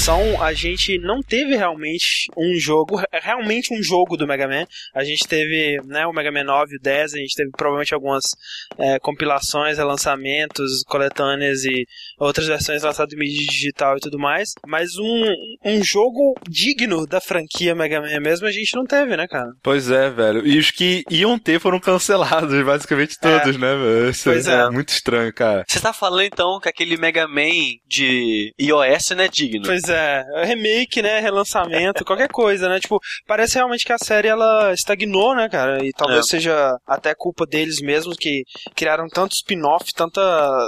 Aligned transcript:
geração, 0.00 0.42
a 0.42 0.52
gente 0.54 0.98
não 0.98 1.20
teve 1.22 1.54
realmente 1.56 2.26
um 2.36 2.54
jogo, 2.58 3.00
realmente 3.12 3.74
um 3.74 3.82
jogo 3.82 4.16
do 4.16 4.26
Mega 4.26 4.48
Man. 4.48 4.64
A 4.94 5.04
gente 5.04 5.28
teve, 5.28 5.78
né, 5.84 6.06
o 6.06 6.12
Mega 6.12 6.32
Man 6.32 6.44
9 6.44 6.72
e 6.72 6.76
o 6.78 6.80
10, 6.80 7.14
a 7.14 7.18
gente 7.18 7.34
teve 7.34 7.50
provavelmente 7.50 7.92
algumas 7.92 8.22
é, 8.78 8.98
compilações, 8.98 9.76
relançamentos, 9.76 10.82
coletâneas 10.86 11.64
e 11.64 11.86
outras 12.18 12.46
versões 12.46 12.82
lançadas 12.82 13.12
em 13.12 13.18
mídia 13.18 13.46
digital 13.46 13.96
e 13.98 14.00
tudo 14.00 14.18
mais. 14.18 14.54
Mas 14.66 14.96
um, 14.96 15.24
um 15.64 15.84
jogo 15.84 16.34
digno 16.48 17.06
da 17.06 17.20
franquia 17.20 17.74
Mega 17.74 18.00
Man 18.00 18.20
mesmo 18.20 18.46
a 18.46 18.50
gente 18.52 18.74
não 18.74 18.84
teve, 18.86 19.16
né, 19.16 19.26
cara? 19.28 19.50
Pois 19.62 19.90
é, 19.90 20.08
velho. 20.10 20.46
E 20.46 20.58
os 20.58 20.70
que 20.70 21.04
iam 21.10 21.38
ter 21.38 21.60
foram 21.60 21.78
cancelados, 21.78 22.50
basicamente 22.64 23.18
todos, 23.20 23.54
É. 23.54 23.58
né, 23.58 23.74
velho? 23.76 24.10
Isso 24.10 24.30
Pois 24.30 24.46
é. 24.48 24.60
é. 24.62 24.70
muito 24.70 24.88
estranho, 24.88 25.32
cara. 25.32 25.64
Você 25.68 25.78
tá 25.80 25.92
falando 25.92 26.22
então 26.22 26.58
que 26.58 26.68
aquele 26.68 26.96
Mega 26.96 27.28
Man 27.28 27.50
de 27.86 28.54
iOS 28.58 29.10
não 29.10 29.24
é 29.24 29.28
digno? 29.28 29.66
Pois 29.66 29.89
é, 29.90 30.24
remake, 30.44 31.02
né, 31.02 31.20
relançamento, 31.20 32.04
qualquer 32.04 32.28
coisa, 32.28 32.68
né? 32.68 32.78
Tipo, 32.80 32.98
parece 33.26 33.56
realmente 33.56 33.84
que 33.84 33.92
a 33.92 33.98
série 33.98 34.28
ela 34.28 34.72
estagnou, 34.72 35.34
né, 35.34 35.48
cara? 35.48 35.84
E 35.84 35.92
talvez 35.92 36.26
É. 36.26 36.28
seja 36.28 36.76
até 36.86 37.14
culpa 37.14 37.46
deles 37.46 37.80
mesmos 37.80 38.16
que 38.16 38.42
criaram 38.74 39.08
tanto 39.08 39.34
spin-off, 39.34 39.92
tanta 39.94 40.20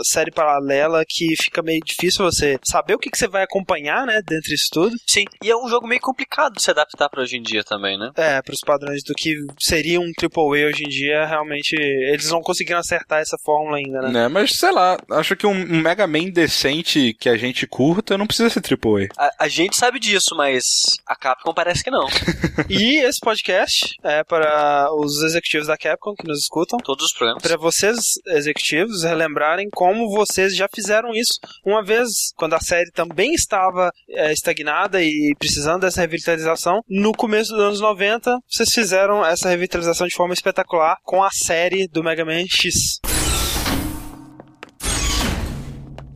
série 0.05 0.31
paralela 0.31 1.05
que 1.09 1.35
fica 1.41 1.63
meio 1.63 1.81
difícil 1.85 2.25
você 2.25 2.59
saber 2.65 2.95
o 2.95 2.99
que, 2.99 3.11
que 3.11 3.19
você 3.19 3.29
vai 3.29 3.43
acompanhar, 3.43 4.07
né, 4.07 4.21
dentro 4.27 4.49
disso 4.49 4.69
tudo. 4.73 4.95
Sim, 5.07 5.25
e 5.43 5.51
é 5.51 5.57
um 5.57 5.69
jogo 5.69 5.87
meio 5.87 6.01
complicado 6.01 6.55
de 6.55 6.63
se 6.63 6.71
adaptar 6.71 7.09
pra 7.09 7.23
hoje 7.23 7.37
em 7.37 7.43
dia 7.43 7.63
também, 7.65 7.99
né? 7.99 8.11
É, 8.17 8.41
pros 8.43 8.61
padrões 8.61 9.03
do 9.05 9.15
que 9.15 9.35
seria 9.59 10.01
um 10.01 10.13
AAA 10.21 10.67
hoje 10.69 10.85
em 10.85 10.89
dia, 10.89 11.25
realmente 11.27 11.75
eles 11.75 12.31
não 12.31 12.41
conseguiram 12.41 12.79
acertar 12.81 13.21
essa 13.21 13.37
fórmula 13.45 13.77
ainda, 13.77 14.01
né? 14.03 14.09
Né, 14.11 14.29
mas 14.29 14.53
sei 14.57 14.71
lá, 14.73 14.97
acho 15.13 15.35
que 15.37 15.47
um, 15.47 15.51
um 15.53 15.81
Mega 15.81 16.07
Man 16.07 16.31
decente 16.31 17.15
que 17.19 17.29
a 17.29 17.37
gente 17.37 17.67
curta 17.67 18.17
não 18.19 18.27
precisa 18.27 18.51
ser 18.51 18.61
AAA. 18.61 19.09
A, 19.17 19.45
a 19.45 19.49
gente 19.49 19.77
sabe 19.77 19.99
disso, 19.99 20.35
mas 20.37 20.65
a 21.07 21.17
Capcom 21.17 21.53
parece 21.55 21.83
que 21.83 21.91
não. 21.91 22.07
E 22.69 22.99
esse 23.05 23.19
podcast 23.21 23.95
é 24.03 24.23
para 24.23 24.89
os 24.95 25.23
executivos 25.23 25.67
da 25.67 25.77
Capcom 25.77 26.15
que 26.15 26.27
nos 26.27 26.41
escutam. 26.41 26.79
Todos 26.79 27.07
os 27.07 27.13
programas. 27.13 27.43
Para 27.43 27.57
vocês, 27.57 28.15
executivos, 28.27 29.03
relembrarem 29.05 29.69
como 29.71 30.11
vocês 30.11 30.55
já 30.55 30.69
fizeram 30.73 31.13
isso 31.13 31.39
uma 31.65 31.83
vez, 31.83 32.33
quando 32.37 32.55
a 32.55 32.61
série 32.61 32.91
também 32.91 33.35
estava 33.35 33.91
é, 34.09 34.33
estagnada 34.33 35.03
e 35.03 35.35
precisando 35.39 35.83
dessa 35.83 36.01
revitalização. 36.01 36.83
No 36.89 37.13
começo 37.13 37.53
dos 37.53 37.61
anos 37.61 37.81
90, 37.81 38.39
vocês 38.49 38.73
fizeram 38.73 39.25
essa 39.25 39.49
revitalização 39.49 40.07
de 40.07 40.15
forma 40.15 40.35
espetacular 40.35 40.97
com 41.05 41.23
a 41.23 41.31
série 41.31 41.89
do 41.89 42.03
Mega 42.03 42.25
Man 42.25 42.45
X. 42.49 43.01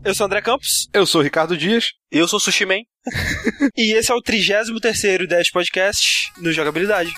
Eu 0.06 0.14
sou 0.14 0.24
o 0.24 0.28
André 0.28 0.40
Campos 0.40 0.88
Eu 0.94 1.04
sou 1.04 1.20
o 1.20 1.24
Ricardo 1.24 1.56
Dias. 1.56 1.94
Eu 2.12 2.28
sou 2.28 2.38
Sushi 2.38 2.64
Man. 2.64 2.78
e 3.76 3.92
esse 3.92 4.12
é 4.12 4.14
o 4.14 4.22
33º 4.22 5.26
Dash 5.26 5.50
Podcast 5.50 6.30
no 6.40 6.52
Jogabilidade. 6.52 7.12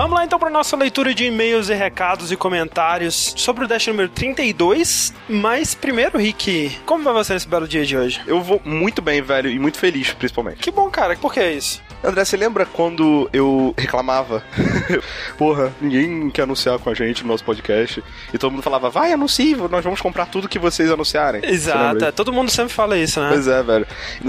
Vamos 0.00 0.16
lá 0.16 0.24
então 0.24 0.38
para 0.38 0.48
nossa 0.48 0.74
leitura 0.78 1.12
de 1.12 1.26
e-mails 1.26 1.68
e 1.68 1.74
recados 1.74 2.32
e 2.32 2.36
comentários 2.36 3.34
sobre 3.36 3.66
o 3.66 3.68
Dash 3.68 3.86
número 3.88 4.08
32. 4.08 5.12
Mas 5.28 5.74
primeiro, 5.74 6.16
Rick, 6.16 6.74
como 6.86 7.04
vai 7.04 7.12
você 7.12 7.34
nesse 7.34 7.46
belo 7.46 7.68
dia 7.68 7.84
de 7.84 7.98
hoje? 7.98 8.18
Eu 8.26 8.40
vou 8.40 8.62
muito 8.64 9.02
bem, 9.02 9.20
velho, 9.20 9.50
e 9.50 9.58
muito 9.58 9.76
feliz, 9.76 10.10
principalmente. 10.14 10.62
Que 10.62 10.70
bom, 10.70 10.88
cara. 10.88 11.14
Por 11.16 11.34
que 11.34 11.46
isso? 11.50 11.82
André, 12.02 12.24
você 12.24 12.36
lembra 12.36 12.64
quando 12.64 13.28
eu 13.32 13.74
reclamava? 13.76 14.42
Porra, 15.36 15.70
ninguém 15.80 16.30
quer 16.30 16.42
anunciar 16.42 16.78
com 16.78 16.88
a 16.88 16.94
gente 16.94 17.22
no 17.22 17.28
nosso 17.28 17.44
podcast. 17.44 18.02
E 18.32 18.38
todo 18.38 18.50
mundo 18.52 18.62
falava, 18.62 18.88
vai, 18.88 19.12
anuncie, 19.12 19.54
nós 19.54 19.84
vamos 19.84 20.00
comprar 20.00 20.26
tudo 20.26 20.48
que 20.48 20.58
vocês 20.58 20.90
anunciarem. 20.90 21.42
Exato. 21.44 22.04
é, 22.04 22.10
Todo 22.10 22.32
mundo 22.32 22.50
sempre 22.50 22.72
fala 22.72 22.96
isso, 22.96 23.20
né? 23.20 23.28
Pois 23.30 23.46
é, 23.46 23.62
velho. 23.62 23.86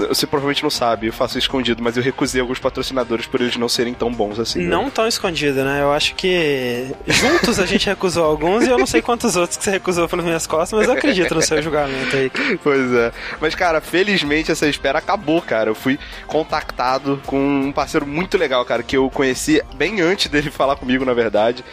Você 0.08 0.26
provavelmente 0.26 0.62
não 0.62 0.70
sabe, 0.70 1.06
eu 1.06 1.12
faço 1.12 1.38
escondido, 1.38 1.82
mas 1.82 1.96
eu 1.96 2.02
recusei 2.02 2.40
alguns 2.40 2.58
patrocinadores 2.58 3.26
por 3.26 3.40
eles 3.40 3.56
não 3.56 3.68
serem 3.68 3.94
tão 3.94 4.12
bons 4.12 4.38
assim. 4.38 4.58
velho. 4.60 4.70
Não 4.70 4.90
tão 4.90 5.06
escondido, 5.08 5.64
né? 5.64 5.80
Eu 5.82 5.92
acho 5.92 6.14
que 6.14 6.88
juntos 7.06 7.58
a 7.58 7.64
gente 7.64 7.86
recusou 7.86 8.24
alguns 8.24 8.64
e 8.66 8.68
eu 8.70 8.78
não 8.78 8.86
sei 8.86 9.00
quantos 9.00 9.34
outros 9.36 9.56
que 9.56 9.64
você 9.64 9.70
recusou 9.70 10.08
pelas 10.08 10.24
minhas 10.24 10.46
costas, 10.46 10.78
mas 10.78 10.88
eu 10.88 10.94
acredito 10.94 11.34
no 11.34 11.40
seu 11.42 11.60
julgamento 11.62 12.14
aí. 12.16 12.30
Pois 12.62 12.92
é. 12.92 13.12
Mas, 13.40 13.54
cara, 13.54 13.80
felizmente 13.80 14.52
essa 14.52 14.66
espera 14.68 14.98
acabou, 14.98 15.40
cara. 15.40 15.70
Eu 15.70 15.74
fui 15.74 15.98
contactado 16.26 17.20
com 17.26 17.61
um 17.62 17.72
parceiro 17.72 18.06
muito 18.06 18.36
legal, 18.36 18.64
cara, 18.64 18.82
que 18.82 18.96
eu 18.96 19.08
conheci 19.10 19.62
bem 19.74 20.00
antes 20.00 20.28
dele 20.28 20.50
falar 20.52 20.76
comigo, 20.76 21.04
na 21.04 21.14
verdade, 21.14 21.64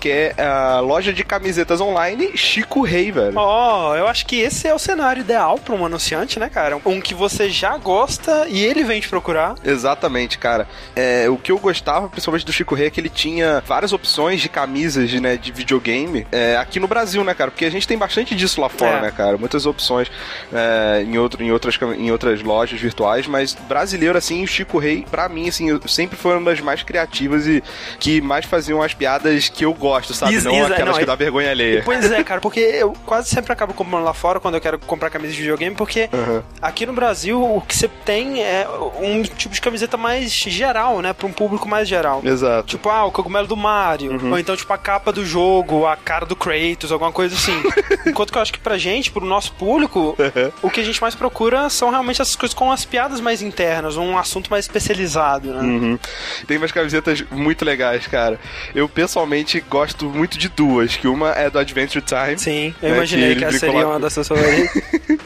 que 0.00 0.08
é 0.10 0.34
a 0.42 0.80
loja 0.80 1.12
de 1.12 1.24
camisetas 1.24 1.80
online 1.80 2.36
Chico 2.36 2.82
Rei, 2.82 3.10
velho. 3.12 3.34
Ó, 3.36 3.96
eu 3.96 4.06
acho 4.06 4.26
que 4.26 4.40
esse 4.40 4.66
é 4.66 4.74
o 4.74 4.78
cenário 4.78 5.20
ideal 5.20 5.58
para 5.58 5.74
um 5.74 5.84
anunciante, 5.84 6.38
né, 6.38 6.48
cara? 6.48 6.78
Um 6.84 7.00
que 7.00 7.14
você 7.14 7.48
já 7.50 7.76
gosta 7.76 8.46
e 8.48 8.64
ele 8.64 8.84
vem 8.84 9.00
te 9.00 9.08
procurar. 9.08 9.54
Exatamente, 9.64 10.38
cara. 10.38 10.66
É, 10.96 11.28
o 11.28 11.36
que 11.36 11.52
eu 11.52 11.58
gostava, 11.58 12.08
principalmente 12.08 12.44
do 12.46 12.52
Chico 12.52 12.74
Rei, 12.74 12.86
é 12.86 12.90
que 12.90 13.00
ele 13.00 13.08
tinha 13.08 13.62
várias 13.66 13.92
opções 13.92 14.40
de 14.40 14.48
camisas, 14.48 15.12
né, 15.20 15.36
de 15.36 15.52
videogame 15.52 16.26
é, 16.32 16.56
aqui 16.56 16.78
no 16.80 16.88
Brasil, 16.88 17.22
né, 17.24 17.34
cara? 17.34 17.50
Porque 17.50 17.64
a 17.64 17.70
gente 17.70 17.86
tem 17.86 17.98
bastante 17.98 18.34
disso 18.34 18.60
lá 18.60 18.68
fora, 18.68 18.98
É. 18.98 19.02
né, 19.02 19.10
cara? 19.10 19.36
Muitas 19.38 19.66
opções 19.66 20.10
é, 20.52 21.02
em, 21.06 21.18
outro, 21.18 21.42
em, 21.42 21.50
outras, 21.52 21.78
em 21.98 22.10
outras 22.10 22.42
lojas 22.42 22.80
virtuais, 22.80 23.26
mas 23.26 23.54
brasileiro, 23.54 24.16
assim, 24.16 24.42
o 24.42 24.46
Chico 24.46 24.78
Rei, 24.78 25.04
pra 25.10 25.28
mim, 25.28 25.33
assim, 25.48 25.68
eu- 25.70 25.80
sempre 25.88 26.16
foi 26.16 26.36
uma 26.36 26.50
das 26.50 26.60
mais 26.60 26.82
criativas 26.82 27.46
e 27.46 27.62
que 27.98 28.20
mais 28.20 28.44
faziam 28.44 28.82
as 28.82 28.94
piadas 28.94 29.48
que 29.48 29.64
eu 29.64 29.72
gosto, 29.74 30.14
sabe? 30.14 30.34
Isso, 30.34 30.46
não 30.48 30.54
isso, 30.54 30.72
aquelas 30.72 30.92
não, 30.92 30.98
que 31.00 31.04
dá 31.06 31.14
vergonha 31.14 31.50
alheia. 31.50 31.82
Pois 31.84 32.10
é, 32.10 32.22
cara, 32.24 32.40
porque 32.42 32.60
eu 32.60 32.92
quase 33.04 33.28
sempre 33.28 33.52
acabo 33.52 33.74
comprando 33.74 34.04
lá 34.04 34.14
fora 34.14 34.40
quando 34.40 34.54
eu 34.54 34.60
quero 34.60 34.78
comprar 34.78 35.10
camisa 35.10 35.32
de 35.32 35.40
videogame, 35.40 35.74
porque 35.76 36.08
Aham. 36.12 36.42
aqui 36.62 36.86
no 36.86 36.92
Brasil 36.92 37.42
o 37.42 37.60
que 37.60 37.74
você 37.76 37.88
tem 37.88 38.42
é 38.42 38.66
um 39.00 39.22
tipo 39.22 39.54
de 39.54 39.60
camiseta 39.60 39.96
mais 39.96 40.30
geral, 40.32 41.00
né? 41.00 41.12
Pra 41.12 41.26
um 41.26 41.32
público 41.32 41.68
mais 41.68 41.88
geral. 41.88 42.20
Exato. 42.24 42.68
Tipo, 42.68 42.88
ah, 42.88 43.04
o 43.04 43.12
cogumelo 43.12 43.46
do 43.46 43.56
Mario. 43.56 44.18
Ou 44.30 44.38
então, 44.38 44.56
tipo, 44.56 44.72
a 44.72 44.78
capa 44.78 45.12
do 45.12 45.24
jogo, 45.24 45.86
a 45.86 45.96
cara 45.96 46.24
do 46.26 46.36
Kratos, 46.36 46.92
alguma 46.92 47.12
coisa 47.12 47.34
assim. 47.34 47.54
Enquanto 48.06 48.32
que 48.32 48.38
eu 48.38 48.42
acho 48.42 48.52
que 48.52 48.58
pra 48.58 48.76
gente, 48.78 49.10
pro 49.10 49.24
nosso 49.24 49.52
público, 49.52 50.16
o 50.62 50.70
que 50.70 50.80
a 50.80 50.84
gente 50.84 51.00
mais 51.00 51.14
procura 51.14 51.68
são 51.70 51.90
realmente 51.90 52.20
essas 52.20 52.36
coisas 52.36 52.54
com 52.54 52.70
as 52.70 52.84
piadas 52.84 53.20
mais 53.20 53.42
internas, 53.42 53.96
um 53.96 54.16
assunto 54.18 54.50
mais 54.50 54.64
especializado, 54.66 55.23
né? 55.24 55.60
Uhum. 55.60 55.98
Tem 56.46 56.58
umas 56.58 56.72
camisetas 56.72 57.22
muito 57.30 57.64
legais, 57.64 58.06
cara. 58.06 58.38
Eu 58.74 58.88
pessoalmente 58.88 59.60
gosto 59.68 60.06
muito 60.06 60.38
de 60.38 60.48
duas, 60.48 60.96
que 60.96 61.08
uma 61.08 61.30
é 61.30 61.48
do 61.50 61.58
Adventure 61.58 62.04
Time. 62.04 62.38
Sim, 62.38 62.74
eu 62.82 62.90
né, 62.90 62.96
imaginei 62.96 63.30
eles 63.30 63.38
que, 63.38 63.44
essa 63.44 63.58
seria 63.58 63.84
lá 63.84 63.90
uma 63.92 64.00
das 64.00 64.12
suas 64.12 64.28
favoritas. 64.28 64.82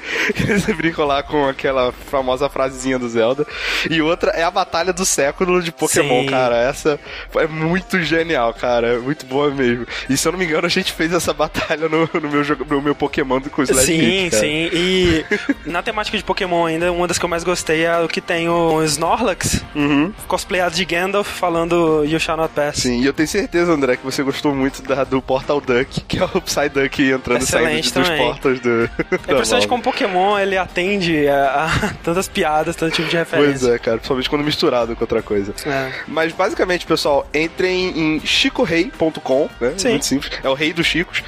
Eles 0.48 0.64
brincam 0.64 1.06
lá 1.06 1.22
com 1.22 1.46
aquela 1.46 1.92
famosa 1.92 2.48
frasezinha 2.48 2.98
do 2.98 3.08
Zelda. 3.08 3.46
E 3.88 4.00
outra 4.02 4.32
é 4.32 4.42
a 4.42 4.50
batalha 4.50 4.92
do 4.92 5.04
século 5.04 5.62
de 5.62 5.72
Pokémon, 5.72 6.22
Sim. 6.22 6.26
cara. 6.26 6.56
Essa 6.56 6.98
é 7.36 7.46
muito 7.46 8.00
genial, 8.02 8.52
cara. 8.52 8.94
É 8.94 8.98
muito 8.98 9.24
boa 9.26 9.50
mesmo. 9.50 9.86
E 10.08 10.16
se 10.16 10.26
eu 10.26 10.32
não 10.32 10.38
me 10.38 10.44
engano, 10.44 10.66
a 10.66 10.70
gente 10.70 10.92
fez 10.92 11.12
essa 11.12 11.32
batalha 11.32 11.88
no, 11.88 12.08
no 12.12 12.28
meu, 12.28 12.44
jogo, 12.44 12.64
no 12.68 12.82
meu 12.82 12.94
Pokémon 12.94 13.40
com 13.40 13.62
o 13.62 13.64
Slash 13.64 13.86
Sim, 13.86 13.98
Beat, 13.98 14.34
sim. 14.34 14.70
E 14.72 15.24
na 15.64 15.82
temática 15.82 16.16
de 16.16 16.24
Pokémon 16.24 16.66
ainda, 16.66 16.92
uma 16.92 17.06
das 17.06 17.18
que 17.18 17.24
eu 17.24 17.28
mais 17.28 17.44
gostei 17.44 17.84
é 17.84 17.98
o 17.98 18.08
que 18.08 18.20
tem 18.20 18.48
o 18.48 18.82
Snorlax, 18.82 19.62
Uhum. 19.74 19.87
Cosplayado 20.26 20.74
de 20.74 20.84
Gandalf, 20.84 21.28
falando 21.28 22.04
You 22.04 22.18
Shall 22.20 22.36
Not 22.36 22.52
Pass. 22.54 22.76
Sim, 22.76 23.00
e 23.00 23.06
eu 23.06 23.12
tenho 23.12 23.28
certeza, 23.28 23.72
André, 23.72 23.96
que 23.96 24.04
você 24.04 24.22
gostou 24.22 24.54
muito 24.54 24.82
da, 24.82 25.04
do 25.04 25.20
Portal 25.22 25.60
Duck, 25.60 26.00
que 26.02 26.18
é 26.18 26.24
o 26.24 26.40
Psyduck 26.40 27.02
entrando 27.10 27.42
e 27.42 27.46
saindo 27.46 27.68
Excelente 27.78 27.88
de- 27.88 27.92
dos 27.94 28.08
também. 28.08 28.24
portas 28.26 28.60
do. 28.60 28.90
É 29.28 29.32
impressionante 29.32 29.66
como 29.68 29.82
Pokémon 29.82 30.38
ele 30.38 30.56
atende 30.56 31.26
a, 31.28 31.64
a 31.66 31.88
tantas 32.02 32.28
piadas, 32.28 32.76
tanto 32.76 32.94
tipo 32.94 33.08
de 33.08 33.16
Pois 33.16 33.28
referência. 33.30 33.68
é, 33.74 33.78
cara, 33.78 33.96
principalmente 33.98 34.30
quando 34.30 34.44
misturado 34.44 34.94
com 34.96 35.02
outra 35.04 35.22
coisa. 35.22 35.52
É. 35.66 35.92
Mas 36.06 36.32
basicamente, 36.32 36.86
pessoal, 36.86 37.26
entrem 37.34 37.88
em 38.16 38.20
chicorei.com, 38.26 39.48
né? 39.60 39.74
Sim. 39.76 39.90
Muito 39.90 40.04
simples. 40.06 40.32
É 40.42 40.48
o 40.48 40.54
rei 40.54 40.72
dos 40.72 40.86
chicos. 40.86 41.22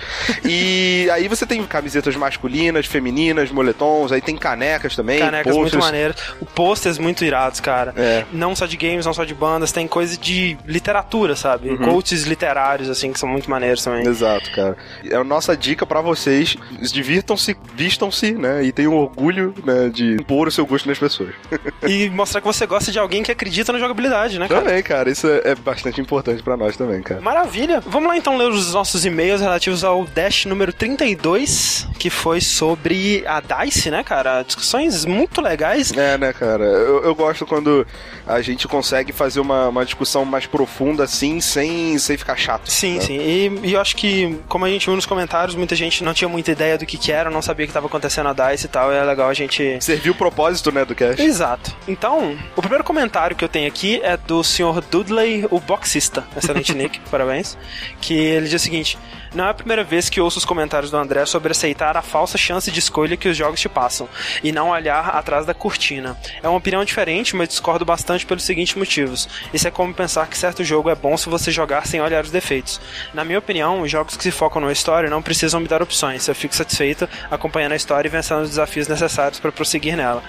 e 0.45 1.09
aí 1.13 1.29
você 1.29 1.47
tem 1.47 1.63
camisetas 1.65 2.15
masculinas, 2.17 2.87
femininas, 2.87 3.51
moletons, 3.51 4.13
aí 4.13 4.21
tem 4.21 4.37
canecas 4.37 4.95
também, 4.97 5.19
Canecas 5.21 5.55
muito 5.55 5.73
posters. 5.73 5.85
maneiras. 5.85 6.17
O 6.41 6.47
posters 6.47 6.99
muito 6.99 7.25
irados, 7.25 7.61
cara. 7.61 7.93
É. 7.97 8.25
não 8.41 8.57
só 8.57 8.67
de 8.67 8.77
games, 8.77 9.05
não 9.07 9.13
só 9.13 9.25
de 9.25 9.35
bandas, 9.35 9.73
tem 9.73 9.87
coisa 9.87 10.17
de 10.17 10.57
literatura, 10.67 11.37
sabe? 11.37 11.77
Quotes 11.79 12.25
literários, 12.25 12.89
assim, 12.89 13.13
que 13.13 13.19
são 13.19 13.29
muito 13.29 13.51
maneiros 13.51 13.85
também. 13.85 14.07
Exato, 14.07 14.51
cara. 14.53 14.77
É 15.05 15.17
a 15.17 15.25
nossa 15.25 15.57
dica 15.57 15.85
pra 15.85 16.01
vocês. 16.01 16.57
Divirtam-se, 16.81 17.57
vistam-se, 17.75 18.33
né? 18.33 18.65
E 18.65 18.73
tenham 18.73 18.95
orgulho 18.95 19.55
né, 19.65 19.91
de 19.93 20.15
impor 20.15 20.49
o 20.49 20.51
seu 20.51 20.67
gosto 20.67 20.89
nas 20.89 20.99
pessoas. 20.99 21.35
E 21.87 22.09
mostrar 22.11 22.41
que 22.41 22.47
você 22.47 22.67
gosta 22.67 22.93
de 22.93 22.99
alguém 22.99 23.23
que 23.23 23.33
acredita 23.33 23.73
na 23.73 23.79
jogabilidade, 23.79 24.39
né, 24.39 24.47
cara? 24.47 24.61
também, 24.63 24.83
cara. 24.83 25.11
Isso 25.11 25.27
é 25.27 25.51
é 25.51 25.55
bastante 25.55 26.01
importante 26.01 26.43
pra 26.43 26.57
nós 26.57 26.77
também, 26.77 27.03
cara. 27.03 27.21
Maravilha. 27.21 27.81
Vamos 27.81 28.09
lá 28.09 28.17
então 28.17 28.37
ler 28.37 28.49
os 28.49 28.73
nossos 28.73 29.05
e-mails 29.05 29.41
relativos 29.41 29.85
ao 29.85 30.05
Dash 30.05 30.45
número 30.47 30.73
32, 30.73 31.89
que 31.99 32.09
foi 32.09 32.41
sobre 32.41 33.25
a 33.27 33.41
DICE, 33.41 33.91
né, 33.91 34.03
cara? 34.03 34.43
Discussões 34.43 35.05
muito 35.05 35.41
legais. 35.41 35.93
É, 35.93 36.17
né, 36.17 36.33
cara? 36.33 36.65
Eu, 36.65 37.05
eu 37.05 37.15
gosto 37.15 37.45
quando 37.47 37.87
a 38.31 38.43
gente 38.43 38.67
consegue 38.69 39.13
fazer 39.13 39.41
uma, 39.41 39.69
uma 39.69 39.85
discussão 39.85 40.25
mais 40.25 40.47
profunda 40.47 41.05
assim, 41.05 41.41
sem, 41.41 41.99
sem 41.99 42.17
ficar 42.17 42.37
chato. 42.37 42.71
Sim, 42.71 42.95
né? 42.95 43.01
sim. 43.01 43.19
E, 43.19 43.69
e 43.69 43.73
eu 43.75 43.81
acho 43.81 43.97
que, 43.97 44.39
como 44.49 44.65
a 44.65 44.69
gente 44.69 44.87
viu 44.87 44.95
nos 44.95 45.07
comentários, 45.07 45.55
muita 45.55 45.75
gente 45.75 46.05
não 46.05 46.15
tinha 46.15 46.29
muita 46.29 46.51
ideia 46.53 46.79
do 46.79 46.87
que, 46.87 46.97
que 46.97 47.13
era, 47.13 47.31
não 47.31 47.43
sabia 47.43 47.67
que 47.67 47.71
estava 47.71 47.87
acontecendo 47.87 48.29
a 48.29 48.33
DICE 48.33 48.67
e 48.67 48.69
tal, 48.69 48.93
e 48.93 48.97
é 48.97 49.03
legal 49.03 49.29
a 49.29 49.35
gente 49.35 49.79
Serviu 49.81 50.13
o 50.13 50.17
propósito, 50.17 50.71
né, 50.73 50.85
do 50.85 50.95
cast. 50.95 51.21
Exato. 51.21 51.75
Então, 51.87 52.37
o 52.57 52.61
primeiro 52.61 52.85
comentário 52.85 53.37
que 53.37 53.45
eu 53.45 53.49
tenho 53.49 53.67
aqui 53.69 54.01
é 54.03 54.17
do 54.17 54.43
Sr. 54.43 54.83
Dudley, 54.91 55.47
o 55.51 55.59
boxista. 55.59 56.25
Excelente 56.37 56.73
nick, 56.75 57.01
parabéns. 57.11 57.57
Que 58.01 58.15
ele 58.15 58.49
diz 58.49 58.61
o 58.61 58.65
seguinte: 58.65 58.99
Não 59.33 59.45
é 59.45 59.51
a 59.51 59.55
primeira 59.55 59.85
vez 59.85 60.11
que 60.11 60.21
ouço 60.21 60.39
os 60.39 60.45
comentários 60.45 60.91
do 60.91 60.97
André 60.97 61.25
sobre 61.25 61.53
aceitar 61.53 61.97
a 61.97 62.03
falsa 62.03 62.37
chance 62.37 62.69
de 62.69 62.81
escolha 62.81 63.17
que 63.17 63.29
os 63.29 63.37
jogos 63.37 63.61
te 63.61 63.69
passam 63.69 64.09
e 64.43 64.51
não 64.51 64.71
olhar 64.71 65.11
atrás 65.11 65.47
da 65.47 65.55
cortina. 65.55 66.17
É 66.43 66.49
uma 66.49 66.59
opinião 66.59 66.85
diferente, 66.85 67.37
mas 67.37 67.49
discordo 67.49 67.85
bastante 67.85 68.27
pelos 68.27 68.43
seguintes 68.43 68.75
motivos. 68.75 69.29
Isso 69.55 69.69
é 69.69 69.71
como 69.71 69.95
pensar 69.95 70.27
que 70.27 70.37
certo 70.37 70.65
jogo 70.65 70.91
é 70.91 70.97
bom 70.97 71.17
se 71.17 71.29
você 71.29 71.53
jogar 71.53 71.87
sem 71.87 72.01
olhar 72.01 72.25
os 72.25 72.31
defeitos. 72.33 72.81
Na 73.15 73.25
minha 73.25 73.39
opinião, 73.39 73.83
os 73.83 73.91
jogos 73.91 74.17
que 74.17 74.23
se 74.25 74.33
focam 74.33 74.61
na 74.61 74.73
história 74.73 75.09
não 75.09 75.23
precisam 75.23 75.61
me 75.61 75.69
dar 75.69 75.81
opções. 75.81 76.27
Eu 76.27 76.35
fico 76.35 76.57
satisfeito 76.57 77.09
acompanhando 77.31 77.73
a 77.73 77.77
história 77.77 78.09
e 78.09 78.11
vencendo 78.11 78.43
os 78.43 78.51
desafios 78.51 78.89
necessários 78.89 79.39
para 79.39 79.53
prosseguir 79.53 79.97
nela. 79.97 80.25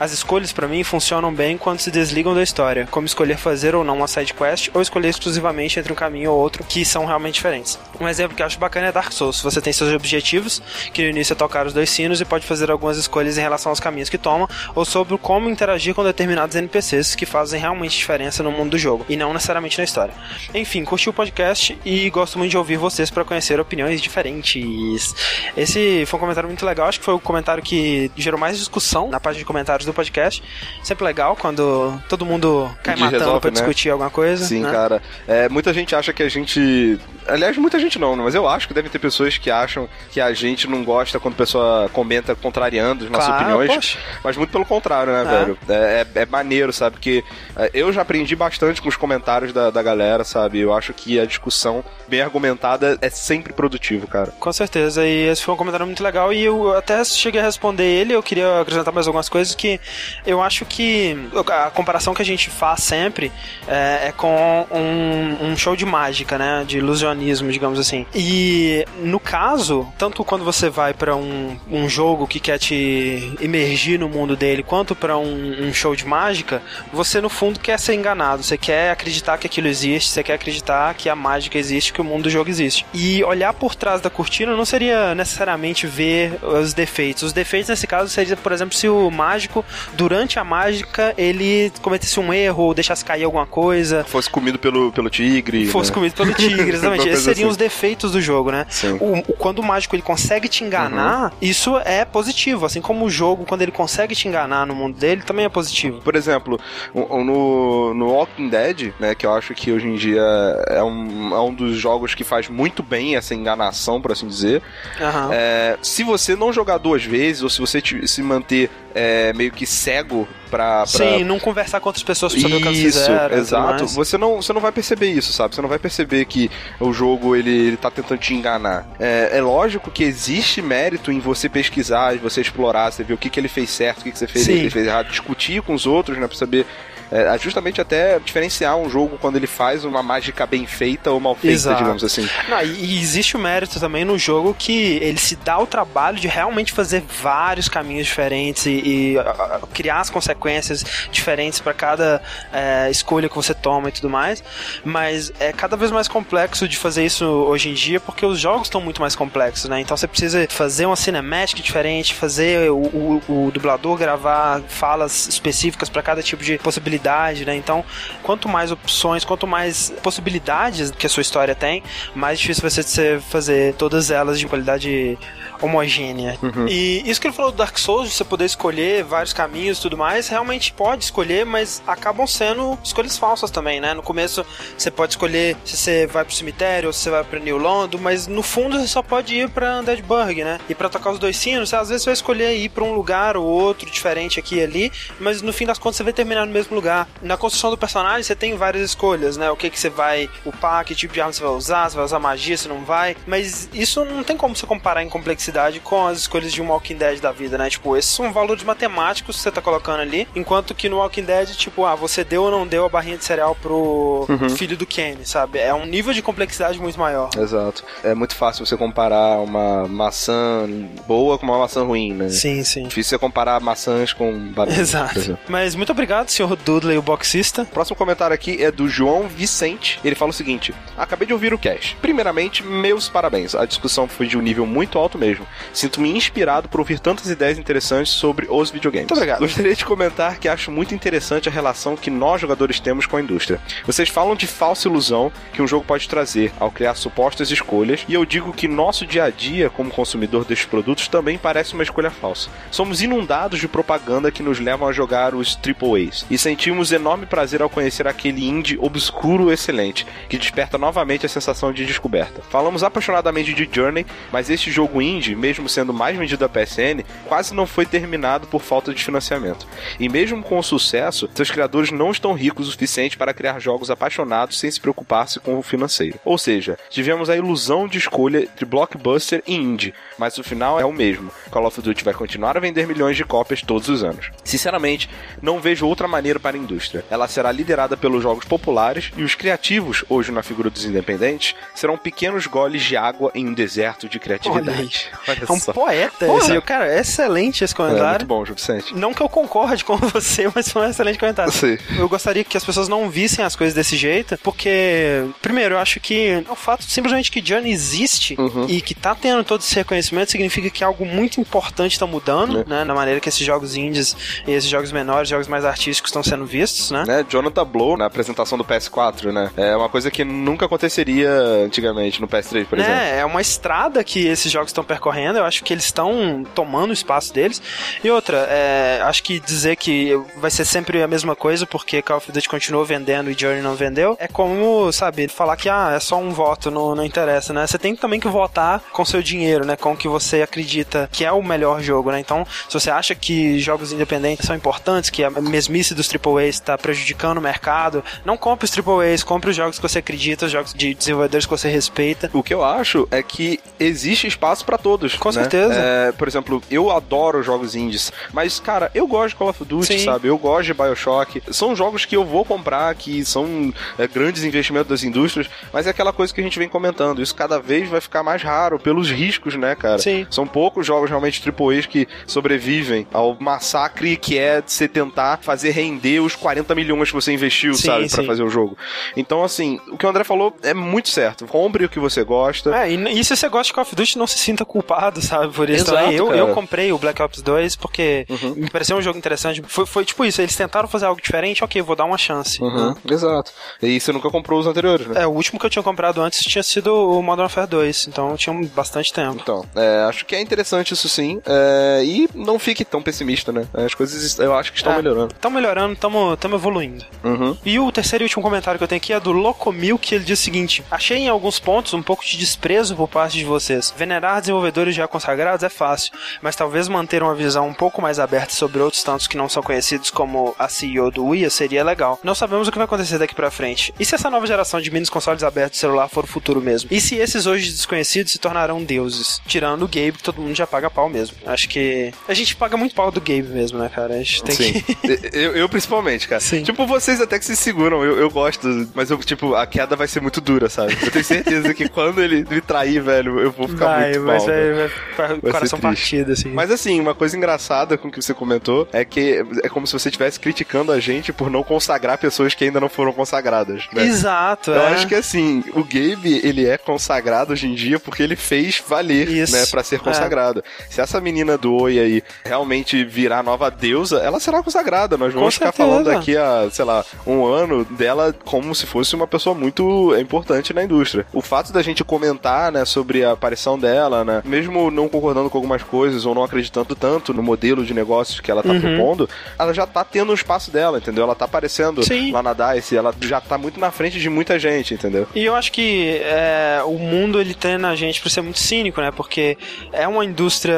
As 0.00 0.10
escolhas 0.12 0.52
para 0.54 0.66
mim 0.66 0.82
funcionam 0.82 1.32
bem 1.34 1.58
quando 1.58 1.80
se 1.80 1.90
desligam 1.90 2.34
da 2.34 2.42
história, 2.42 2.88
como 2.90 3.06
escolher 3.06 3.36
fazer 3.36 3.74
ou 3.74 3.84
não 3.84 3.98
uma 3.98 4.08
side 4.08 4.32
quest 4.32 4.70
ou 4.72 4.80
escolher 4.80 5.08
exclusivamente 5.08 5.78
entre 5.78 5.92
um 5.92 5.96
caminho 5.96 6.32
ou 6.32 6.38
outro 6.38 6.64
que 6.64 6.82
são 6.82 7.04
realmente 7.04 7.34
diferentes. 7.34 7.78
Um 8.00 8.08
exemplo 8.08 8.37
que 8.38 8.42
eu 8.42 8.46
acho 8.46 8.58
bacana 8.58 8.86
é 8.86 8.92
Dark 8.92 9.12
Souls. 9.12 9.42
Você 9.42 9.60
tem 9.60 9.72
seus 9.72 9.92
objetivos, 9.92 10.62
que 10.92 11.02
no 11.02 11.08
início 11.08 11.32
é 11.32 11.36
tocar 11.36 11.66
os 11.66 11.72
dois 11.72 11.90
sinos 11.90 12.20
e 12.20 12.24
pode 12.24 12.46
fazer 12.46 12.70
algumas 12.70 12.96
escolhas 12.96 13.36
em 13.36 13.40
relação 13.40 13.70
aos 13.70 13.80
caminhos 13.80 14.08
que 14.08 14.16
toma 14.16 14.48
ou 14.76 14.84
sobre 14.84 15.18
como 15.18 15.50
interagir 15.50 15.92
com 15.92 16.04
determinados 16.04 16.54
NPCs 16.54 17.16
que 17.16 17.26
fazem 17.26 17.60
realmente 17.60 17.98
diferença 17.98 18.40
no 18.42 18.52
mundo 18.52 18.70
do 18.70 18.78
jogo 18.78 19.04
e 19.08 19.16
não 19.16 19.32
necessariamente 19.32 19.76
na 19.76 19.82
história. 19.82 20.14
Enfim, 20.54 20.84
curti 20.84 21.10
o 21.10 21.12
podcast 21.12 21.76
e 21.84 22.08
gosto 22.10 22.38
muito 22.38 22.52
de 22.52 22.56
ouvir 22.56 22.76
vocês 22.76 23.10
para 23.10 23.24
conhecer 23.24 23.58
opiniões 23.58 24.00
diferentes. 24.00 25.14
Esse 25.56 26.04
foi 26.06 26.16
um 26.16 26.20
comentário 26.20 26.48
muito 26.48 26.64
legal, 26.64 26.86
acho 26.86 27.00
que 27.00 27.04
foi 27.04 27.14
o 27.14 27.20
comentário 27.20 27.62
que 27.62 28.08
gerou 28.16 28.38
mais 28.38 28.56
discussão 28.56 29.08
na 29.08 29.18
página 29.18 29.40
de 29.40 29.44
comentários 29.44 29.84
do 29.84 29.92
podcast. 29.92 30.42
Sempre 30.84 31.04
legal 31.04 31.34
quando 31.34 32.00
todo 32.08 32.24
mundo 32.24 32.70
cai 32.84 32.94
De 32.94 33.00
matando 33.00 33.18
resolve, 33.18 33.40
pra 33.40 33.50
né? 33.50 33.54
discutir 33.54 33.90
alguma 33.90 34.10
coisa. 34.10 34.44
Sim, 34.44 34.60
né? 34.60 34.70
cara. 34.70 35.02
É, 35.26 35.48
muita 35.48 35.74
gente 35.74 35.96
acha 35.96 36.12
que 36.12 36.22
a 36.22 36.28
gente. 36.28 37.00
Aliás, 37.26 37.56
muita 37.56 37.80
gente 37.80 37.98
não, 37.98 38.27
mas 38.28 38.34
eu 38.34 38.46
acho 38.46 38.68
que 38.68 38.74
deve 38.74 38.90
ter 38.90 38.98
pessoas 38.98 39.38
que 39.38 39.50
acham 39.50 39.88
que 40.10 40.20
a 40.20 40.34
gente 40.34 40.68
não 40.68 40.84
gosta 40.84 41.18
quando 41.18 41.32
a 41.32 41.38
pessoa 41.38 41.88
comenta 41.94 42.34
contrariando 42.34 43.04
as 43.06 43.10
nossas 43.10 43.28
Claro, 43.28 43.44
opiniões. 43.44 43.74
poxa. 43.74 43.98
Mas 44.22 44.36
muito 44.36 44.50
pelo 44.50 44.66
contrário, 44.66 45.10
né, 45.14 45.22
É. 45.22 45.24
velho? 45.24 45.58
É, 45.66 46.06
é, 46.14 46.22
é 46.22 46.26
maneiro, 46.26 46.70
sabe? 46.70 46.96
Porque 46.96 47.24
é, 47.56 47.70
eu 47.72 47.90
já 47.90 48.02
aprendi 48.02 48.36
bastante 48.36 48.82
com 48.82 48.88
os 48.90 48.96
comentários 48.96 49.50
da, 49.50 49.70
da 49.70 49.82
galera, 49.82 50.24
sabe? 50.24 50.58
Eu 50.60 50.74
acho 50.74 50.92
que 50.92 51.18
a 51.18 51.24
discussão 51.24 51.82
bem 52.06 52.20
argumentada 52.20 52.98
é 53.00 53.08
sempre 53.08 53.54
produtivo, 53.54 54.06
cara. 54.06 54.30
Com 54.38 54.52
certeza, 54.52 55.06
e 55.06 55.28
esse 55.28 55.42
foi 55.42 55.54
um 55.54 55.56
comentário 55.56 55.86
muito 55.86 56.02
legal 56.04 56.30
e 56.30 56.44
eu 56.44 56.76
até 56.76 57.02
cheguei 57.04 57.40
a 57.40 57.44
responder 57.44 57.84
ele, 57.84 58.12
eu 58.12 58.22
queria 58.22 58.60
acrescentar 58.60 58.92
mais 58.92 59.06
algumas 59.06 59.30
coisas 59.30 59.54
que 59.54 59.80
eu 60.26 60.42
acho 60.42 60.66
que 60.66 61.16
a 61.64 61.70
comparação 61.70 62.12
que 62.12 62.20
a 62.20 62.24
gente 62.26 62.50
faz 62.50 62.82
sempre 62.82 63.32
é, 63.66 64.08
é 64.08 64.12
com 64.12 64.66
um, 64.70 65.46
um 65.50 65.56
show 65.56 65.74
de 65.74 65.86
mágica, 65.86 66.36
né, 66.36 66.64
de 66.66 66.76
ilusionismo, 66.78 67.50
digamos 67.50 67.78
assim. 67.78 68.04
E 68.20 68.84
no 69.00 69.20
caso, 69.20 69.86
tanto 69.96 70.24
quando 70.24 70.44
você 70.44 70.68
vai 70.68 70.92
pra 70.92 71.14
um, 71.14 71.56
um 71.70 71.88
jogo 71.88 72.26
que 72.26 72.40
quer 72.40 72.58
te 72.58 73.32
imergir 73.40 73.96
no 73.96 74.08
mundo 74.08 74.34
dele, 74.36 74.64
quanto 74.64 74.92
pra 74.96 75.16
um, 75.16 75.68
um 75.68 75.72
show 75.72 75.94
de 75.94 76.04
mágica, 76.04 76.60
você 76.92 77.20
no 77.20 77.28
fundo 77.28 77.60
quer 77.60 77.78
ser 77.78 77.94
enganado, 77.94 78.42
você 78.42 78.58
quer 78.58 78.90
acreditar 78.90 79.38
que 79.38 79.46
aquilo 79.46 79.68
existe, 79.68 80.10
você 80.10 80.24
quer 80.24 80.34
acreditar 80.34 80.92
que 80.94 81.08
a 81.08 81.14
mágica 81.14 81.56
existe, 81.56 81.92
que 81.92 82.00
o 82.00 82.04
mundo 82.04 82.24
do 82.24 82.30
jogo 82.30 82.50
existe. 82.50 82.84
E 82.92 83.22
olhar 83.22 83.52
por 83.52 83.76
trás 83.76 84.00
da 84.00 84.10
cortina 84.10 84.56
não 84.56 84.64
seria 84.64 85.14
necessariamente 85.14 85.86
ver 85.86 86.40
os 86.42 86.74
defeitos. 86.74 87.22
Os 87.22 87.32
defeitos 87.32 87.68
nesse 87.68 87.86
caso 87.86 88.10
seria, 88.10 88.36
por 88.36 88.50
exemplo, 88.50 88.74
se 88.74 88.88
o 88.88 89.08
mágico, 89.12 89.64
durante 89.92 90.40
a 90.40 90.44
mágica, 90.44 91.14
ele 91.16 91.70
cometesse 91.80 92.18
um 92.18 92.34
erro 92.34 92.64
ou 92.64 92.74
deixasse 92.74 93.04
cair 93.04 93.22
alguma 93.22 93.46
coisa, 93.46 94.02
Fosse 94.08 94.28
comido 94.28 94.58
pelo, 94.58 94.90
pelo 94.90 95.08
tigre. 95.08 95.66
fosse 95.66 95.90
né? 95.90 95.94
comido 95.94 96.14
pelo 96.14 96.34
tigre, 96.34 96.70
exatamente. 96.74 97.08
Esses 97.08 97.22
seriam 97.24 97.48
assim. 97.48 97.50
os 97.52 97.56
defeitos 97.56 98.07
do 98.12 98.20
jogo, 98.20 98.50
né? 98.50 98.66
Sim. 98.68 98.96
O, 99.00 99.18
o- 99.18 99.22
quando 99.34 99.58
o 99.60 99.62
mágico 99.62 99.94
ele 99.94 100.02
consegue 100.02 100.48
te 100.48 100.64
enganar, 100.64 101.32
isso 101.40 101.76
é 101.84 102.04
positivo. 102.04 102.66
Assim 102.66 102.80
como 102.80 103.04
o 103.04 103.10
jogo, 103.10 103.44
quando 103.46 103.62
ele 103.62 103.72
consegue 103.72 104.14
te 104.14 104.28
enganar 104.28 104.66
no 104.66 104.74
mundo 104.74 104.96
dele, 104.98 105.22
também 105.22 105.44
é 105.44 105.48
positivo. 105.48 106.00
Por 106.02 106.14
exemplo, 106.16 106.58
no, 106.94 107.94
no 107.94 108.10
Walking 108.12 108.48
Dead, 108.48 108.92
né, 108.98 109.14
que 109.14 109.26
eu 109.26 109.32
acho 109.32 109.54
que 109.54 109.72
hoje 109.72 109.86
em 109.86 109.94
dia 109.96 110.22
é 110.68 110.82
um, 110.82 111.34
é 111.34 111.40
um 111.40 111.52
dos 111.52 111.76
jogos 111.76 112.14
que 112.14 112.24
faz 112.24 112.48
muito 112.48 112.82
bem 112.82 113.16
essa 113.16 113.34
enganação, 113.34 114.00
por 114.00 114.12
assim 114.12 114.26
dizer. 114.26 114.62
Aham. 115.00 115.30
É, 115.32 115.78
se 115.82 116.02
você 116.02 116.34
não 116.36 116.52
jogar 116.52 116.78
duas 116.78 117.04
vezes, 117.04 117.42
ou 117.42 117.50
se 117.50 117.60
você 117.60 117.80
te- 117.80 118.06
se 118.06 118.22
manter 118.22 118.70
é, 118.94 119.32
meio 119.32 119.52
que 119.52 119.66
cego 119.66 120.26
pra. 120.48 120.78
pra- 120.78 120.86
Sim, 120.86 121.24
não 121.24 121.38
conversar 121.38 121.80
com 121.80 121.88
outras 121.88 122.02
pessoas 122.02 122.32
pra 122.32 122.42
saber 122.42 122.56
o 122.56 122.58
que 122.60 122.66
elas 122.66 122.78
Isso, 122.78 122.98
fizeram. 123.00 123.36
exato. 123.36 123.86
Você 123.86 124.18
não, 124.18 124.36
você 124.42 124.52
não 124.52 124.60
vai 124.60 124.72
perceber 124.72 125.10
isso, 125.10 125.32
sabe? 125.32 125.54
Você 125.54 125.62
não 125.62 125.68
vai 125.68 125.78
perceber 125.78 126.24
que 126.24 126.50
o 126.80 126.92
jogo 126.92 127.36
ele, 127.36 127.50
ele 127.50 127.76
tá 127.76 127.90
tentando 127.90 128.18
te 128.18 128.34
enganar. 128.34 128.86
É, 128.98 129.30
é 129.34 129.40
lógico 129.40 129.90
que 129.90 130.02
existe 130.04 130.60
mérito 130.62 131.12
em 131.12 131.20
você 131.20 131.48
pesquisar, 131.48 132.14
em 132.14 132.18
você 132.18 132.40
explorar, 132.40 132.90
você 132.90 133.04
ver 133.04 133.14
o 133.14 133.18
que, 133.18 133.30
que 133.30 133.38
ele 133.38 133.48
fez 133.48 133.70
certo, 133.70 134.00
o 134.00 134.04
que, 134.04 134.12
que 134.12 134.18
você 134.18 134.26
fez, 134.26 134.48
ele 134.48 134.70
fez 134.70 134.86
errado, 134.86 135.08
discutir 135.08 135.62
com 135.62 135.74
os 135.74 135.86
outros, 135.86 136.18
né? 136.18 136.26
Pra 136.26 136.36
saber. 136.36 136.66
É, 137.10 137.38
justamente 137.38 137.80
até 137.80 138.18
diferenciar 138.18 138.76
um 138.76 138.88
jogo 138.90 139.18
quando 139.20 139.36
ele 139.36 139.46
faz 139.46 139.84
uma 139.84 140.02
mágica 140.02 140.46
bem 140.46 140.66
feita 140.66 141.10
ou 141.10 141.18
mal 141.20 141.34
feita, 141.34 141.54
Exato. 141.54 141.78
digamos 141.82 142.04
assim. 142.04 142.28
Não, 142.48 142.62
e, 142.62 142.98
existe 143.00 143.36
o 143.36 143.38
mérito 143.40 143.78
também 143.80 144.04
no 144.04 144.18
jogo 144.18 144.54
que 144.58 144.96
ele 145.02 145.18
se 145.18 145.36
dá 145.36 145.58
o 145.58 145.66
trabalho 145.66 146.18
de 146.18 146.28
realmente 146.28 146.72
fazer 146.72 147.02
vários 147.22 147.68
caminhos 147.68 148.06
diferentes 148.06 148.66
e, 148.66 148.70
e, 149.14 149.18
a- 149.18 149.60
criar 149.72 150.00
as 150.00 150.10
consequências 150.10 150.84
diferentes 151.10 151.60
para 151.60 151.72
cada 151.72 152.22
é, 152.52 152.90
escolha 152.90 153.28
que 153.28 153.34
você 153.36 153.54
toma 153.54 153.88
e 153.88 153.92
tudo 153.92 154.10
mais. 154.10 154.42
Mas 154.84 155.32
é 155.40 155.52
cada 155.52 155.76
vez 155.76 155.90
mais 155.90 156.08
complexo 156.08 156.68
de 156.68 156.76
fazer 156.76 157.04
isso 157.04 157.24
hoje 157.24 157.70
em 157.70 157.74
dia 157.74 158.00
porque 158.00 158.24
os 158.26 158.38
jogos 158.38 158.66
estão 158.66 158.80
muito 158.80 159.00
mais 159.00 159.14
complexos, 159.16 159.68
né? 159.70 159.80
Então 159.80 159.96
você 159.96 160.06
precisa 160.06 160.46
fazer 160.50 160.86
uma 160.86 160.96
cinematic 160.96 161.60
diferente, 161.62 162.14
fazer 162.14 162.70
o, 162.70 162.76
o- 162.76 163.22
o 163.46 163.50
dublador 163.52 163.96
gravar 163.96 164.60
falas 164.68 165.26
específicas 165.28 165.88
para 165.88 166.02
cada 166.02 166.22
tipo 166.22 166.42
de 166.42 166.58
possibilidade, 166.58 166.97
né? 167.44 167.56
Então, 167.56 167.84
quanto 168.22 168.48
mais 168.48 168.70
opções, 168.70 169.24
quanto 169.24 169.46
mais 169.46 169.92
possibilidades 170.02 170.90
que 170.90 171.06
a 171.06 171.08
sua 171.08 171.20
história 171.20 171.54
tem, 171.54 171.82
mais 172.14 172.38
difícil 172.38 172.62
vai 172.62 172.70
ser 172.70 172.84
de 172.84 172.90
você 172.90 173.20
fazer 173.28 173.74
todas 173.74 174.10
elas 174.10 174.38
de 174.38 174.46
qualidade 174.46 175.18
homogênea. 175.60 176.38
E 176.68 177.02
isso 177.08 177.20
que 177.20 177.26
ele 177.26 177.34
falou 177.34 177.50
do 177.50 177.56
Dark 177.58 177.76
Souls, 177.78 178.12
você 178.12 178.24
poder 178.24 178.44
escolher 178.44 179.02
vários 179.04 179.32
caminhos 179.32 179.78
e 179.78 179.82
tudo 179.82 179.96
mais, 179.96 180.28
realmente 180.28 180.72
pode 180.72 181.04
escolher, 181.04 181.44
mas 181.44 181.82
acabam 181.86 182.26
sendo 182.26 182.78
escolhas 182.82 183.18
falsas 183.18 183.50
também, 183.50 183.80
né? 183.80 183.94
No 183.94 184.02
começo 184.02 184.44
você 184.76 184.90
pode 184.90 185.12
escolher 185.12 185.56
se 185.64 185.76
você 185.76 186.06
vai 186.06 186.24
pro 186.24 186.34
cemitério 186.34 186.88
ou 186.88 186.92
se 186.92 187.00
você 187.00 187.10
vai 187.10 187.24
pra 187.24 187.40
New 187.40 187.58
London, 187.58 187.98
mas 187.98 188.26
no 188.26 188.42
fundo 188.42 188.78
você 188.78 188.86
só 188.86 189.02
pode 189.02 189.34
ir 189.34 189.48
pra 189.50 189.82
Deadburg, 189.82 190.44
né? 190.44 190.58
E 190.68 190.74
pra 190.74 190.88
tocar 190.88 191.10
os 191.10 191.18
dois 191.18 191.36
sinos, 191.36 191.70
você, 191.70 191.76
às 191.76 191.88
vezes 191.88 192.02
você 192.02 192.10
vai 192.10 192.14
escolher 192.14 192.56
ir 192.56 192.68
pra 192.68 192.84
um 192.84 192.92
lugar 192.92 193.36
ou 193.36 193.44
outro 193.44 193.90
diferente 193.90 194.38
aqui 194.38 194.56
e 194.56 194.62
ali, 194.62 194.92
mas 195.18 195.42
no 195.42 195.52
fim 195.52 195.66
das 195.66 195.78
contas 195.78 195.96
você 195.96 196.04
vai 196.04 196.12
terminar 196.12 196.46
no 196.46 196.52
mesmo 196.52 196.74
lugar. 196.74 196.87
Na 197.22 197.36
construção 197.36 197.70
do 197.70 197.78
personagem 197.78 198.22
você 198.22 198.34
tem 198.34 198.56
várias 198.56 198.82
escolhas, 198.82 199.36
né? 199.36 199.50
O 199.50 199.56
que 199.56 199.70
que 199.70 199.78
você 199.78 199.90
vai 199.90 200.28
upar, 200.44 200.84
que 200.84 200.94
tipo 200.94 201.14
de 201.14 201.20
arma 201.20 201.32
você 201.32 201.42
vai 201.42 201.52
usar, 201.52 201.88
você 201.88 201.96
vai 201.96 202.04
usar 202.04 202.18
magia, 202.18 202.56
se 202.56 202.68
não 202.68 202.84
vai, 202.84 203.16
mas 203.26 203.68
isso 203.72 204.04
não 204.04 204.22
tem 204.22 204.36
como 204.36 204.54
você 204.56 204.66
comparar 204.66 205.02
em 205.02 205.08
complexidade 205.08 205.80
com 205.80 206.06
as 206.06 206.18
escolhas 206.18 206.52
de 206.52 206.62
um 206.62 206.68
Walking 206.68 206.96
Dead 206.96 207.20
da 207.20 207.32
vida, 207.32 207.58
né? 207.58 207.68
Tipo, 207.70 207.96
esses 207.96 208.10
são 208.10 208.32
valores 208.32 208.62
matemáticos 208.62 209.36
que 209.36 209.42
você 209.42 209.50
tá 209.50 209.60
colocando 209.60 210.00
ali, 210.00 210.28
enquanto 210.34 210.74
que 210.74 210.88
no 210.88 210.98
Walking 210.98 211.24
Dead, 211.24 211.50
tipo, 211.50 211.84
ah, 211.84 211.94
você 211.94 212.24
deu 212.24 212.44
ou 212.44 212.50
não 212.50 212.66
deu 212.66 212.84
a 212.84 212.88
barrinha 212.88 213.16
de 213.16 213.24
cereal 213.24 213.54
pro 213.54 214.26
filho 214.56 214.76
do 214.76 214.86
Kenny, 214.86 215.26
sabe? 215.26 215.58
É 215.58 215.72
um 215.74 215.86
nível 215.86 216.12
de 216.12 216.22
complexidade 216.22 216.78
muito 216.78 216.98
maior. 216.98 217.30
Exato. 217.36 217.84
É 218.02 218.14
muito 218.14 218.34
fácil 218.34 218.64
você 218.64 218.76
comparar 218.76 219.40
uma 219.40 219.86
maçã 219.88 220.68
boa 221.06 221.38
com 221.38 221.46
uma 221.46 221.58
maçã 221.58 221.82
ruim, 221.82 222.12
né? 222.12 222.28
Sim, 222.28 222.62
sim. 222.64 222.84
Difícil 222.84 223.10
você 223.10 223.18
comparar 223.18 223.60
maçãs 223.60 224.12
com 224.12 224.52
Exato. 224.78 225.38
Mas 225.48 225.74
muito 225.74 225.92
obrigado, 225.92 226.28
senhor 226.28 226.56
Dudley, 226.78 226.96
o 226.96 227.02
boxista. 227.02 227.64
Próximo 227.64 227.96
comentário 227.96 228.32
aqui 228.32 228.62
é 228.62 228.70
do 228.70 228.88
João 228.88 229.26
Vicente. 229.26 229.98
Ele 230.04 230.14
fala 230.14 230.30
o 230.30 230.34
seguinte: 230.34 230.72
Acabei 230.96 231.26
de 231.26 231.32
ouvir 231.32 231.52
o 231.52 231.58
cast. 231.58 231.96
Primeiramente, 231.96 232.62
meus 232.62 233.08
parabéns. 233.08 233.54
A 233.54 233.66
discussão 233.66 234.06
foi 234.06 234.28
de 234.28 234.38
um 234.38 234.40
nível 234.40 234.64
muito 234.64 234.96
alto 234.96 235.18
mesmo. 235.18 235.44
Sinto-me 235.72 236.10
inspirado 236.16 236.68
por 236.68 236.78
ouvir 236.78 237.00
tantas 237.00 237.28
ideias 237.28 237.58
interessantes 237.58 238.12
sobre 238.12 238.46
os 238.48 238.70
videogames. 238.70 239.08
Muito 239.08 239.14
obrigado. 239.14 239.40
Gostaria 239.40 239.74
de 239.74 239.84
comentar 239.84 240.38
que 240.38 240.48
acho 240.48 240.70
muito 240.70 240.94
interessante 240.94 241.48
a 241.48 241.52
relação 241.52 241.96
que 241.96 242.10
nós 242.10 242.40
jogadores 242.40 242.78
temos 242.78 243.06
com 243.06 243.16
a 243.16 243.20
indústria. 243.20 243.60
Vocês 243.84 244.08
falam 244.08 244.36
de 244.36 244.46
falsa 244.46 244.86
ilusão 244.86 245.32
que 245.52 245.60
um 245.60 245.66
jogo 245.66 245.84
pode 245.84 246.08
trazer 246.08 246.52
ao 246.60 246.70
criar 246.70 246.94
supostas 246.94 247.50
escolhas, 247.50 248.04
e 248.08 248.14
eu 248.14 248.24
digo 248.24 248.52
que 248.52 248.68
nosso 248.68 249.04
dia 249.04 249.24
a 249.24 249.30
dia 249.30 249.68
como 249.68 249.90
consumidor 249.90 250.44
destes 250.44 250.68
produtos 250.68 251.08
também 251.08 251.36
parece 251.36 251.74
uma 251.74 251.82
escolha 251.82 252.10
falsa. 252.10 252.48
Somos 252.70 253.02
inundados 253.02 253.58
de 253.58 253.66
propaganda 253.66 254.30
que 254.30 254.42
nos 254.42 254.60
levam 254.60 254.86
a 254.86 254.92
jogar 254.92 255.34
os 255.34 255.58
AAAs 255.58 256.24
e 256.30 256.38
sentimos 256.68 256.92
enorme 256.92 257.24
prazer 257.24 257.62
ao 257.62 257.70
conhecer 257.70 258.06
aquele 258.06 258.46
indie 258.46 258.76
obscuro 258.78 259.50
excelente 259.50 260.06
que 260.28 260.36
desperta 260.36 260.76
novamente 260.76 261.24
a 261.24 261.28
sensação 261.28 261.72
de 261.72 261.86
descoberta. 261.86 262.42
Falamos 262.50 262.82
apaixonadamente 262.82 263.54
de 263.54 263.66
Journey, 263.72 264.04
mas 264.30 264.50
este 264.50 264.70
jogo 264.70 265.00
indie, 265.00 265.34
mesmo 265.34 265.66
sendo 265.66 265.94
mais 265.94 266.18
vendido 266.18 266.40
da 266.40 266.48
PSN, 266.48 267.04
quase 267.26 267.54
não 267.54 267.66
foi 267.66 267.86
terminado 267.86 268.46
por 268.48 268.60
falta 268.60 268.92
de 268.92 269.02
financiamento. 269.02 269.66
E 269.98 270.10
mesmo 270.10 270.42
com 270.42 270.58
o 270.58 270.62
sucesso, 270.62 271.30
seus 271.34 271.50
criadores 271.50 271.90
não 271.90 272.10
estão 272.10 272.34
ricos 272.34 272.68
o 272.68 272.70
suficiente 272.70 273.16
para 273.16 273.32
criar 273.32 273.58
jogos 273.60 273.90
apaixonados 273.90 274.58
sem 274.58 274.70
se 274.70 274.78
preocupar-se 274.78 275.40
com 275.40 275.58
o 275.58 275.62
financeiro. 275.62 276.20
Ou 276.22 276.36
seja, 276.36 276.78
tivemos 276.90 277.30
a 277.30 277.36
ilusão 277.36 277.88
de 277.88 277.96
escolha 277.96 278.42
entre 278.42 278.66
blockbuster 278.66 279.42
e 279.46 279.54
indie, 279.54 279.94
mas 280.18 280.36
o 280.36 280.44
final 280.44 280.78
é 280.78 280.84
o 280.84 280.92
mesmo. 280.92 281.30
Call 281.50 281.64
of 281.64 281.80
Duty 281.80 282.04
vai 282.04 282.12
continuar 282.12 282.58
a 282.58 282.60
vender 282.60 282.86
milhões 282.86 283.16
de 283.16 283.24
cópias 283.24 283.62
todos 283.62 283.88
os 283.88 284.04
anos. 284.04 284.30
Sinceramente, 284.44 285.08
não 285.40 285.58
vejo 285.60 285.86
outra 285.86 286.06
maneira 286.06 286.38
para 286.38 286.57
a 286.58 286.62
indústria. 286.62 287.04
Ela 287.10 287.28
será 287.28 287.50
liderada 287.52 287.96
pelos 287.96 288.22
jogos 288.22 288.44
populares 288.44 289.10
e 289.16 289.22
os 289.22 289.34
criativos, 289.34 290.04
hoje 290.08 290.32
na 290.32 290.42
figura 290.42 290.68
dos 290.70 290.84
independentes, 290.84 291.54
serão 291.74 291.96
pequenos 291.96 292.46
goles 292.46 292.82
de 292.82 292.96
água 292.96 293.30
em 293.34 293.46
um 293.48 293.54
deserto 293.54 294.08
de 294.08 294.18
criatividade. 294.18 295.06
Olha, 295.26 295.38
É 295.48 295.52
um 295.52 295.58
só. 295.60 295.72
poeta 295.72 296.26
Porra. 296.26 296.38
esse. 296.56 296.60
Cara, 296.62 296.86
é 296.92 297.00
excelente 297.00 297.64
esse 297.64 297.74
É, 297.74 297.78
muito 297.78 297.94
comentário. 297.96 298.26
bom, 298.26 298.44
Gil 298.44 298.54
Vicente. 298.54 298.94
Não 298.94 299.14
que 299.14 299.22
eu 299.22 299.28
concorde 299.28 299.84
com 299.84 299.96
você, 300.08 300.50
mas 300.54 300.68
foi 300.70 300.82
um 300.86 300.90
excelente 300.90 301.18
comentário. 301.18 301.52
Sei. 301.52 301.78
Eu 301.96 302.08
gostaria 302.08 302.44
que 302.44 302.56
as 302.56 302.64
pessoas 302.64 302.88
não 302.88 303.08
vissem 303.08 303.44
as 303.44 303.54
coisas 303.56 303.74
desse 303.74 303.96
jeito, 303.96 304.36
porque, 304.42 305.24
primeiro, 305.40 305.74
eu 305.74 305.78
acho 305.78 306.00
que 306.00 306.44
o 306.48 306.54
fato 306.54 306.84
simplesmente 306.84 307.30
que 307.30 307.44
Journey 307.44 307.72
existe 307.72 308.34
Uhum. 308.38 308.66
e 308.68 308.80
que 308.80 308.94
tá 308.94 309.14
tendo 309.14 309.42
todo 309.44 309.60
esse 309.60 309.74
reconhecimento 309.74 310.30
significa 310.30 310.68
que 310.70 310.82
algo 310.84 311.04
muito 311.04 311.40
importante 311.40 311.98
tá 311.98 312.06
mudando, 312.06 312.60
É. 312.60 312.64
né? 312.68 312.84
Na 312.84 312.94
maneira 312.94 313.20
que 313.20 313.28
esses 313.28 313.44
jogos 313.46 313.76
indies 313.76 314.16
e 314.46 314.52
esses 314.52 314.68
jogos 314.68 314.90
menores, 314.92 315.28
jogos 315.28 315.48
mais 315.48 315.64
artísticos 315.64 316.08
estão 316.10 316.22
sendo 316.22 316.37
vistos, 316.46 316.90
né? 316.90 317.04
né, 317.06 317.24
Jonathan 317.28 317.64
Blow 317.64 317.96
na 317.96 318.06
apresentação 318.06 318.56
do 318.58 318.64
PS4, 318.64 319.32
né? 319.32 319.50
É 319.56 319.76
uma 319.76 319.88
coisa 319.88 320.10
que 320.10 320.24
nunca 320.24 320.66
aconteceria 320.66 321.30
antigamente 321.64 322.20
no 322.20 322.28
PS3, 322.28 322.66
por 322.66 322.78
exemplo. 322.78 322.96
Né, 322.96 323.18
é 323.18 323.24
uma 323.24 323.40
estrada 323.40 324.02
que 324.04 324.26
esses 324.26 324.50
jogos 324.50 324.70
estão 324.70 324.84
percorrendo. 324.84 325.38
Eu 325.38 325.44
acho 325.44 325.62
que 325.64 325.72
eles 325.72 325.84
estão 325.84 326.44
tomando 326.54 326.90
o 326.90 326.94
espaço 326.94 327.32
deles. 327.32 327.60
E 328.02 328.10
outra, 328.10 328.46
é, 328.50 329.00
acho 329.04 329.22
que 329.22 329.40
dizer 329.40 329.76
que 329.76 330.18
vai 330.36 330.50
ser 330.50 330.64
sempre 330.64 331.02
a 331.02 331.08
mesma 331.08 331.34
coisa 331.34 331.66
porque 331.66 332.02
Call 332.02 332.18
of 332.18 332.30
Duty 332.30 332.48
continuou 332.48 332.84
vendendo 332.84 333.30
e 333.30 333.34
Journey 333.38 333.62
não 333.62 333.74
vendeu 333.74 334.16
é 334.18 334.28
como, 334.28 334.90
sabe, 334.92 335.28
falar 335.28 335.56
que 335.56 335.68
ah, 335.68 335.92
é 335.94 336.00
só 336.00 336.16
um 336.16 336.30
voto, 336.30 336.70
não, 336.70 336.94
não 336.94 337.04
interessa, 337.04 337.52
né? 337.52 337.66
Você 337.66 337.78
tem 337.78 337.94
também 337.94 338.20
que 338.20 338.28
votar 338.28 338.80
com 338.92 339.04
seu 339.04 339.22
dinheiro, 339.22 339.64
né? 339.64 339.76
Com 339.76 339.92
o 339.92 339.96
que 339.96 340.08
você 340.08 340.42
acredita 340.42 341.08
que 341.12 341.24
é 341.24 341.32
o 341.32 341.42
melhor 341.42 341.80
jogo, 341.80 342.10
né? 342.10 342.20
Então, 342.20 342.46
se 342.68 342.74
você 342.74 342.90
acha 342.90 343.14
que 343.14 343.58
jogos 343.58 343.92
independentes 343.92 344.46
são 344.46 344.56
importantes, 344.56 345.10
que 345.10 345.24
a 345.24 345.30
mesmice 345.30 345.94
dos 345.94 346.08
AAAs 346.36 346.56
está 346.56 346.76
prejudicando 346.76 347.38
o 347.38 347.40
mercado, 347.40 348.04
não 348.24 348.36
compre 348.36 348.64
os 348.64 348.78
AAAs, 348.78 349.22
compre 349.22 349.50
os 349.50 349.56
jogos 349.56 349.76
que 349.76 349.82
você 349.82 349.98
acredita, 349.98 350.46
os 350.46 350.52
jogos 350.52 350.74
de 350.74 350.94
desenvolvedores 350.94 351.46
que 351.46 351.50
você 351.50 351.68
respeita. 351.68 352.30
O 352.32 352.42
que 352.42 352.54
eu 352.54 352.64
acho 352.64 353.08
é 353.10 353.22
que 353.22 353.60
existe 353.78 354.26
espaço 354.26 354.64
pra 354.64 354.78
todos. 354.78 355.14
Com 355.16 355.28
né? 355.28 355.32
certeza. 355.32 355.74
É, 355.74 356.12
por 356.12 356.28
exemplo, 356.28 356.62
eu 356.70 356.90
adoro 356.90 357.42
jogos 357.42 357.74
indies, 357.74 358.12
mas, 358.32 358.60
cara, 358.60 358.90
eu 358.94 359.06
gosto 359.06 359.30
de 359.30 359.36
Call 359.36 359.48
of 359.50 359.64
Duty, 359.64 359.86
Sim. 359.86 360.04
sabe? 360.04 360.28
Eu 360.28 360.38
gosto 360.38 360.66
de 360.66 360.74
Bioshock. 360.74 361.42
São 361.50 361.74
jogos 361.74 362.04
que 362.04 362.16
eu 362.16 362.24
vou 362.24 362.44
comprar, 362.44 362.94
que 362.94 363.24
são 363.24 363.72
é, 363.98 364.06
grandes 364.06 364.44
investimentos 364.44 364.88
das 364.88 365.02
indústrias, 365.02 365.48
mas 365.72 365.86
é 365.86 365.90
aquela 365.90 366.12
coisa 366.12 366.32
que 366.32 366.40
a 366.40 366.44
gente 366.44 366.58
vem 366.58 366.68
comentando. 366.68 367.22
Isso 367.22 367.34
cada 367.34 367.58
vez 367.58 367.88
vai 367.88 368.00
ficar 368.00 368.22
mais 368.22 368.42
raro 368.42 368.78
pelos 368.78 369.10
riscos, 369.10 369.54
né, 369.54 369.74
cara? 369.74 369.98
Sim. 369.98 370.26
São 370.30 370.46
poucos 370.46 370.86
jogos 370.86 371.10
realmente 371.10 371.42
AAAs 371.48 371.86
que 371.86 372.08
sobrevivem 372.26 373.06
ao 373.12 373.36
massacre 373.38 374.16
que 374.16 374.38
é 374.38 374.62
você 374.64 374.88
tentar 374.88 375.38
fazer 375.38 375.70
render 375.70 376.17
os 376.20 376.34
40 376.36 376.74
milhões 376.74 377.08
que 377.08 377.14
você 377.14 377.32
investiu, 377.32 377.74
Sim, 377.74 377.86
sabe, 377.86 378.08
pra 378.08 378.22
sim. 378.22 378.26
fazer 378.26 378.42
o 378.42 378.48
jogo. 378.48 378.76
Então, 379.16 379.42
assim, 379.44 379.80
o 379.88 379.96
que 379.96 380.06
o 380.06 380.08
André 380.08 380.24
falou 380.24 380.56
é 380.62 380.74
muito 380.74 381.08
certo. 381.08 381.46
Compre 381.46 381.84
o 381.84 381.88
que 381.88 381.98
você 381.98 382.22
gosta. 382.24 382.74
É, 382.76 382.90
e, 382.90 383.20
e 383.20 383.24
se 383.24 383.36
você 383.36 383.48
gosta 383.48 383.64
de 383.68 383.72
Call 383.72 383.82
of 383.82 383.94
Duty, 383.94 384.18
não 384.18 384.26
se 384.26 384.38
sinta 384.38 384.64
culpado, 384.64 385.20
sabe, 385.22 385.52
por 385.52 385.68
isso 385.68 385.84
Exato, 385.84 385.98
também. 385.98 386.16
Eu, 386.16 386.26
cara. 386.26 386.38
eu 386.38 386.48
comprei 386.54 386.92
o 386.92 386.98
Black 386.98 387.20
Ops 387.22 387.42
2 387.42 387.76
porque 387.76 388.26
Uhum. 388.28 388.54
me 388.56 388.70
pareceu 388.70 388.96
um 388.96 389.02
jogo 389.02 389.18
interessante. 389.18 389.62
Foi, 389.66 389.86
foi 389.86 390.04
tipo 390.04 390.24
isso, 390.24 390.40
eles 390.40 390.54
tentaram 390.56 390.88
fazer 390.88 391.06
algo 391.06 391.20
diferente, 391.20 391.62
ok, 391.64 391.80
vou 391.82 391.96
dar 391.96 392.04
uma 392.04 392.18
chance. 392.18 392.62
Uhum, 392.62 392.94
Exato. 393.10 393.50
E 393.82 393.98
você 394.00 394.12
nunca 394.12 394.30
comprou 394.30 394.58
os 394.60 394.66
anteriores, 394.66 395.06
né? 395.06 395.22
É, 395.22 395.26
o 395.26 395.30
último 395.30 395.58
que 395.58 395.66
eu 395.66 395.70
tinha 395.70 395.82
comprado 395.82 396.20
antes 396.20 396.40
tinha 396.42 396.62
sido 396.62 396.88
o 396.92 397.22
Modern 397.22 397.42
Warfare 397.42 397.66
2, 397.66 398.08
então 398.08 398.36
tinha 398.36 398.54
bastante 398.74 399.12
tempo. 399.12 399.38
Então, 399.42 399.64
é, 399.74 400.04
acho 400.08 400.24
que 400.26 400.34
é 400.34 400.40
interessante 400.40 400.92
isso 400.92 401.08
sim. 401.08 401.40
é, 401.46 402.02
e 402.04 402.28
não 402.34 402.58
fique 402.58 402.84
tão 402.84 403.02
pessimista, 403.02 403.52
né? 403.52 403.66
As 403.74 403.94
coisas 403.94 404.38
eu 404.38 404.54
acho 404.54 404.72
que 404.72 404.78
estão 404.78 404.92
É. 404.92 404.96
melhorando. 404.96 405.34
Estão 405.34 405.50
melhorando, 405.50 405.92
estamos 406.34 406.58
evoluindo. 406.58 407.04
Uhum. 407.24 407.56
E 407.64 407.78
o 407.78 407.90
terceiro 407.92 408.24
e 408.24 408.26
último 408.26 408.42
comentário 408.42 408.78
que 408.78 408.84
eu 408.84 408.88
tenho 408.88 408.98
aqui 408.98 409.12
é 409.12 409.20
do 409.20 409.32
Locomil, 409.32 409.98
que 409.98 410.14
ele 410.14 410.24
diz 410.24 410.38
o 410.38 410.42
seguinte: 410.42 410.84
Achei 410.90 411.18
em 411.18 411.28
alguns 411.28 411.58
pontos 411.58 411.94
um 411.94 412.02
pouco 412.02 412.24
de 412.24 412.36
desprezo 412.36 412.96
por 412.96 413.08
parte 413.08 413.36
de 413.36 413.44
vocês. 413.44 413.92
Venerar 413.96 414.40
desenvolvedores 414.40 414.94
já 414.94 415.06
consagrados 415.08 415.62
é 415.62 415.68
fácil, 415.68 416.12
mas 416.42 416.56
talvez 416.56 416.88
manter 416.88 417.22
uma 417.22 417.34
visão 417.34 417.68
um 417.68 417.74
pouco 417.74 418.00
mais 418.00 418.18
aberta 418.18 418.52
sobre 418.52 418.80
outros 418.80 419.02
tantos 419.02 419.26
que 419.26 419.36
não 419.36 419.48
são 419.48 419.62
conhecidos 419.62 420.10
como 420.10 420.54
a 420.58 420.68
CEO 420.68 421.10
do 421.10 421.26
Wii 421.26 421.50
seria 421.50 421.84
legal. 421.84 422.18
Não 422.22 422.34
sabemos 422.34 422.68
o 422.68 422.72
que 422.72 422.78
vai 422.78 422.84
acontecer 422.84 423.18
daqui 423.18 423.34
pra 423.34 423.50
frente. 423.50 423.92
E 423.98 424.04
se 424.04 424.14
essa 424.14 424.30
nova 424.30 424.46
geração 424.46 424.80
de 424.80 424.90
minis 424.90 425.10
consoles 425.10 425.42
abertos 425.42 425.78
celular 425.78 426.08
for 426.08 426.24
o 426.24 426.26
futuro 426.26 426.60
mesmo? 426.60 426.88
E 426.92 427.00
se 427.00 427.16
esses 427.16 427.46
hoje 427.46 427.70
desconhecidos 427.70 428.32
se 428.32 428.38
tornarão 428.38 428.82
deuses? 428.82 429.40
Tirando 429.46 429.82
o 429.82 429.88
Gabe, 429.88 430.12
que 430.12 430.22
todo 430.22 430.40
mundo 430.40 430.54
já 430.54 430.66
paga 430.66 430.90
pau 430.90 431.08
mesmo. 431.08 431.36
Acho 431.46 431.68
que 431.68 432.12
a 432.26 432.34
gente 432.34 432.56
paga 432.56 432.76
muito 432.76 432.94
pau 432.94 433.10
do 433.10 433.20
Gabe 433.20 433.44
mesmo, 433.44 433.78
né, 433.78 433.90
cara? 433.92 434.14
A 434.14 434.18
gente 434.18 434.42
tem 434.42 434.54
Sim. 434.54 434.72
que. 434.80 434.96
eu, 435.32 435.56
eu 435.56 435.68
principalmente, 435.68 435.97
cara. 436.28 436.40
Sim. 436.40 436.62
Tipo, 436.62 436.86
vocês 436.86 437.20
até 437.20 437.38
que 437.38 437.44
se 437.44 437.56
seguram, 437.56 438.04
eu, 438.04 438.18
eu 438.18 438.30
gosto, 438.30 438.88
mas 438.94 439.10
eu, 439.10 439.18
tipo, 439.18 439.54
a 439.54 439.66
queda 439.66 439.96
vai 439.96 440.08
ser 440.08 440.20
muito 440.20 440.40
dura, 440.40 440.68
sabe? 440.68 440.96
Eu 441.02 441.10
tenho 441.10 441.24
certeza 441.24 441.72
que 441.74 441.88
quando 441.88 442.22
ele 442.22 442.46
me 442.48 442.60
trair, 442.60 443.00
velho, 443.00 443.38
eu 443.40 443.50
vou 443.50 443.68
ficar 443.68 443.86
Vai, 443.86 444.10
muito 444.12 444.22
mas 444.26 444.46
mal. 444.46 444.54
vai, 444.54 444.72
vai, 444.72 445.38
vai, 445.40 445.52
coração 445.52 445.78
partido, 445.80 446.32
assim. 446.32 446.50
Mas 446.50 446.70
assim, 446.70 447.00
uma 447.00 447.14
coisa 447.14 447.36
engraçada 447.36 447.96
com 447.96 448.08
o 448.08 448.10
que 448.10 448.20
você 448.22 448.34
comentou 448.34 448.88
é 448.92 449.04
que 449.04 449.44
é 449.62 449.68
como 449.68 449.86
se 449.86 449.92
você 449.92 450.08
estivesse 450.08 450.38
criticando 450.38 450.92
a 450.92 451.00
gente 451.00 451.32
por 451.32 451.50
não 451.50 451.62
consagrar 451.62 452.18
pessoas 452.18 452.54
que 452.54 452.64
ainda 452.64 452.80
não 452.80 452.88
foram 452.88 453.12
consagradas. 453.12 453.86
Né? 453.92 454.04
Exato, 454.04 454.70
Eu 454.70 454.80
é. 454.82 454.92
acho 454.94 455.06
que 455.06 455.14
assim, 455.14 455.62
o 455.74 455.82
Gabe, 455.82 456.40
ele 456.44 456.66
é 456.66 456.76
consagrado 456.78 457.52
hoje 457.52 457.66
em 457.66 457.74
dia 457.74 457.98
porque 457.98 458.22
ele 458.22 458.36
fez 458.36 458.82
valer, 458.86 459.28
Isso. 459.28 459.52
né, 459.52 459.66
pra 459.66 459.82
ser 459.82 460.00
consagrado. 460.00 460.62
Se 460.88 461.00
essa 461.00 461.20
menina 461.20 461.56
do 461.58 461.74
Oi 461.74 461.98
aí 461.98 462.22
realmente 462.44 463.04
virar 463.04 463.42
nova 463.42 463.70
deusa, 463.70 464.18
ela 464.18 464.40
será 464.40 464.62
consagrada. 464.62 465.16
Nós 465.16 465.32
vamos 465.32 465.54
ficar 465.54 465.72
certeza. 465.72 465.87
Falando 465.88 466.06
daqui 466.06 466.36
a, 466.36 466.68
sei 466.70 466.84
lá, 466.84 467.04
um 467.26 467.44
ano 467.44 467.84
dela 467.84 468.34
como 468.44 468.74
se 468.74 468.86
fosse 468.86 469.14
uma 469.14 469.26
pessoa 469.26 469.54
muito 469.54 470.14
importante 470.18 470.72
na 470.72 470.82
indústria. 470.82 471.26
O 471.32 471.40
fato 471.40 471.72
da 471.72 471.82
gente 471.82 472.02
comentar, 472.04 472.70
né, 472.72 472.84
sobre 472.84 473.24
a 473.24 473.32
aparição 473.32 473.78
dela, 473.78 474.24
né, 474.24 474.42
mesmo 474.44 474.90
não 474.90 475.08
concordando 475.08 475.50
com 475.50 475.58
algumas 475.58 475.82
coisas 475.82 476.26
ou 476.26 476.34
não 476.34 476.42
acreditando 476.44 476.94
tanto 476.94 477.32
no 477.34 477.42
modelo 477.42 477.84
de 477.84 477.94
negócios 477.94 478.40
que 478.40 478.50
ela 478.50 478.62
tá 478.62 478.68
Uhum. 478.72 478.80
propondo, 478.80 479.28
ela 479.58 479.72
já 479.72 479.86
tá 479.86 480.04
tendo 480.04 480.30
um 480.30 480.34
espaço 480.34 480.70
dela, 480.70 480.98
entendeu? 480.98 481.24
Ela 481.24 481.34
tá 481.34 481.44
aparecendo 481.46 482.02
Sim. 482.02 482.30
lá 482.32 482.42
na 482.42 482.52
DICE, 482.52 482.96
ela 482.96 483.14
já 483.20 483.40
tá 483.40 483.56
muito 483.58 483.80
na 483.80 483.90
frente 483.90 484.18
de 484.20 484.28
muita 484.28 484.58
gente, 484.58 484.94
entendeu? 484.94 485.26
E 485.34 485.44
eu 485.44 485.54
acho 485.54 485.72
que 485.72 486.20
é, 486.22 486.80
o 486.84 486.98
mundo 486.98 487.40
ele 487.40 487.54
treina 487.54 487.88
a 487.90 487.96
gente 487.96 488.20
pra 488.20 488.30
ser 488.30 488.40
muito 488.42 488.58
cínico, 488.58 489.00
né? 489.00 489.10
Porque 489.10 489.56
é 489.92 490.06
uma 490.06 490.24
indústria 490.24 490.76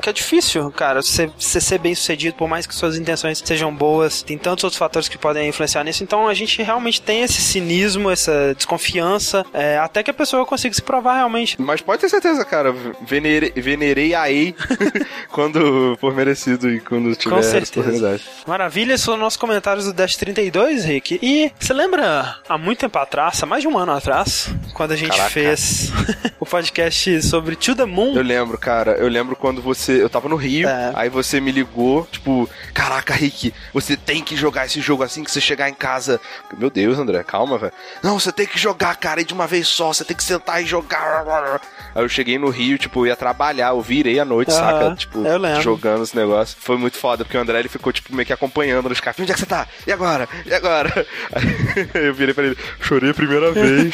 que 0.00 0.08
é 0.08 0.12
difícil, 0.12 0.70
cara, 0.70 1.02
você, 1.02 1.30
você 1.38 1.60
ser 1.60 1.78
bem 1.78 1.94
sucedido, 1.94 2.36
por 2.36 2.48
mais 2.48 2.66
que 2.66 2.74
suas 2.74 2.96
intenções 2.96 3.42
sejam 3.44 3.74
boas, 3.74 4.22
tem 4.22 4.36
tantos 4.42 4.64
outros 4.64 4.78
fatores 4.78 5.08
que 5.08 5.16
podem 5.16 5.48
influenciar 5.48 5.84
nisso. 5.84 6.02
Então 6.02 6.28
a 6.28 6.34
gente 6.34 6.62
realmente 6.62 7.00
tem 7.00 7.22
esse 7.22 7.40
cinismo, 7.40 8.10
essa 8.10 8.54
desconfiança, 8.56 9.44
é, 9.54 9.78
até 9.78 10.02
que 10.02 10.10
a 10.10 10.14
pessoa 10.14 10.44
consiga 10.44 10.74
se 10.74 10.82
provar 10.82 11.14
realmente. 11.16 11.60
Mas 11.60 11.80
pode 11.80 12.00
ter 12.00 12.08
certeza, 12.08 12.44
cara. 12.44 12.74
Venere, 13.06 13.52
venerei 13.56 14.14
a 14.14 14.30
EI 14.30 14.54
quando 15.30 15.96
for 16.00 16.14
merecido 16.14 16.70
e 16.70 16.80
quando 16.80 17.14
tiver 17.14 17.34
Com 17.34 17.42
certeza. 17.42 17.80
oportunidade. 17.80 18.22
Maravilha, 18.46 18.94
esses 18.94 19.04
foram 19.04 19.18
nossos 19.18 19.36
comentários 19.36 19.84
do 19.86 19.92
Dash 19.92 20.16
32, 20.16 20.84
Rick. 20.84 21.18
E 21.22 21.50
você 21.58 21.72
lembra 21.72 22.36
há 22.48 22.58
muito 22.58 22.80
tempo 22.80 22.98
atrás, 22.98 23.42
há 23.42 23.46
mais 23.46 23.62
de 23.62 23.68
um 23.68 23.78
ano 23.78 23.92
atrás, 23.92 24.48
quando 24.74 24.92
a 24.92 24.96
gente 24.96 25.10
Caraca. 25.16 25.30
fez 25.30 25.90
o 26.40 26.46
podcast 26.46 27.22
sobre 27.22 27.56
To 27.56 27.74
the 27.74 27.84
Moon? 27.84 28.14
Eu 28.14 28.22
lembro, 28.22 28.58
cara, 28.58 28.92
eu 28.92 29.08
lembro 29.08 29.36
quando 29.36 29.60
você. 29.62 30.02
Eu 30.02 30.10
tava 30.10 30.28
no 30.28 30.36
Rio, 30.36 30.68
É. 30.68 30.92
aí 30.94 31.08
você 31.08 31.40
me 31.40 31.52
ligou, 31.52 32.06
tipo, 32.10 32.48
caraca, 32.74 33.14
Rick, 33.14 33.52
você 33.72 33.96
tem 33.96 34.22
que 34.22 34.31
que 34.32 34.40
jogar 34.40 34.66
esse 34.66 34.80
jogo 34.80 35.02
assim 35.02 35.22
que 35.22 35.30
você 35.30 35.40
chegar 35.40 35.68
em 35.68 35.74
casa. 35.74 36.20
Meu 36.56 36.70
Deus, 36.70 36.98
André, 36.98 37.22
calma, 37.22 37.58
velho. 37.58 37.72
Não, 38.02 38.18
você 38.18 38.32
tem 38.32 38.46
que 38.46 38.58
jogar, 38.58 38.96
cara, 38.96 39.20
e 39.20 39.24
de 39.24 39.34
uma 39.34 39.46
vez 39.46 39.68
só, 39.68 39.92
você 39.92 40.04
tem 40.04 40.16
que 40.16 40.24
sentar 40.24 40.62
e 40.62 40.66
jogar. 40.66 41.60
Aí 41.94 42.02
eu 42.02 42.08
cheguei 42.08 42.38
no 42.38 42.48
Rio, 42.48 42.78
tipo, 42.78 43.06
ia 43.06 43.16
trabalhar, 43.16 43.68
eu 43.68 43.80
virei 43.80 44.18
à 44.18 44.24
noite, 44.24 44.50
Aham, 44.52 44.58
saca? 44.58 44.96
Tipo, 44.96 45.22
jogando 45.60 46.04
esse 46.04 46.16
negócio. 46.16 46.56
Foi 46.58 46.76
muito 46.76 46.96
foda, 46.96 47.24
porque 47.24 47.36
o 47.36 47.40
André 47.40 47.58
ele 47.60 47.68
ficou, 47.68 47.92
tipo, 47.92 48.14
meio 48.14 48.26
que 48.26 48.32
acompanhando 48.32 48.88
nos 48.88 49.00
cafés. 49.00 49.22
Onde 49.22 49.32
é 49.32 49.34
que 49.34 49.40
você 49.40 49.46
tá? 49.46 49.66
E 49.86 49.92
agora? 49.92 50.28
E 50.46 50.54
agora? 50.54 51.06
Aí 51.32 52.06
eu 52.06 52.14
virei 52.14 52.34
pra 52.34 52.44
ele, 52.44 52.56
chorei 52.80 53.10
a 53.10 53.14
primeira 53.14 53.52
vez. 53.52 53.92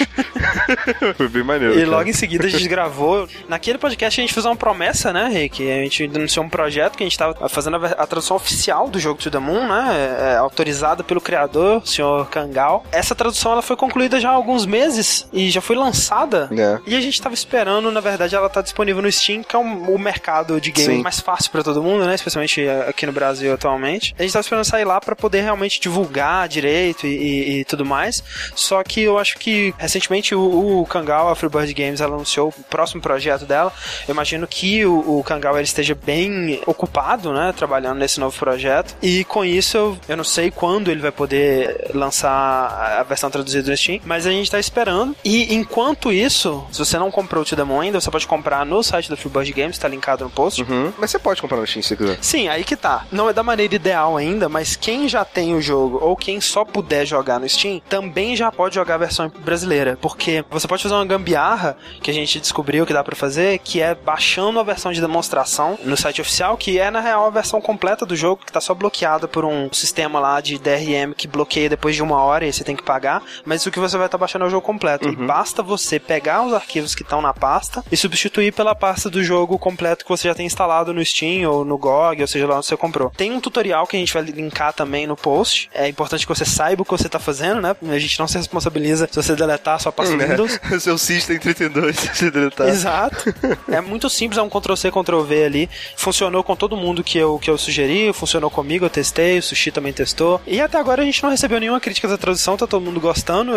Foi 1.16 1.28
bem 1.28 1.42
maneiro. 1.42 1.75
E 1.75 1.78
cara. 1.78 1.90
logo 1.90 2.09
em 2.09 2.12
seguida 2.12 2.47
a 2.47 2.50
gente 2.50 2.68
gravou. 2.68 3.28
Naquele 3.49 3.78
podcast 3.78 4.21
a 4.21 4.23
gente 4.23 4.35
fez 4.35 4.47
uma 4.47 4.57
promessa, 4.57 5.12
né, 5.12 5.28
Rick? 5.28 5.68
A 5.71 5.83
gente 5.83 6.04
anunciou 6.04 6.45
um 6.45 6.49
projeto 6.49 6.97
que 6.97 7.02
a 7.02 7.07
gente 7.07 7.18
tava 7.18 7.49
fazendo 7.49 7.76
a, 7.76 7.87
a 7.90 8.07
tradução 8.07 8.37
oficial 8.37 8.88
do 8.88 8.99
jogo 8.99 9.21
To 9.21 9.30
The 9.30 9.38
Moon, 9.38 9.66
né? 9.66 10.27
É, 10.28 10.37
autorizada 10.37 11.02
pelo 11.02 11.20
criador, 11.20 11.82
o 11.82 11.87
senhor 11.87 12.28
Kangal. 12.28 12.85
Essa 12.92 13.14
tradução 13.14 13.52
ela 13.52 13.62
foi 13.62 13.76
concluída 13.76 14.20
já 14.20 14.30
há 14.30 14.32
alguns 14.35 14.66
meses 14.66 15.26
e 15.32 15.49
já 15.50 15.61
foi 15.61 15.76
lançada. 15.76 16.49
É. 16.56 16.78
E 16.87 16.94
a 16.97 17.00
gente 17.00 17.20
tava 17.20 17.35
esperando, 17.35 17.90
na 17.90 18.00
verdade, 18.00 18.35
ela 18.35 18.49
tá 18.49 18.61
disponível 18.61 19.00
no 19.02 19.11
Steam, 19.11 19.42
que 19.42 19.54
é 19.56 19.58
um- 19.58 19.94
o 19.94 19.99
mercado 19.99 20.61
de 20.61 20.70
game 20.70 20.97
Sim. 20.97 21.02
mais 21.02 21.20
fácil 21.20 21.50
pra 21.50 21.62
todo 21.62 21.82
mundo, 21.82 22.04
né? 22.04 22.14
Especialmente 22.14 22.66
aqui 22.88 23.06
no 23.06 23.12
Brasil 23.12 23.52
atualmente. 23.54 24.14
A 24.18 24.23
gente 24.23 24.32
tava 24.32 24.40
esperando 24.42 24.64
sair 24.64 24.85
lá 24.85 25.00
pra 25.00 25.16
poder 25.16 25.40
realmente 25.42 25.80
divulgar 25.80 26.49
direito 26.49 27.06
e, 27.06 27.11
e- 27.16 27.61
e 27.61 27.64
tudo 27.64 27.85
mais. 27.87 28.23
Só 28.54 28.82
que 28.82 29.02
eu 29.02 29.18
acho 29.18 29.38
que 29.38 29.73
recentemente 29.78 30.35
o, 30.35 30.80
o 30.80 30.87
Kangal, 30.87 31.28
a 31.30 31.37
Freebird 31.37 31.73
Games, 31.73 32.00
ela 32.00 32.14
anunciou 32.14 32.49
o 32.56 32.62
próximo 32.64 33.00
projeto 33.00 33.44
dela. 33.47 33.73
Eu 34.06 34.12
imagino 34.12 34.47
que 34.47 34.85
o, 34.85 35.18
o 35.18 35.25
Kangal 35.25 35.54
ele 35.56 35.64
esteja 35.64 35.94
bem 35.94 36.61
ocupado, 36.66 37.32
né? 37.32 37.52
Trabalhando 37.56 37.99
nesse 37.99 38.20
novo 38.20 38.37
projeto. 38.38 38.94
E 39.02 39.25
com 39.25 39.44
isso 39.44 39.76
eu, 39.76 39.99
eu 40.09 40.17
não 40.17 40.25
sei 40.25 40.50
quando 40.50 40.91
ele 40.91 41.00
vai 41.00 41.12
poder 41.12 41.91
lançar 41.95 42.99
a 42.99 43.03
versão 43.03 43.31
traduzida 43.31 43.71
no 43.71 43.77
Steam, 43.77 44.00
mas 44.05 44.27
a 44.27 44.31
gente 44.31 44.50
tá 44.50 44.59
esperando. 44.59 45.15
E 45.25 45.55
enquanto 45.55 46.12
isso, 46.12 46.67
se 46.73 46.79
você 46.79 46.99
não 46.99 47.11
comprou 47.11 47.43
o 47.43 47.45
To 47.45 47.55
The 47.55 47.65
Moon 47.65 47.81
ainda, 47.81 48.00
você 48.00 48.11
pode 48.11 48.27
comprar 48.27 48.65
no 48.65 48.83
site 48.83 49.11
da 49.11 49.17
Freebird 49.17 49.53
Games, 49.53 49.79
tá 49.79 49.88
linkado 49.88 50.25
no 50.25 50.31
post. 50.31 50.62
Uhum. 50.62 50.93
Mas 50.99 51.11
você 51.11 51.19
pode 51.19 51.41
comprar 51.41 51.59
no 51.59 51.67
Steam 51.67 51.83
se 51.83 51.97
quiser. 51.97 52.19
Sim, 52.23 52.49
aí 52.49 52.65
que 52.65 52.77
tá. 52.77 53.07
Não 53.12 53.29
é 53.29 53.33
da 53.33 53.43
maneira 53.43 53.75
ideal 53.75 54.17
ainda, 54.17 54.49
mas 54.49 54.77
quem 54.77 55.09
já 55.09 55.25
tem 55.25 55.55
o 55.55 55.61
jogo 55.61 55.99
ou 56.03 56.17
quem 56.17 56.41
só 56.41 56.65
puder 56.65 57.05
jogar 57.05 57.38
no 57.38 57.49
Steam, 57.49 57.81
também 57.88 58.35
já 58.35 58.50
pode 58.50 58.75
jogar 58.75 58.95
a 58.95 58.99
versão 58.99 59.31
brasileira. 59.41 59.99
Porque 60.00 60.45
você 60.50 60.67
pode 60.67 60.83
fazer 60.83 60.95
uma 60.95 61.05
gambiarra 61.05 61.77
que 62.03 62.11
a 62.11 62.15
gente 62.15 62.41
descobriu 62.41 62.87
que 62.87 62.93
dá 62.93 63.05
pra 63.05 63.15
fazer, 63.15 63.59
que 63.59 63.81
é 63.83 63.95
baixando 63.95 64.59
a 64.59 64.62
versão 64.62 64.93
de 64.93 65.00
demonstração 65.00 65.79
no 65.85 65.97
site 65.97 66.21
oficial, 66.21 66.57
que 66.57 66.79
é 66.79 66.91
na 66.91 67.00
real 67.00 67.27
a 67.27 67.31
versão 67.31 67.61
completa 67.61 68.07
do 68.07 68.17
jogo, 68.17 68.43
que 68.45 68.53
tá 68.53 68.61
só 68.61 68.75
bloqueada 68.75 69.29
por 69.29 69.45
um 69.45 69.69
sistema 69.73 69.98
lá 70.07 70.40
de 70.40 70.59
DRM 70.59 71.12
que 71.17 71.26
bloqueia 71.26 71.69
depois 71.69 71.97
de 71.97 72.02
uma 72.02 72.23
hora 72.23 72.47
e 72.47 72.52
você 72.52 72.62
tem 72.62 72.76
que 72.76 72.83
pagar. 72.83 73.23
Mas 73.45 73.64
o 73.67 73.71
que 73.71 73.81
você 73.81 73.97
vai 73.97 74.07
estar 74.07 74.19
baixando 74.19 74.45
é 74.45 74.49
o 74.49 74.50
jogo 74.50 74.64
completo. 74.64 75.09
E 75.09 75.17
basta 75.17 75.62
você 75.62 75.99
pegar 75.99 76.43
os 76.43 76.52
arquivos 76.52 76.95
que 76.95 77.02
estão 77.02 77.21
na 77.23 77.33
pasta 77.35 77.85
e 77.90 77.97
substituir 77.97 78.52
pela 78.52 78.75
pasta 78.75 79.11
do 79.11 79.23
jogo 79.23 79.59
completo 79.59 80.05
que 80.05 80.11
você 80.11 80.28
já 80.28 80.35
tem 80.35 80.47
instalado 80.47 80.93
no 80.93 81.05
Steam 81.05 81.50
ou 81.50 81.64
no 81.64 81.78
GOG, 81.78 82.23
ou 82.23 82.28
seja 82.28 82.47
lá 82.47 82.57
onde 82.57 82.67
você 82.67 82.76
comprou. 82.76 83.11
Tem 83.17 83.33
um 83.33 83.40
tutorial 83.40 83.87
que 83.87 83.97
a 83.97 84.00
gente 84.00 84.12
vai 84.12 84.23
linkar 84.23 84.73
também 84.73 85.07
no 85.07 85.17
post. 85.17 85.71
É 85.75 85.88
importante 85.88 86.26
que 86.26 86.35
você 86.35 86.45
saiba 86.45 86.83
o 86.83 86.85
que 86.85 86.90
você 86.90 87.07
está 87.07 87.19
fazendo, 87.19 87.61
né? 87.61 87.75
A 87.83 87.99
gente 87.99 88.19
não 88.19 88.28
se 88.28 88.37
responsabiliza 88.37 89.09
se 89.11 89.17
você 89.17 89.35
deletar 89.35 89.76
a 89.76 89.78
sua 89.78 89.93
pasta 89.93 90.17
Windows. 90.17 90.61
Seu 90.81 90.99
System 90.99 91.38
32, 91.38 91.97
se 91.97 92.31
deletar. 92.31 92.69
Exato. 92.69 93.35
É 93.71 93.81
muito 93.81 94.09
simples, 94.11 94.38
é 94.38 94.43
um 94.43 94.49
Ctrl-C, 94.49 94.90
Ctrl-V 94.90 95.45
ali. 95.45 95.71
Funcionou 95.97 96.43
com 96.43 96.55
todo 96.55 96.76
mundo 96.76 97.02
que 97.02 97.19
eu, 97.19 97.38
que 97.38 97.50
eu 97.50 97.57
sugeri, 97.59 98.12
funcionou 98.12 98.50
comigo, 98.50 98.85
eu 98.85 98.90
testei, 98.90 99.38
o 99.38 99.43
Sushi 99.43 99.71
também 99.71 99.88
testou. 99.92 100.40
E 100.47 100.61
até 100.61 100.78
agora 100.78 101.02
a 101.02 101.04
gente 101.04 101.23
não 101.23 101.30
recebeu 101.30 101.59
nenhuma 101.61 101.80
crítica 101.80 102.09
da 102.09 102.16
tradução, 102.18 102.57
tá 102.57 102.66
todo 102.66 102.83
mundo 102.85 103.00
gostando. 103.00 103.52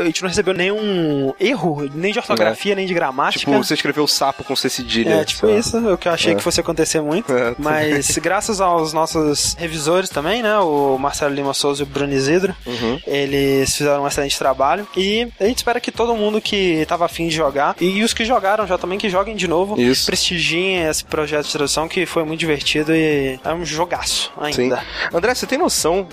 A 0.00 0.04
gente 0.04 0.22
não 0.22 0.28
recebeu 0.28 0.54
nenhum 0.54 1.32
erro, 1.40 1.88
nem 1.94 2.12
de 2.12 2.18
ortografia, 2.18 2.74
nem 2.74 2.86
de 2.86 2.94
gramática. 2.94 3.40
Tipo, 3.40 3.52
você 3.62 3.74
escreveu 3.74 4.06
sapo 4.06 4.44
com 4.44 4.54
C 4.56 4.68
cedilha. 4.68 5.14
É, 5.14 5.24
tipo 5.24 5.46
lá. 5.46 5.52
isso, 5.56 5.78
o 5.92 5.96
que 5.98 6.08
eu 6.08 6.12
achei 6.12 6.32
É. 6.32 6.36
que 6.36 6.42
fosse 6.42 6.60
acontecer 6.60 7.00
muito. 7.00 7.30
É, 7.40 7.54
mas 7.58 8.16
graças 8.18 8.60
aos 8.60 8.92
nossos 8.92 9.54
revisores 9.58 10.08
também, 10.10 10.42
né? 10.42 10.58
O 10.58 10.98
Marcelo 10.98 11.34
Lima 11.34 11.54
Souza 11.54 11.82
e 11.82 11.84
o 11.84 11.86
Bruno 11.86 12.12
Isidro, 12.12 12.54
Uhum. 12.66 13.00
eles 13.06 13.76
fizeram 13.76 14.02
um 14.02 14.06
excelente 14.06 14.38
trabalho. 14.38 14.86
E 14.96 15.28
a 15.40 15.44
gente 15.44 15.58
espera 15.58 15.80
que 15.80 15.90
todo 15.92 16.14
mundo 16.14 16.40
que 16.40 16.84
tava 16.86 17.04
afim 17.06 17.28
de 17.28 17.34
jogar, 17.34 17.76
e 17.80 18.02
os 18.02 18.12
que 18.12 18.24
jogaram 18.24 18.66
já 18.66 18.76
também, 18.76 18.98
que 18.98 19.08
joguem 19.08 19.34
de 19.36 19.46
novo, 19.48 19.80
Isso. 19.80 20.06
prestigiem 20.06 20.82
esse 20.88 21.04
projeto 21.04 21.46
de 21.46 21.52
tradução 21.52 21.88
que 21.88 22.04
foi 22.06 22.24
muito 22.24 22.40
divertido 22.40 22.94
e 22.94 23.38
é 23.44 23.52
um 23.54 23.64
jogaço 23.64 24.32
Sim. 24.52 24.62
ainda. 24.62 24.82
André, 25.12 25.34
você 25.34 25.46
tem 25.46 25.58
noção 25.58 25.69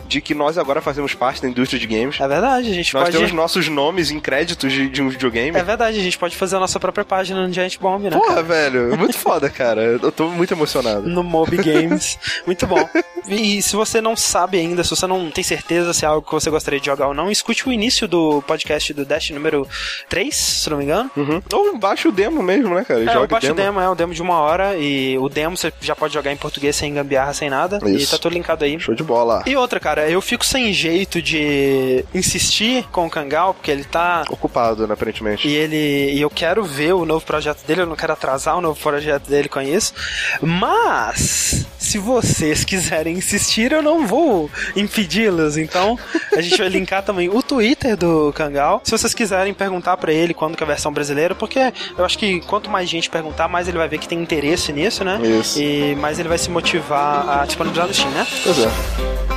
de 0.08 0.22
que 0.22 0.34
nós 0.34 0.58
agora 0.58 0.82
fazemos 0.82 1.14
parte 1.14 1.42
da 1.42 1.48
indústria 1.50 1.80
de 1.80 1.88
games? 1.88 2.20
É 2.20 2.28
verdade, 2.28 2.70
a 2.70 2.74
gente 2.74 2.94
Nós 2.94 3.04
pode. 3.06 3.18
temos 3.18 3.32
nossos 3.32 3.68
nomes 3.68 4.12
em 4.12 4.20
créditos 4.20 4.72
de, 4.72 4.90
de 4.90 5.02
um 5.02 5.10
videogame. 5.10 5.58
É 5.58 5.64
verdade, 5.64 6.00
a 6.00 6.04
gente 6.04 6.18
pode 6.18 6.36
fazer 6.36 6.56
a 6.56 6.60
nossa 6.60 6.80
própria 6.80 7.04
página 7.06 7.46
no 7.46 7.54
Giant 7.54 7.78
Bomb, 7.80 8.04
né? 8.04 8.12
Porra, 8.12 8.28
cara? 8.28 8.44
velho, 8.44 8.94
é 8.94 8.98
muito 8.98 9.18
foda, 9.18 9.50
cara. 9.50 9.82
Eu 9.82 10.12
tô 10.12 10.28
muito 10.30 10.54
emocionado. 10.54 11.08
no 11.08 11.24
Mob 11.24 11.56
Games. 11.58 12.18
Muito 12.46 12.66
bom. 12.68 12.88
E 13.28 13.62
se 13.62 13.76
você 13.76 14.00
não 14.00 14.16
sabe 14.16 14.58
ainda, 14.58 14.84
se 14.84 14.90
você 14.90 15.06
não 15.06 15.30
tem 15.30 15.44
certeza 15.44 15.94
se 15.94 16.06
é 16.06 16.08
algo 16.08 16.26
que 16.26 16.32
você 16.32 16.50
gostaria 16.50 16.80
de 16.80 16.86
jogar 16.86 17.08
ou 17.08 17.14
não, 17.14 17.30
escute 17.30 17.68
o 17.68 17.72
início 17.74 18.08
do 18.08 18.42
podcast 18.44 18.94
do 18.94 19.04
Dash 19.06 19.30
número 19.32 19.68
3, 20.08 20.34
se 20.36 20.70
não 20.70 20.78
me 20.78 20.84
engano. 20.86 21.12
Uhum. 21.18 21.42
Ou 21.52 21.78
baixa 21.78 22.08
o 22.08 22.12
demo 22.12 22.42
mesmo, 22.42 22.74
né, 22.74 22.84
cara? 22.86 23.02
É, 23.04 23.06
Joga 23.06 23.26
o 23.26 23.28
baixo 23.28 23.54
demo. 23.54 23.80
é 23.80 23.90
um 23.90 23.96
demo 23.96 24.14
de 24.14 24.22
uma 24.22 24.36
hora 24.40 24.78
e 24.78 25.18
o 25.18 25.28
demo 25.30 25.58
você 25.58 25.74
já 25.82 25.96
pode 25.96 26.14
jogar 26.14 26.32
em 26.32 26.38
português 26.38 26.76
sem 26.76 26.94
gambiarra, 26.94 27.34
sem 27.34 27.50
nada. 27.50 27.80
E 27.86 27.96
Isso. 27.96 28.12
tá 28.12 28.18
tudo 28.22 28.34
linkado 28.34 28.64
aí. 28.64 28.80
Show 28.80 28.96
de 28.96 29.04
bola. 29.04 29.44
E 29.48 29.56
outra, 29.56 29.80
cara, 29.80 30.10
eu 30.10 30.22
fico 30.22 30.46
sem 30.46 30.74
jeito 30.74 31.22
de 31.22 32.04
insistir 32.14 32.84
com 32.92 33.06
o 33.06 33.10
Kangal, 33.10 33.54
porque 33.54 33.72
ele 33.72 33.86
tá 33.86 34.24
Ocupado, 34.30 34.86
né, 34.86 34.94
aparentemente. 34.94 35.48
e 35.48 35.56
ele 35.56 36.12
e 36.14 36.22
eu 36.22 36.30
quero 36.30 36.64
ver 36.66 36.94
o 36.94 37.06
novo 37.06 37.26
projeto 37.26 37.66
dele, 37.66 37.82
eu 37.82 37.86
não 37.86 37.96
quero 37.96 38.12
atrasar 38.14 38.58
o 38.58 38.62
novo 38.62 38.80
projeto 38.80 39.28
dele 39.30 39.48
com 39.48 39.62
isso. 39.62 39.94
Mas 40.42 41.66
se 41.80 41.98
vocês 41.98 42.66
quiserem 42.66 43.16
insistir, 43.16 43.72
eu 43.72 43.82
não 43.82 44.06
vou 44.06 44.50
impedi-los. 44.76 45.56
Então, 45.58 45.98
a 46.36 46.42
gente 46.42 46.58
vai 46.58 46.68
linkar 46.68 47.04
também 47.04 47.30
o 47.30 47.42
Twitter 47.42 47.96
do 47.96 48.34
Kangal. 48.34 48.82
Se 48.84 48.92
vocês 48.92 49.14
quiserem 49.14 49.54
perguntar 49.54 49.96
pra 49.96 50.12
ele 50.12 50.34
quando 50.34 50.58
que 50.58 50.64
é 50.64 50.66
a 50.66 50.68
versão 50.68 50.92
brasileira, 50.92 51.34
porque 51.34 51.72
eu 51.98 52.04
acho 52.04 52.18
que 52.18 52.42
quanto 52.42 52.70
mais 52.70 52.90
gente 52.90 53.10
perguntar, 53.10 53.48
mais 53.48 53.68
ele 53.70 53.78
vai 53.78 53.88
ver 53.88 53.98
que 54.00 54.08
tem 54.08 54.20
interesse 54.22 54.74
nisso, 54.74 55.04
né? 55.06 55.20
Isso. 55.24 55.58
E 55.62 55.96
mais 55.96 56.20
ele 56.20 56.28
vai 56.28 56.38
se 56.38 56.50
motivar 56.50 57.30
a 57.42 57.46
disponibilizar 57.46 57.88
no 57.88 57.94
Steam, 57.94 58.12
né? 58.12 58.28
Pois 58.44 58.60
é. 58.60 59.37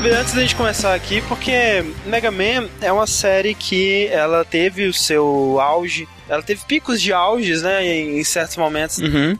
Saber, 0.00 0.14
antes 0.14 0.32
da 0.32 0.40
gente 0.40 0.56
começar 0.56 0.94
aqui, 0.94 1.20
porque 1.28 1.84
Mega 2.06 2.30
Man 2.30 2.70
é 2.80 2.90
uma 2.90 3.06
série 3.06 3.54
que 3.54 4.06
ela 4.06 4.46
teve 4.46 4.86
o 4.86 4.94
seu 4.94 5.60
auge, 5.60 6.08
ela 6.30 6.42
teve 6.42 6.64
picos 6.66 7.02
de 7.02 7.12
auges, 7.12 7.62
né, 7.62 7.84
em, 7.84 8.22
certos 8.24 8.56
momentos. 8.56 8.98
Uhum. 8.98 9.36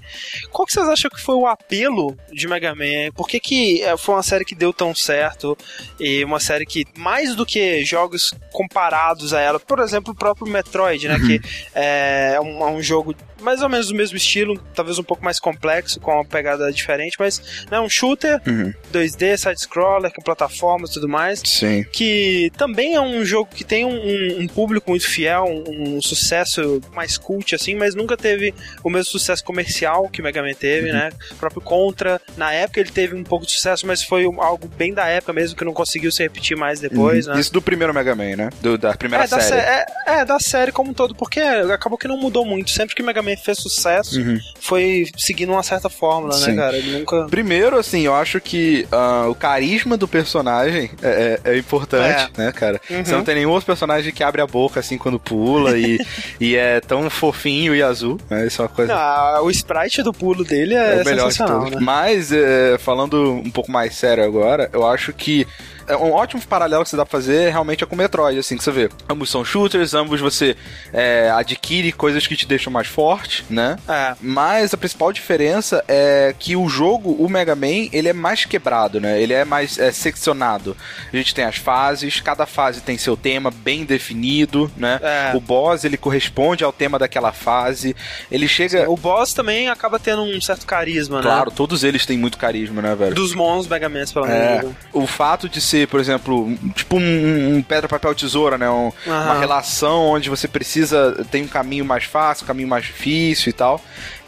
Qual 0.51 0.67
que 0.67 0.73
vocês 0.73 0.89
acham 0.89 1.11
que 1.11 1.21
foi 1.21 1.37
o 1.37 1.47
apelo 1.47 2.17
de 2.33 2.47
Mega 2.49 2.75
Man? 2.75 3.13
Por 3.15 3.29
que, 3.29 3.39
que 3.41 3.83
eh, 3.83 3.97
foi 3.97 4.17
uma 4.17 4.23
série 4.23 4.45
que 4.45 4.55
deu 4.55 4.73
tão 4.73 4.95
certo 4.95 5.57
e 5.99 6.25
uma 6.25 6.41
série 6.41 6.67
que, 6.67 6.85
mais 6.97 7.35
do 7.37 7.47
que 7.47 7.85
jogos 7.85 8.35
comparados 8.53 9.33
a 9.33 9.41
ela, 9.41 9.61
por 9.61 9.79
exemplo, 9.79 10.13
o 10.13 10.17
próprio 10.17 10.47
Metroid, 10.51 11.07
né, 11.09 11.19
que 11.19 11.41
é 11.75 12.39
um, 12.43 12.61
é 12.63 12.71
um 12.71 12.83
jogo 12.83 13.15
mais 13.41 13.63
ou 13.63 13.71
menos 13.71 13.89
do 13.89 13.95
mesmo 13.95 14.19
estilo, 14.19 14.59
talvez 14.75 14.99
um 14.99 15.03
pouco 15.03 15.25
mais 15.25 15.41
complexo, 15.41 15.99
com 15.99 16.13
uma 16.13 16.25
pegada 16.25 16.71
diferente, 16.71 17.17
mas 17.19 17.65
é 17.71 17.81
um 17.81 17.89
shooter, 17.89 18.39
Uhum. 18.47 18.73
2D, 18.93 19.37
side-scroller, 19.39 20.13
com 20.13 20.21
plataformas 20.23 20.91
e 20.91 20.95
tudo 20.95 21.09
mais 21.09 21.41
Sim. 21.45 21.85
que 21.91 22.51
também 22.59 22.95
é 22.97 23.01
um 23.01 23.25
jogo 23.25 23.49
que 23.55 23.65
tem 23.65 23.85
um, 23.85 23.95
um- 23.95 24.41
um 24.43 24.47
público 24.47 24.91
muito 24.91 25.09
fiel, 25.09 25.45
um, 25.47 25.97
um 25.97 26.03
sucesso 26.03 26.80
mais 26.93 27.17
cult, 27.19 27.55
assim, 27.55 27.75
mas 27.75 27.95
nunca 27.95 28.17
teve 28.17 28.55
o 28.83 28.91
mesmo 28.91 29.11
sucesso 29.11 29.43
comercial 29.45 30.09
que 30.09 30.21
o 30.21 30.25
Mega 30.25 30.43
Man 30.43 30.55
teve, 30.55 30.93
né? 30.93 31.11
O 31.31 31.35
próprio 31.37 31.61
Contra, 31.61 32.21
na 32.37 32.53
época 32.53 32.81
ele 32.81 32.91
teve 32.91 33.15
um 33.15 33.23
pouco 33.25 33.47
de 33.47 33.53
sucesso, 33.53 33.87
mas 33.87 34.03
foi 34.03 34.25
algo 34.25 34.69
bem 34.77 34.93
da 34.95 35.07
época 35.07 35.33
mesmo, 35.33 35.57
que 35.57 35.65
não 35.65 35.73
conseguiu 35.73 36.11
se 36.13 36.23
repetir 36.23 36.57
mais 36.57 36.81
depois, 36.81 37.27
né? 37.27 37.39
Isso 37.39 37.53
do 37.53 37.63
primeiro 37.63 37.93
Mega 37.95 38.15
Man, 38.15 38.37
né? 38.37 38.51
Do- 38.61 38.79
da 38.79 38.95
primeira 38.95 39.25
É 39.25 39.29
da, 39.29 39.41
série. 39.41 39.61
sé- 39.63 39.87
é, 40.07 40.13
é, 40.21 40.25
da 40.25 40.39
série 40.39 40.73
como 40.73 40.91
um 40.91 40.95
todo, 40.95 41.15
porque 41.15 41.41
acabou 41.41 41.99
que 41.99 42.09
não 42.09 42.17
mudou 42.17 42.45
muito. 42.45 42.71
Sempre 42.71 42.95
que 42.95 43.03
o 43.03 43.05
Mega 43.07 43.23
Man 43.23 43.37
fez 43.37 43.59
sucesso, 43.59 44.21
Uhum. 44.21 44.39
foi 44.61 45.07
seguindo 45.17 45.53
uma 45.53 45.63
certa 45.63 45.89
fórmula, 45.89 46.33
Sim. 46.35 46.53
né, 46.53 46.57
cara? 46.57 46.77
Ele 46.77 46.99
nunca. 46.99 47.27
Primeiro, 47.27 47.79
assim, 47.79 48.03
eu 48.03 48.15
acho 48.15 48.41
que 48.41 48.87
ah, 48.93 49.27
o 49.29 49.35
carisma 49.35 49.97
do 49.97 50.07
personagem 50.09 50.91
é, 51.03 51.41
é- 51.45 51.51
é 51.53 51.59
importante, 51.59 52.31
né, 52.37 52.53
cara? 52.53 52.81
Uhum. 52.91 53.05
Você 53.05 53.13
não 53.13 53.25
tem 53.25 53.35
nenhum 53.35 53.51
outro 53.51 53.67
personagem 53.67 54.13
que 54.13 54.23
abre 54.23 54.41
a 54.41 54.47
boca 54.47 54.79
assim 54.81 54.97
quando 54.99 55.19
pula 55.19 55.79
e, 55.79 55.99
e 56.41 56.55
é 56.57 56.70
tão 56.79 57.09
fofinho 57.11 57.75
e 57.75 57.83
azul, 57.83 58.21
né? 58.29 58.47
Isso 58.47 58.61
é 58.61 58.65
uma 58.67 58.69
coisa. 58.69 58.95
Ah, 58.95 59.41
o 59.43 59.51
sprite 59.51 60.03
do 60.03 60.13
pulo 60.13 60.45
dele 60.45 60.75
é, 60.75 60.99
É 60.99 61.03
o 61.03 61.05
melhor 61.05 61.33
sensacional, 61.33 61.71
né? 61.71 61.79
Mas, 61.81 62.31
é, 62.31 62.77
falando 62.79 63.33
um 63.33 63.51
pouco 63.51 63.73
mais 63.73 63.97
sério 63.97 64.23
agora, 64.23 64.69
eu 64.73 64.87
acho 64.87 65.13
que 65.13 65.47
é 65.93 65.97
um 65.97 66.13
ótimo 66.13 66.41
paralelo 66.43 66.83
que 66.85 66.91
você 66.91 66.97
dá 66.97 67.05
pra 67.05 67.19
fazer 67.19 67.51
realmente 67.51 67.83
é 67.85 67.87
com 67.87 67.95
o 67.95 67.99
Metroid, 67.99 68.39
assim, 68.39 68.57
que 68.57 68.65
você 68.65 68.71
vê. 68.71 68.89
Ambos 69.09 69.31
são 69.31 69.45
shooters, 69.45 69.95
ambos 69.95 70.21
você 70.21 70.57
é, 70.93 71.31
adquire 71.35 71.93
coisas 71.93 72.27
que 72.27 72.37
te 72.37 72.47
deixam 72.47 72.73
mais 72.73 72.87
forte, 72.89 73.45
né? 73.51 73.77
É. 73.89 74.15
Mas 74.21 74.73
a 74.75 74.77
principal 74.77 75.13
diferença 75.13 75.85
é 75.89 76.35
que 76.39 76.57
o 76.57 76.69
jogo, 76.69 77.13
o 77.19 77.29
Mega 77.29 77.55
Man, 77.55 77.89
ele 77.93 78.09
é 78.09 78.13
mais 78.13 78.45
quebrado, 78.45 79.01
né? 79.01 79.21
Ele 79.21 79.33
é 79.33 79.45
mais 79.45 79.79
é, 79.79 79.91
seccionado. 79.93 80.77
A 81.13 81.17
gente 81.17 81.35
tem 81.35 81.45
as 81.45 81.57
fases, 81.57 82.21
cada 82.21 82.47
fase 82.47 82.81
tem 82.81 82.97
seu 82.99 83.17
tema 83.17 83.51
bem 83.51 83.85
definido, 83.85 84.71
né? 84.77 85.01
É. 85.03 85.33
O 85.37 85.41
boss, 85.41 85.85
ele 85.85 85.97
corresponde 85.97 86.65
ao 86.65 86.73
tema 86.73 86.99
daquela 86.99 87.33
fase. 87.33 87.95
Ele 88.31 88.47
chega... 88.49 88.89
O 88.91 88.97
boss 88.97 89.33
também 89.33 89.69
acaba 89.69 89.99
tendo 89.99 90.23
um 90.23 90.41
certo 90.41 90.67
carisma, 90.67 91.21
Claro, 91.23 91.51
né? 91.51 91.57
todos 91.57 91.85
eles 91.85 92.05
têm 92.07 92.19
muito 92.19 92.39
carisma, 92.39 92.83
né, 92.83 92.95
velho? 92.95 93.15
Dos 93.15 93.35
Mons 93.35 93.67
Mega 93.67 93.89
Man, 93.89 94.05
pelo 94.13 94.27
É, 94.27 94.59
menos. 94.63 94.75
o 94.93 95.07
fato 95.07 95.49
de 95.49 95.61
ser, 95.61 95.80
por 95.87 96.01
exemplo, 96.01 96.53
tipo 96.75 96.97
um, 96.97 97.57
um 97.57 97.63
pedra, 97.63 97.89
papel, 97.89 98.15
tesoura, 98.15 98.57
né? 98.59 98.69
Um- 98.71 98.93
uma 99.07 99.39
relação 99.39 100.03
onde 100.09 100.29
você 100.31 100.47
precisa, 100.49 101.25
tem 101.31 101.43
um 101.45 101.49
caminho 101.49 101.85
mais 101.85 102.05
fácil, 102.05 102.45
um 102.45 102.47
caminho 102.47 102.69
mais 102.69 102.85
difícil 102.85 103.51
e 103.51 103.53
tal. 103.53 103.81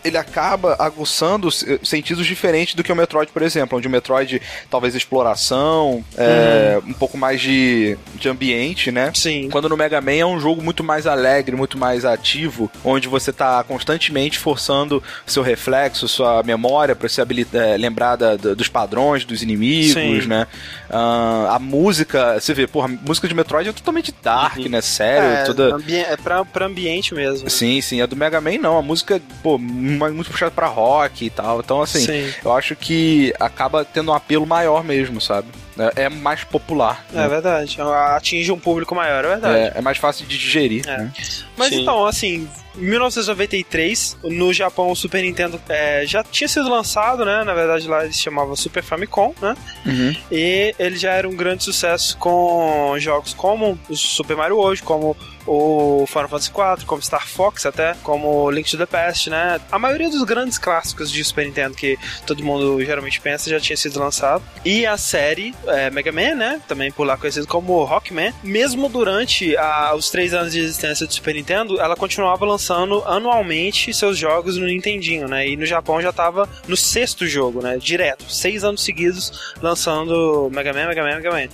Ele 0.04 0.16
acaba 0.18 0.76
aguçando 0.78 1.48
eh, 1.66 1.78
sentidos 1.82 2.26
diferentes 2.26 2.74
do 2.74 2.82
que 2.82 2.92
o 2.92 2.96
Metroid, 2.96 3.30
por 3.32 3.42
exemplo, 3.42 3.78
onde 3.78 3.86
o 3.86 3.90
Metroid 3.90 4.40
talvez 4.70 4.94
exploração, 4.94 6.04
é, 6.16 6.80
um 6.86 6.92
pouco 6.92 7.16
mais 7.16 7.40
de, 7.40 7.96
de 8.16 8.28
ambiente, 8.28 8.90
né? 8.90 9.10
Sim. 9.14 9.48
Quando 9.50 9.68
no 9.68 9.76
Mega 9.76 10.00
Man 10.00 10.12
é 10.14 10.26
um 10.26 10.38
jogo 10.40 10.62
muito 10.62 10.82
mais 10.84 11.06
alegre, 11.06 11.54
muito 11.56 11.78
mais 11.78 12.04
ativo, 12.04 12.70
onde 12.84 13.08
você 13.08 13.32
tá 13.32 13.62
constantemente 13.64 14.38
forçando 14.38 15.02
seu 15.26 15.42
reflexo, 15.42 16.08
sua 16.08 16.42
memória 16.42 16.94
pra 16.96 17.08
se 17.08 17.20
eh, 17.20 17.76
lembrar 17.78 18.16
da- 18.16 18.36
da- 18.36 18.54
dos 18.54 18.68
padrões, 18.68 19.24
dos 19.24 19.42
inimigos, 19.42 19.92
Sim. 19.94 20.26
né? 20.28 20.46
Ah, 20.90 21.54
a 21.56 21.58
música, 21.58 22.38
você 22.40 22.52
vê, 22.52 22.66
porra, 22.66 22.86
a 22.88 23.06
música 23.06 23.26
de 23.28 23.34
Metroid 23.34 23.68
é 23.68 23.72
totalmente 23.72 24.12
dark, 24.22 24.58
né? 24.66 24.80
Sério, 24.80 25.28
é, 25.28 25.44
toda. 25.44 25.74
ambi- 25.76 25.96
é 25.96 26.16
pra, 26.16 26.44
pra 26.44 26.66
ambiente 26.66 27.14
mesmo. 27.14 27.48
Sim, 27.48 27.80
sim. 27.80 28.00
A 28.00 28.06
do 28.06 28.16
Mega 28.16 28.40
Man 28.40 28.58
não. 28.60 28.76
A 28.78 28.82
música, 28.82 29.20
pô, 29.42 29.58
muito 29.92 30.30
puxada 30.30 30.50
pra 30.50 30.66
rock 30.66 31.26
e 31.26 31.30
tal. 31.30 31.60
Então, 31.60 31.82
assim, 31.82 32.00
Sim. 32.00 32.34
eu 32.44 32.52
acho 32.52 32.74
que 32.76 33.32
acaba 33.38 33.84
tendo 33.84 34.10
um 34.10 34.14
apelo 34.14 34.46
maior 34.46 34.84
mesmo, 34.84 35.20
sabe? 35.20 35.48
É, 35.78 36.04
é 36.04 36.08
mais 36.08 36.44
popular. 36.44 37.04
É 37.12 37.16
né? 37.16 37.28
verdade. 37.28 37.78
Atinge 37.80 38.52
um 38.52 38.58
público 38.58 38.94
maior, 38.94 39.24
é 39.24 39.28
verdade. 39.28 39.58
É, 39.58 39.72
é 39.76 39.80
mais 39.80 39.98
fácil 39.98 40.26
de 40.26 40.36
digerir. 40.36 40.86
É. 40.86 40.98
né? 40.98 41.12
Mas 41.56 41.70
Sim. 41.70 41.82
então, 41.82 42.06
assim, 42.06 42.48
em 42.76 42.84
1993, 42.84 44.18
no 44.24 44.52
Japão, 44.52 44.90
o 44.90 44.96
Super 44.96 45.22
Nintendo 45.22 45.60
é, 45.68 46.04
já 46.06 46.24
tinha 46.24 46.48
sido 46.48 46.68
lançado, 46.68 47.24
né? 47.24 47.44
Na 47.44 47.54
verdade, 47.54 47.86
lá 47.86 48.04
ele 48.04 48.12
se 48.12 48.20
chamava 48.20 48.56
Super 48.56 48.82
Famicom, 48.82 49.34
né? 49.40 49.54
Uhum. 49.84 50.16
E 50.30 50.74
ele 50.78 50.96
já 50.96 51.12
era 51.12 51.28
um 51.28 51.36
grande 51.36 51.64
sucesso 51.64 52.16
com 52.18 52.94
jogos 52.98 53.34
como 53.34 53.78
o 53.88 53.96
Super 53.96 54.36
Mario 54.36 54.58
hoje, 54.58 54.82
como 54.82 55.16
o 55.46 56.04
Final 56.06 56.28
Fantasy 56.28 56.50
IV, 56.50 56.86
como 56.86 57.02
Star 57.02 57.26
Fox 57.26 57.66
até, 57.66 57.94
como 58.02 58.50
Link 58.50 58.70
to 58.70 58.76
the 58.78 58.86
Past, 58.86 59.30
né? 59.30 59.60
A 59.70 59.78
maioria 59.78 60.08
dos 60.10 60.22
grandes 60.24 60.58
clássicos 60.58 61.10
de 61.10 61.22
Super 61.24 61.46
Nintendo 61.46 61.74
que 61.74 61.98
todo 62.26 62.42
mundo 62.44 62.82
geralmente 62.84 63.20
pensa 63.20 63.50
já 63.50 63.60
tinha 63.60 63.76
sido 63.76 63.98
lançado. 63.98 64.42
E 64.64 64.84
a 64.86 64.96
série 64.96 65.54
é, 65.66 65.90
Mega 65.90 66.12
Man, 66.12 66.34
né? 66.34 66.60
Também 66.68 66.90
por 66.92 67.04
lá 67.06 67.16
conhecido 67.16 67.46
como 67.46 67.82
Rockman. 67.84 68.32
Mesmo 68.42 68.88
durante 68.88 69.56
a- 69.56 69.94
os 69.94 70.10
três 70.10 70.32
anos 70.34 70.52
de 70.52 70.60
existência 70.60 71.06
do 71.06 71.12
Super 71.12 71.34
Nintendo, 71.34 71.80
ela 71.80 71.96
continuava 71.96 72.44
lançando 72.44 73.02
anualmente 73.06 73.92
seus 73.94 74.16
jogos 74.18 74.56
no 74.56 74.66
Nintendinho, 74.66 75.28
né? 75.28 75.48
E 75.48 75.56
no 75.56 75.64
Japão 75.66 76.00
já 76.00 76.12
tava 76.12 76.48
no 76.68 76.76
sexto 76.76 77.26
jogo, 77.26 77.62
né? 77.62 77.78
Direto. 77.78 78.24
Seis 78.32 78.64
anos 78.64 78.82
seguidos 78.82 79.54
lançando 79.60 80.50
Mega 80.52 80.72
Man, 80.72 80.86
Mega 80.88 81.02
Man, 81.02 81.16
Mega 81.16 81.30
Man. 81.30 81.48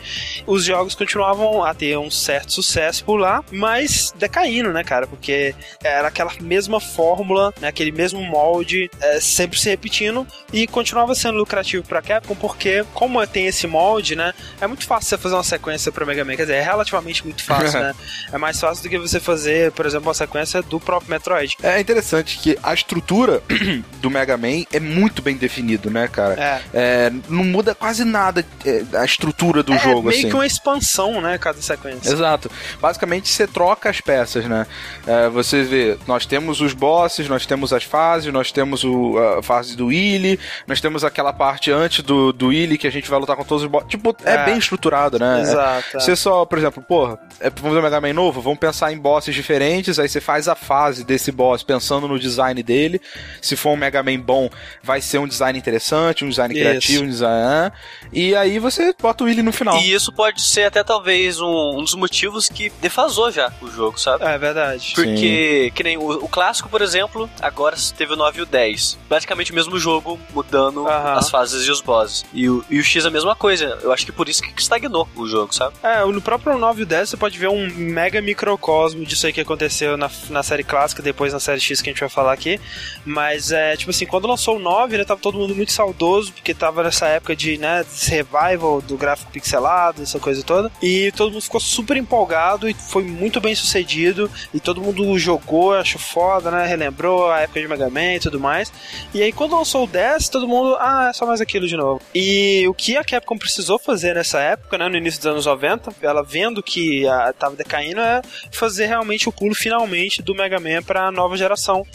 Os 0.46 0.64
jogos 0.64 0.94
continuavam 0.94 1.62
a 1.64 1.72
ter 1.74 1.96
um 1.98 2.10
certo 2.10 2.52
sucesso 2.52 3.04
por 3.04 3.16
lá, 3.16 3.44
mas 3.50 3.77
decaindo, 4.16 4.72
né, 4.72 4.82
cara? 4.82 5.06
Porque 5.06 5.54
era 5.82 6.08
aquela 6.08 6.32
mesma 6.40 6.80
fórmula, 6.80 7.52
né, 7.60 7.68
aquele 7.68 7.92
mesmo 7.92 8.22
molde, 8.22 8.90
é, 9.00 9.20
sempre 9.20 9.58
se 9.58 9.68
repetindo 9.68 10.26
e 10.52 10.66
continuava 10.66 11.14
sendo 11.14 11.38
lucrativo 11.38 11.86
pra 11.86 12.02
Capcom 12.02 12.34
porque, 12.34 12.84
como 12.94 13.24
tem 13.26 13.46
esse 13.46 13.66
molde, 13.66 14.16
né, 14.16 14.32
é 14.60 14.66
muito 14.66 14.86
fácil 14.86 15.10
você 15.10 15.18
fazer 15.18 15.34
uma 15.34 15.44
sequência 15.44 15.92
pro 15.92 16.06
Mega 16.06 16.24
Man. 16.24 16.36
Quer 16.36 16.42
dizer, 16.42 16.56
é 16.56 16.62
relativamente 16.62 17.24
muito 17.24 17.42
fácil, 17.42 17.78
né? 17.80 17.94
É 18.32 18.38
mais 18.38 18.58
fácil 18.58 18.82
do 18.82 18.88
que 18.88 18.98
você 18.98 19.20
fazer, 19.20 19.72
por 19.72 19.86
exemplo, 19.86 20.08
uma 20.08 20.14
sequência 20.14 20.62
do 20.62 20.80
próprio 20.80 21.10
Metroid. 21.10 21.56
É 21.62 21.80
interessante 21.80 22.38
que 22.38 22.58
a 22.62 22.72
estrutura 22.72 23.42
do 24.00 24.10
Mega 24.10 24.36
Man 24.36 24.64
é 24.72 24.80
muito 24.80 25.22
bem 25.22 25.36
definido, 25.36 25.90
né, 25.90 26.08
cara? 26.08 26.34
É. 26.34 26.62
É, 26.72 27.12
não 27.28 27.44
muda 27.44 27.74
quase 27.74 28.04
nada 28.04 28.44
é, 28.64 28.82
a 28.96 29.04
estrutura 29.04 29.62
do 29.62 29.72
é 29.72 29.78
jogo, 29.78 30.08
meio 30.08 30.18
assim. 30.18 30.28
que 30.28 30.34
uma 30.34 30.46
expansão, 30.46 31.20
né, 31.20 31.38
cada 31.38 31.60
sequência. 31.60 32.10
Exato. 32.10 32.50
Basicamente, 32.80 33.28
você 33.28 33.46
troca 33.46 33.67
as 33.70 34.00
peças, 34.00 34.44
né? 34.44 34.66
É, 35.06 35.28
você 35.28 35.62
vê, 35.62 35.98
nós 36.06 36.26
temos 36.26 36.60
os 36.60 36.72
bosses, 36.72 37.28
nós 37.28 37.44
temos 37.46 37.72
as 37.72 37.84
fases, 37.84 38.32
nós 38.32 38.50
temos 38.52 38.84
o, 38.84 39.16
a 39.38 39.42
fase 39.42 39.76
do 39.76 39.86
Willy, 39.86 40.38
nós 40.66 40.80
temos 40.80 41.04
aquela 41.04 41.32
parte 41.32 41.70
antes 41.70 42.02
do, 42.04 42.32
do 42.32 42.48
Willy 42.48 42.78
que 42.78 42.86
a 42.86 42.90
gente 42.90 43.08
vai 43.10 43.18
lutar 43.18 43.36
com 43.36 43.44
todos 43.44 43.64
os 43.64 43.70
bosses. 43.70 43.88
Tipo, 43.88 44.16
é, 44.24 44.34
É. 44.34 44.44
bem 44.44 44.58
estruturado, 44.58 45.18
né? 45.18 45.40
Exato. 45.42 45.96
é. 45.96 46.00
Você 46.00 46.16
só, 46.16 46.44
por 46.44 46.58
exemplo, 46.58 46.82
porra, 46.82 47.18
é, 47.40 47.50
vamos 47.50 47.72
ver 47.72 47.80
o 47.80 47.82
Mega 47.82 48.00
Man 48.00 48.12
novo, 48.12 48.40
vamos 48.40 48.58
pensar 48.58 48.92
em 48.92 48.98
bosses 48.98 49.34
diferentes, 49.34 49.98
aí 49.98 50.08
você 50.08 50.20
faz 50.20 50.48
a 50.48 50.54
fase 50.54 51.04
desse 51.04 51.30
boss 51.32 51.62
pensando 51.62 52.06
no 52.08 52.18
design 52.18 52.62
dele. 52.62 53.00
Se 53.40 53.56
for 53.56 53.70
um 53.70 53.76
Mega 53.76 54.02
Man 54.02 54.18
bom, 54.20 54.48
vai 54.82 55.00
ser 55.00 55.18
um 55.18 55.26
design 55.28 55.58
interessante, 55.58 56.24
um 56.24 56.28
design 56.28 56.54
Isso. 56.54 56.62
criativo, 56.64 57.04
um 57.04 57.08
design. 57.08 57.42
ah, 57.44 57.72
E 58.12 58.34
aí 58.34 58.58
você 58.58 58.94
bota 59.00 59.24
o 59.24 59.26
Willy 59.26 59.42
no 59.42 59.52
final. 59.52 59.78
E 59.78 59.92
isso 59.92 60.12
pode 60.12 60.40
ser 60.42 60.64
até 60.64 60.82
talvez 60.84 61.40
um, 61.40 61.78
um 61.78 61.82
dos 61.82 61.94
motivos 61.94 62.48
que 62.48 62.70
defasou 62.80 63.30
já 63.30 63.52
o 63.60 63.70
jogo, 63.70 63.98
sabe? 63.98 64.24
É 64.24 64.38
verdade. 64.38 64.92
Porque, 64.94 65.72
que 65.74 65.82
nem 65.82 65.96
o, 65.96 66.24
o 66.24 66.28
clássico, 66.28 66.68
por 66.68 66.82
exemplo, 66.82 67.28
agora 67.40 67.76
teve 67.96 68.12
o 68.12 68.16
9 68.16 68.40
e 68.40 68.42
o 68.42 68.46
10. 68.46 68.98
Praticamente 69.08 69.52
o 69.52 69.54
mesmo 69.54 69.78
jogo, 69.78 70.18
mudando 70.32 70.86
Aham. 70.86 71.14
as 71.14 71.30
fases 71.30 71.66
e 71.66 71.70
os 71.70 71.80
bosses. 71.80 72.24
E 72.32 72.48
o, 72.48 72.64
e 72.70 72.78
o 72.78 72.84
X 72.84 73.04
a 73.06 73.10
mesma 73.10 73.34
coisa. 73.34 73.78
Eu 73.82 73.92
acho 73.92 74.04
que 74.04 74.12
por 74.12 74.28
isso 74.28 74.42
que 74.42 74.60
estagnou 74.60 75.08
o 75.16 75.26
jogo, 75.26 75.54
sabe? 75.54 75.74
É, 75.82 76.04
no 76.04 76.20
próprio 76.20 76.58
9 76.58 76.80
e 76.80 76.82
o 76.84 76.86
10 76.86 77.10
você 77.10 77.16
pode 77.16 77.38
ver 77.38 77.48
um 77.48 77.68
mega 77.74 78.20
microcosmo 78.20 79.04
disso 79.04 79.26
aí 79.26 79.32
que 79.32 79.40
aconteceu 79.40 79.96
na, 79.96 80.10
na 80.30 80.42
série 80.42 80.64
clássica, 80.64 81.02
depois 81.02 81.32
na 81.32 81.40
série 81.40 81.60
X 81.60 81.80
que 81.80 81.90
a 81.90 81.92
gente 81.92 82.00
vai 82.00 82.08
falar 82.08 82.32
aqui. 82.32 82.60
Mas 83.04 83.52
é, 83.52 83.76
tipo 83.76 83.90
assim, 83.90 84.06
quando 84.06 84.26
lançou 84.26 84.56
o 84.56 84.58
9, 84.58 84.98
né, 84.98 85.04
tava 85.04 85.20
todo 85.20 85.38
mundo 85.38 85.54
muito 85.54 85.72
saudoso, 85.72 86.32
porque 86.32 86.54
tava 86.54 86.82
nessa 86.82 87.06
época 87.06 87.34
de, 87.34 87.58
né, 87.58 87.84
revival 88.06 88.80
do 88.80 88.96
gráfico 88.96 89.30
pixelado, 89.30 90.02
essa 90.02 90.18
coisa 90.18 90.42
toda. 90.42 90.70
E 90.82 91.12
todo 91.12 91.32
mundo 91.32 91.42
ficou 91.42 91.60
super 91.60 91.96
empolgado 91.96 92.68
e 92.68 92.74
foi 92.74 93.02
muito 93.02 93.40
bem 93.40 93.47
sucedido. 93.54 94.30
E 94.52 94.60
todo 94.60 94.80
mundo 94.80 95.18
jogou, 95.18 95.74
achou 95.74 96.00
foda, 96.00 96.50
né? 96.50 96.66
Relembrou 96.66 97.30
a 97.30 97.40
época 97.40 97.60
de 97.60 97.68
Mega 97.68 97.90
Man 97.90 98.14
e 98.14 98.20
tudo 98.20 98.40
mais. 98.40 98.72
E 99.14 99.22
aí 99.22 99.32
quando 99.32 99.56
lançou 99.56 99.84
o 99.84 99.86
10, 99.86 100.28
todo 100.28 100.48
mundo, 100.48 100.76
ah, 100.78 101.08
é 101.10 101.12
só 101.12 101.26
mais 101.26 101.40
aquilo 101.40 101.66
de 101.66 101.76
novo. 101.76 102.00
E 102.14 102.66
o 102.68 102.74
que 102.74 102.96
a 102.96 103.04
Capcom 103.04 103.38
precisou 103.38 103.78
fazer 103.78 104.14
nessa 104.14 104.40
época, 104.40 104.78
né, 104.78 104.88
no 104.88 104.96
início 104.96 105.20
dos 105.20 105.26
anos 105.26 105.46
90, 105.46 105.94
ela 106.02 106.22
vendo 106.22 106.62
que 106.62 107.06
ah, 107.06 107.32
tava 107.38 107.56
decaindo, 107.56 108.00
é 108.00 108.22
fazer 108.50 108.86
realmente 108.86 109.28
o 109.28 109.32
pulo 109.32 109.54
finalmente 109.54 110.22
do 110.22 110.34
Mega 110.34 110.58
Man 110.58 110.82
pra 110.82 111.10
nova 111.10 111.36
geração. 111.36 111.86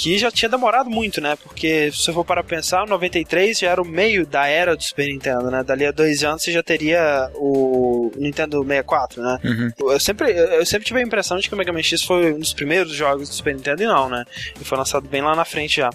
Que 0.00 0.16
já 0.16 0.30
tinha 0.30 0.48
demorado 0.48 0.88
muito, 0.88 1.20
né? 1.20 1.36
Porque 1.36 1.92
se 1.92 1.98
você 1.98 2.10
for 2.10 2.24
para 2.24 2.42
pensar, 2.42 2.86
93 2.86 3.58
já 3.58 3.70
era 3.70 3.82
o 3.82 3.84
meio 3.84 4.26
da 4.26 4.46
era 4.46 4.74
do 4.74 4.82
Super 4.82 5.06
Nintendo, 5.06 5.50
né? 5.50 5.62
Dali 5.62 5.84
a 5.84 5.92
dois 5.92 6.24
anos 6.24 6.42
você 6.42 6.50
já 6.50 6.62
teria 6.62 7.30
o 7.34 8.10
Nintendo 8.16 8.62
64, 8.62 9.22
né? 9.22 9.38
Uhum. 9.44 9.90
Eu 9.92 10.00
sempre, 10.00 10.30
eu 10.30 10.64
sempre 10.64 10.86
tive 10.86 11.00
a 11.00 11.02
impressão 11.02 11.38
de 11.38 11.46
que 11.46 11.54
o 11.54 11.58
Mega 11.58 11.70
Man 11.70 11.82
X 11.82 12.02
foi 12.02 12.32
um 12.32 12.38
dos 12.38 12.54
primeiros 12.54 12.94
jogos 12.94 13.28
do 13.28 13.34
Super 13.34 13.54
Nintendo 13.54 13.82
e 13.82 13.86
não, 13.86 14.08
né? 14.08 14.24
Ele 14.56 14.64
foi 14.64 14.78
lançado 14.78 15.06
bem 15.06 15.20
lá 15.20 15.36
na 15.36 15.44
frente 15.44 15.76
já. 15.76 15.90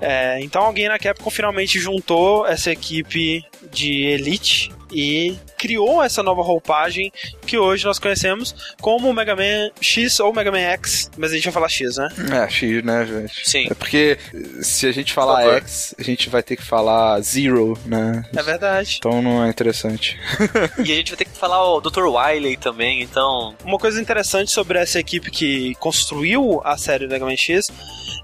É, 0.00 0.40
então 0.40 0.62
alguém 0.62 0.88
na 0.88 0.98
Capcom 0.98 1.28
finalmente 1.28 1.78
juntou 1.78 2.46
essa 2.46 2.72
equipe 2.72 3.44
de 3.70 4.06
elite 4.06 4.72
e 4.90 5.36
criou 5.56 6.02
essa 6.02 6.22
nova 6.22 6.42
roupagem 6.42 7.12
que 7.46 7.56
hoje 7.56 7.84
nós 7.84 7.98
conhecemos 7.98 8.74
como 8.80 9.08
o 9.08 9.14
Mega 9.14 9.34
Man 9.34 9.70
X 9.80 10.20
ou 10.20 10.32
Mega 10.32 10.50
Man 10.50 10.58
X, 10.58 11.10
mas 11.16 11.30
a 11.30 11.34
gente 11.34 11.44
vai 11.44 11.52
falar 11.52 11.68
X, 11.68 11.96
né? 11.96 12.08
É, 12.32 12.50
X, 12.50 12.84
né, 12.84 13.06
gente? 13.06 13.41
Sim. 13.42 13.66
É 13.70 13.74
porque 13.74 14.18
se 14.60 14.86
a 14.86 14.92
gente 14.92 15.12
falar 15.12 15.42
Por. 15.42 15.54
X, 15.54 15.94
a 15.98 16.02
gente 16.02 16.28
vai 16.28 16.42
ter 16.42 16.56
que 16.56 16.62
falar 16.62 17.20
Zero, 17.20 17.78
né? 17.84 18.24
É 18.34 18.42
verdade. 18.42 18.96
Então 18.98 19.20
não 19.20 19.44
é 19.44 19.48
interessante. 19.48 20.18
E 20.84 20.92
a 20.92 20.96
gente 20.96 21.10
vai 21.10 21.18
ter 21.18 21.24
que 21.24 21.36
falar 21.36 21.62
o 21.64 21.80
Dr. 21.80 22.06
Wily 22.06 22.56
também, 22.56 23.02
então. 23.02 23.54
Uma 23.64 23.78
coisa 23.78 24.00
interessante 24.00 24.50
sobre 24.50 24.78
essa 24.78 24.98
equipe 24.98 25.30
que 25.30 25.74
construiu 25.76 26.60
a 26.64 26.76
série 26.76 27.06
Mega 27.06 27.24
Man 27.24 27.36
X 27.36 27.68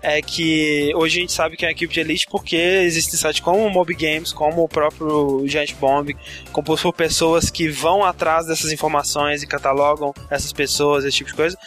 é 0.02 0.22
que 0.22 0.92
hoje 0.94 1.18
a 1.18 1.20
gente 1.22 1.33
sabe 1.33 1.57
que 1.57 1.64
é 1.64 1.68
uma 1.68 1.72
equipe 1.72 1.92
de 1.92 2.00
elite 2.00 2.26
porque 2.31 2.57
existem 2.57 3.18
sites 3.18 3.40
como 3.40 3.64
o 3.64 3.70
Mob 3.70 3.92
Games, 3.94 4.33
como 4.33 4.62
o 4.62 4.68
próprio 4.68 5.42
Giant 5.46 5.74
Bomb, 5.74 6.16
composto 6.52 6.88
por 6.88 6.96
pessoas 6.96 7.50
que 7.50 7.68
vão 7.68 8.04
atrás 8.04 8.46
dessas 8.46 8.72
informações 8.72 9.42
e 9.42 9.46
catalogam 9.46 10.14
essas 10.31 10.52
pessoas, 10.52 11.04
esse 11.04 11.18
tipo 11.18 11.31
de 11.31 11.37
coisa. 11.37 11.59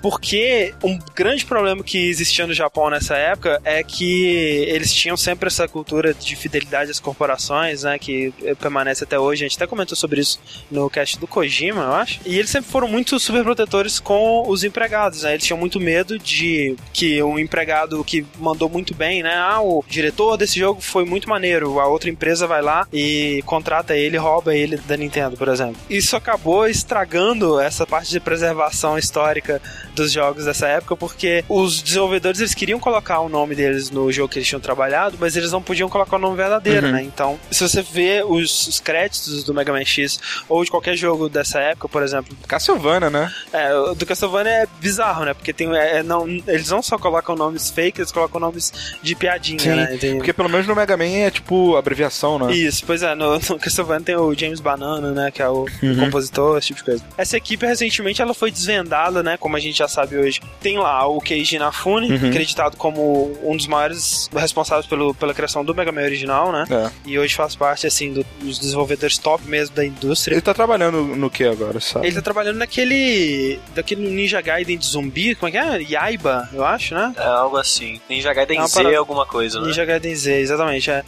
Porque 0.00 0.74
um 0.82 0.98
grande 1.14 1.44
problema 1.44 1.82
que 1.82 2.08
existia 2.08 2.46
no 2.46 2.54
Japão 2.54 2.89
nessa 2.90 3.16
época 3.16 3.60
é 3.64 3.82
que 3.82 4.64
eles 4.68 4.92
tinham 4.92 5.16
sempre 5.16 5.46
essa 5.46 5.66
cultura 5.68 6.12
de 6.12 6.36
fidelidade 6.36 6.90
às 6.90 7.00
corporações, 7.00 7.84
né, 7.84 7.98
que 7.98 8.32
permanece 8.60 9.04
até 9.04 9.18
hoje. 9.18 9.44
A 9.44 9.48
gente 9.48 9.56
até 9.56 9.66
comentou 9.66 9.96
sobre 9.96 10.20
isso 10.20 10.40
no 10.70 10.90
cast 10.90 11.18
do 11.18 11.26
Kojima, 11.26 11.82
eu 11.82 11.94
acho. 11.94 12.20
E 12.26 12.38
eles 12.38 12.50
sempre 12.50 12.70
foram 12.70 12.88
muito 12.88 13.18
super 13.18 13.42
protetores 13.42 13.98
com 14.00 14.48
os 14.48 14.64
empregados, 14.64 15.22
né? 15.22 15.34
Eles 15.34 15.44
tinham 15.44 15.58
muito 15.58 15.78
medo 15.78 16.18
de 16.18 16.76
que 16.92 17.22
um 17.22 17.38
empregado 17.38 18.02
que 18.04 18.26
mandou 18.38 18.68
muito 18.68 18.94
bem, 18.94 19.22
né? 19.22 19.34
Ah, 19.34 19.60
o 19.60 19.84
diretor 19.88 20.36
desse 20.36 20.58
jogo 20.58 20.80
foi 20.80 21.04
muito 21.04 21.28
maneiro. 21.28 21.78
A 21.78 21.86
outra 21.86 22.10
empresa 22.10 22.46
vai 22.46 22.62
lá 22.62 22.86
e 22.92 23.42
contrata 23.46 23.96
ele, 23.96 24.16
rouba 24.16 24.54
ele 24.54 24.76
da 24.76 24.96
Nintendo, 24.96 25.36
por 25.36 25.48
exemplo. 25.48 25.76
Isso 25.88 26.16
acabou 26.16 26.66
estragando 26.66 27.60
essa 27.60 27.86
parte 27.86 28.10
de 28.10 28.20
preservação 28.20 28.98
histórica 28.98 29.60
dos 29.94 30.12
jogos 30.12 30.44
dessa 30.44 30.66
época, 30.66 30.96
porque 30.96 31.44
os 31.48 31.82
desenvolvedores 31.82 32.40
eles 32.40 32.54
queriam 32.54 32.79
colocar 32.80 33.20
o 33.20 33.28
nome 33.28 33.54
deles 33.54 33.90
no 33.90 34.10
jogo 34.10 34.28
que 34.28 34.38
eles 34.38 34.48
tinham 34.48 34.60
trabalhado, 34.60 35.16
mas 35.20 35.36
eles 35.36 35.52
não 35.52 35.62
podiam 35.62 35.88
colocar 35.88 36.16
o 36.16 36.18
nome 36.18 36.36
verdadeiro, 36.36 36.86
Uhum. 36.86 36.92
né? 36.92 37.02
Então, 37.02 37.38
se 37.50 37.62
você 37.68 37.82
vê 37.82 38.22
os, 38.26 38.66
os 38.68 38.80
créditos 38.80 39.44
do 39.44 39.52
Mega 39.54 39.72
Man 39.72 39.84
X 39.84 40.18
ou 40.48 40.64
de 40.64 40.70
qualquer 40.70 40.96
jogo 40.96 41.28
dessa 41.28 41.60
época, 41.60 41.88
por 41.88 42.02
exemplo, 42.02 42.36
Castlevania, 42.48 43.10
né? 43.10 43.32
é, 43.52 43.70
do 43.94 44.06
Castlevania 44.06 44.52
é 44.52 44.66
bizarro, 44.80 45.24
né? 45.24 45.34
Porque 45.34 45.52
tem, 45.52 45.74
é, 45.76 46.02
não, 46.02 46.26
eles 46.46 46.70
não 46.70 46.82
só 46.82 46.98
colocam 46.98 47.36
nomes 47.36 47.70
fake, 47.70 48.00
eles 48.00 48.10
colocam 48.12 48.40
nomes 48.40 48.72
de 49.02 49.14
piadinha, 49.14 49.58
Sim, 49.58 49.68
né? 49.70 49.96
Tem- 50.00 50.16
Porque 50.16 50.32
pelo 50.32 50.48
menos 50.48 50.66
no 50.66 50.74
Mega 50.74 50.96
Man 50.96 51.04
é 51.04 51.30
tipo 51.30 51.76
abreviação, 51.76 52.38
né? 52.38 52.52
Isso, 52.54 52.82
pois 52.86 53.02
é, 53.02 53.14
no, 53.14 53.34
no 53.34 53.58
Castlevania 53.58 54.04
tem 54.04 54.16
o 54.16 54.34
James 54.34 54.60
Banana, 54.60 55.10
né, 55.12 55.30
que 55.30 55.42
é 55.42 55.48
o, 55.48 55.64
o 55.64 55.96
compositor, 55.98 56.58
esse 56.58 56.68
tipo 56.68 56.78
de 56.80 56.84
coisa. 56.84 57.04
Essa 57.16 57.36
equipe, 57.36 57.66
recentemente, 57.66 58.20
ela 58.22 58.32
foi 58.34 58.50
desvendada, 58.50 59.22
né, 59.22 59.36
como 59.36 59.56
a 59.56 59.60
gente 59.60 59.76
já 59.78 59.88
sabe 59.88 60.16
hoje. 60.16 60.40
Tem 60.60 60.78
lá 60.78 61.06
o 61.06 61.20
Keiji 61.20 61.56
Inafune, 61.56 62.14
acreditado 62.14 62.69
como 62.76 63.36
um 63.42 63.56
dos 63.56 63.66
maiores 63.66 64.28
responsáveis 64.34 64.86
pelo, 64.86 65.14
pela 65.14 65.32
criação 65.34 65.64
do 65.64 65.74
Mega 65.74 65.92
Man 65.92 66.02
original, 66.02 66.52
né, 66.52 66.64
É. 66.70 66.90
e 67.06 67.18
hoje 67.18 67.34
faz 67.34 67.54
parte, 67.54 67.86
assim, 67.86 68.12
do- 68.12 68.26
dos 68.40 68.58
desenvolvedores 68.58 69.18
top 69.18 69.44
mesmo 69.46 69.74
da 69.76 69.84
indústria. 69.84 70.34
Ele 70.34 70.40
tá 70.42 70.54
trabalhando 70.54 71.02
no 71.02 71.30
que 71.30 71.44
agora, 71.44 71.80
sabe? 71.80 72.06
Ele 72.06 72.16
tá 72.16 72.22
trabalhando 72.22 72.56
naquele. 72.56 73.58
daquele 73.74 74.08
Ninja 74.08 74.40
Gaiden 74.40 74.78
de 74.78 74.86
zumbi, 74.86 75.34
como 75.34 75.48
é 75.48 75.52
que 75.52 75.58
é? 75.58 75.82
Yaiba, 75.82 76.48
eu 76.52 76.64
acho, 76.64 76.94
né? 76.94 77.12
É 77.16 77.22
algo 77.26 77.56
assim. 77.56 78.00
Ninja 78.08 78.32
Gaiden 78.32 78.60
É 78.60 78.66
Z, 78.66 78.74
parada- 78.74 78.98
alguma 78.98 79.26
coisa, 79.26 79.60
né? 79.60 79.66
Ninja 79.66 79.84
Gaiden 79.84 80.14
Z, 80.14 80.32
exatamente. 80.40 80.90
É. 80.90 81.04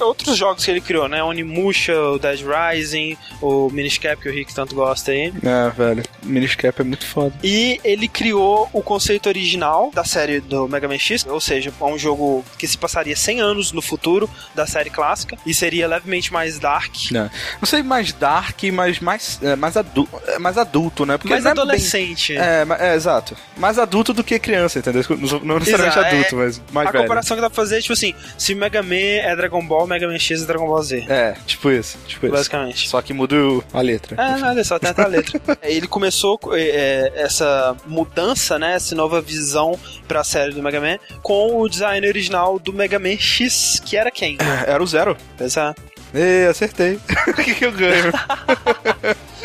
Outros 0.00 0.36
jogos 0.36 0.64
que 0.64 0.70
ele 0.70 0.80
criou, 0.80 1.08
né? 1.08 1.22
Onimusha, 1.22 1.98
o 1.98 2.18
Dead 2.18 2.40
Rising, 2.40 3.16
o 3.40 3.68
Minish 3.70 3.98
Cap, 3.98 4.20
que 4.20 4.28
o 4.28 4.32
Rick 4.32 4.54
tanto 4.54 4.74
gosta 4.74 5.10
aí. 5.12 5.32
É, 5.42 5.70
velho. 5.70 6.02
Minish 6.22 6.56
Cap 6.56 6.80
é 6.80 6.84
muito 6.84 7.06
foda. 7.06 7.32
E 7.42 7.80
ele 7.84 8.08
criou 8.08 8.68
o 8.72 8.82
conceito 8.82 9.28
original 9.28 9.90
da 9.94 10.04
série 10.04 10.40
do 10.40 10.68
Mega 10.68 10.88
Man 10.88 10.98
X, 10.98 11.24
ou 11.26 11.40
seja, 11.40 11.72
é 11.78 11.84
um 11.84 11.98
jogo 11.98 12.44
que 12.58 12.66
se 12.66 12.76
passaria 12.78 13.16
100 13.16 13.40
anos 13.40 13.72
no 13.72 13.80
futuro 13.82 14.28
da 14.54 14.66
série 14.66 14.90
clássica 14.90 15.36
e 15.46 15.54
seria 15.54 15.86
levemente 15.86 16.32
mais 16.32 16.58
dark. 16.58 16.94
Né? 17.10 17.30
Não 17.60 17.66
sei 17.66 17.82
mais 17.82 18.12
dark, 18.12 18.62
mas 18.72 19.00
mais, 19.00 19.38
é, 19.42 19.56
mais, 19.56 19.76
adu 19.76 20.08
é, 20.26 20.38
mais 20.38 20.58
adulto, 20.58 21.04
né? 21.06 21.16
Porque 21.18 21.30
mais 21.32 21.44
não 21.44 21.50
é 21.50 21.54
bem- 21.54 21.62
adolescente. 21.62 22.36
É, 22.36 22.64
ma- 22.64 22.76
é, 22.78 22.94
exato. 22.94 23.36
Mais 23.56 23.78
adulto 23.78 24.12
do 24.12 24.22
que 24.24 24.38
criança, 24.38 24.78
entendeu? 24.78 25.02
Não, 25.10 25.40
não 25.40 25.58
necessariamente 25.58 25.98
Exato, 25.98 26.14
adulto, 26.14 26.34
é- 26.34 26.38
mas 26.44 26.62
mais 26.72 26.88
a 26.88 26.90
velho. 26.92 27.04
comparação 27.04 27.36
que 27.36 27.40
dá 27.40 27.48
pra 27.50 27.56
fazer 27.56 27.78
é 27.78 27.80
tipo 27.80 27.92
assim: 27.92 28.14
se 28.38 28.54
Mega 28.54 28.82
Man 28.82 28.94
é 28.96 29.34
Dragon 29.36 29.64
Ball, 29.66 29.86
Mega 29.94 30.08
Man 30.08 30.18
X 30.18 30.42
é 30.42 30.46
Dragon 30.46 30.66
Ball 30.66 30.82
Z. 30.82 31.06
É, 31.08 31.34
tipo 31.46 31.70
isso, 31.70 31.96
tipo 32.06 32.26
isso. 32.26 32.34
Basicamente. 32.34 32.88
Só 32.88 33.00
que 33.00 33.12
muda 33.12 33.36
a 33.72 33.80
letra. 33.80 34.20
É, 34.20 34.36
nada, 34.38 34.64
só 34.64 34.78
tem 34.78 34.90
até 34.90 35.02
a 35.02 35.06
letra. 35.06 35.40
Ele 35.62 35.86
começou 35.86 36.38
é, 36.52 36.60
é, 36.60 37.12
essa 37.22 37.76
mudança, 37.86 38.58
né, 38.58 38.74
essa 38.74 38.94
nova 38.94 39.20
visão 39.20 39.78
pra 40.08 40.24
série 40.24 40.52
do 40.52 40.62
Mega 40.62 40.80
Man 40.80 40.98
com 41.22 41.60
o 41.60 41.68
design 41.68 42.06
original 42.06 42.58
do 42.58 42.72
Mega 42.72 42.98
Man 42.98 43.16
X, 43.16 43.80
que 43.84 43.96
era 43.96 44.10
quem? 44.10 44.36
Era 44.66 44.82
o 44.82 44.86
zero. 44.86 45.16
Essa, 45.38 45.74
Ê, 46.14 46.46
acertei. 46.48 46.98
O 47.26 47.34
que, 47.34 47.54
que 47.54 47.64
eu 47.64 47.72
ganho? 47.72 48.12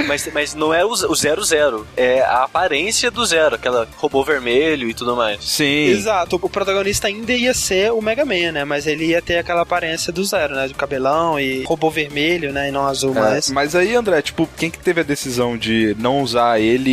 Mas, 0.08 0.30
mas 0.34 0.54
não 0.56 0.74
é 0.74 0.84
o 0.86 0.89
o 0.89 1.15
00, 1.15 1.86
é 1.98 2.22
a 2.22 2.43
aparência 2.43 3.12
do 3.12 3.26
zero, 3.26 3.56
aquela 3.56 3.88
robô 3.98 4.24
vermelho 4.24 4.89
e 4.89 4.93
tudo 4.93 5.15
mais. 5.15 5.43
Sim. 5.43 5.88
Exato, 5.88 6.39
o 6.41 6.50
protagonista 6.50 7.08
ainda 7.08 7.34
ia 7.34 7.54
ser 7.54 7.91
o 7.91 8.02
Mega 8.02 8.24
Man, 8.26 8.52
né, 8.54 8.63
mas 8.65 8.88
ele 8.88 9.08
ia 9.08 9.22
ter 9.22 9.38
aquela 9.38 9.62
aparência 9.62 10.12
do 10.12 10.24
zero, 10.24 10.56
né, 10.56 10.67
do 10.67 10.74
cabelão 10.76 11.39
e 11.39 11.63
robô 11.63 11.89
vermelho, 11.89 12.52
né, 12.54 12.69
e 12.69 12.72
não 12.72 12.88
azul 12.88 13.12
É, 13.15 13.19
mais. 13.19 13.52
mas 13.52 13.76
aí, 13.76 13.93
André, 13.95 14.22
tipo, 14.22 14.48
quem 14.58 14.72
que 14.72 14.80
teve 14.80 15.02
a 15.02 15.04
decisão 15.04 15.58
de 15.58 15.95
não 16.00 16.22
usar 16.22 16.60
ele 16.60 16.89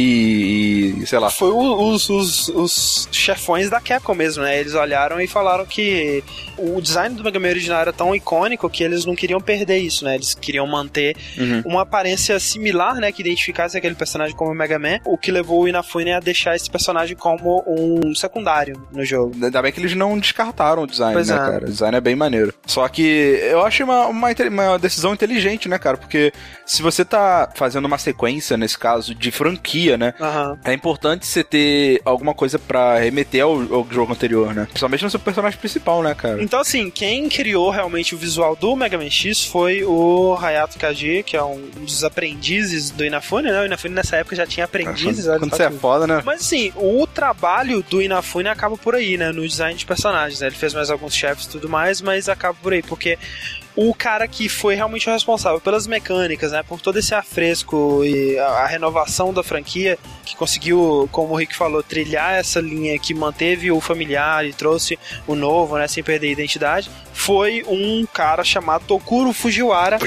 e, 1.02 1.06
sei 1.06 1.18
lá, 1.18 1.30
Foi 1.30 1.50
o- 1.50 1.90
os, 1.90 2.08
os, 2.10 2.48
os 2.48 3.08
chefões 3.12 3.70
da 3.70 3.80
Capcom 3.80 4.14
mesmo, 4.14 4.42
né? 4.42 4.58
Eles 4.58 4.74
olharam 4.74 5.20
e 5.20 5.26
falaram 5.26 5.64
que 5.66 6.22
o 6.58 6.80
design 6.80 7.14
do 7.14 7.22
Mega 7.24 7.38
Man 7.38 7.48
original 7.48 7.80
era 7.80 7.92
tão 7.92 8.14
icônico 8.14 8.68
que 8.70 8.82
eles 8.82 9.04
não 9.04 9.14
queriam 9.14 9.40
perder 9.40 9.78
isso, 9.78 10.04
né? 10.04 10.14
Eles 10.14 10.34
queriam 10.34 10.66
manter 10.66 11.16
Uhum. 11.38 11.62
uma 11.64 11.82
aparência 11.82 12.38
similar, 12.56 12.96
né? 12.96 13.12
Que 13.12 13.22
identificasse 13.22 13.76
aquele 13.76 13.94
personagem 13.94 14.34
como 14.34 14.54
Mega 14.54 14.78
Man, 14.78 14.98
o 15.04 15.16
que 15.16 15.30
levou 15.30 15.62
o 15.62 15.68
Inafune 15.68 16.12
a 16.12 16.20
deixar 16.20 16.56
esse 16.56 16.70
personagem 16.70 17.16
como 17.16 17.62
um 17.66 18.14
secundário 18.14 18.82
no 18.92 19.04
jogo. 19.04 19.32
Ainda 19.42 19.62
bem 19.62 19.72
que 19.72 19.80
eles 19.80 19.94
não 19.94 20.18
descartaram 20.18 20.82
o 20.82 20.86
design, 20.86 21.14
Pois 21.14 21.28
né, 21.28 21.34
é. 21.34 21.38
cara? 21.38 21.64
O 21.64 21.70
design 21.70 21.96
é 21.96 22.00
bem 22.00 22.16
maneiro. 22.16 22.52
Só 22.66 22.86
que 22.88 23.02
eu 23.42 23.64
achei 23.64 23.84
uma, 23.84 24.06
uma, 24.06 24.28
uma 24.50 24.78
decisão 24.78 25.12
inteligente, 25.12 25.68
né, 25.68 25.78
cara? 25.78 25.96
Porque 25.96 26.32
se 26.64 26.82
você 26.82 27.04
tá 27.04 27.50
fazendo 27.54 27.84
uma 27.84 27.98
sequência, 27.98 28.56
nesse 28.56 28.78
caso, 28.78 29.14
de 29.14 29.30
franquia, 29.30 29.96
né? 29.96 30.14
Aham. 30.20 30.58
É 30.64 30.72
importante 30.72 31.26
você 31.26 31.44
ter 31.44 32.00
alguma 32.04 32.34
coisa 32.34 32.58
pra 32.58 32.98
remeter 32.98 33.42
ao, 33.42 33.52
ao 33.72 33.86
jogo 33.90 34.12
anterior, 34.12 34.54
né? 34.54 34.64
Principalmente 34.64 35.04
no 35.04 35.10
seu 35.10 35.20
personagem 35.20 35.58
principal, 35.58 36.02
né, 36.02 36.14
cara? 36.14 36.42
Então, 36.42 36.60
assim, 36.60 36.90
quem 36.90 37.28
criou 37.28 37.70
realmente 37.70 38.14
o 38.14 38.18
visual 38.18 38.56
do 38.56 38.74
Mega 38.74 38.96
Man 38.96 39.10
X 39.10 39.44
foi 39.44 39.84
o 39.84 40.36
Hayato 40.40 40.78
Kaji, 40.78 41.22
que 41.22 41.36
é 41.36 41.42
um 41.42 41.68
dos 41.80 42.02
aprendizes 42.46 42.90
do 42.90 43.04
Inafune, 43.04 43.50
né? 43.50 43.62
O 43.62 43.64
Inafune 43.66 43.94
nessa 43.94 44.16
época 44.16 44.36
já 44.36 44.46
tinha 44.46 44.64
aprendizes. 44.64 45.26
olha 45.26 45.38
Quando 45.38 45.50
só 45.50 45.56
você 45.56 45.62
é 45.64 45.70
foda, 45.70 46.06
né? 46.06 46.22
Mas 46.24 46.40
assim, 46.40 46.72
o 46.76 47.06
trabalho 47.06 47.82
do 47.82 48.00
Inafune 48.00 48.48
acaba 48.48 48.76
por 48.76 48.94
aí, 48.94 49.16
né? 49.16 49.32
No 49.32 49.46
design 49.46 49.76
de 49.76 49.84
personagens, 49.84 50.40
né? 50.40 50.46
Ele 50.46 50.56
fez 50.56 50.72
mais 50.72 50.90
alguns 50.90 51.14
chefes 51.14 51.46
e 51.46 51.48
tudo 51.48 51.68
mais, 51.68 52.00
mas 52.00 52.28
acaba 52.28 52.56
por 52.62 52.72
aí, 52.72 52.82
porque 52.82 53.18
o 53.76 53.94
cara 53.94 54.26
que 54.26 54.48
foi 54.48 54.74
realmente 54.74 55.08
o 55.08 55.12
responsável 55.12 55.60
pelas 55.60 55.86
mecânicas, 55.86 56.50
né? 56.50 56.62
Por 56.62 56.80
todo 56.80 56.98
esse 56.98 57.14
afresco 57.14 58.02
e 58.04 58.38
a, 58.38 58.46
a 58.46 58.66
renovação 58.66 59.32
da 59.32 59.42
franquia, 59.42 59.98
que 60.24 60.34
conseguiu, 60.34 61.08
como 61.12 61.34
o 61.34 61.36
Rick 61.36 61.54
falou, 61.54 61.82
trilhar 61.82 62.34
essa 62.34 62.58
linha 62.58 62.98
que 62.98 63.12
manteve 63.12 63.70
o 63.70 63.80
familiar 63.80 64.46
e 64.46 64.52
trouxe 64.52 64.98
o 65.26 65.34
novo, 65.34 65.76
né? 65.76 65.86
Sem 65.86 66.02
perder 66.02 66.28
a 66.28 66.32
identidade, 66.32 66.90
foi 67.12 67.64
um 67.68 68.06
cara 68.06 68.42
chamado 68.42 68.84
Tokuro 68.86 69.32
Fujiwara, 69.32 69.98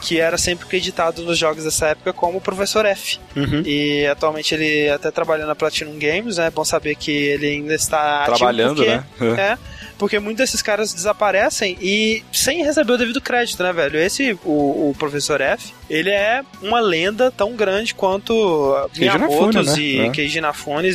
que 0.00 0.20
era 0.20 0.38
sempre 0.38 0.66
acreditado 0.66 1.22
nos 1.22 1.36
jogos 1.36 1.64
dessa 1.64 1.88
época 1.88 2.12
como 2.12 2.38
o 2.38 2.40
Professor 2.40 2.86
F. 2.86 3.18
Uhum. 3.34 3.62
E 3.64 4.06
atualmente 4.06 4.54
ele 4.54 4.88
até 4.88 5.10
trabalha 5.10 5.46
na 5.46 5.54
Platinum 5.54 5.98
Games, 5.98 6.36
né? 6.36 6.46
É 6.46 6.50
bom 6.50 6.64
saber 6.64 6.94
que 6.94 7.10
ele 7.10 7.46
ainda 7.46 7.74
está 7.74 8.22
ativo 8.22 8.36
Trabalhando, 8.36 8.76
porque, 8.76 8.90
né? 8.90 9.04
É, 9.36 9.58
porque 9.98 10.18
muitos 10.18 10.38
desses 10.38 10.62
caras 10.62 10.92
desaparecem 10.92 11.76
e 11.80 12.22
sem 12.32 12.62
receber 12.64 12.92
o 12.92 12.98
devido 12.98 13.20
crédito, 13.20 13.62
né, 13.62 13.72
velho? 13.72 13.98
Esse, 13.98 14.38
o, 14.44 14.90
o 14.90 14.94
Professor 14.98 15.40
F, 15.40 15.72
ele 15.88 16.10
é 16.10 16.42
uma 16.62 16.80
lenda 16.80 17.30
tão 17.30 17.54
grande 17.54 17.94
quanto 17.94 18.88
Miyamotos 18.96 19.76
né? 19.76 19.82
e 19.82 20.00
É. 20.00 20.10
Keiji 20.10 20.40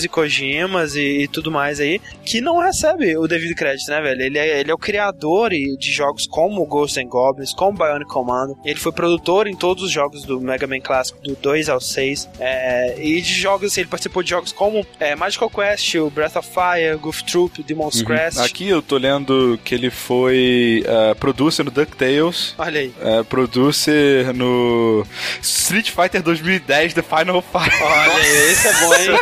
e 0.04 0.08
Kojimas 0.08 0.96
e, 0.96 1.24
e 1.24 1.28
tudo 1.28 1.52
mais 1.52 1.80
aí, 1.80 2.02
que 2.26 2.42
não 2.42 2.60
recebe 2.60 3.18
o 3.18 3.28
devido 3.28 3.56
crédito, 3.56 3.90
né, 3.90 4.02
velho? 4.02 4.22
Ele 4.22 4.38
é, 4.38 4.60
ele 4.60 4.72
é 4.72 4.74
o 4.74 4.78
criador 4.78 5.52
de 5.52 5.92
jogos 5.92 6.28
como 6.28 6.66
Ghosts 6.66 6.98
and 6.98 7.08
Goblins, 7.08 7.54
como 7.54 7.78
Bionic 7.78 8.10
Commando. 8.10 8.58
Ele 8.64 8.80
foi 8.80 8.92
produtor 8.92 9.48
em 9.48 9.56
todos 9.56 9.84
os 9.84 9.92
jogos 9.92 10.24
do 10.24 10.40
Mega 10.40 10.68
Man 10.68 10.80
clássico, 10.80 11.20
do 11.22 11.36
2 11.36 11.70
ao 11.70 11.80
6. 11.80 12.30
É, 12.40 12.96
e 13.00 13.22
de 13.22 13.34
jogos, 13.34 13.72
assim, 13.72 13.82
ele 13.82 13.90
participou 13.90 14.22
de 14.24 14.30
jogos 14.30 14.52
como 14.52 14.86
é, 15.00 15.16
Magical 15.16 15.50
Quest, 15.50 15.96
o 15.96 16.10
Breath 16.10 16.36
of 16.36 16.50
Fire, 16.50 16.98
Goof 16.98 17.24
Troop, 17.24 17.64
Demon's 17.64 18.02
Crest. 18.02 18.40
Aqui 18.40 18.68
eu 18.68 18.82
tô 18.92 18.98
lendo 18.98 19.58
que 19.64 19.74
ele 19.74 19.90
foi 19.90 20.84
uh, 20.86 21.16
producer 21.16 21.64
no 21.64 21.72
DuckTales. 21.72 22.54
Olha 22.58 22.82
aí. 22.82 22.94
Uh, 23.02 23.24
producer 23.24 24.34
no 24.34 25.08
Street 25.42 25.92
Fighter 25.92 26.22
2010 26.22 26.94
The 26.94 27.02
Final 27.02 27.42
Fight. 27.42 27.82
Olha 27.82 28.14
aí, 28.14 28.52
esse 28.52 28.68
é 28.68 28.74
bom, 28.74 28.96
hein? 28.96 29.20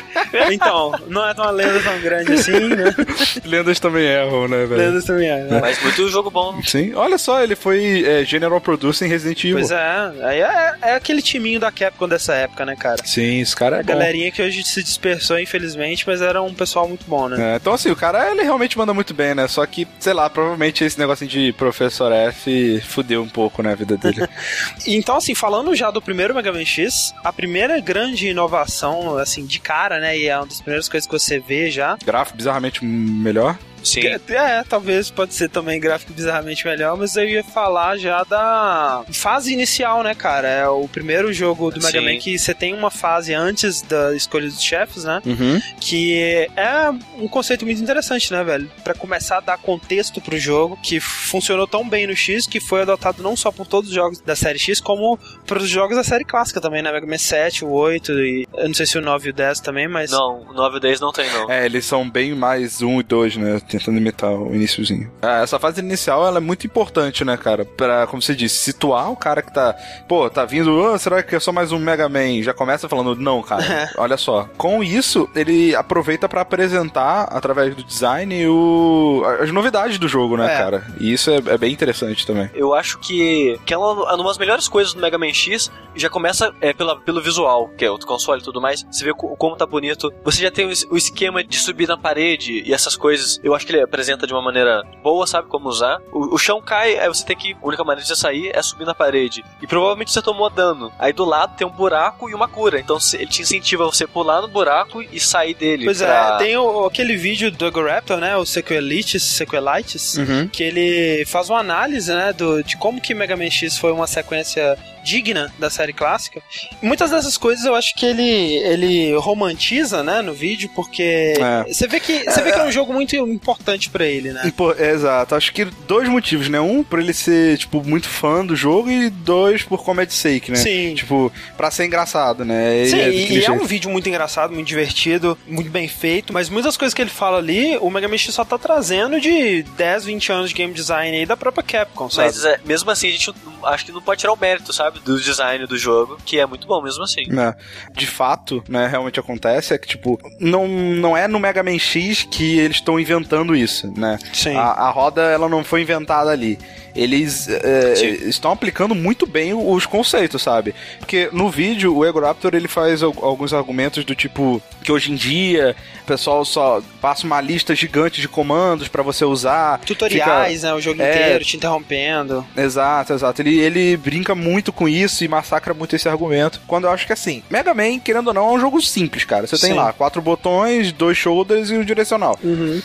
Então, 0.52 0.94
não 1.08 1.28
é 1.28 1.34
uma 1.34 1.52
lenda 1.52 1.80
tão 1.82 2.00
grande 2.00 2.34
assim, 2.34 2.52
né? 2.52 2.96
Lendas 3.46 3.80
também 3.80 4.06
erram, 4.06 4.48
né, 4.48 4.66
velho? 4.66 4.82
Lendas 4.82 5.06
também 5.06 5.28
erram. 5.28 5.58
É. 5.58 5.62
Mas 5.62 5.82
muito 5.82 6.08
jogo 6.10 6.32
bom. 6.32 6.62
Sim, 6.64 6.94
olha 6.96 7.18
só, 7.18 7.44
ele 7.44 7.56
foi 7.56 8.04
é, 8.06 8.24
General 8.26 8.60
Producer 8.60 9.06
em 9.06 9.10
Resident 9.10 9.44
Evil. 9.44 9.58
Pois 9.58 9.72
é, 9.72 10.12
aí 10.24 10.42
é, 10.42 10.76
é, 10.82 10.96
aquele 10.96 11.22
timinho 11.22 11.60
da 11.60 11.72
Capcom 11.72 12.08
dessa 12.08 12.34
época, 12.34 12.66
né, 12.66 12.76
cara? 12.76 12.98
Sim, 13.06 13.42
esse 13.42 13.56
cara 13.56 13.78
é 13.78 13.80
A 13.80 13.84
bom. 13.84 13.90
galerinha 13.90 14.32
que 14.32 14.42
hoje 14.42 14.64
se 14.64 14.84
dispersou, 14.84 15.40
infelizmente, 15.40 16.04
mas 16.08 16.22
era 16.22 16.42
um 16.42 16.54
pessoal 16.54 16.88
muito 16.88 17.06
bom, 17.08 17.28
né? 17.28 17.54
É, 17.54 17.56
então, 17.58 17.74
assim, 17.74 17.92
o 17.92 17.96
cara, 17.96 18.32
ele 18.32 18.44
realmente 18.44 18.78
manda 18.78 18.94
muito 18.94 19.14
bem, 19.14 19.36
né? 19.36 19.48
Só 19.48 19.59
que, 19.66 19.88
sei 20.00 20.14
lá, 20.14 20.30
provavelmente 20.30 20.84
esse 20.84 20.98
negócio 21.00 21.28
de 21.28 21.54
Professor 21.54 22.12
F 22.12 22.82
fudeu 22.82 23.22
um 23.24 23.30
pouco, 23.30 23.62
né, 23.62 23.72
a 23.72 23.76
vida 23.76 23.98
dele. 23.98 24.28
Então, 24.86 25.18
assim, 25.18 25.36
falando 25.36 25.76
já 25.76 25.92
do 25.92 26.02
primeiro 26.02 26.34
Mega 26.34 26.52
Man 26.52 26.66
X, 26.66 27.14
a 27.24 27.32
primeira 27.32 27.80
grande 27.80 28.28
inovação, 28.28 29.18
assim, 29.18 29.46
de 29.46 29.60
cara, 29.60 30.00
né, 30.00 30.18
e 30.18 30.28
é 30.28 30.38
uma 30.38 30.48
das 30.48 30.62
primeiras 30.62 30.90
coisas 30.90 31.08
que 31.08 31.12
você 31.12 31.40
vê 31.40 31.70
já, 31.70 31.98
Gráfico 32.04 32.38
bizarramente 32.38 32.84
melhor. 32.84 33.58
Sim. 33.84 34.02
É, 34.30 34.64
talvez 34.68 35.10
pode 35.10 35.34
ser 35.34 35.50
também 35.50 35.80
gráfico 35.80 36.14
bizarramente 36.14 36.66
melhor, 36.66 36.98
mas 36.98 37.16
eu 37.16 37.28
ia 37.28 37.44
falar 37.44 37.98
já 37.98 38.24
da 38.24 39.04
fase 39.12 39.54
inicial, 39.54 40.04
né, 40.04 40.14
cara? 40.14 40.48
É 40.48 40.68
o 40.68 40.88
primeiro 40.88 41.32
jogo 41.34 41.72
do 41.72 41.82
Mega 41.82 42.00
Sim. 42.00 42.06
Man 42.06 42.18
que 42.18 42.38
você 42.38 42.54
tem 42.54 42.74
uma 42.74 42.92
fase 42.92 43.34
antes 43.34 43.82
da 43.82 44.16
escolha 44.16 44.48
dos 44.48 44.62
chefes, 44.62 45.04
né? 45.04 45.22
Uhum. 45.26 45.62
Que 45.80 46.50
é 46.56 46.90
um 47.18 47.28
conceito 47.28 47.66
muito 47.66 47.82
interessante, 47.82 48.32
né, 48.32 48.44
velho? 48.44 48.70
Pra 48.84 48.94
começar 48.94 49.38
a 49.38 49.42
dar 49.42 49.58
contexto 49.58 50.22
pro 50.22 50.38
jogo, 50.38 50.78
que 50.82 51.00
funcionou 51.00 51.68
tão 51.68 51.88
bem 51.88 52.08
no 52.08 52.16
X, 52.16 52.46
que 52.46 52.60
foi 52.60 52.82
adotado 52.82 53.22
não 53.24 53.36
só 53.36 53.52
por 53.52 53.68
todos 53.68 53.90
os 53.90 53.96
jogos 53.96 54.20
da 54.22 54.36
série 54.36 54.60
X, 54.60 54.80
como 54.80 55.18
pros 55.46 55.68
jogos 55.70 55.96
da 55.96 56.04
série 56.04 56.26
clássica 56.26 56.62
também, 56.62 56.82
né? 56.82 56.92
Mega 56.92 57.06
Man 57.06 57.18
7, 57.18 57.66
o 57.66 57.72
8 57.72 58.12
e 58.20 58.48
eu 58.54 58.68
não 58.68 58.74
sei 58.74 58.86
se 58.86 58.98
o 58.98 59.02
9 59.02 59.28
e 59.28 59.32
o 59.32 59.34
10 59.34 59.60
também, 59.60 59.88
mas 59.88 60.12
Não, 60.12 60.42
o 60.50 60.54
9 60.54 60.76
e 60.76 60.78
o 60.78 60.80
10 60.80 61.00
não 61.00 61.12
tem, 61.12 61.30
não. 61.32 61.50
É, 61.50 61.66
eles 61.66 61.86
são 61.86 62.10
bem 62.10 62.34
mais 62.36 62.82
um 62.82 63.00
e 63.00 63.04
dois, 63.04 63.36
né? 63.36 63.60
Tentando 63.70 63.98
imitar 63.98 64.32
o 64.32 64.54
iniciozinho. 64.56 65.12
Ah, 65.22 65.42
essa 65.44 65.60
fase 65.60 65.80
inicial, 65.80 66.26
ela 66.26 66.38
é 66.38 66.42
muito 66.42 66.66
importante, 66.66 67.24
né, 67.24 67.38
cara? 67.38 67.66
Pra, 67.66 68.08
como 68.08 68.22
você 68.22 68.34
disse, 68.36 68.58
situar 68.58 69.12
o 69.12 69.16
cara 69.16 69.42
que 69.42 69.54
tá... 69.54 69.76
Pô, 70.08 70.30
tá 70.30 70.44
vindo... 70.46 70.86
"Ah, 70.88 70.98
será 70.98 71.22
que 71.22 71.36
é 71.36 71.40
só 71.40 71.52
mais 71.52 71.72
um 71.72 71.78
Mega 71.80 72.10
Man? 72.10 72.42
Já 72.42 72.54
começa 72.54 72.90
falando, 72.90 73.16
não, 73.16 73.42
cara. 73.44 73.92
olha 73.98 74.18
só. 74.18 74.50
Com 74.58 74.84
isso, 74.84 75.30
ele 75.36 75.76
aproveita 75.76 76.28
pra 76.28 76.42
apresentar, 76.42 77.24
através 77.32 77.76
do 77.76 77.84
design, 77.84 78.48
o, 78.48 79.22
as 79.40 79.52
novidades 79.52 79.98
do 79.98 80.08
jogo, 80.08 80.36
né, 80.38 80.54
É. 80.54 80.58
cara? 80.58 80.88
E 81.00 81.14
isso 81.14 81.30
é, 81.30 81.38
é 81.38 81.58
bem 81.58 81.72
interessante 81.72 82.26
também. 82.26 82.50
Eu 82.54 82.74
acho 82.74 82.98
que, 83.00 83.60
que 83.66 83.74
é 83.74 83.78
uma, 83.78 84.16
uma 84.16 84.24
das 84.24 84.38
melhores 84.38 84.68
coisas 84.68 84.94
do 84.94 85.02
Mega 85.02 85.18
Man 85.18 85.32
X. 85.34 85.72
Já 85.96 86.10
começa 86.10 86.54
é, 86.62 86.74
pela, 86.74 86.96
pelo 87.00 87.22
visual, 87.22 87.70
que 87.78 87.84
é 87.86 87.92
o 87.92 87.98
console 88.00 88.42
e 88.42 88.44
tudo 88.44 88.62
mais. 88.62 88.86
Você 88.92 89.04
vê 89.04 89.14
co- 89.14 89.36
como 89.36 89.56
tá 89.56 89.66
bonito. 89.66 90.12
Você 90.24 90.42
já 90.42 90.52
tem 90.52 90.66
o, 90.66 90.72
o 90.92 90.98
esquema 90.98 91.44
de 91.44 91.58
subir 91.58 91.88
na 91.88 91.98
parede 91.98 92.64
e 92.66 92.74
essas 92.74 92.96
coisas. 92.96 93.40
Eu 93.44 93.54
acho 93.60 93.66
que 93.68 93.74
ele 93.74 93.82
apresenta 93.82 94.26
de 94.26 94.34
uma 94.34 94.42
maneira 94.42 94.84
boa, 95.04 95.28
sabe 95.28 95.48
como 95.50 95.68
usar. 95.70 96.00
O, 96.12 96.36
o 96.36 96.38
chão 96.38 96.62
cai, 96.62 96.98
aí 96.98 97.08
você 97.08 97.26
tem 97.26 97.36
que. 97.38 97.54
A 97.54 97.68
única 97.68 97.84
maneira 97.84 98.02
de 98.02 98.08
você 98.08 98.16
sair 98.16 98.52
é 98.54 98.62
subir 98.62 98.86
na 98.86 98.96
parede. 98.96 99.44
E 99.62 99.68
provavelmente 99.68 100.12
você 100.12 100.22
tomou 100.22 100.50
dano. 100.50 100.92
Aí 100.98 101.12
do 101.14 101.26
lado 101.26 101.56
tem 101.56 101.68
um 101.68 101.72
buraco 101.72 102.30
e 102.30 102.34
uma 102.34 102.48
cura. 102.48 102.80
Então 102.80 102.98
ele 103.14 103.28
te 103.28 103.42
incentiva 103.42 103.84
a 103.84 103.88
você 103.88 104.08
pular 104.08 104.42
no 104.42 104.48
buraco 104.48 105.02
e 105.02 105.20
sair 105.20 105.54
dele. 105.54 105.86
Pois 105.86 106.02
pra- 106.02 106.36
é, 106.36 106.38
tem 106.44 106.58
o- 106.58 106.86
aquele 106.86 107.16
vídeo 107.18 107.52
do 107.52 107.70
Raptor, 107.70 108.18
né? 108.18 108.36
O 108.38 108.46
Sequelitis, 108.46 109.24
Sequelitis, 109.24 110.18
Uhum. 110.18 110.48
que 110.48 110.64
ele 110.64 111.26
faz 111.26 111.50
uma 111.50 111.60
análise, 111.60 112.12
né, 112.14 112.34
do, 112.34 112.64
de 112.64 112.78
como 112.78 113.02
que 113.02 113.14
Mega 113.14 113.36
Man 113.36 113.50
X 113.50 113.78
foi 113.78 113.92
uma 113.92 114.08
sequência 114.08 114.78
digna 115.04 115.52
da 115.58 115.70
série 115.70 115.94
clássica. 115.94 116.42
Muitas 116.82 117.10
dessas 117.12 117.38
coisas 117.38 117.66
eu 117.66 117.74
acho 117.74 117.96
que 117.96 118.06
ele, 118.06 118.58
ele 118.58 119.16
romantiza, 119.18 120.04
né, 120.04 120.22
no 120.22 120.34
vídeo, 120.34 120.70
porque 120.76 121.34
É. 121.40 121.64
você 121.72 121.88
vê 121.88 122.00
que 122.00 122.24
você 122.30 122.42
vê 122.42 122.52
que 122.52 122.60
é 122.60 122.64
um 122.66 122.72
jogo 122.72 122.94
muito 122.94 123.16
importante 123.50 123.90
pra 123.90 124.06
ele, 124.06 124.32
né? 124.32 124.52
Pô, 124.56 124.74
é, 124.74 124.92
exato. 124.92 125.36
Acho 125.36 125.52
que 125.52 125.66
dois 125.66 126.08
motivos, 126.08 126.50
né? 126.50 126.60
Um, 126.60 126.84
por 126.84 127.00
ele 127.00 127.14
ser, 127.14 127.58
tipo, 127.58 127.84
muito 127.84 128.08
fã 128.08 128.46
do 128.46 128.56
jogo 128.56 128.90
e 128.90 129.10
dois, 129.10 129.64
por 129.64 129.84
comedy 129.84 130.14
sake, 130.14 130.52
né? 130.52 130.58
Sim. 130.58 130.94
Tipo, 130.96 131.32
pra 131.58 131.72
ser 131.72 131.86
engraçado, 131.86 132.46
né? 132.46 132.86
Sim, 132.86 133.00
é 133.00 133.10
e, 133.10 133.46
é 133.46 133.52
um 133.52 133.66
vídeo 133.66 133.90
muito 133.90 134.08
engraçado, 134.08 134.54
muito 134.54 134.68
divertido, 134.68 135.38
muito 135.48 135.70
bem 135.70 135.88
feito, 135.88 136.32
mas 136.32 136.50
muitas 136.50 136.78
coisas 136.78 136.94
que 136.94 137.02
ele 137.02 137.10
fala 137.10 137.38
ali, 137.38 137.78
o 137.82 137.90
Mega 137.90 138.08
Man 138.08 138.18
X 138.18 138.34
só 138.34 138.46
tá 138.46 138.58
trazendo 138.58 139.20
de 139.20 139.64
10, 139.64 140.06
20 140.06 140.32
anos 140.32 140.50
de 140.50 140.56
game 140.56 140.74
design 140.74 141.18
aí 141.18 141.26
da 141.26 141.38
própria 141.38 141.64
Capcom, 141.64 142.10
sabe? 142.10 142.28
Mas 142.28 142.46
é, 142.46 142.60
mesmo 142.66 142.92
assim, 142.92 143.08
a 143.08 143.12
gente 143.12 143.34
acho 143.64 143.86
que 143.86 143.92
não 143.92 144.02
pode 144.02 144.20
tirar 144.20 144.34
o 144.34 144.38
mérito, 144.38 144.72
sabe? 144.74 145.00
Do 145.00 145.20
design 145.20 145.66
do 145.66 145.78
jogo, 145.78 146.18
que 146.26 146.40
é 146.40 146.46
muito 146.46 146.68
bom 146.68 146.82
mesmo 146.82 147.04
assim. 147.04 147.28
né? 147.28 147.56
De 147.94 148.06
fato, 148.06 148.64
né, 148.68 148.88
realmente 148.88 149.20
acontece 149.20 149.74
é 149.74 149.78
que, 149.78 149.88
tipo, 149.88 150.20
não, 150.40 150.68
não 150.68 151.16
é 151.18 151.28
no 151.28 151.40
Mega 151.40 151.64
Man 151.64 151.78
X 151.78 152.28
que 152.30 152.60
eles 152.60 152.78
estão 152.78 153.00
inventando 153.00 153.39
isso, 153.56 153.92
né? 153.96 154.18
Sim. 154.34 154.56
A, 154.56 154.62
a 154.64 154.90
roda, 154.90 155.22
ela 155.22 155.48
não 155.50 155.64
foi 155.64 155.82
inventada 155.82 156.30
ali. 156.32 156.58
Eles 156.96 157.48
é, 157.48 157.94
estão 158.28 158.52
aplicando 158.52 158.96
muito 158.96 159.26
bem 159.28 159.54
os 159.54 159.86
conceitos, 159.86 160.42
sabe? 160.42 160.74
Porque 160.98 161.30
no 161.32 161.50
vídeo, 161.50 161.96
o 161.96 162.04
Ego 162.06 162.20
Raptor, 162.20 162.56
ele 162.56 162.68
faz 162.68 163.04
al- 163.04 163.14
alguns 163.22 163.54
argumentos 163.54 164.04
do 164.04 164.16
tipo 164.16 164.62
que 164.84 164.92
hoje 164.92 165.12
em 165.12 165.16
dia 165.16 165.76
o 166.02 166.06
pessoal 166.06 166.44
só 166.44 166.82
passa 167.00 167.26
uma 167.28 167.40
lista 167.40 167.76
gigante 167.76 168.20
de 168.20 168.28
comandos 168.28 168.88
pra 168.88 169.04
você 169.04 169.24
usar. 169.24 169.80
Tutoriais, 169.86 170.64
né? 170.64 170.74
O 170.74 170.82
jogo 170.82 171.02
É. 171.02 171.10
inteiro, 171.26 171.46
te 171.46 171.58
interrompendo. 171.58 172.44
Exato, 172.58 173.14
exato. 173.14 173.42
Ele, 173.42 173.60
ele 173.60 173.96
brinca 173.96 174.34
muito 174.34 174.74
com 174.74 174.90
isso 174.90 175.24
e 175.24 175.28
massacra 175.28 175.74
muito 175.76 175.96
esse 175.96 176.10
argumento. 176.10 176.60
Quando 176.68 176.86
eu 176.86 176.92
acho 176.92 177.06
que 177.06 177.14
assim, 177.14 177.44
Mega 177.52 177.74
Man, 177.74 178.00
querendo 178.00 178.30
ou 178.30 178.34
não, 178.34 178.50
é 178.50 178.52
um 178.54 178.60
jogo 178.60 178.82
simples, 178.82 179.24
cara. 179.24 179.46
Você 179.46 179.58
tem 179.60 179.72
Sim. 179.72 179.76
lá 179.78 179.94
quatro 179.94 180.22
botões, 180.24 180.92
dois 180.92 181.18
shoulders 181.18 181.70
e 181.70 181.76
o 181.76 181.86
direcional. 181.86 182.38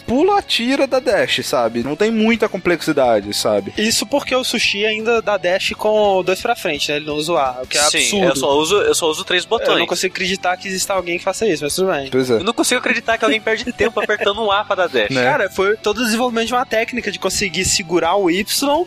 Pula, 0.07 0.44
atira, 0.45 0.87
dá 0.87 0.99
dash, 1.01 1.41
sabe? 1.45 1.83
Não 1.83 1.97
tem 1.97 2.11
muita 2.11 2.49
complexidade, 2.49 3.33
sabe? 3.35 3.73
Isso 3.79 4.07
porque 4.07 4.35
o 4.35 4.45
sushi 4.45 4.85
ainda 4.85 5.21
dá 5.23 5.37
dash 5.37 5.73
com 5.77 6.23
dois 6.25 6.41
pra 6.41 6.55
frente, 6.55 6.91
né? 6.91 6.97
Ele 6.97 7.07
não 7.07 7.15
usa 7.15 7.33
o 7.33 7.37
A, 7.39 7.61
o 7.63 7.67
que 7.67 7.79
é 7.79 7.83
Sim, 7.83 7.99
absurdo. 7.99 8.27
eu 8.27 8.37
só 8.37 8.57
uso, 8.59 8.77
eu 8.83 8.95
só 8.95 9.07
uso 9.11 9.25
três 9.25 9.45
Eu 9.45 9.49
botões. 9.49 9.79
não 9.79 9.87
consigo 9.87 10.13
acreditar 10.13 10.57
que 10.57 10.69
exista 10.69 10.93
alguém 10.95 11.19
que 11.19 11.25
faça 11.25 11.47
isso, 11.47 11.65
mas 11.65 11.75
tudo 11.75 11.91
bem. 11.91 12.09
Pois 12.11 12.31
é. 12.31 12.35
Eu 12.35 12.45
não 12.45 12.53
consigo 12.53 12.79
acreditar 12.79 13.17
que 13.19 13.25
alguém 13.25 13.41
perde 13.41 13.73
tempo 13.73 13.99
apertando 14.01 14.43
um 14.43 14.51
A 14.51 14.65
pra 14.65 14.77
dar 14.77 14.89
dash. 14.89 15.11
Né? 15.15 15.23
Cara, 15.25 15.49
foi 15.51 15.77
todo 15.77 15.99
o 15.99 16.05
desenvolvimento 16.05 16.49
de 16.49 16.55
uma 16.55 16.67
técnica 16.67 17.11
de 17.11 17.19
conseguir 17.19 17.65
segurar 17.65 18.17
o 18.17 18.31
Y, 18.31 18.87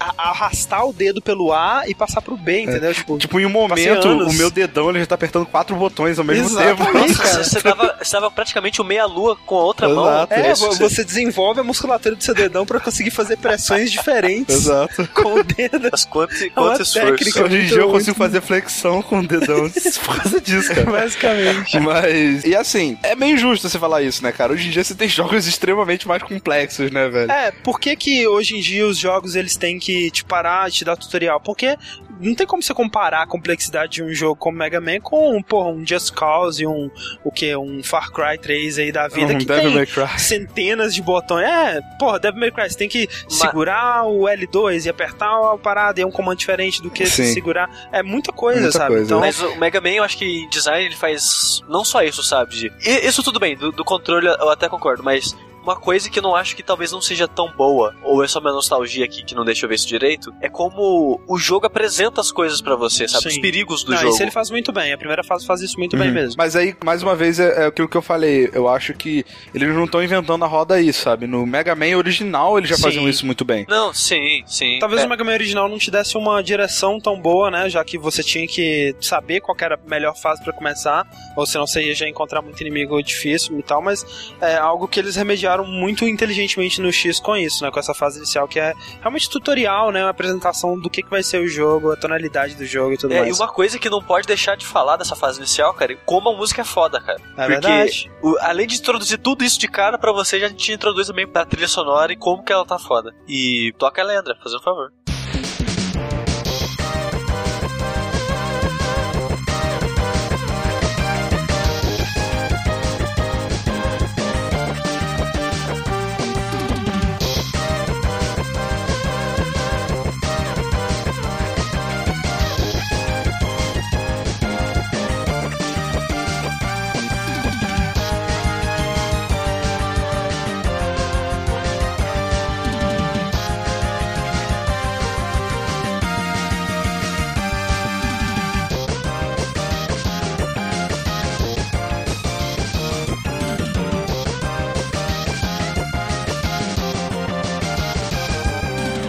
a- 0.00 0.14
arrastar 0.30 0.86
o 0.86 0.92
dedo 0.92 1.20
pelo 1.20 1.52
A 1.52 1.82
e 1.86 1.94
passar 1.94 2.20
pro 2.22 2.36
B, 2.36 2.62
entendeu? 2.62 2.94
Tipo, 2.94 3.18
Tipo, 3.18 3.38
em 3.40 3.46
um 3.46 3.50
momento, 3.50 4.08
o 4.08 4.32
meu 4.32 4.50
dedão 4.50 4.90
ele 4.90 5.00
já 5.00 5.06
tá 5.06 5.14
apertando 5.14 5.44
quatro 5.46 5.76
botões 5.76 6.18
ao 6.18 6.24
mesmo 6.24 6.46
Exatamente, 6.46 6.78
tempo. 6.92 6.98
Nossa, 6.98 7.22
cara. 7.22 7.44
você, 7.44 7.60
tava, 7.60 7.96
você 8.02 8.10
tava 8.12 8.30
praticamente 8.30 8.80
o 8.80 8.84
meia-lua 8.84 9.36
com 9.44 9.56
a 9.56 9.64
outra 9.64 9.88
mão. 9.88 10.06
Exato. 10.08 10.34
é, 10.34 10.52
Isso, 10.52 10.70
vo- 10.70 10.74
você 10.96 11.04
desenvolve 11.04 11.60
a 11.60 11.62
musculatura 11.62 12.14
do 12.16 12.22
seu 12.24 12.34
dedão 12.34 12.64
pra 12.64 12.80
conseguir 12.80 13.10
fazer 13.10 13.36
pressões 13.36 13.90
diferentes 13.90 14.54
Exato. 14.56 15.06
com 15.14 15.34
o 15.40 15.44
dedo. 15.44 15.88
Mas 15.92 16.04
quanto, 16.04 16.34
uma 16.34 16.50
quanto 16.50 16.82
esforço. 16.82 17.00
técnica. 17.16 17.44
Hoje 17.44 17.56
em 17.58 17.66
dia 17.66 17.76
eu 17.78 17.90
consigo 17.90 18.10
muito- 18.10 18.14
fazer 18.18 18.40
flexão 18.40 19.02
com 19.02 19.20
o 19.20 19.26
dedão 19.26 19.70
por 20.04 20.16
causa 20.22 20.40
disso, 20.40 20.74
cara. 20.74 20.90
Basicamente. 20.90 21.78
Mas, 21.80 22.44
e 22.44 22.54
assim, 22.56 22.98
é 23.02 23.14
meio 23.14 23.34
injusto 23.34 23.68
você 23.68 23.78
falar 23.78 24.02
isso, 24.02 24.22
né, 24.22 24.32
cara? 24.32 24.52
Hoje 24.52 24.68
em 24.68 24.70
dia 24.70 24.82
você 24.82 24.94
tem 24.94 25.08
jogos 25.08 25.46
extremamente 25.46 26.08
mais 26.08 26.22
complexos, 26.22 26.90
né, 26.90 27.08
velho? 27.08 27.30
É, 27.30 27.50
por 27.50 27.78
que 27.78 27.94
que 27.96 28.26
hoje 28.26 28.56
em 28.56 28.60
dia 28.60 28.86
os 28.86 28.96
jogos 28.98 29.36
eles 29.36 29.56
têm 29.56 29.78
que 29.78 30.10
te 30.10 30.24
parar 30.24 30.68
e 30.68 30.72
te 30.72 30.84
dar 30.84 30.96
tutorial? 30.96 31.40
Porque 31.40 31.76
não 32.20 32.34
tem 32.34 32.46
como 32.46 32.62
você 32.62 32.72
comparar 32.74 33.22
a 33.22 33.26
complexidade 33.26 33.92
de 33.94 34.02
um 34.02 34.12
jogo 34.12 34.36
como 34.36 34.58
Mega 34.58 34.80
Man 34.80 35.00
com, 35.00 35.40
porra, 35.42 35.68
um 35.70 35.86
Just 35.86 36.12
Cause 36.14 36.62
e 36.62 36.66
um, 36.66 36.90
o 37.24 37.30
que, 37.30 37.54
um 37.56 37.82
Far 37.82 38.10
Cry 38.10 38.38
3 38.38 38.78
aí 38.78 38.92
da 38.92 39.08
vida 39.08 39.32
um 39.34 39.38
que 39.38 39.44
Devil 39.44 39.62
tem 39.64 39.74
May 39.74 39.86
Cry. 39.86 40.18
centenas 40.20 40.94
de 40.94 41.02
botões. 41.02 41.44
É, 41.46 41.80
porra, 41.98 42.18
Devil 42.18 42.40
May 42.40 42.50
Cry, 42.50 42.70
você 42.70 42.76
tem 42.78 42.88
que 42.88 43.08
segurar 43.28 44.04
o 44.04 44.22
L2 44.24 44.86
e 44.86 44.88
apertar 44.88 45.26
a 45.52 45.56
parada, 45.58 46.00
e 46.00 46.02
é 46.02 46.06
um 46.06 46.10
comando 46.10 46.38
diferente 46.38 46.82
do 46.82 46.90
que 46.90 47.06
Sim. 47.06 47.32
segurar. 47.32 47.70
É 47.92 48.02
muita 48.02 48.32
coisa, 48.32 48.60
Muita 48.62 48.78
sabe? 48.78 48.88
coisa. 48.94 49.04
Então, 49.04 49.20
Mas 49.20 49.40
o 49.40 49.56
Mega 49.56 49.80
Man, 49.80 49.90
eu 49.90 50.04
acho 50.04 50.16
que 50.16 50.24
em 50.24 50.48
design 50.48 50.86
ele 50.86 50.96
faz 50.96 51.60
não 51.68 51.84
só 51.84 52.02
isso, 52.02 52.22
sabe? 52.22 52.72
E- 52.84 53.06
Isso 53.06 53.22
tudo 53.22 53.38
bem, 53.38 53.56
do, 53.56 53.70
do 53.72 53.84
controle 53.84 54.26
eu 54.26 54.50
até 54.50 54.68
concordo, 54.68 55.02
mas 55.02 55.36
uma 55.66 55.76
coisa 55.76 56.08
que 56.08 56.18
eu 56.18 56.22
não 56.22 56.34
acho 56.36 56.54
que 56.54 56.62
talvez 56.62 56.92
não 56.92 57.00
seja 57.00 57.26
tão 57.26 57.50
boa, 57.52 57.94
ou 58.02 58.22
é 58.24 58.28
só 58.28 58.40
minha 58.40 58.52
nostalgia 58.52 59.04
aqui 59.04 59.24
que 59.24 59.34
não 59.34 59.44
deixa 59.44 59.64
eu 59.64 59.68
ver 59.68 59.74
isso 59.74 59.86
direito, 59.88 60.32
é 60.40 60.48
como 60.48 61.20
o 61.26 61.36
jogo 61.38 61.66
apresenta 61.66 62.20
as 62.20 62.30
coisas 62.30 62.60
pra 62.60 62.76
você, 62.76 63.08
sabe? 63.08 63.24
Sim. 63.24 63.28
Os 63.30 63.38
perigos 63.38 63.82
do 63.84 63.90
não, 63.92 63.98
jogo. 63.98 64.12
isso 64.14 64.22
ele 64.22 64.30
faz 64.30 64.50
muito 64.50 64.72
bem. 64.72 64.92
A 64.92 64.98
primeira 64.98 65.24
fase 65.24 65.44
faz 65.46 65.60
isso 65.60 65.78
muito 65.78 65.96
bem 65.96 66.08
Uhum. 66.08 66.14
mesmo. 66.14 66.34
Mas 66.38 66.54
aí, 66.54 66.74
mais 66.84 67.02
uma 67.02 67.14
vez, 67.16 67.38
é, 67.40 67.64
é 67.64 67.66
aquilo 67.66 67.88
que 67.88 67.96
eu 67.96 68.02
falei. 68.02 68.48
Eu 68.52 68.68
acho 68.68 68.94
que 68.94 69.24
eles 69.54 69.68
não 69.74 69.84
estão 69.84 70.02
inventando 70.02 70.44
a 70.44 70.48
roda 70.48 70.74
aí, 70.74 70.92
sabe? 70.92 71.26
No 71.26 71.44
Mega 71.46 71.74
Man 71.74 71.96
original 71.96 72.56
eles 72.58 72.70
já 72.70 72.76
Sim. 72.76 72.82
faziam 72.82 73.08
isso 73.08 73.26
muito 73.26 73.44
bem. 73.44 73.66
Não, 73.68 73.92
sim, 73.92 74.42
sim. 74.46 74.78
Talvez 74.78 75.02
É, 75.02 75.06
o 75.06 75.08
Mega 75.08 75.24
Man 75.24 75.32
original 75.32 75.68
não 75.68 75.78
te 75.78 75.90
desse 75.90 76.16
uma 76.16 76.42
direção 76.42 77.00
tão 77.00 77.20
boa, 77.20 77.50
né? 77.50 77.68
Já 77.68 77.84
que 77.84 77.98
você 77.98 78.22
tinha 78.22 78.46
que 78.46 78.94
saber 79.00 79.40
qual 79.40 79.56
era 79.60 79.74
a 79.74 79.88
melhor 79.90 80.14
fase 80.16 80.42
pra 80.44 80.52
começar, 80.52 81.06
ou 81.36 81.44
senão 81.46 81.66
você 81.66 81.82
ia 81.82 81.94
já 81.94 82.08
encontrar 82.08 82.40
muito 82.42 82.60
inimigo 82.60 83.02
difícil 83.02 83.58
e 83.58 83.62
tal, 83.62 83.82
mas 83.82 84.32
é 84.40 84.56
algo 84.56 84.86
que 84.86 85.00
eles 85.00 85.16
remediaram 85.16 85.55
muito 85.64 86.04
inteligentemente 86.06 86.80
no 86.80 86.92
X 86.92 87.20
com 87.20 87.36
isso, 87.36 87.62
né? 87.64 87.70
Com 87.70 87.78
essa 87.78 87.94
fase 87.94 88.18
inicial 88.18 88.46
que 88.48 88.58
é 88.60 88.74
realmente 89.00 89.28
tutorial, 89.30 89.90
né? 89.90 90.02
Uma 90.02 90.10
apresentação 90.10 90.78
do 90.78 90.90
que, 90.90 91.02
que 91.02 91.10
vai 91.10 91.22
ser 91.22 91.40
o 91.40 91.48
jogo, 91.48 91.92
a 91.92 91.96
tonalidade 91.96 92.54
do 92.54 92.64
jogo 92.64 92.94
e 92.94 92.98
tudo 92.98 93.12
É, 93.14 93.18
e 93.18 93.20
mais. 93.22 93.38
uma 93.40 93.48
coisa 93.48 93.78
que 93.78 93.88
não 93.90 94.02
pode 94.02 94.26
deixar 94.26 94.56
de 94.56 94.66
falar 94.66 94.96
dessa 94.96 95.14
fase 95.16 95.38
inicial, 95.38 95.72
cara, 95.74 95.92
é 95.92 95.96
como 96.04 96.28
a 96.30 96.36
música 96.36 96.62
é 96.62 96.64
foda, 96.64 97.00
cara. 97.00 97.18
É 97.18 97.22
Porque 97.46 97.46
verdade. 97.48 98.10
o- 98.22 98.36
além 98.40 98.66
de 98.66 98.76
introduzir 98.76 99.18
tudo 99.18 99.44
isso 99.44 99.58
de 99.58 99.68
cara 99.68 99.98
pra 99.98 100.12
você, 100.12 100.38
já 100.40 100.50
te 100.50 100.72
introduz 100.72 101.06
também 101.06 101.26
da 101.30 101.44
trilha 101.44 101.68
sonora 101.68 102.12
e 102.12 102.16
como 102.16 102.42
que 102.42 102.52
ela 102.52 102.64
tá 102.66 102.78
foda. 102.78 103.14
E 103.28 103.72
toca 103.78 104.00
ela, 104.00 104.18
André, 104.18 104.34
fazendo 104.42 104.60
um 104.60 104.62
favor. 104.62 104.92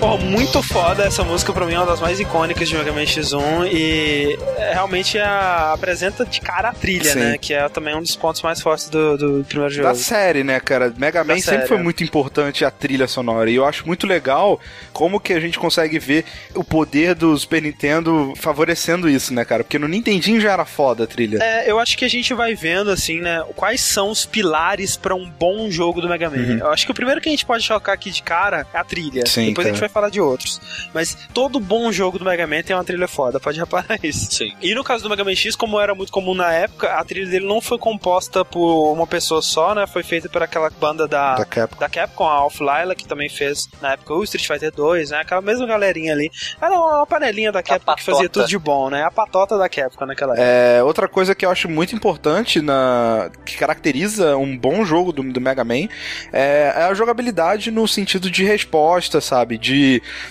Pô, 0.07 0.17
muito 0.17 0.63
foda 0.63 1.03
essa 1.03 1.21
música, 1.21 1.51
pra 1.51 1.65
mim 1.65 1.73
é 1.73 1.79
uma 1.79 1.85
das 1.85 1.99
mais 1.99 2.17
icônicas 2.17 2.69
de 2.69 2.75
Mega 2.77 2.93
Man 2.93 3.03
X1 3.03 3.69
e 3.69 4.39
é, 4.57 4.71
realmente 4.71 5.19
a- 5.19 5.73
apresenta 5.73 6.25
de 6.25 6.39
cara 6.39 6.69
a 6.69 6.73
trilha, 6.73 7.11
Sim. 7.11 7.19
né? 7.19 7.37
Que 7.37 7.53
é 7.53 7.67
também 7.67 7.93
um 7.93 8.01
dos 8.01 8.15
pontos 8.15 8.41
mais 8.41 8.61
fortes 8.61 8.87
do, 8.87 9.17
do 9.17 9.43
primeiro 9.43 9.73
jogo. 9.73 9.85
Da 9.85 9.95
série, 9.95 10.45
né, 10.45 10.61
cara? 10.61 10.93
Mega 10.97 11.25
Man 11.25 11.33
sempre 11.39 11.57
série, 11.57 11.67
foi 11.67 11.75
é. 11.75 11.83
muito 11.83 12.05
importante 12.05 12.63
a 12.63 12.71
trilha 12.71 13.05
sonora. 13.05 13.49
E 13.51 13.55
eu 13.55 13.65
acho 13.65 13.85
muito 13.85 14.07
legal 14.07 14.61
como 14.93 15.19
que 15.19 15.33
a 15.33 15.41
gente 15.41 15.59
consegue 15.59 15.99
ver 15.99 16.23
o 16.55 16.63
poder 16.63 17.13
do 17.13 17.37
Super 17.37 17.61
Nintendo 17.61 18.31
favorecendo 18.37 19.09
isso, 19.09 19.33
né, 19.33 19.43
cara? 19.43 19.61
Porque 19.65 19.77
no 19.77 19.89
Nintendinho 19.89 20.39
já 20.39 20.53
era 20.53 20.63
foda 20.63 21.03
a 21.03 21.07
trilha. 21.07 21.39
É, 21.43 21.69
eu 21.69 21.77
acho 21.79 21.97
que 21.97 22.05
a 22.05 22.09
gente 22.09 22.33
vai 22.33 22.55
vendo, 22.55 22.91
assim, 22.91 23.19
né, 23.19 23.43
quais 23.57 23.81
são 23.81 24.09
os 24.09 24.25
pilares 24.25 24.95
pra 24.95 25.13
um 25.13 25.29
bom 25.29 25.69
jogo 25.69 25.99
do 25.99 26.07
Mega 26.07 26.29
Man. 26.29 26.59
Eu 26.61 26.71
acho 26.71 26.85
que 26.85 26.93
o 26.93 26.95
primeiro 26.95 27.19
que 27.19 27.27
a 27.27 27.31
gente 27.33 27.45
pode 27.45 27.61
chocar 27.65 27.93
aqui 27.93 28.09
de 28.09 28.23
cara 28.23 28.65
é 28.73 28.77
a 28.77 28.85
trilha. 28.85 29.23
Uhum. 29.23 29.25
Sim, 29.25 29.47
Depois 29.47 29.67
a 29.67 29.71
gente 29.71 29.79
vai 29.81 29.89
falar 29.97 30.09
de 30.09 30.21
outros. 30.21 30.61
Mas 30.93 31.17
todo 31.33 31.59
bom 31.59 31.91
jogo 31.91 32.19
do 32.19 32.25
Mega 32.25 32.45
Man 32.45 32.61
tem 32.61 32.75
uma 32.75 32.83
trilha 32.83 33.07
foda, 33.07 33.39
pode 33.39 33.59
reparar 33.59 33.99
isso. 34.03 34.31
Sim. 34.31 34.53
E 34.61 34.73
no 34.75 34.83
caso 34.83 35.03
do 35.03 35.09
Mega 35.09 35.23
Man 35.23 35.35
X, 35.35 35.55
como 35.55 35.79
era 35.79 35.95
muito 35.95 36.11
comum 36.11 36.35
na 36.35 36.51
época, 36.53 36.93
a 36.93 37.03
trilha 37.03 37.29
dele 37.29 37.45
não 37.45 37.59
foi 37.61 37.77
composta 37.77 38.45
por 38.45 38.93
uma 38.93 39.07
pessoa 39.07 39.41
só, 39.41 39.73
né? 39.73 39.87
Foi 39.87 40.03
feita 40.03 40.29
por 40.29 40.43
aquela 40.43 40.69
banda 40.69 41.07
da, 41.07 41.35
Da 41.35 41.45
Capcom. 41.45 41.79
da 41.79 41.89
Capcom, 41.89 42.25
a 42.25 42.45
Off 42.45 42.59
Lila, 42.59 42.95
que 42.95 43.07
também 43.07 43.29
fez 43.29 43.67
na 43.81 43.93
época 43.93 44.13
o 44.13 44.23
Street 44.23 44.45
Fighter 44.45 44.71
2, 44.71 45.11
né? 45.11 45.21
Aquela 45.21 45.41
mesma 45.41 45.65
galerinha 45.65 46.13
ali. 46.13 46.29
Era 46.61 46.73
uma 46.73 47.05
panelinha 47.05 47.51
da 47.51 47.63
Capcom 47.63 47.95
que 47.95 48.03
fazia 48.03 48.29
tudo 48.29 48.47
de 48.47 48.57
bom, 48.57 48.89
né? 48.89 49.03
A 49.03 49.11
patota 49.11 49.57
da 49.57 49.67
Capcom 49.67 50.05
naquela 50.05 50.33
época. 50.33 50.47
É, 50.47 50.83
outra 50.83 51.07
coisa 51.07 51.33
que 51.33 51.45
eu 51.45 51.49
acho 51.49 51.67
muito 51.69 51.95
importante 51.95 52.61
na 52.61 53.29
que 53.45 53.57
caracteriza 53.57 54.37
um 54.37 54.57
bom 54.57 54.85
jogo 54.85 55.11
do, 55.11 55.23
do 55.23 55.41
Mega 55.41 55.63
Man 55.63 55.87
é, 56.31 56.73
é 56.75 56.83
a 56.83 56.93
jogabilidade 56.93 57.71
no 57.71 57.87
sentido 57.87 58.29
de 58.29 58.43
resposta, 58.43 59.19
sabe? 59.21 59.57
De 59.57 59.76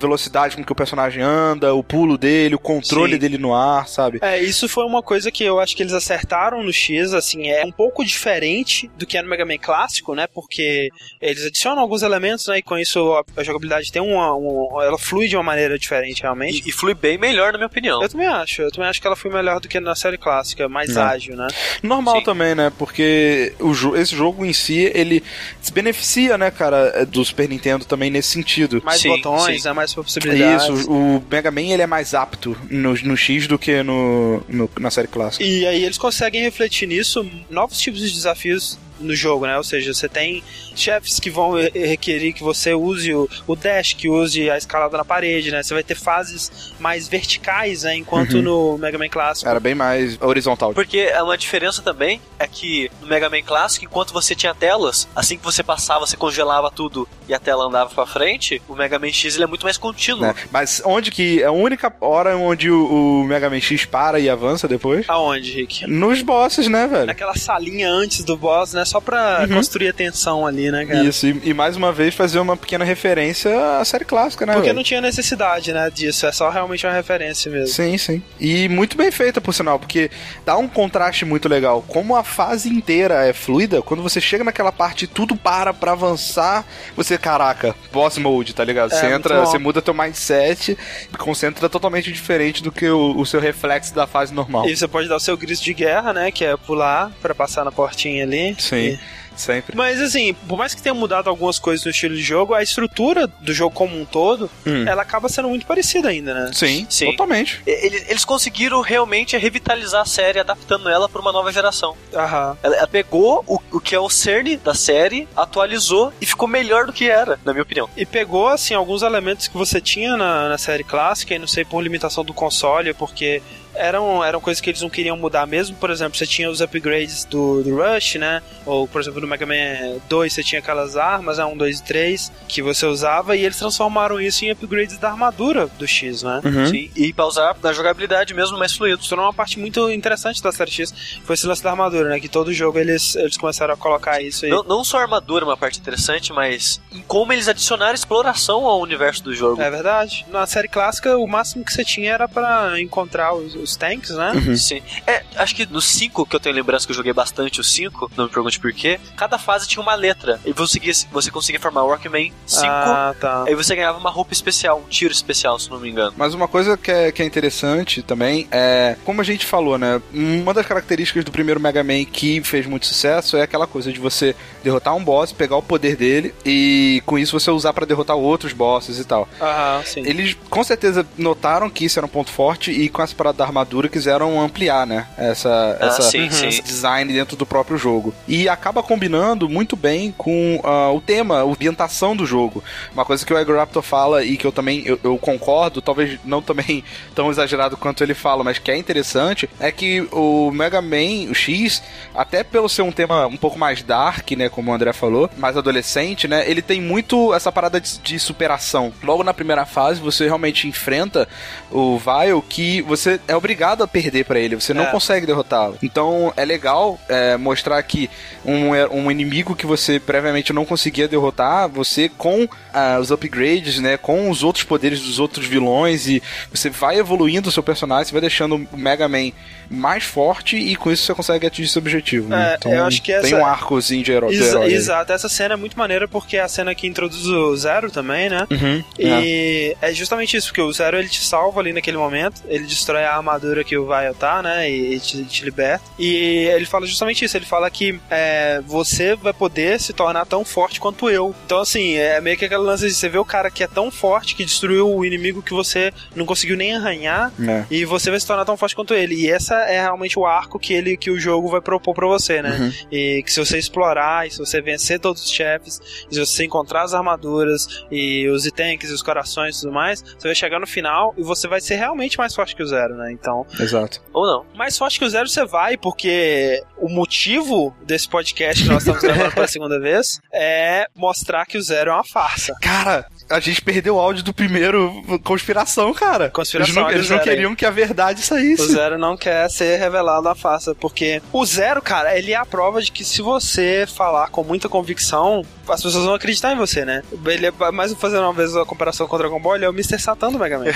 velocidade 0.00 0.56
com 0.56 0.64
que 0.64 0.72
o 0.72 0.74
personagem 0.74 1.22
anda, 1.22 1.74
o 1.74 1.82
pulo 1.82 2.16
dele, 2.18 2.54
o 2.54 2.58
controle 2.58 3.14
Sim. 3.14 3.18
dele 3.18 3.38
no 3.38 3.54
ar, 3.54 3.88
sabe? 3.88 4.18
É, 4.22 4.38
isso 4.42 4.68
foi 4.68 4.84
uma 4.84 5.02
coisa 5.02 5.30
que 5.30 5.44
eu 5.44 5.58
acho 5.60 5.76
que 5.76 5.82
eles 5.82 5.92
acertaram 5.92 6.62
no 6.62 6.72
X, 6.72 7.12
assim, 7.12 7.48
é 7.48 7.64
um 7.64 7.72
pouco 7.72 8.04
diferente 8.04 8.90
do 8.96 9.06
que 9.06 9.16
é 9.16 9.22
no 9.22 9.28
Mega 9.28 9.44
Man 9.44 9.58
clássico, 9.58 10.14
né? 10.14 10.26
Porque 10.26 10.90
eles 11.20 11.44
adicionam 11.46 11.82
alguns 11.82 12.02
elementos, 12.02 12.46
né? 12.46 12.58
E 12.58 12.62
com 12.62 12.78
isso 12.78 13.12
a, 13.14 13.24
a 13.40 13.42
jogabilidade 13.44 13.90
tem 13.92 14.02
uma, 14.02 14.34
um- 14.34 14.80
Ela 14.82 14.98
flui 14.98 15.28
de 15.28 15.36
uma 15.36 15.42
maneira 15.42 15.78
diferente, 15.78 16.22
realmente. 16.22 16.62
E, 16.64 16.68
e 16.68 16.72
flui 16.72 16.94
bem 16.94 17.18
melhor, 17.18 17.52
na 17.52 17.58
minha 17.58 17.66
opinião. 17.66 18.02
Eu 18.02 18.08
também 18.08 18.26
acho, 18.26 18.62
eu 18.62 18.70
também 18.70 18.88
acho 18.88 19.00
que 19.00 19.06
ela 19.06 19.16
foi 19.16 19.30
melhor 19.30 19.60
do 19.60 19.68
que 19.68 19.78
na 19.80 19.94
série 19.94 20.18
clássica, 20.18 20.68
mais 20.68 20.94
Não. 20.94 21.02
ágil, 21.02 21.36
né? 21.36 21.46
Normal 21.82 22.18
Sim. 22.18 22.24
também, 22.24 22.54
né? 22.54 22.72
Porque 22.78 23.52
o 23.60 23.72
jo- 23.72 23.96
esse 23.96 24.14
jogo 24.14 24.44
em 24.44 24.52
si, 24.52 24.90
ele 24.94 25.22
se 25.60 25.72
beneficia, 25.72 26.36
né, 26.38 26.50
cara, 26.50 26.92
é, 26.94 27.04
do 27.04 27.24
Super 27.24 27.48
Nintendo 27.48 27.84
também 27.84 28.10
nesse 28.10 28.30
sentido. 28.30 28.80
Mais 28.84 29.00
Sim, 29.00 29.08
botões, 29.08 29.35
sim. 29.40 29.64
né? 29.64 29.72
Mais 29.72 29.92
possibilidades. 29.94 30.64
Isso, 30.80 30.90
o 30.90 31.22
Mega 31.30 31.50
Man 31.50 31.62
ele 31.62 31.82
é 31.82 31.86
mais 31.86 32.14
apto 32.14 32.56
no, 32.70 32.94
no 32.94 33.16
X 33.16 33.46
do 33.46 33.58
que 33.58 33.82
no, 33.82 34.42
no- 34.48 34.70
na 34.78 34.90
série 34.90 35.08
clássica. 35.08 35.44
E 35.44 35.66
aí 35.66 35.84
eles 35.84 35.98
conseguem 35.98 36.42
refletir 36.42 36.86
nisso 36.88 37.24
novos 37.50 37.78
tipos 37.78 38.00
de 38.00 38.10
desafios 38.12 38.78
no 39.00 39.14
jogo, 39.14 39.46
né? 39.46 39.56
Ou 39.56 39.64
seja, 39.64 39.92
você 39.92 40.08
tem 40.08 40.42
chefes 40.74 41.18
que 41.20 41.30
vão 41.30 41.52
re- 41.54 41.70
requerer 41.74 42.32
que 42.32 42.42
você 42.42 42.74
use 42.74 43.12
o, 43.14 43.28
o 43.46 43.56
dash, 43.56 43.94
que 43.94 44.08
use 44.08 44.48
a 44.50 44.56
escalada 44.56 44.96
na 44.96 45.04
parede, 45.04 45.50
né? 45.50 45.62
Você 45.62 45.74
vai 45.74 45.82
ter 45.82 45.94
fases 45.94 46.74
mais 46.78 47.08
verticais, 47.08 47.82
né? 47.82 47.94
Enquanto 47.96 48.34
Uhum. 48.36 48.42
no 48.42 48.78
Mega 48.78 48.98
Man 48.98 49.08
clássico. 49.08 49.48
Era 49.48 49.60
bem 49.60 49.74
mais 49.74 50.20
horizontal. 50.20 50.72
Porque 50.74 50.98
é 50.98 51.22
uma 51.22 51.36
diferença 51.36 51.82
também 51.82 52.20
é 52.38 52.46
que 52.46 52.90
no 53.00 53.06
Mega 53.06 53.28
Man 53.30 53.42
clássico, 53.42 53.84
enquanto 53.84 54.12
você 54.12 54.34
tinha 54.34 54.54
telas, 54.54 55.08
assim 55.14 55.36
que 55.38 55.44
você 55.44 55.62
passava, 55.62 56.06
você 56.06 56.16
congelava 56.16 56.70
tudo 56.70 57.08
e 57.28 57.34
a 57.34 57.38
tela 57.38 57.64
andava 57.64 57.90
pra 57.94 58.06
frente, 58.06 58.60
o 58.68 58.74
Mega 58.74 58.98
Man 58.98 59.10
X 59.12 59.34
ele 59.34 59.44
é 59.44 59.46
muito 59.46 59.64
mais 59.64 59.76
contínuo. 59.78 60.20
né? 60.22 60.34
Mas 60.50 60.82
onde 60.84 61.10
que. 61.10 61.42
A 61.44 61.50
única 61.50 61.92
hora 62.00 62.36
onde 62.36 62.70
o, 62.70 63.20
o 63.22 63.24
Mega 63.24 63.48
Man 63.50 63.60
X 63.60 63.84
para 63.84 64.18
e 64.20 64.28
avança 64.28 64.66
depois? 64.68 65.04
Aonde, 65.08 65.50
Rick? 65.52 65.86
Nos 65.86 66.22
bosses, 66.22 66.68
né, 66.68 66.86
velho? 66.86 67.06
Naquela 67.06 67.34
salinha 67.36 67.90
antes 67.90 68.24
do 68.24 68.36
boss, 68.36 68.72
né? 68.72 68.84
Só 68.86 69.00
pra 69.00 69.46
construir 69.52 69.88
a 69.88 69.92
tensão 69.92 70.46
ali, 70.46 70.70
né, 70.70 70.86
cara? 70.86 71.02
Isso, 71.02 71.26
e, 71.26 71.40
e 71.44 71.54
mais 71.54 71.76
uma 71.76 71.92
vez 71.92 72.14
fazer 72.14 72.38
uma 72.38 72.56
pequena 72.56 72.84
referência 72.84 73.78
à 73.78 73.84
série 73.84 74.04
clássica, 74.04 74.46
né? 74.46 74.52
Porque 74.52 74.68
velho? 74.68 74.76
não 74.76 74.82
tinha 74.84 75.00
necessidade, 75.00 75.72
né, 75.72 75.90
disso. 75.90 76.26
É 76.26 76.32
só 76.32 76.48
realmente 76.48 76.86
uma 76.86 76.92
referência 76.92 77.50
mesmo. 77.50 77.74
Sim, 77.74 77.98
sim. 77.98 78.22
E 78.40 78.68
muito 78.68 78.96
bem 78.96 79.10
feita, 79.10 79.40
por 79.40 79.52
sinal, 79.52 79.78
porque 79.78 80.10
dá 80.44 80.56
um 80.56 80.68
contraste 80.68 81.24
muito 81.24 81.48
legal. 81.48 81.84
Como 81.86 82.16
a 82.16 82.24
fase 82.24 82.68
inteira 82.68 83.26
é 83.26 83.32
fluida, 83.32 83.82
quando 83.82 84.02
você 84.02 84.20
chega 84.20 84.44
naquela 84.44 84.72
parte 84.72 85.04
e 85.04 85.08
tudo 85.08 85.36
para 85.36 85.72
pra 85.74 85.92
avançar, 85.92 86.64
você, 86.96 87.18
caraca, 87.18 87.74
boss 87.92 88.18
mode, 88.18 88.54
tá 88.54 88.64
ligado? 88.64 88.92
É, 88.92 88.96
você 88.96 89.06
entra, 89.06 89.40
você 89.40 89.58
muda 89.58 89.82
teu 89.82 89.94
mindset 89.94 90.76
e 91.12 91.16
concentra 91.16 91.68
totalmente 91.68 92.12
diferente 92.12 92.62
do 92.62 92.70
que 92.70 92.88
o, 92.88 93.16
o 93.16 93.26
seu 93.26 93.40
reflexo 93.40 93.94
da 93.94 94.06
fase 94.06 94.32
normal. 94.32 94.68
E 94.68 94.76
você 94.76 94.86
pode 94.86 95.08
dar 95.08 95.16
o 95.16 95.20
seu 95.20 95.36
grito 95.36 95.62
de 95.62 95.74
guerra, 95.74 96.12
né? 96.12 96.30
Que 96.30 96.44
é 96.44 96.56
pular 96.56 97.10
pra 97.20 97.34
passar 97.34 97.64
na 97.64 97.72
portinha 97.72 98.24
ali. 98.24 98.56
Sim, 98.58 98.75
E- 98.78 98.98
sempre. 99.36 99.76
Mas 99.76 100.00
assim, 100.00 100.32
por 100.48 100.56
mais 100.56 100.74
que 100.74 100.80
tenha 100.80 100.94
mudado 100.94 101.28
algumas 101.28 101.58
coisas 101.58 101.84
no 101.84 101.90
estilo 101.90 102.14
de 102.14 102.22
jogo, 102.22 102.54
a 102.54 102.62
estrutura 102.62 103.26
do 103.26 103.52
jogo 103.52 103.74
como 103.74 104.00
um 104.00 104.06
todo, 104.06 104.50
Hum. 104.66 104.88
ela 104.88 105.02
acaba 105.02 105.28
sendo 105.28 105.48
muito 105.50 105.66
parecida 105.66 106.08
ainda, 106.08 106.32
né? 106.32 106.50
Sim, 106.54 106.86
Sim. 106.88 107.10
totalmente. 107.10 107.60
Eles, 107.66 108.08
eles 108.08 108.24
conseguiram 108.24 108.80
realmente 108.80 109.36
revitalizar 109.36 110.00
a 110.00 110.06
série, 110.06 110.38
adaptando 110.38 110.88
ela 110.88 111.06
pra 111.06 111.20
uma 111.20 111.32
nova 111.32 111.52
geração. 111.52 111.94
Aham. 112.14 112.56
Ela, 112.62 112.76
ela 112.76 112.86
pegou 112.86 113.44
o, 113.46 113.60
o 113.72 113.78
que 113.78 113.94
é 113.94 114.00
o 114.00 114.08
cerne 114.08 114.56
da 114.56 114.72
série, 114.72 115.28
atualizou 115.36 116.14
e 116.18 116.24
ficou 116.24 116.48
melhor 116.48 116.86
do 116.86 116.92
que 116.94 117.06
era, 117.10 117.38
na 117.44 117.52
minha 117.52 117.62
opinião. 117.62 117.90
E 117.94 118.06
pegou, 118.06 118.48
assim, 118.48 118.72
alguns 118.72 119.02
elementos 119.02 119.48
que 119.48 119.56
você 119.56 119.82
tinha 119.82 120.16
na, 120.16 120.48
na 120.48 120.56
série 120.56 120.82
clássica, 120.82 121.34
e 121.34 121.38
não 121.38 121.46
sei 121.46 121.62
por 121.62 121.82
limitação 121.82 122.24
do 122.24 122.32
console, 122.32 122.94
porque 122.94 123.42
eram, 123.76 124.24
eram 124.24 124.40
coisas 124.40 124.60
que 124.60 124.70
eles 124.70 124.82
não 124.82 124.90
queriam 124.90 125.16
mudar 125.16 125.46
mesmo. 125.46 125.76
Por 125.76 125.90
exemplo, 125.90 126.16
você 126.16 126.26
tinha 126.26 126.50
os 126.50 126.60
upgrades 126.60 127.24
do, 127.24 127.62
do 127.62 127.76
Rush, 127.76 128.16
né? 128.16 128.42
Ou, 128.64 128.86
por 128.88 129.00
exemplo, 129.00 129.20
no 129.20 129.26
Mega 129.26 129.46
Man 129.46 129.98
2 130.08 130.32
você 130.32 130.42
tinha 130.42 130.58
aquelas 130.58 130.96
armas, 130.96 131.38
né? 131.38 131.44
1, 131.44 131.56
2 131.56 131.78
e 131.78 131.82
3, 131.82 132.32
que 132.48 132.62
você 132.62 132.86
usava, 132.86 133.36
e 133.36 133.44
eles 133.44 133.58
transformaram 133.58 134.20
isso 134.20 134.44
em 134.44 134.50
upgrades 134.50 134.98
da 134.98 135.10
armadura 135.10 135.68
do 135.78 135.86
X, 135.86 136.22
né? 136.22 136.40
Uhum. 136.44 136.66
Sim, 136.66 136.90
e 136.96 137.12
pra 137.12 137.26
usar 137.26 137.56
na 137.62 137.72
jogabilidade 137.72 138.34
mesmo 138.34 138.58
mais 138.58 138.72
fluido. 138.74 139.00
Isso 139.00 139.08
tornou 139.08 139.26
uma 139.26 139.32
parte 139.32 139.58
muito 139.58 139.88
interessante 139.90 140.42
da 140.42 140.50
série 140.52 140.70
X, 140.70 140.92
foi 141.24 141.34
esse 141.34 141.46
lance 141.46 141.62
da 141.62 141.70
armadura, 141.70 142.08
né? 142.08 142.20
Que 142.20 142.28
todo 142.28 142.52
jogo 142.52 142.78
eles, 142.78 143.14
eles 143.16 143.36
começaram 143.36 143.74
a 143.74 143.76
colocar 143.76 144.20
isso 144.20 144.44
aí. 144.44 144.50
Não, 144.50 144.62
não 144.62 144.84
só 144.84 144.98
a 144.98 145.02
armadura 145.02 145.44
é 145.44 145.48
uma 145.48 145.56
parte 145.56 145.78
interessante, 145.78 146.32
mas 146.32 146.80
em 146.92 147.02
como 147.02 147.32
eles 147.32 147.48
adicionaram 147.48 147.94
exploração 147.94 148.66
ao 148.66 148.80
universo 148.80 149.22
do 149.22 149.34
jogo. 149.34 149.60
É 149.60 149.70
verdade. 149.70 150.26
Na 150.30 150.46
série 150.46 150.68
clássica, 150.68 151.16
o 151.16 151.26
máximo 151.26 151.64
que 151.64 151.72
você 151.72 151.84
tinha 151.84 152.12
era 152.12 152.28
pra 152.28 152.80
encontrar 152.80 153.34
os, 153.34 153.54
os 153.66 153.76
tanks, 153.76 154.10
né? 154.10 154.32
Sim. 154.56 154.80
É, 155.06 155.22
acho 155.36 155.54
que 155.54 155.66
no 155.66 155.80
5, 155.80 156.26
que 156.26 156.36
eu 156.36 156.40
tenho 156.40 156.54
lembrança 156.54 156.86
que 156.86 156.92
eu 156.92 156.96
joguei 156.96 157.12
bastante 157.12 157.60
o 157.60 157.64
5, 157.64 158.10
não 158.16 158.24
me 158.24 158.30
pergunte 158.30 158.58
por 158.58 158.72
quê, 158.72 158.98
cada 159.16 159.38
fase 159.38 159.66
tinha 159.68 159.82
uma 159.82 159.94
letra. 159.94 160.40
E 160.44 160.52
você 160.52 160.76
conseguia, 160.78 160.94
você 161.12 161.30
conseguia 161.30 161.60
formar 161.60 161.82
o 161.84 161.88
Rockman 161.88 162.32
5, 162.46 162.66
Ah, 162.66 163.14
tá. 163.20 163.44
aí 163.46 163.54
você 163.54 163.74
ganhava 163.74 163.98
uma 163.98 164.10
roupa 164.10 164.32
especial, 164.32 164.78
um 164.84 164.88
tiro 164.88 165.12
especial, 165.12 165.58
se 165.58 165.70
não 165.70 165.78
me 165.80 165.88
engano. 165.90 166.14
Mas 166.16 166.34
uma 166.34 166.48
coisa 166.48 166.76
que 166.76 166.90
é, 166.90 167.12
que 167.12 167.22
é 167.22 167.26
interessante 167.26 168.02
também 168.02 168.46
é, 168.50 168.96
como 169.04 169.20
a 169.20 169.24
gente 169.24 169.44
falou, 169.46 169.78
né? 169.78 170.00
Uma 170.12 170.52
das 170.54 170.66
características 170.66 171.24
do 171.24 171.32
primeiro 171.32 171.60
Mega 171.60 171.82
Man 171.82 172.04
que 172.04 172.40
fez 172.42 172.66
muito 172.66 172.86
sucesso 172.86 173.36
é 173.36 173.42
aquela 173.42 173.66
coisa 173.66 173.92
de 173.92 173.98
você 173.98 174.34
derrotar 174.62 174.94
um 174.94 175.02
boss, 175.04 175.32
pegar 175.32 175.56
o 175.56 175.62
poder 175.62 175.96
dele 175.96 176.34
e 176.44 177.02
com 177.06 177.18
isso 177.18 177.38
você 177.38 177.50
usar 177.50 177.72
pra 177.72 177.86
derrotar 177.86 178.16
outros 178.16 178.52
bosses 178.52 178.98
e 178.98 179.04
tal. 179.04 179.28
Aham, 179.40 179.82
sim. 179.84 180.00
Eles 180.06 180.36
com 180.50 180.62
certeza 180.64 181.06
notaram 181.16 181.70
que 181.70 181.84
isso 181.84 181.98
era 181.98 182.06
um 182.06 182.08
ponto 182.08 182.30
forte 182.30 182.70
e 182.70 182.88
com 182.88 183.02
essa 183.02 183.14
parada 183.14 183.38
da 183.38 183.44
armadura 183.56 183.88
quiseram 183.88 184.40
ampliar, 184.40 184.86
né? 184.86 185.06
Essa, 185.16 185.78
Ah, 185.80 185.86
essa 185.86 186.02
sim, 186.02 186.30
sim. 186.30 186.48
esse 186.48 186.62
design 186.62 187.12
dentro 187.12 187.36
do 187.36 187.46
próprio 187.46 187.78
jogo. 187.78 188.14
E 188.28 188.48
acaba 188.48 188.82
combinando 188.82 189.48
muito 189.48 189.76
bem 189.76 190.12
com 190.16 190.60
ah, 190.62 190.90
o 190.92 191.00
tema, 191.00 191.38
a 191.38 191.42
ambientação 191.42 192.14
do 192.14 192.26
jogo. 192.26 192.62
Uma 192.92 193.04
coisa 193.04 193.24
que 193.24 193.32
o 193.32 193.38
Egg 193.38 193.50
Raptor 193.52 193.82
fala 193.82 194.24
e 194.24 194.36
que 194.36 194.46
eu 194.46 194.52
também 194.52 194.82
eu, 194.84 194.98
eu 195.02 195.16
concordo, 195.18 195.80
talvez 195.80 196.18
não 196.24 196.42
também 196.42 196.84
tão 197.14 197.30
exagerado 197.30 197.76
quanto 197.76 198.02
ele 198.02 198.14
fala, 198.14 198.44
mas 198.44 198.58
que 198.58 198.70
é 198.70 198.76
interessante, 198.76 199.48
é 199.58 199.72
que 199.72 200.06
o 200.12 200.50
Mega 200.50 200.82
Man, 200.82 201.30
o 201.30 201.34
X, 201.34 201.82
até 202.14 202.44
pelo 202.44 202.68
ser 202.68 202.82
um 202.82 202.92
tema 202.92 203.26
um 203.26 203.36
pouco 203.36 203.58
mais 203.58 203.82
dark, 203.82 204.30
né, 204.32 204.48
como 204.48 204.70
o 204.70 204.74
André 204.74 204.92
falou, 204.92 205.30
mais 205.36 205.56
adolescente, 205.56 206.28
né, 206.28 206.48
ele 206.48 206.60
tem 206.60 206.80
muito 206.80 207.32
essa 207.32 207.50
parada 207.50 207.80
de, 207.80 207.98
de 207.98 208.18
superação. 208.18 208.92
Logo 209.02 209.24
na 209.24 209.32
primeira 209.32 209.64
fase, 209.64 210.00
você 210.00 210.26
realmente 210.26 210.68
enfrenta 210.68 211.28
o 211.70 211.98
Vile 211.98 212.42
que 212.48 212.82
você 212.82 213.20
é 213.26 213.36
obrigado 213.46 213.82
a 213.82 213.88
perder 213.88 214.24
pra 214.24 214.38
ele, 214.38 214.56
você 214.56 214.74
não 214.74 214.82
É. 214.84 214.86
consegue 214.90 215.24
derrotá-lo. 215.26 215.78
Então 215.82 216.32
é 216.36 216.44
legal 216.44 216.98
é, 217.08 217.36
mostrar 217.36 217.80
que 217.82 218.10
um, 218.44 218.70
um 218.90 219.10
inimigo 219.10 219.54
que 219.54 219.64
você 219.66 220.00
previamente 220.00 220.52
não 220.52 220.64
conseguia 220.64 221.06
derrotar, 221.06 221.68
você 221.68 222.08
com 222.08 222.48
ah, 222.74 222.98
os 223.00 223.10
upgrades, 223.10 223.78
né, 223.78 223.96
com 223.96 224.28
os 224.28 224.42
outros 224.42 224.64
poderes 224.64 225.00
dos 225.00 225.18
outros 225.18 225.46
vilões 225.46 226.06
e 226.08 226.22
você 226.52 226.68
vai 226.68 226.98
evoluindo 226.98 227.48
o 227.48 227.52
seu 227.52 227.62
personagem, 227.62 228.06
você 228.06 228.12
vai 228.12 228.20
deixando 228.20 228.56
o 228.72 228.76
Mega 228.76 229.08
Man 229.08 229.30
mais 229.70 230.04
forte 230.04 230.56
e 230.56 230.76
com 230.76 230.90
isso 230.90 231.04
você 231.04 231.14
consegue 231.14 231.46
atingir 231.46 231.68
seu 231.68 231.80
objetivo. 231.80 232.28
né? 232.28 232.52
É, 232.52 232.56
Então 232.56 232.72
eu 232.72 232.84
acho 232.84 233.00
que 233.02 233.12
tem 233.20 233.32
essa- 233.32 233.36
um 233.36 233.46
arcozinho 233.46 234.02
de 234.04 234.12
herói. 234.12 234.34
Exa- 234.34 234.58
herói 234.58 234.72
exato, 234.72 235.12
essa 235.12 235.28
cena 235.28 235.54
é 235.54 235.56
muito 235.56 235.78
maneira 235.78 236.06
porque 236.08 236.36
é 236.36 236.40
a 236.42 236.48
cena 236.48 236.74
que 236.74 236.86
introduz 236.86 237.26
o 237.26 237.56
Zero 237.56 237.90
também, 237.90 238.28
né? 238.28 238.46
Uhum, 238.50 238.84
é. 238.98 239.20
E 239.24 239.76
é. 239.80 239.92
justamente 239.92 240.36
isso, 240.36 240.48
porque 240.48 240.60
o 240.62 240.72
Zero 240.72 240.98
ele 240.98 241.08
te 241.08 241.22
salva 241.24 241.60
ali 241.60 241.72
naquele 241.72 241.96
momento, 241.96 242.42
ele 242.48 242.64
destrói 242.64 243.04
a 243.04 243.20
armadura 243.26 243.64
que 243.64 243.76
o 243.76 243.86
Vile 243.86 244.14
tá, 244.14 244.42
né? 244.42 244.70
E, 244.70 244.98
te, 245.00 245.24
te 245.24 245.44
liberta. 245.44 245.84
E 245.98 246.48
ele 246.54 246.66
fala 246.66 246.86
justamente 246.86 247.24
isso, 247.24 247.36
ele 247.36 247.46
fala 247.46 247.70
que 247.70 247.98
é, 248.10 248.60
você 248.66 249.14
vai 249.16 249.32
poder 249.32 249.80
se 249.80 249.92
tornar 249.92 250.26
tão 250.26 250.44
forte 250.44 250.80
quanto 250.80 251.10
eu. 251.10 251.34
Então, 251.44 251.60
assim, 251.60 251.94
é 251.94 252.20
meio 252.20 252.36
que 252.36 252.44
aquele 252.44 252.60
lance 252.60 252.86
de 252.86 252.94
você 252.94 253.08
ver 253.08 253.18
o 253.18 253.24
cara 253.24 253.50
que 253.50 253.62
é 253.62 253.66
tão 253.66 253.90
forte 253.90 254.34
que 254.34 254.44
destruiu 254.44 254.94
o 254.94 255.04
inimigo 255.04 255.42
que 255.42 255.52
você 255.52 255.92
não 256.14 256.26
conseguiu 256.26 256.56
nem 256.56 256.74
arranhar. 256.74 257.32
É. 257.40 257.64
E 257.70 257.84
você 257.84 258.10
vai 258.10 258.20
se 258.20 258.26
tornar 258.26 258.44
tão 258.44 258.56
forte 258.56 258.74
quanto 258.74 258.94
ele. 258.94 259.14
E 259.14 259.30
essa 259.30 259.54
é 259.62 259.80
realmente 259.80 260.18
o 260.18 260.26
arco 260.26 260.58
que 260.58 260.72
ele 260.72 260.96
que 260.96 261.10
o 261.10 261.18
jogo 261.18 261.48
vai 261.48 261.60
propor 261.60 261.94
pra 261.94 262.06
você, 262.06 262.42
né? 262.42 262.56
Uhum. 262.58 262.72
E 262.90 263.22
que 263.22 263.32
se 263.32 263.44
você 263.44 263.58
explorar, 263.58 264.26
e 264.26 264.30
se 264.30 264.38
você 264.38 264.60
vencer 264.60 265.00
todos 265.00 265.22
os 265.22 265.30
chefes, 265.30 265.80
e 266.10 266.14
se 266.14 266.20
você 266.20 266.44
encontrar 266.44 266.82
as 266.82 266.94
armaduras 266.94 267.84
e 267.90 268.28
os 268.28 268.46
tanks 268.52 268.90
e 268.90 268.92
os 268.92 269.02
corações 269.02 269.58
e 269.58 269.60
tudo 269.60 269.72
mais, 269.72 270.02
você 270.02 270.28
vai 270.28 270.34
chegar 270.34 270.60
no 270.60 270.66
final 270.66 271.14
e 271.16 271.22
você 271.22 271.48
vai 271.48 271.60
ser 271.60 271.76
realmente 271.76 272.18
mais 272.18 272.34
forte 272.34 272.54
que 272.54 272.62
o 272.62 272.66
Zero, 272.66 272.94
né? 272.96 273.12
Então, 273.20 273.46
Exato. 273.58 274.00
Ou 274.12 274.26
não. 274.26 274.46
mais 274.54 274.76
forte 274.76 274.98
que 274.98 275.04
o 275.04 275.10
Zero 275.10 275.28
você 275.28 275.44
vai, 275.44 275.76
porque 275.76 276.62
o 276.76 276.88
motivo 276.88 277.74
desse 277.82 278.08
podcast 278.08 278.62
que 278.62 278.68
nós 278.68 278.82
estamos 278.82 279.02
gravando 279.02 279.32
pela 279.32 279.48
segunda 279.48 279.80
vez 279.80 280.20
é 280.32 280.86
mostrar 280.94 281.46
que 281.46 281.58
o 281.58 281.62
Zero 281.62 281.90
é 281.90 281.94
uma 281.94 282.04
farsa. 282.04 282.54
Cara, 282.60 283.06
a 283.28 283.40
gente 283.40 283.60
perdeu 283.60 283.96
o 283.96 284.00
áudio 284.00 284.22
do 284.22 284.32
primeiro 284.32 285.02
conspiração, 285.24 285.92
cara. 285.92 286.30
Conspiração, 286.30 286.74
Eles 286.74 286.82
não, 286.82 286.90
eles 286.90 287.10
não 287.10 287.18
aí. 287.18 287.24
queriam 287.24 287.54
que 287.54 287.66
a 287.66 287.70
verdade 287.70 288.22
saísse. 288.22 288.62
O 288.62 288.66
Zero 288.68 288.98
não 288.98 289.16
quer 289.16 289.48
ser 289.50 289.78
revelado 289.78 290.28
a 290.28 290.34
farsa, 290.34 290.74
porque 290.74 291.20
o 291.32 291.44
Zero, 291.44 291.82
cara, 291.82 292.16
ele 292.16 292.32
é 292.32 292.36
a 292.36 292.46
prova 292.46 292.80
de 292.80 292.92
que 292.92 293.04
se 293.04 293.22
você 293.22 293.86
falar 293.86 294.28
com 294.28 294.44
muita 294.44 294.68
convicção, 294.68 295.44
as 295.68 295.82
pessoas 295.82 296.04
vão 296.04 296.14
acreditar 296.14 296.52
em 296.52 296.56
você, 296.56 296.84
né? 296.84 297.02
Ele 297.26 297.46
é, 297.46 297.52
mais 297.72 297.92
fazendo 297.94 298.22
uma 298.22 298.32
vez 298.32 298.56
a 298.56 298.64
comparação 298.64 299.06
com 299.06 299.16
o 299.16 299.18
Dragon 299.18 299.40
Ball, 299.40 299.56
ele 299.56 299.64
é 299.64 299.68
o 299.68 299.72
Mr. 299.72 299.98
Satan 299.98 300.30
do 300.30 300.38
Mega 300.38 300.58
Man. 300.58 300.66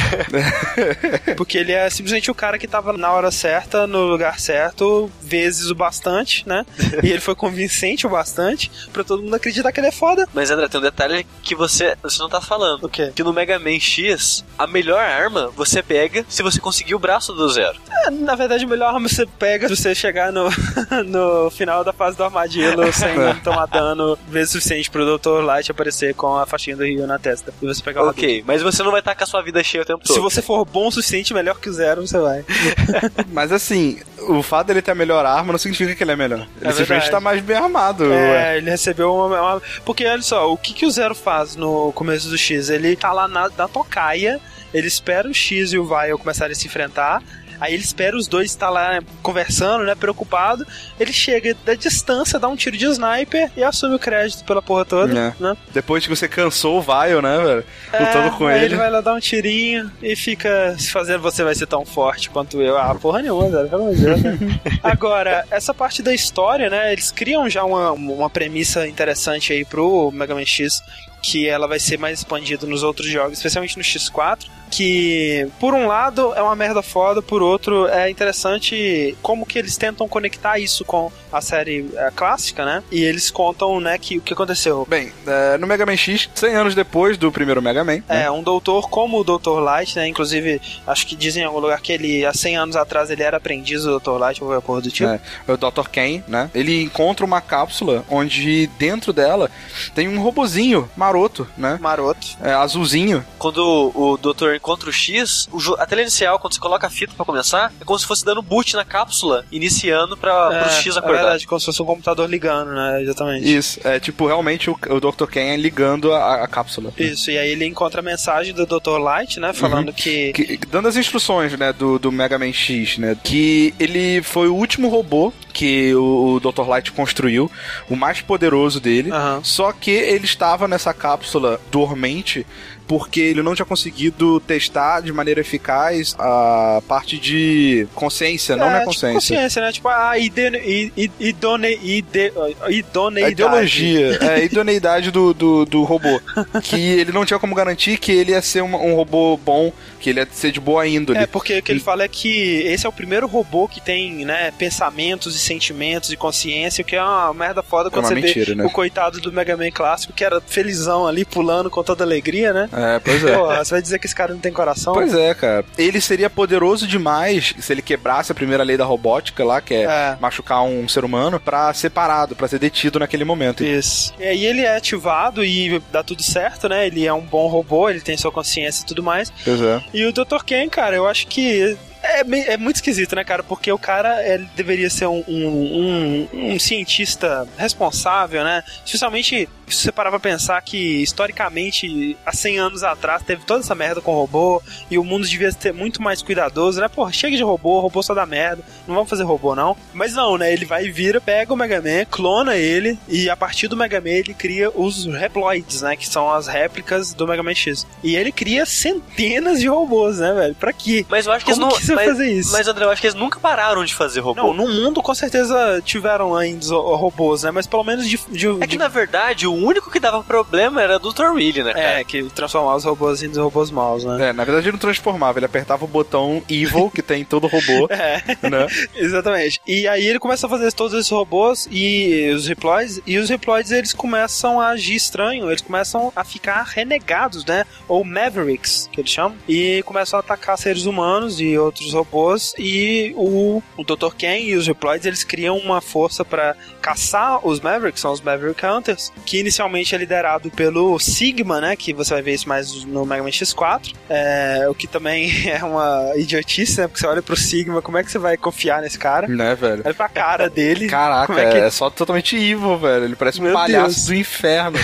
porque 1.37 1.59
ele 1.59 1.73
é 1.73 1.89
simplesmente 1.91 2.31
o 2.31 2.35
cara 2.35 2.59
que 2.59 2.67
tava 2.67 2.93
na 2.93 3.13
hora 3.13 3.31
certa, 3.31 3.87
no 3.87 4.07
lugar 4.07 4.41
certo, 4.41 5.11
vezes 5.23 5.71
o 5.71 5.75
bastante, 5.75 6.49
né? 6.49 6.65
E 7.03 7.11
ele 7.11 7.21
foi 7.21 7.35
convincente 7.35 8.07
o 8.07 8.11
bastante 8.11 8.71
pra 8.93 9.05
todo 9.05 9.23
mundo 9.23 9.35
acreditar 9.35 9.71
que 9.73 9.81
ele 9.81 9.89
é 9.89 9.93
foda. 9.93 10.29
Mas 10.35 10.51
André, 10.51 10.69
tem 10.69 10.81
um 10.81 10.83
detalhe 10.83 11.27
que 11.43 11.55
você, 11.55 11.97
você 12.03 12.19
não 12.21 12.29
tá 12.29 12.40
falando. 12.41 12.85
O 12.85 12.89
quê? 12.89 13.13
Que 13.15 13.23
no 13.23 13.33
Mega 13.33 13.59
Man 13.59 13.79
X, 13.79 14.45
a 14.59 14.67
melhor 14.67 15.01
arma 15.01 15.51
você 15.57 15.83
pega 15.83 16.25
se 16.29 16.43
você 16.43 16.61
conseguir 16.61 16.95
o 16.95 16.99
braço 16.99 17.33
do 17.33 17.49
Zero. 17.49 17.79
É, 18.07 18.11
na 18.11 18.35
verdade, 18.35 18.65
o 18.65 18.69
melhor 18.69 18.95
arma 18.95 19.09
você 19.09 19.27
pega 19.27 19.69
se 19.69 19.77
você 19.77 19.95
chegar 19.95 20.33
no, 20.33 20.49
no 21.07 21.51
final 21.51 21.85
da 21.85 21.93
fase 21.93 22.17
do 22.17 22.25
armadilho 22.25 22.93
sem 22.93 23.15
tomar 23.43 23.67
dano 23.67 24.19
vezes 24.29 24.53
suficiente 24.53 24.91
pro 24.91 25.19
Dr. 25.19 25.43
Light 25.43 25.71
aparecer 25.71 26.15
com 26.15 26.37
a 26.37 26.47
faixinha 26.47 26.77
do 26.77 26.85
Rio 26.85 27.07
na 27.07 27.19
testa. 27.19 27.53
E 27.61 27.67
você 27.67 27.83
pegar 27.83 28.01
o 28.01 28.05
Hadouken. 28.05 28.25
Ok, 28.25 28.45
mas 28.47 28.63
você 28.63 28.83
não 28.83 28.91
vai 28.91 29.01
estar 29.01 29.15
com 29.15 29.25
a 29.25 29.27
sua 29.27 29.43
vida 29.43 29.63
cheia 29.63 29.83
o 29.83 29.87
tempo 29.87 30.05
todo. 30.05 30.15
Se 30.15 30.21
você 30.21 30.41
for 30.43 30.65
bom 30.65 30.89
o 30.89 30.93
suficiente, 30.93 31.35
melhor 31.35 31.59
que 31.61 31.69
o 31.69 31.73
zero, 31.73 32.07
você 32.07 32.19
vai. 32.19 32.45
Mas 33.33 33.53
assim, 33.53 33.99
o 34.29 34.43
fato 34.43 34.69
dele 34.69 34.83
ter 34.83 34.91
a 34.91 34.95
melhor 34.95 35.25
arma 35.25 35.53
não 35.53 35.59
significa 35.59 35.95
que 35.95 36.03
ele 36.03 36.13
é 36.13 36.17
melhor. 36.17 36.41
Ele 36.41 36.49
simplesmente 36.73 36.87
verdade. 36.89 37.11
tá 37.11 37.21
mais 37.21 37.41
bem 37.41 37.57
armado. 37.57 38.05
ué. 38.09 38.55
É, 38.55 38.59
ele 38.59 38.71
recebeu 38.71 39.15
uma, 39.15 39.27
uma- 39.41 39.63
Porque 39.85 40.05
olha 40.07 40.23
só, 40.23 40.51
o 40.53 40.57
que, 40.57 40.73
que 40.73 40.87
o 40.87 40.91
Zero 40.91 41.15
faz 41.15 41.57
no 41.57 41.93
começo 41.93 42.29
do 42.29 42.37
X? 42.39 42.69
Ele 42.71 42.97
tá 42.97 43.13
lá 43.13 43.29
na, 43.29 43.49
na 43.57 43.69
tocaia, 43.69 44.41
ele 44.73 44.87
espera 44.87 45.29
o 45.29 45.35
X 45.35 45.73
e 45.73 45.79
o 45.79 45.85
Vile 45.85 46.17
começarem 46.19 46.53
a 46.53 46.57
se 46.57 46.67
enfrentar. 46.67 47.23
Aí 47.61 47.75
ele 47.75 47.83
espera 47.83 48.17
os 48.17 48.27
dois 48.27 48.51
estar 48.51 48.71
lá 48.71 49.01
conversando, 49.23 49.85
né? 49.85 49.95
Preocupado. 49.95 50.67
Ele 50.99 51.13
chega 51.13 51.55
da 51.65 51.75
distância, 51.75 52.39
dá 52.39 52.49
um 52.49 52.57
tiro 52.57 52.77
de 52.77 52.87
sniper 52.87 53.51
e 53.57 53.63
assume 53.63 53.95
o 53.95 53.99
crédito 53.99 54.45
pela 54.45 54.63
porra 54.63 54.85
toda. 54.85 55.13
É. 55.19 55.33
Né? 55.39 55.57
Depois 55.73 56.03
que 56.05 56.09
você 56.15 56.27
cansou 56.27 56.79
o 56.79 56.83
Vile, 56.83 57.21
né, 57.23 57.39
velho? 57.39 57.65
Lutando 57.93 58.27
É, 58.29 58.31
com 58.39 58.47
aí 58.47 58.57
ele. 58.57 58.65
ele 58.67 58.77
vai 58.77 58.91
lá 58.91 59.01
dar 59.01 59.15
um 59.15 59.21
tirinho 59.21 59.91
e 60.03 60.17
fica 60.17 60.75
se 60.79 60.91
fazendo 60.91 61.21
você 61.21 61.45
vai 61.45 61.55
ser 61.55 61.67
tão 61.67 61.85
forte 61.85 62.31
quanto 62.31 62.61
eu. 62.63 62.79
Ah, 62.79 62.95
porra 62.95 63.21
nenhuma, 63.23 63.49
velho, 63.51 63.69
pelo 63.69 63.83
amor 63.83 63.95
de 63.95 64.03
Deus. 64.03 64.23
né? 64.23 64.39
Agora, 64.83 65.45
essa 65.51 65.75
parte 65.75 66.03
da 66.03 66.15
história, 66.15 66.71
né? 66.71 66.93
Eles 66.93 67.11
criam 67.11 67.49
já 67.49 67.63
uma, 67.65 67.93
uma 67.93 68.31
premissa 68.31 68.87
interessante 68.89 69.53
aí 69.53 69.65
pro 69.65 70.11
Mega 70.13 70.35
Man 70.35 70.45
X. 70.47 70.83
Que 71.23 71.47
ela 71.47 71.69
vai 71.69 71.79
ser 71.79 71.99
mais 71.99 72.19
expandida 72.21 72.67
nos 72.67 72.83
outros 72.83 73.07
jogos, 73.09 73.35
especialmente 73.37 73.77
no 73.77 73.83
X4. 73.85 74.47
Que, 74.71 75.49
por 75.59 75.75
um 75.75 75.87
lado, 75.87 76.33
é 76.35 76.43
uma 76.43 76.55
merda 76.55 76.83
foda, 76.83 77.21
por 77.21 77.43
outro, 77.43 77.89
é 77.89 78.09
interessante 78.09 79.17
como 79.21 79.45
que 79.45 79.59
eles 79.59 79.77
tentam 79.77 80.09
conectar 80.09 80.59
isso 80.59 80.85
com 80.85 81.11
a 81.33 81.41
série 81.41 81.89
eh, 81.95 82.13
clássica, 82.15 82.65
né? 82.65 82.83
E 82.91 83.03
eles 83.03 83.31
contam, 83.31 83.81
né, 83.81 83.99
que 83.99 84.19
o 84.19 84.21
que 84.21 84.33
aconteceu. 84.33 84.87
Bem, 84.89 85.13
é, 85.27 85.59
no 85.59 85.67
Mega 85.67 85.87
Man 85.87 85.97
X, 85.97 86.29
100 86.35 86.55
anos 86.55 86.75
depois 86.75 87.17
do 87.17 87.31
primeiro 87.31 87.63
Mega 87.63 87.85
Man, 87.85 88.03
né? 88.09 88.25
É, 88.25 88.31
um 88.31 88.43
doutor 88.43 88.89
como 88.89 89.21
o 89.21 89.25
Dr. 89.25 89.61
Light, 89.61 89.97
né? 89.97 90.07
Inclusive, 90.07 90.61
acho 90.87 91.07
que 91.07 91.15
dizem 91.17 91.43
em 91.43 91.47
algum 91.47 91.61
lugar 91.61 91.81
que 91.81 91.93
ele, 91.93 92.25
há 92.25 92.33
100 92.33 92.57
anos 92.57 92.77
atrás, 92.77 93.11
ele 93.11 93.23
era 93.23 93.37
aprendiz 93.37 93.85
do 93.85 93.99
Dr. 93.99 94.19
Light, 94.19 94.43
ou 94.43 94.49
qualquer 94.49 94.67
porra 94.67 94.81
do 94.81 94.91
tipo. 94.91 95.11
É, 95.11 95.21
o 95.49 95.57
Dr. 95.57 95.89
Ken, 95.91 96.23
né? 96.27 96.51
Ele 96.55 96.83
encontra 96.83 97.25
uma 97.25 97.41
cápsula 97.41 98.05
onde 98.09 98.67
dentro 98.79 99.13
dela 99.13 99.51
tem 99.95 100.09
um 100.09 100.21
robozinho 100.21 100.89
maroto, 100.97 101.47
né? 101.57 101.79
Maroto. 101.81 102.27
É, 102.43 102.53
azulzinho. 102.53 103.25
Quando 103.39 103.59
o, 103.95 104.13
o 104.13 104.17
encontra 104.61 104.89
o 104.89 104.93
X, 104.93 105.49
o 105.53 105.75
a 105.79 105.87
tela 105.87 106.03
inicial, 106.03 106.39
quando 106.39 106.55
você 106.55 106.61
coloca 106.61 106.87
a 106.87 106.91
fita 106.91 107.13
pra 107.17 107.25
começar, 107.25 107.73
é 107.81 107.85
como 107.85 107.99
se 107.99 108.07
fosse 108.07 108.25
dando 108.25 108.43
boot 108.43 108.75
na 108.75 108.85
cápsula, 108.85 109.45
iniciando 109.51 110.17
pra, 110.17 110.49
pro 110.65 110.71
X 110.73 110.95
é 110.95 110.99
acordar. 110.99 111.19
verdade, 111.23 111.47
como 111.47 111.59
se 111.59 111.67
fosse 111.67 111.83
um 111.83 111.87
computador 111.87 112.29
ligando, 112.29 112.73
né? 112.73 113.03
Exatamente. 113.03 113.57
Isso, 113.57 113.81
é 113.85 113.99
tipo 113.99 114.27
realmente 114.27 114.71
o, 114.71 114.77
o 114.91 115.01
Dr. 115.01 115.27
Ken 115.27 115.57
ligando 115.57 116.13
a, 116.13 116.45
a 116.45 116.49
cápsula. 116.49 116.93
Isso, 116.99 117.31
e 117.31 117.39
aí 117.39 117.51
ele 117.51 117.65
encontra 117.65 118.01
a 118.01 118.03
mensagem 118.05 118.53
do 118.55 118.67
Dr. 118.67 118.99
Light, 118.99 119.41
né? 119.41 119.53
Falando 119.53 119.93
que. 119.93 120.33
Que- 120.33 120.61
dando 120.71 120.89
as 120.89 120.97
instruções, 120.97 121.57
né, 121.59 121.73
do, 121.73 121.99
do 121.99 122.13
Mega 122.13 122.39
Man 122.39 122.53
X, 122.53 122.99
né, 122.99 123.17
que 123.25 123.75
ele 123.79 124.23
foi 124.23 124.49
o 124.49 124.55
último 124.55 124.89
robô 124.89 125.33
que 125.53 125.93
o, 125.95 126.35
o 126.35 126.41
Dr. 126.41 126.67
Light 126.69 126.93
construiu, 126.93 127.51
o 127.89 127.97
mais 127.97 128.21
poderoso 128.21 128.79
dele, 128.81 129.11
Aham. 129.11 129.41
só 129.43 129.73
que 129.73 129.91
ele 129.91 130.25
estava 130.25 130.69
nessa 130.69 130.95
cápsula 130.95 131.61
dormente 131.71 132.47
porque 132.91 133.21
ele 133.21 133.41
não 133.41 133.55
tinha 133.55 133.65
conseguido 133.65 134.41
testar 134.41 135.01
de 135.01 135.13
maneira 135.13 135.41
eficaz 135.41 136.17
a 136.19 136.83
parte 136.89 137.21
de 137.21 137.87
consciência, 137.95 138.57
não 138.57 138.69
é, 138.69 138.81
tipo 138.81 138.87
consciência. 138.87 139.37
consciência, 139.37 139.63
né? 139.63 139.71
Tipo, 139.71 139.89
a 139.91 140.19
ide, 140.19 140.91
ide, 140.97 141.13
idone, 141.21 141.79
ide, 141.81 142.33
idoneidade. 142.69 143.27
A 143.27 143.31
ideologia, 143.31 144.19
é, 144.21 144.35
a 144.35 144.39
idoneidade 144.41 145.13
do, 145.13 145.33
do, 145.33 145.65
do 145.65 145.85
robô. 145.85 146.21
que 146.65 146.75
ele 146.75 147.13
não 147.13 147.25
tinha 147.25 147.39
como 147.39 147.55
garantir 147.55 147.97
que 147.97 148.11
ele 148.11 148.33
ia 148.33 148.43
ser 148.43 148.61
um, 148.61 148.75
um 148.75 148.97
robô 148.97 149.37
bom, 149.37 149.73
que 150.01 150.11
ele 150.11 150.19
ia 150.19 150.27
ser 150.29 150.51
de 150.51 150.59
boa 150.59 150.85
índole. 150.85 151.21
É, 151.21 151.29
porque 151.29 151.61
o 151.61 151.63
que 151.63 151.71
ele 151.71 151.79
fala 151.79 152.03
é 152.03 152.09
que 152.09 152.63
esse 152.67 152.87
é 152.87 152.89
o 152.89 152.93
primeiro 152.93 153.29
robô 153.29 153.69
que 153.69 153.81
tem, 153.81 154.25
né, 154.25 154.53
pensamentos 154.59 155.37
e 155.37 155.39
sentimentos 155.39 156.11
e 156.11 156.17
consciência, 156.17 156.83
o 156.83 156.85
que 156.85 156.97
é 156.97 157.03
uma 157.03 157.33
merda 157.35 157.63
foda 157.63 157.89
quando 157.89 158.07
uma 158.07 158.09
você 158.09 158.15
mentira, 158.17 158.47
vê 158.47 158.55
né? 158.57 158.65
o 158.65 158.71
coitado 158.71 159.21
do 159.21 159.33
Mega 159.33 159.57
Man 159.57 159.71
clássico, 159.71 160.13
que 160.13 160.25
era 160.25 160.41
felizão 160.41 161.07
ali, 161.07 161.25
pulando 161.25 161.71
com 161.71 161.85
toda 161.85 162.03
alegria, 162.03 162.53
né? 162.53 162.69
É, 162.73 162.80
pois 163.03 163.25
é. 163.25 163.37
Pô, 163.37 163.47
você 163.55 163.71
vai 163.71 163.83
dizer 163.83 163.99
que 163.99 164.07
esse 164.07 164.15
cara 164.15 164.33
não 164.33 164.41
tem 164.41 164.53
coração? 164.53 164.93
Pois 164.93 165.15
é, 165.15 165.35
cara. 165.35 165.65
Ele 165.77 166.01
seria 166.01 166.31
poderoso 166.31 166.87
demais 166.87 167.55
se 167.59 167.73
ele 167.73 167.83
quebrasse 167.83 168.33
a 168.33 168.35
primeira 168.35 168.63
lei 168.63 168.77
da 168.77 168.85
robótica 168.85 169.45
lá, 169.45 169.61
que 169.61 169.75
é, 169.75 169.83
É. 169.83 170.17
machucar 170.21 170.63
um 170.63 170.89
ser 170.89 171.05
humano, 171.05 171.39
pra 171.41 171.73
ser 171.75 171.91
parado, 171.91 172.35
pra 172.37 172.49
ser 172.49 172.59
detido 172.59 172.99
naquele 172.99 173.25
momento. 173.25 173.65
Isso. 173.65 174.13
E 174.19 174.25
aí 174.25 174.45
ele 174.45 174.63
é 174.63 174.77
ativado 174.77 175.45
e 175.45 175.81
dá 175.93 176.03
tudo 176.03 176.23
certo, 176.23 176.69
né? 176.69 176.87
Ele 176.87 177.07
é 177.07 177.13
um 177.13 177.21
bom 177.21 177.47
robô, 177.49 177.89
ele 177.91 178.01
tem 178.01 178.17
sua 178.17 178.33
consciência 178.33 178.83
e 178.83 178.87
tudo 178.87 179.03
mais. 179.03 179.33
Pois 179.45 179.61
é. 179.61 179.83
E 179.93 180.05
o 180.07 180.13
Dr. 180.13 180.43
Ken, 180.45 180.69
cara, 180.69 180.97
eu 180.97 181.07
acho 181.07 181.27
que 181.27 181.77
é, 182.19 182.25
me- 182.25 182.41
é 182.45 182.57
muito 182.57 182.77
esquisito, 182.77 183.15
né, 183.15 183.25
cara? 183.25 183.43
Porque 183.43 183.71
o 183.71 183.79
cara 183.79 184.23
ele 184.27 184.49
deveria 184.57 184.91
ser 184.91 185.07
um, 185.07 185.23
um, 185.29 186.29
um- 186.33 186.53
um 186.55 186.59
cientista 186.59 187.47
responsável, 187.57 188.43
né? 188.45 188.63
Especialmente 188.85 189.49
se 189.69 189.77
você 189.85 189.93
parar 189.93 190.11
pra 190.11 190.19
pensar 190.19 190.61
que, 190.63 191.01
historicamente, 191.01 192.17
há 192.27 192.33
100 192.33 192.59
anos 192.59 192.83
atrás, 192.83 193.23
teve 193.23 193.45
toda 193.45 193.61
essa 193.61 193.75
merda 193.75 194.01
com 194.01 194.13
robô 194.13 194.61
e 194.91 194.99
o 194.99 195.05
mundo 195.05 195.27
devia 195.29 195.51
ser 195.53 195.73
muito 195.73 196.03
mais 196.03 196.23
cuidadoso, 196.23 196.81
né? 196.81 196.89
Porra, 196.89 197.13
chega 197.13 197.37
de 197.37 197.43
robô, 197.43 197.79
robô 197.81 198.03
só 198.03 198.13
dá 198.13 198.27
merda, 198.27 198.65
não 198.87 198.95
vamos 198.97 199.09
fazer 199.09 199.23
robô, 199.23 199.55
não. 199.55 199.77
Mas 199.95 200.15
não, 200.15 200.37
né? 200.37 200.53
Ele 200.53 200.65
vai 200.65 200.87
e 200.87 200.91
vira, 200.91 201.21
pega 201.21 201.53
o 201.53 201.57
Mega 201.57 201.81
Man, 201.81 202.05
clona 202.11 202.57
ele 202.57 202.99
e 203.09 203.31
a 203.31 203.37
partir 203.37 203.69
do 203.69 203.77
Mega 203.77 204.01
Man 204.01 204.09
ele 204.11 204.35
cria 204.35 204.71
os 204.71 205.07
Reploids, 205.07 205.83
né? 205.83 205.95
Que 205.97 206.07
são 206.09 206.29
as 206.33 206.49
réplicas 206.49 207.15
do 207.15 207.27
Mega 207.29 207.43
Man 207.43 207.55
X. 207.55 207.87
E 208.03 208.17
ele 208.17 208.33
cria 208.33 208.67
centenas 208.67 209.61
de 209.61 209.69
robôs, 209.69 210.19
né, 210.19 210.33
velho? 210.33 210.55
Pra 210.57 210.73
quê? 210.73 211.07
Mas 211.09 211.27
eu 211.27 211.33
acho 211.33 211.45
que 211.45 211.53
Como 211.53 211.67
não. 211.67 211.77
que 211.77 211.85
mas, 212.07 212.09
fazer 212.19 212.33
isso? 212.33 212.53
mas, 212.53 212.69
André, 212.69 212.85
eu 212.85 212.91
acho 212.91 213.01
que 213.01 213.07
eles 213.07 213.15
nunca 213.19 213.39
pararam 213.41 213.85
de 213.85 213.95
fazer 213.95 214.21
robô. 214.21 214.41
Não, 214.43 214.55
no 214.55 214.69
mundo 214.69 215.03
com 215.03 215.15
certeza 215.15 215.81
tiveram 215.85 216.35
ainda 216.35 216.67
robôs, 216.75 217.43
né? 217.43 217.51
Mas 217.51 217.67
pelo 217.67 217.85
menos 217.85 218.09
de. 218.09 218.19
de- 218.29 218.49
É 218.49 218.67
que 218.67 218.69
de- 218.69 218.79
na 218.79 218.89
verdade 218.89 219.47
o 219.47 219.53
único 219.55 219.91
que 219.91 220.01
dava 220.01 220.23
problema 220.23 220.81
era 220.83 220.99
do 220.99 221.13
Dr. 221.13 221.33
Willy, 221.33 221.63
né? 221.63 221.73
cara? 221.73 222.01
É, 222.01 222.05
que 222.05 222.23
transformar 222.31 222.77
os 222.77 222.85
robôs 222.85 223.23
em 223.23 223.33
robôs 223.33 223.71
maus, 223.71 224.05
né? 224.05 224.29
É, 224.29 224.33
na 224.33 224.45
verdade 224.45 224.67
ele 224.67 224.73
não 224.73 224.79
transformava, 224.79 225.39
ele 225.39 225.47
apertava 225.47 225.85
o 225.85 225.89
botão 225.89 226.43
Evil, 226.49 226.91
que 226.95 227.03
tem 227.03 227.23
em 227.23 227.25
todo 227.25 227.47
robô, 227.47 227.87
É, 227.91 228.23
né? 228.49 228.67
exatamente. 228.95 229.61
E 229.67 229.87
aí 229.89 230.07
ele 230.07 230.19
começa 230.19 230.47
a 230.47 230.51
fazer 230.51 230.73
todos 230.73 230.95
esses 230.99 231.11
robôs 231.11 231.69
e 231.71 232.31
os 232.35 232.47
reploids, 232.47 233.01
e 233.07 233.19
os 233.19 233.29
reploids 233.29 233.71
eles 233.73 233.93
começam 233.93 234.61
a 234.61 234.69
agir 234.69 234.95
estranho, 234.95 235.49
eles 235.51 235.61
começam 235.63 236.13
a 236.15 236.25
ficar 236.25 236.63
renegados, 236.65 237.45
né? 237.45 237.65
Ou 237.89 238.05
Mavericks, 238.05 238.89
que 238.93 239.01
eles 239.01 239.11
chamam, 239.11 239.37
e 239.49 239.83
começam 239.85 240.17
a 240.19 240.21
atacar 240.21 240.57
seres 240.59 240.85
humanos 240.87 241.41
e 241.41 241.57
outros 241.59 241.90
robôs, 241.93 242.55
e 242.59 243.13
o, 243.17 243.63
o 243.77 243.85
Dr. 243.85 244.15
Ken 244.17 244.39
e 244.39 244.55
os 244.55 244.67
reploids 244.67 245.07
eles 245.07 245.25
criam 245.25 245.57
uma 245.59 245.81
força 245.81 246.25
para 246.25 246.57
caçar 246.81 247.47
os 247.47 247.61
Mavericks, 247.61 248.01
são 248.01 248.13
os 248.13 248.21
Maverick 248.21 248.65
Hunters, 248.65 249.13
que 249.27 249.39
inicialmente 249.41 249.95
é 249.95 249.99
liderado 249.99 250.51
pelo 250.51 250.99
Sigma, 250.99 251.61
né? 251.61 251.77
Que 251.77 251.93
você 251.93 252.15
vai 252.15 252.23
ver 252.23 252.35
isso 252.35 252.49
mais 252.49 252.85
no 252.85 253.05
Mega 253.05 253.23
Man 253.23 253.31
X4, 253.31 253.95
é, 254.09 254.67
o 254.69 254.75
que 254.75 254.87
também 254.87 255.31
é 255.49 255.63
uma 255.65 256.13
idiotice, 256.17 256.81
né? 256.81 256.87
Porque 256.89 257.01
você 257.01 257.07
olha 257.07 257.23
pro 257.23 257.37
Sigma, 257.37 257.83
como 257.83 257.99
é 257.99 258.03
que 258.05 258.11
você 258.11 258.19
vai 258.19 258.37
confiar 258.37 258.81
nesse 258.83 258.99
cara? 258.99 259.29
Né, 259.29 259.55
velho? 259.55 259.83
Olha 259.85 259.95
pra 259.95 260.09
cara 260.09 260.49
dele. 260.49 260.89
Caraca, 260.89 261.39
é, 261.41 261.51
que 261.51 261.57
é 261.59 261.71
só 261.71 261.91
totalmente 261.91 262.37
evil, 262.37 262.79
velho. 262.79 263.05
Ele 263.05 263.17
parece 263.17 263.41
um 263.41 263.45
Meu 263.45 263.53
palhaço 263.53 263.95
Deus. 263.97 264.07
do 264.07 264.15
inferno. 264.15 264.79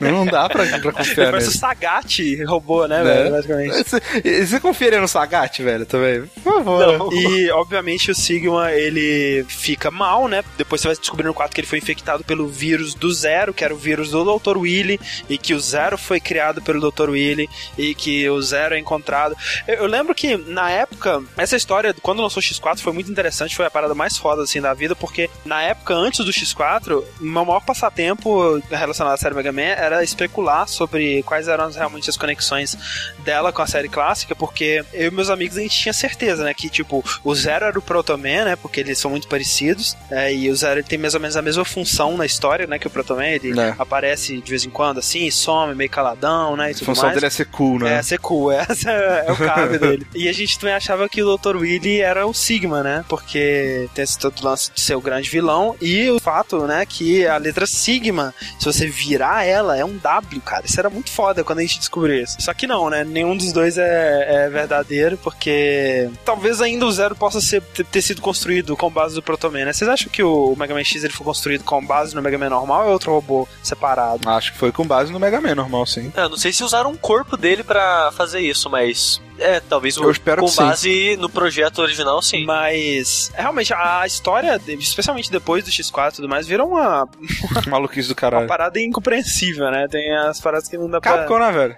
não 0.00 0.24
dá 0.26 0.48
pra, 0.48 0.64
pra 0.78 0.92
confiar 0.92 1.22
Ele 1.24 1.30
parece 1.32 1.48
o. 1.48 1.52
Sagat 1.58 2.44
robô, 2.44 2.86
né, 2.86 3.02
Né? 3.02 3.14
velho? 3.14 3.30
Basicamente. 3.30 3.70
Você, 3.88 4.46
você 4.46 4.60
confiaria 4.60 5.00
no 5.00 5.08
Sagat, 5.08 5.62
velho, 5.62 5.84
também? 5.86 6.22
Favor. 6.54 6.98
Não. 6.98 7.12
E, 7.12 7.50
obviamente, 7.50 8.10
o 8.10 8.14
Sigma, 8.14 8.72
ele 8.72 9.44
fica 9.48 9.90
mal, 9.90 10.28
né? 10.28 10.44
Depois 10.56 10.80
você 10.80 10.88
vai 10.88 10.96
descobrir 10.96 11.26
no 11.26 11.34
4 11.34 11.54
que 11.54 11.60
ele 11.60 11.68
foi 11.68 11.78
infectado 11.78 12.24
pelo 12.24 12.46
vírus 12.48 12.94
do 12.94 13.12
Zero, 13.12 13.54
que 13.54 13.64
era 13.64 13.74
o 13.74 13.76
vírus 13.76 14.10
do 14.10 14.38
Dr. 14.38 14.58
Willy, 14.58 15.00
e 15.28 15.38
que 15.38 15.54
o 15.54 15.60
Zero 15.60 15.96
foi 15.96 16.20
criado 16.20 16.62
pelo 16.62 16.90
Dr. 16.90 17.10
Willy, 17.10 17.48
e 17.76 17.94
que 17.94 18.28
o 18.28 18.40
Zero 18.42 18.74
é 18.74 18.78
encontrado. 18.78 19.36
Eu, 19.66 19.76
eu 19.76 19.86
lembro 19.86 20.14
que, 20.14 20.36
na 20.36 20.70
época, 20.70 21.22
essa 21.36 21.56
história, 21.56 21.94
quando 22.02 22.22
lançou 22.22 22.40
o 22.40 22.44
X4, 22.44 22.80
foi 22.80 22.92
muito 22.92 23.10
interessante, 23.10 23.56
foi 23.56 23.66
a 23.66 23.70
parada 23.70 23.94
mais 23.94 24.16
foda, 24.16 24.42
assim, 24.42 24.60
da 24.60 24.74
vida, 24.74 24.94
porque 24.94 25.30
na 25.44 25.62
época, 25.62 25.94
antes 25.94 26.24
do 26.24 26.32
X4, 26.32 27.04
o 27.20 27.24
meu 27.24 27.44
maior 27.44 27.60
passatempo 27.60 28.60
relacionado 28.70 29.14
à 29.14 29.16
série 29.16 29.34
Mega 29.34 29.52
Man 29.52 29.62
era 29.62 30.02
especular 30.02 30.68
sobre 30.68 31.22
quais 31.22 31.48
eram 31.48 31.70
realmente 31.70 32.08
as 32.08 32.16
conexões 32.16 32.76
dela 33.24 33.52
com 33.52 33.62
a 33.62 33.66
série 33.66 33.88
clássica, 33.88 34.34
porque 34.34 34.84
eu 34.92 35.08
e 35.08 35.10
meus 35.10 35.30
amigos 35.30 35.56
a 35.56 35.60
gente 35.60 35.78
tinha 35.78 35.92
certeza, 35.92 36.39
né, 36.44 36.54
que 36.54 36.68
tipo, 36.68 37.04
o 37.24 37.34
Zero 37.34 37.64
era 37.66 37.78
o 37.78 37.82
Proto 37.82 38.16
Man, 38.16 38.44
né, 38.44 38.56
porque 38.56 38.80
eles 38.80 38.98
são 38.98 39.10
muito 39.10 39.28
parecidos, 39.28 39.96
é, 40.10 40.32
e 40.32 40.50
o 40.50 40.56
Zero 40.56 40.80
ele 40.80 40.86
tem 40.86 40.98
mais 40.98 41.14
ou 41.14 41.20
menos 41.20 41.36
a 41.36 41.42
mesma 41.42 41.64
função 41.64 42.16
na 42.16 42.26
história, 42.26 42.66
né, 42.66 42.78
que 42.78 42.86
o 42.86 42.90
Proto 42.90 43.14
Man, 43.16 43.26
ele 43.26 43.52
Né. 43.54 43.74
aparece 43.78 44.40
de 44.40 44.50
vez 44.50 44.64
em 44.64 44.70
quando 44.70 44.98
assim, 44.98 45.30
some 45.30 45.74
meio 45.74 45.90
caladão, 45.90 46.56
né, 46.56 46.70
A 46.70 46.74
função 46.84 47.04
mais. 47.04 47.14
dele 47.14 47.26
é 47.26 47.30
ser 47.30 47.46
cool, 47.46 47.78
né? 47.78 47.94
É, 47.94 48.02
ser 48.02 48.18
cool, 48.18 48.50
essa 48.52 48.90
é 48.90 49.30
o 49.32 49.36
cargo 49.36 49.78
dele. 49.78 50.06
E 50.14 50.28
a 50.28 50.32
gente 50.32 50.58
também 50.58 50.74
achava 50.74 51.08
que 51.08 51.22
o 51.22 51.36
Dr. 51.36 51.56
Willy 51.56 52.00
era 52.00 52.26
o 52.26 52.32
Sigma, 52.34 52.82
né? 52.82 53.04
Porque 53.08 53.88
tem 53.94 54.02
esse 54.04 54.18
todo 54.18 54.42
lance 54.44 54.70
de 54.74 54.80
ser 54.80 54.94
o 54.94 55.00
grande 55.00 55.28
vilão. 55.30 55.76
E 55.80 56.08
o 56.10 56.18
fato, 56.20 56.66
né, 56.66 56.84
que 56.86 57.26
a 57.26 57.36
letra 57.36 57.66
Sigma, 57.66 58.34
se 58.58 58.64
você 58.64 58.86
virar 58.86 59.44
ela, 59.44 59.76
é 59.76 59.84
um 59.84 59.96
W, 59.96 60.40
cara. 60.40 60.66
Isso 60.66 60.78
era 60.78 60.90
muito 60.90 61.10
foda 61.10 61.42
quando 61.44 61.58
a 61.58 61.62
gente 61.62 61.78
descobriu 61.78 62.22
isso. 62.22 62.36
Só 62.40 62.52
que 62.54 62.66
não, 62.66 62.88
né? 62.90 63.04
Nenhum 63.04 63.36
dos 63.36 63.52
dois 63.52 63.76
é, 63.78 64.44
é 64.46 64.48
verdadeiro, 64.48 65.16
porque 65.18 66.08
talvez 66.30 66.60
ainda 66.62 66.86
o 66.86 66.92
Zero 66.92 67.16
possa 67.16 67.40
ser, 67.40 67.60
ter, 67.62 68.00
sido 68.02 68.22
construído 68.22 68.76
com 68.76 68.88
base 68.88 69.14
do 69.16 69.22
Proto 69.22 69.50
Man, 69.50 69.64
né? 69.64 69.72
Vocês 69.72 69.88
acham 69.90 70.08
que 70.08 70.22
o 70.22 70.54
Mega 70.56 70.72
Man 70.72 70.84
X 70.84 71.02
ele 71.02 71.12
foi 71.12 71.24
construído 71.26 71.64
com 71.64 71.84
base 71.84 72.14
no 72.14 72.22
Mega 72.22 72.38
Man 72.38 72.48
normal 72.50 72.84
ou 72.84 72.88
é 72.90 72.92
outro 72.92 73.10
robô 73.12 73.48
separado? 73.62 74.28
Acho 74.28 74.52
que 74.52 74.58
foi 74.58 74.70
com 74.70 74.86
base 74.86 75.12
no 75.12 75.18
Mega 75.18 75.40
Man 75.40 75.56
normal, 75.56 75.84
sim. 75.86 76.12
É, 76.16 76.22
Eu 76.22 76.28
não 76.28 76.36
sei 76.36 76.52
se 76.52 76.62
usaram 76.62 76.92
o 76.92 76.98
corpo 76.98 77.36
dele 77.36 77.64
pra 77.64 78.12
fazer 78.12 78.38
isso, 78.40 78.70
mas. 78.70 79.20
É, 79.40 79.58
talvez 79.58 79.96
o- 79.96 80.04
Eu 80.04 80.10
espero 80.10 80.42
com 80.42 80.46
que 80.48 80.52
sim. 80.52 80.62
base 80.62 81.16
no 81.16 81.28
projeto 81.30 81.78
original, 81.80 82.20
sim. 82.20 82.44
Mas, 82.44 83.32
realmente, 83.34 83.72
a 83.72 84.06
história, 84.06 84.60
especialmente 84.68 85.30
depois 85.32 85.64
do 85.64 85.70
X4 85.70 86.12
e 86.12 86.16
tudo 86.16 86.28
mais, 86.28 86.46
virou 86.46 86.68
uma, 86.68 87.08
Maluquice 87.66 88.06
do 88.08 88.12
uma 88.12 88.16
caralho. 88.16 88.46
parada 88.46 88.78
incompreensível, 88.78 89.70
né? 89.70 89.88
Tem 89.90 90.14
as 90.14 90.38
paradas 90.40 90.68
que 90.68 90.76
não 90.76 90.90
dá 90.90 91.00
pra... 91.00 91.18
Capcom, 91.18 91.38
né, 91.38 91.50
velho? 91.52 91.76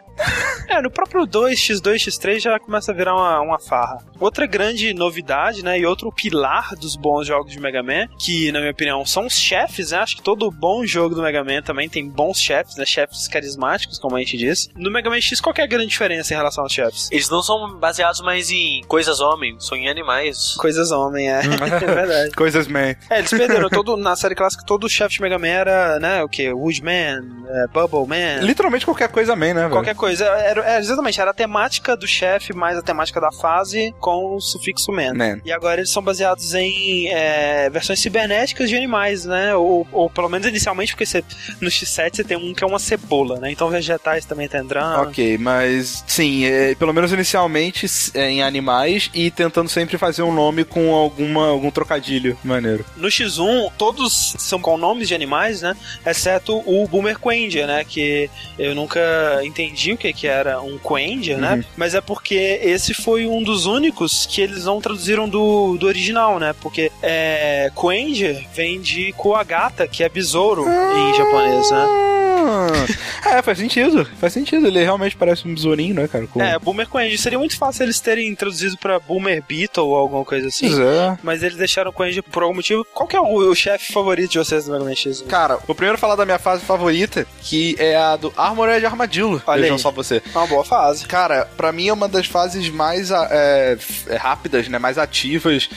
É, 0.69 0.81
no 0.81 0.91
próprio 0.91 1.27
2, 1.27 1.59
X2, 1.59 1.97
X3 2.09 2.41
já 2.41 2.59
começa 2.59 2.93
a 2.93 2.95
virar 2.95 3.15
uma, 3.15 3.41
uma 3.41 3.59
farra. 3.59 3.99
Outra 4.19 4.47
grande 4.47 4.95
novidade, 4.95 5.63
né, 5.63 5.79
e 5.79 5.85
outro 5.85 6.11
pilar 6.11 6.75
dos 6.77 6.97
bons 6.97 7.27
jogos 7.27 7.53
de 7.53 7.61
Mega 7.61 7.83
Man, 7.83 8.07
que, 8.19 8.51
na 8.53 8.61
minha 8.61 8.73
opinião, 8.73 9.05
são 9.05 9.27
os 9.27 9.35
chefes, 9.35 9.91
né? 9.91 9.99
Acho 9.99 10.17
que 10.17 10.23
todo 10.23 10.51
bom 10.51 10.87
jogo 10.87 11.15
do 11.15 11.23
Mega 11.23 11.45
Man 11.45 11.63
também 11.63 11.89
tem 11.89 12.09
bons 12.09 12.39
chefes, 12.39 12.77
né? 12.77 12.85
Chefes 12.87 13.29
carismáticos, 13.29 13.99
como 13.99 14.17
a 14.17 14.19
gente 14.21 14.37
disse. 14.37 14.71
No 14.75 14.91
Mega 14.91 15.11
Man 15.11 15.21
X, 15.21 15.41
qual 15.41 15.55
que 15.55 15.61
é 15.61 15.65
a 15.65 15.67
grande 15.67 15.89
diferença 15.89 16.33
em 16.33 16.37
relação 16.37 16.65
aos 16.65 16.73
chefes? 16.73 17.09
Eles 17.11 17.29
não 17.29 17.43
são 17.43 17.77
baseados 17.79 18.21
mais 18.21 18.51
em 18.51 18.83
coisas 18.89 19.21
homens, 19.21 19.67
são 19.67 19.77
em 19.77 19.89
animais. 19.89 20.55
Coisas 20.57 20.91
homem, 20.91 21.31
é. 21.31 21.41
é 21.45 21.95
verdade. 21.95 22.31
Coisas 22.37 22.67
man. 22.67 22.95
É, 23.11 23.19
eles 23.19 23.31
perderam 23.31 23.69
todo, 23.71 23.97
na 23.97 24.17
série 24.17 24.35
clássica, 24.35 24.65
todo 24.65 24.85
o 24.85 24.89
chefe 24.89 25.17
de 25.17 25.23
Mega 25.23 25.39
Man 25.39 25.49
era, 25.49 25.99
né, 25.99 26.23
o 26.23 26.29
que? 26.29 26.53
Woodman, 26.53 27.21
é, 27.49 27.67
Bubble 27.69 28.07
Man, 28.07 28.45
Literalmente 28.45 28.85
qualquer 28.85 29.09
coisa 29.09 29.37
man, 29.37 29.55
né, 29.55 29.61
velho? 29.63 29.71
qualquer 29.71 29.95
coisa. 29.95 30.12
Era, 30.21 30.41
era- 30.41 30.79
exatamente, 30.79 31.21
era 31.21 31.31
a 31.31 31.35
temática 31.35 31.97
do 31.97 32.07
chefe 32.07 32.53
mais 32.55 32.77
a 32.77 32.83
temática 32.83 33.21
da 33.21 33.31
fase 33.33 33.95
com 34.01 34.37
o 34.37 34.41
sufixo 34.41 34.91
man. 34.93 35.15
Man. 35.15 35.41
E 35.45 35.53
agora 35.53 35.81
eles 35.81 35.91
são 35.91 36.03
baseados 36.03 36.55
em 36.55 37.09
é, 37.09 37.69
versões 37.71 38.01
cibernéticas 38.01 38.69
de 38.69 38.77
animais, 38.77 39.25
né? 39.25 39.55
Ou, 39.55 39.87
ou 39.93 40.11
pelo 40.11 40.29
menos 40.29 40.47
inicialmente, 40.47 40.93
porque 40.93 41.07
você, 41.07 41.25
no 41.61 41.69
X7 41.69 42.17
você 42.17 42.25
tem 42.25 42.37
um 42.37 42.53
que 42.55 42.63
é 42.65 42.67
uma 42.67 42.79
cebola, 42.79 43.39
né? 43.39 43.51
Então 43.51 43.69
vegetais 43.69 44.25
também 44.25 44.49
tá 44.49 44.59
entrando. 44.59 45.03
Ok, 45.03 45.39
mas 45.39 46.05
sim, 46.07 46.45
é, 46.45 46.75
pelo 46.75 46.93
menos 46.93 47.13
inicialmente 47.13 47.87
é, 48.15 48.29
em 48.31 48.43
animais 48.43 49.11
e 49.15 49.31
tentando 49.31 49.69
sempre 49.69 49.97
fazer 49.99 50.23
um 50.23 50.33
nome 50.33 50.65
com 50.65 50.95
alguma, 50.95 51.49
algum 51.49 51.71
trocadilho 51.71 52.37
maneiro. 52.45 52.85
No 52.97 53.09
X1, 53.09 53.73
todos 53.79 54.35
são 54.39 54.61
com 54.61 54.77
nomes 54.77 55.09
de 55.09 55.15
animais, 55.15 55.63
né? 55.63 55.77
Exceto 56.05 56.63
o 56.67 56.87
Boomer 56.89 57.19
Quendia, 57.19 57.67
né? 57.67 57.85
Que 57.85 58.31
eu 58.59 58.75
nunca 58.75 59.01
entendi 59.45 59.92
o 59.95 59.99
que, 59.99 60.27
era 60.27 60.61
um 60.61 60.79
Quendia, 60.79 61.37
né? 61.37 61.55
Uhum. 61.55 61.65
Mas 61.77 61.95
é 61.95 62.01
porque 62.01 62.61
esse 62.63 62.95
foi 62.95 63.27
um 63.27 63.43
dos 63.43 63.67
únicos 63.67 64.27
que 64.27 64.41
eles 64.41 64.65
não 64.65 64.81
traduziram 64.81 65.29
do, 65.29 65.77
do 65.77 65.87
original, 65.87 66.39
né? 66.39 66.55
Porque 66.61 66.91
é, 67.03 67.71
Quendia 67.75 68.45
vem 68.55 68.81
de 68.81 69.13
Kuagata, 69.13 69.87
que 69.87 70.03
é 70.03 70.09
besouro 70.09 70.65
em 70.69 71.15
japonês, 71.15 71.71
né? 71.71 72.22
é, 73.27 73.43
faz 73.43 73.59
sentido. 73.59 74.05
Faz 74.21 74.33
sentido. 74.33 74.67
Ele 74.67 74.83
realmente 74.83 75.17
parece 75.17 75.47
um 75.47 75.55
besourinho, 75.55 75.95
né, 75.95 76.09
cara? 76.09 76.27
Com... 76.27 76.41
É, 76.43 76.59
Boomer 76.59 76.89
Coenge. 76.89 77.19
Seria 77.19 77.39
muito 77.39 77.57
fácil 77.57 77.85
eles 77.85 78.01
terem 78.01 78.29
introduzido 78.29 78.77
pra 78.79 78.99
Boomer 78.99 79.43
Beetle 79.47 79.87
ou 79.87 79.95
alguma 79.97 80.25
coisa 80.25 80.49
assim. 80.49 80.69
Pois 80.69 80.79
é. 80.79 81.19
Mas 81.23 81.43
eles 81.43 81.57
deixaram 81.57 81.93
Coenge 81.93 82.23
por 82.23 82.43
algum 82.43 82.57
motivo. 82.57 82.85
Qual 82.93 83.07
que 83.09 83.17
é 83.17 83.21
o, 83.21 83.51
o 83.51 83.55
chefe 83.55 83.93
favorito 83.93 84.31
de 84.33 84.39
vocês 84.39 84.65
do 84.65 84.73
Mega 84.73 84.85
Man 84.85 84.95
X? 84.95 85.23
Cara, 85.29 85.57
vou 85.67 85.75
primeiro 85.75 85.99
falar 85.99 86.17
da 86.17 86.25
minha 86.25 86.39
fase 86.39 86.65
favorita, 86.65 87.27
que 87.43 87.77
é 87.79 87.97
a 87.97 88.17
do 88.17 88.33
Armored 88.37 88.85
Armadillo. 88.85 89.43
Olha 89.47 89.61
Vejam 89.63 89.77
aí. 89.77 89.83
só 89.83 89.91
você. 89.91 90.23
É 90.35 90.39
uma 90.39 90.47
boa 90.47 90.65
fase. 90.65 91.07
Cara, 91.07 91.49
pra 91.57 91.73
mim 91.73 91.89
é 91.89 91.93
uma 91.93 92.09
das 92.09 92.27
fases 92.27 92.69
mais 92.69 93.11
é, 93.11 93.77
f- 93.79 94.15
rápidas, 94.17 94.69
né? 94.69 94.79
Mais 94.79 94.99
ativas. 94.99 95.69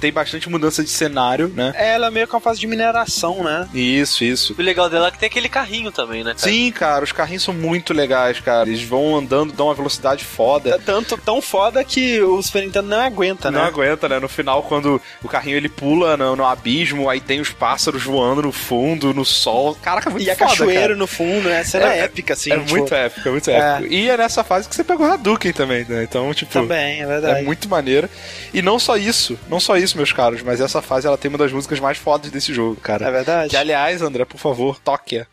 Tem 0.00 0.12
bastante 0.12 0.48
mudança 0.48 0.82
de 0.82 0.90
cenário, 0.90 1.48
né? 1.48 1.72
Ela 1.76 2.06
é 2.06 2.10
meio 2.10 2.26
que 2.26 2.34
uma 2.34 2.40
fase 2.40 2.60
de 2.60 2.66
mineração, 2.66 3.42
né? 3.42 3.68
Isso, 3.74 4.24
isso. 4.24 4.54
O 4.58 4.62
legal 4.62 4.88
dela 4.88 5.08
é 5.08 5.10
que 5.10 5.18
tem 5.18 5.26
aquele 5.26 5.48
carrinho 5.48 5.90
também, 5.90 6.03
né? 6.12 6.34
cara? 6.34 6.38
Sim, 6.38 6.70
cara, 6.72 7.04
os 7.04 7.12
carrinhos 7.12 7.42
são 7.42 7.54
muito 7.54 7.92
legais, 7.94 8.40
cara. 8.40 8.68
Eles 8.68 8.82
vão 8.82 9.16
andando, 9.16 9.52
dão 9.52 9.66
uma 9.66 9.74
velocidade 9.74 10.24
foda. 10.24 10.70
É 10.70 10.78
tanto 10.78 11.16
tão 11.16 11.40
foda 11.40 11.82
que 11.84 12.20
o 12.22 12.42
Super 12.42 12.62
Nintendo 12.64 12.88
não 12.88 13.00
aguenta, 13.00 13.50
Não 13.50 13.60
né? 13.60 13.66
aguenta, 13.66 14.08
né? 14.08 14.18
No 14.18 14.28
final, 14.28 14.62
quando 14.62 15.00
o 15.22 15.28
carrinho 15.28 15.56
ele 15.56 15.68
pula 15.68 16.16
no, 16.16 16.36
no 16.36 16.44
abismo, 16.44 17.08
aí 17.08 17.20
tem 17.20 17.40
os 17.40 17.50
pássaros 17.50 18.02
voando 18.02 18.42
no 18.42 18.52
fundo, 18.52 19.12
no 19.14 19.24
sol. 19.24 19.74
Caraca, 19.80 20.10
muito 20.10 20.24
E 20.26 20.30
a 20.30 20.36
foda, 20.36 20.50
cachoeira 20.50 20.80
cara. 20.82 20.96
no 20.96 21.06
fundo, 21.06 21.48
né? 21.48 21.62
Cena 21.64 21.92
É- 21.94 21.98
épica, 22.00 22.34
assim. 22.34 22.52
é 22.52 22.58
tipo, 22.58 22.70
muito 22.70 22.94
épico, 22.94 23.28
é 23.28 23.32
muito 23.32 23.50
É. 23.50 23.54
épico. 23.76 23.92
E 23.92 24.08
é 24.10 24.16
nessa 24.16 24.44
fase 24.44 24.68
que 24.68 24.74
você 24.74 24.84
pega 24.84 25.02
o 25.02 25.06
Hadouken 25.06 25.52
também, 25.52 25.84
né? 25.88 26.02
Então, 26.04 26.32
tipo. 26.34 26.52
Também, 26.52 27.00
é 27.02 27.06
verdade. 27.06 27.40
É 27.40 27.42
muito 27.42 27.68
maneira. 27.68 28.08
E 28.52 28.60
não 28.62 28.78
só 28.78 28.96
isso, 28.96 29.38
não 29.48 29.60
só 29.60 29.76
isso, 29.76 29.96
meus 29.96 30.12
caros, 30.12 30.42
mas 30.42 30.60
essa 30.60 30.80
fase 30.82 31.06
ela 31.06 31.16
tem 31.18 31.28
uma 31.28 31.38
das 31.38 31.52
músicas 31.52 31.80
mais 31.80 31.98
fodas 31.98 32.30
desse 32.30 32.52
jogo, 32.52 32.76
cara. 32.76 33.06
É 33.06 33.10
verdade. 33.10 33.50
Que, 33.50 33.56
aliás, 33.56 34.02
André, 34.02 34.24
por 34.24 34.38
favor, 34.38 34.78
toque. 34.80 35.24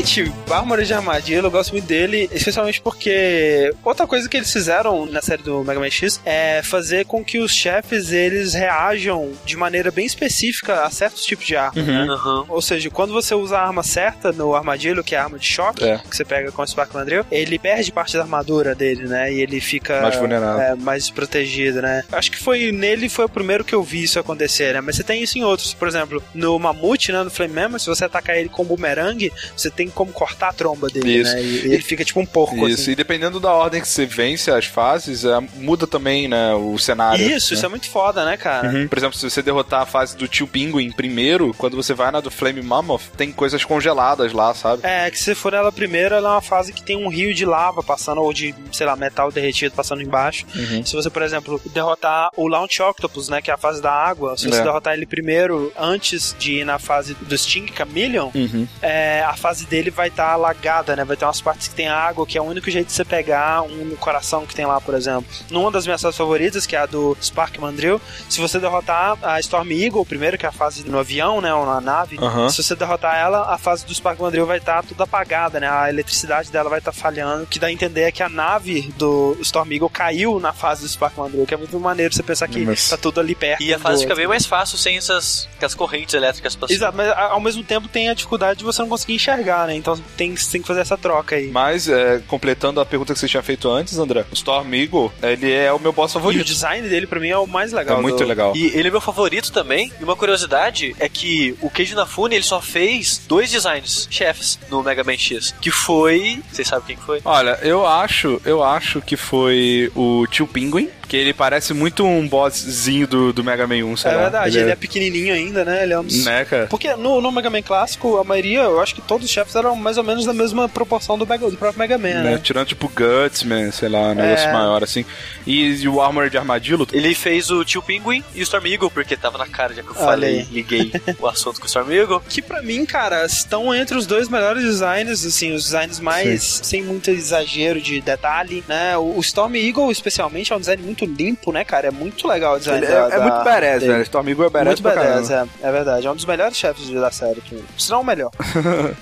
Excelente 0.00 0.32
Armored 0.50 0.86
de 0.86 0.94
Armadilha, 0.94 1.38
eu 1.40 1.50
gosto 1.50 1.72
muito 1.72 1.84
dele, 1.86 2.28
especialmente 2.32 2.80
porque 2.80 3.70
outra 3.84 4.06
coisa 4.06 4.28
que 4.28 4.36
eles 4.38 4.50
fizeram 4.50 5.04
na 5.06 5.20
série 5.20 5.42
do 5.42 5.62
Mega 5.62 5.78
Man 5.78 5.90
X 5.90 6.20
é 6.24 6.62
fazer 6.64 7.04
com 7.04 7.22
que 7.22 7.38
os 7.38 7.52
chefes 7.52 8.10
eles 8.10 8.54
reajam 8.54 9.30
de 9.44 9.56
maneira 9.58 9.90
bem 9.90 10.06
específica 10.06 10.84
a 10.84 10.90
certos 10.90 11.22
tipos 11.24 11.46
de 11.46 11.54
arma, 11.54 11.82
né? 11.82 12.06
Aham. 12.08 12.46
Ou 12.48 12.62
seja, 12.62 12.88
quando 12.90 13.12
você 13.12 13.34
usa 13.34 13.58
a 13.58 13.66
arma 13.66 13.82
certa 13.82 14.32
no 14.32 14.54
armadilho, 14.54 15.04
que 15.04 15.14
é 15.14 15.18
a 15.18 15.24
arma 15.24 15.38
de 15.38 15.46
choque, 15.46 15.84
É. 15.84 15.98
que 15.98 16.16
você 16.16 16.24
pega 16.24 16.50
com 16.50 16.62
o 16.62 16.66
Spark 16.66 16.94
Mandrill, 16.94 17.24
ele 17.30 17.58
perde 17.58 17.92
parte 17.92 18.14
da 18.16 18.22
armadura 18.22 18.74
dele, 18.74 19.06
né? 19.06 19.30
E 19.32 19.40
ele 19.42 19.60
fica 19.60 20.00
Mais 20.00 20.16
vulnerável. 20.16 20.62
é, 20.62 20.74
mais 20.76 21.04
desprotegido, 21.04 21.82
né? 21.82 22.02
Acho 22.10 22.30
que 22.30 22.38
foi 22.38 22.72
nele 22.72 23.08
foi 23.10 23.26
o 23.26 23.28
primeiro 23.28 23.64
que 23.64 23.74
eu 23.74 23.82
vi 23.82 24.02
isso 24.04 24.18
acontecer, 24.18 24.72
né? 24.74 24.80
Mas 24.80 24.96
você 24.96 25.04
tem 25.04 25.22
isso 25.22 25.36
em 25.38 25.44
outros. 25.44 25.74
Por 25.74 25.86
exemplo, 25.86 26.22
no 26.34 26.58
Mamute, 26.58 27.12
né? 27.12 27.22
No 27.22 27.30
Flame 27.30 27.52
Member, 27.54 27.78
se 27.78 27.86
você 27.86 28.04
atacar 28.06 28.36
ele 28.36 28.48
com 28.48 28.64
bumerangue, 28.64 29.30
você 29.56 29.68
tem 29.70 29.89
como 29.90 30.12
cortar 30.12 30.48
a 30.48 30.52
tromba 30.52 30.88
dele, 30.88 31.20
Isso. 31.20 31.32
né? 31.34 31.42
E, 31.42 31.66
e 31.68 31.72
ele 31.74 31.82
fica 31.82 32.04
tipo 32.04 32.20
um 32.20 32.26
porco, 32.26 32.68
Isso, 32.68 32.82
assim. 32.82 32.90
e 32.92 32.94
dependendo 32.94 33.38
da 33.40 33.52
ordem 33.52 33.80
que 33.80 33.88
você 33.88 34.06
vence 34.06 34.50
as 34.50 34.64
fases, 34.66 35.24
é, 35.24 35.40
muda 35.56 35.86
também, 35.86 36.28
né, 36.28 36.54
o 36.54 36.78
cenário. 36.78 37.20
Isso, 37.24 37.52
né? 37.52 37.56
isso 37.56 37.66
é 37.66 37.68
muito 37.68 37.88
foda, 37.88 38.24
né, 38.24 38.36
cara? 38.36 38.68
Uhum. 38.68 38.88
Por 38.88 38.98
exemplo, 38.98 39.16
se 39.18 39.28
você 39.28 39.42
derrotar 39.42 39.82
a 39.82 39.86
fase 39.86 40.16
do 40.16 40.28
Tio 40.28 40.46
Pinguim 40.46 40.90
primeiro, 40.92 41.54
quando 41.56 41.76
você 41.76 41.94
vai 41.94 42.10
na 42.10 42.20
do 42.20 42.30
Flame 42.30 42.62
Mammoth, 42.62 43.02
tem 43.16 43.32
coisas 43.32 43.64
congeladas 43.64 44.32
lá, 44.32 44.52
sabe? 44.54 44.82
É, 44.84 45.10
que 45.10 45.18
se 45.18 45.34
for 45.34 45.54
ela 45.54 45.72
primeiro, 45.72 46.14
ela 46.14 46.28
é 46.28 46.32
uma 46.32 46.40
fase 46.42 46.72
que 46.72 46.82
tem 46.82 46.96
um 46.96 47.08
rio 47.08 47.34
de 47.34 47.44
lava 47.44 47.82
passando, 47.82 48.20
ou 48.20 48.32
de, 48.32 48.54
sei 48.72 48.86
lá, 48.86 48.94
metal 48.96 49.30
derretido 49.32 49.74
passando 49.74 50.02
embaixo. 50.02 50.44
Uhum. 50.54 50.84
Se 50.84 50.94
você, 50.94 51.08
por 51.08 51.22
exemplo, 51.22 51.60
derrotar 51.72 52.30
o 52.36 52.46
Launch 52.46 52.82
Octopus, 52.82 53.28
né, 53.28 53.40
que 53.40 53.50
é 53.50 53.54
a 53.54 53.58
fase 53.58 53.80
da 53.80 53.90
água, 53.92 54.36
se 54.36 54.48
você 54.48 54.60
É. 54.60 54.62
derrotar 54.62 54.92
ele 54.94 55.06
primeiro, 55.06 55.72
antes 55.78 56.34
de 56.38 56.56
ir 56.60 56.64
na 56.64 56.78
fase 56.78 57.14
do 57.14 57.36
Sting 57.38 57.66
Chameleon, 57.74 58.30
Uhum. 58.34 58.66
é, 58.82 59.22
a 59.26 59.34
fase 59.36 59.64
dele 59.66 59.79
vai 59.88 60.08
estar 60.08 60.32
alagada, 60.32 60.94
né? 60.94 61.04
Vai 61.04 61.16
ter 61.16 61.24
umas 61.24 61.40
partes 61.40 61.68
que 61.68 61.74
tem 61.74 61.88
água, 61.88 62.26
que 62.26 62.36
é 62.36 62.42
o 62.42 62.44
único 62.44 62.68
jeito 62.70 62.88
de 62.88 62.92
você 62.92 63.04
pegar 63.04 63.62
um 63.62 63.96
coração 63.96 64.44
que 64.44 64.54
tem 64.54 64.66
lá, 64.66 64.80
por 64.80 64.94
exemplo. 64.94 65.24
Numa 65.48 65.70
das 65.70 65.86
minhas 65.86 66.02
fases 66.02 66.18
favoritas, 66.18 66.66
que 66.66 66.74
é 66.76 66.80
a 66.80 66.86
do 66.86 67.16
Spark 67.22 67.56
Mandrill, 67.58 68.00
se 68.28 68.40
você 68.40 68.58
derrotar 68.58 69.16
a 69.22 69.38
Storm 69.40 69.70
Eagle 69.70 70.04
primeiro, 70.04 70.36
que 70.36 70.44
é 70.44 70.48
a 70.48 70.52
fase 70.52 70.86
no 70.88 70.98
avião, 70.98 71.40
né? 71.40 71.54
Ou 71.54 71.64
na 71.64 71.80
nave, 71.80 72.18
Aham. 72.20 72.50
se 72.50 72.62
você 72.62 72.74
derrotar 72.74 73.14
ela, 73.16 73.54
a 73.54 73.56
fase 73.56 73.86
do 73.86 73.94
Spark 73.94 74.18
Mandrill 74.20 74.44
vai 74.46 74.58
estar 74.58 74.82
tudo 74.82 75.02
apagada, 75.02 75.60
né? 75.60 75.68
A 75.70 75.88
eletricidade 75.88 76.50
dela 76.50 76.68
vai 76.68 76.80
estar 76.80 76.92
falhando, 76.92 77.46
que 77.46 77.58
dá 77.60 77.68
a 77.68 77.72
entender 77.72 78.02
é 78.02 78.10
que 78.12 78.22
a 78.22 78.28
nave 78.28 78.92
do 78.98 79.36
Storm 79.42 79.70
Eagle 79.72 79.88
caiu 79.88 80.40
na 80.40 80.52
fase 80.52 80.82
do 80.82 80.88
Spark 80.88 81.16
Mandrill, 81.16 81.46
que 81.46 81.54
é 81.54 81.56
muito 81.56 81.78
maneiro 81.78 82.12
você 82.12 82.22
pensar 82.22 82.48
que 82.48 82.64
Mas- 82.64 82.88
tá 82.88 82.96
tudo 82.96 83.20
ali 83.20 83.34
perto. 83.34 83.62
E 83.62 83.72
a 83.72 83.78
fase 83.78 84.02
fica 84.02 84.14
bem 84.16 84.26
mais 84.26 84.46
fácil 84.46 84.76
sem 84.78 84.96
essas 84.96 85.48
aquelas 85.56 85.74
correntes 85.74 86.14
elétricas 86.14 86.56
passando. 86.56 86.76
Exato, 86.76 86.96
mas 86.96 87.08
ao 87.10 87.40
mesmo 87.40 87.62
tempo 87.62 87.86
tem 87.86 88.08
a 88.08 88.14
dificuldade 88.14 88.58
de 88.58 88.64
você 88.64 88.80
não 88.82 88.88
conseguir 88.88 89.14
enxergar, 89.14 89.66
né? 89.66 89.69
Então 89.76 89.96
tem, 90.16 90.36
você 90.36 90.52
tem 90.52 90.60
que 90.62 90.66
fazer 90.68 90.80
essa 90.80 90.96
troca 90.96 91.36
aí. 91.36 91.48
Mas, 91.50 91.88
é, 91.88 92.20
completando 92.26 92.80
a 92.80 92.86
pergunta 92.86 93.12
que 93.12 93.18
você 93.18 93.28
tinha 93.28 93.42
feito 93.42 93.68
antes, 93.70 93.98
André, 93.98 94.24
o 94.30 94.34
Storm 94.34 94.72
Eagle, 94.74 95.12
ele 95.22 95.50
é 95.52 95.72
o 95.72 95.78
meu 95.78 95.92
boss 95.92 96.12
E 96.12 96.16
o 96.16 96.20
favorito. 96.20 96.44
design 96.46 96.88
dele, 96.88 97.06
pra 97.06 97.20
mim, 97.20 97.28
é 97.28 97.38
o 97.38 97.46
mais 97.46 97.72
É 97.72 97.76
legal. 97.76 98.02
muito 98.02 98.18
do- 98.18 98.24
legal. 98.24 98.52
E 98.56 98.66
ele 98.76 98.88
é 98.88 98.90
meu 98.90 99.00
favorito 99.00 99.52
também. 99.52 99.92
E 100.00 100.04
uma 100.04 100.16
curiosidade 100.16 100.94
é 100.98 101.08
que 101.08 101.56
o 101.60 101.70
Keiji 101.70 101.92
Inafune 101.92 102.34
ele 102.36 102.44
só 102.44 102.60
fez 102.60 103.20
dois 103.28 103.50
designs 103.50 104.06
chefes 104.10 104.58
no 104.70 104.82
Mega 104.82 105.02
Man 105.04 105.16
X, 105.16 105.54
que 105.60 105.70
foi, 105.70 106.42
vocês 106.52 106.66
sabem 106.68 106.86
quem 106.88 106.96
que 106.96 107.02
foi? 107.02 107.20
Olha, 107.24 107.58
eu 107.62 107.86
acho, 107.86 108.40
eu 108.44 108.62
acho 108.62 109.00
que 109.00 109.16
foi 109.16 109.90
o 109.94 110.26
Tio 110.30 110.46
Pinguim, 110.46 110.88
que 111.10 111.16
ele 111.16 111.34
parece 111.34 111.74
muito 111.74 112.06
um 112.06 112.28
bosszinho 112.28 113.04
do, 113.04 113.32
do 113.32 113.42
Mega 113.42 113.66
Man 113.66 113.84
1, 113.84 113.96
sei 113.96 114.10
É 114.12 114.14
lá. 114.14 114.22
verdade, 114.22 114.58
ele 114.58 114.70
é... 114.70 114.76
pequenininho 114.76 115.34
ainda, 115.34 115.64
né? 115.64 115.82
Ele 115.82 115.92
é 115.92 115.98
um 115.98 116.04
dos... 116.04 116.24
Né, 116.24 116.44
cara? 116.44 116.68
Porque 116.68 116.94
no, 116.94 117.20
no 117.20 117.32
Mega 117.32 117.50
Man 117.50 117.62
clássico, 117.62 118.16
a 118.18 118.22
maioria, 118.22 118.60
eu 118.60 118.80
acho 118.80 118.94
que 118.94 119.00
todos 119.02 119.24
os 119.26 119.30
chefes 119.32 119.56
eram 119.56 119.74
mais 119.74 119.98
ou 119.98 120.04
menos 120.04 120.24
da 120.24 120.32
mesma 120.32 120.68
proporção 120.68 121.18
do, 121.18 121.26
Mega, 121.26 121.50
do 121.50 121.56
próprio 121.56 121.80
Mega 121.80 121.98
Man, 121.98 122.22
Né, 122.22 122.30
né? 122.34 122.40
Tirando 122.40 122.68
tipo 122.68 122.88
Gutsman, 122.88 123.72
sei 123.72 123.88
lá, 123.88 124.10
um 124.10 124.14
negócio 124.14 124.48
É. 124.48 124.52
maior 124.52 124.84
assim. 124.84 125.04
E, 125.44 125.82
e 125.82 125.88
o 125.88 126.00
Armor 126.00 126.30
de 126.30 126.38
Armadillo, 126.38 126.86
Ele 126.92 127.12
fez 127.12 127.50
o 127.50 127.64
Tio 127.64 127.82
Pinguim 127.82 128.22
e 128.32 128.38
o 128.40 128.42
Storm 128.44 128.66
Eagle, 128.66 128.88
porque 128.90 129.16
tava 129.16 129.36
na 129.36 129.48
cara 129.48 129.74
já 129.74 129.82
que 129.82 129.88
eu 129.88 129.96
Olha 129.96 130.04
falei, 130.04 130.38
aí. 130.38 130.48
liguei 130.52 130.92
o 131.18 131.26
assunto 131.26 131.58
com 131.58 131.64
o 131.64 131.66
Storm 131.66 131.90
Eagle. 131.90 132.22
Que 132.30 132.40
pra 132.40 132.62
mim, 132.62 132.86
cara, 132.86 133.26
estão 133.26 133.74
entre 133.74 133.96
os 133.98 134.06
dois 134.06 134.28
melhores 134.28 134.62
designs, 134.62 135.26
assim, 135.26 135.52
os 135.52 135.64
designs 135.64 135.98
mais 135.98 136.60
sem 136.62 136.84
muito 136.84 137.10
exagero 137.10 137.80
de 137.80 138.00
detalhe, 138.00 138.62
né? 138.68 138.96
O, 138.96 139.16
o 139.16 139.20
Storm 139.20 139.56
Eagle, 139.56 139.90
especialmente, 139.90 140.52
é 140.52 140.56
um 140.56 140.60
design 140.60 140.80
muito 140.84 140.99
limpo, 141.06 141.52
né, 141.52 141.64
cara? 141.64 141.88
É 141.88 141.90
muito 141.90 142.26
legal 142.28 142.54
o 142.56 142.58
design 142.58 142.84
ele 142.84 142.86
da- 142.92 143.02
é, 143.02 143.06
é 143.06 143.10
da- 143.10 143.20
muito 143.20 143.44
badass, 143.44 143.82
velho. 143.82 144.02
Storm 144.02 144.28
Eagle 144.28 144.46
é 144.46 144.50
badass 144.50 144.80
Muito 144.80 144.82
badass, 144.82 145.30
é, 145.30 145.44
é 145.62 145.72
verdade. 145.72 146.06
É 146.06 146.10
um 146.10 146.14
dos 146.16 146.24
melhores 146.24 146.56
chefes 146.56 146.88
da 146.90 147.10
série, 147.10 147.42
mim. 147.52 147.64
se 147.78 147.90
não 147.90 148.00
o 148.00 148.04
melhor. 148.04 148.30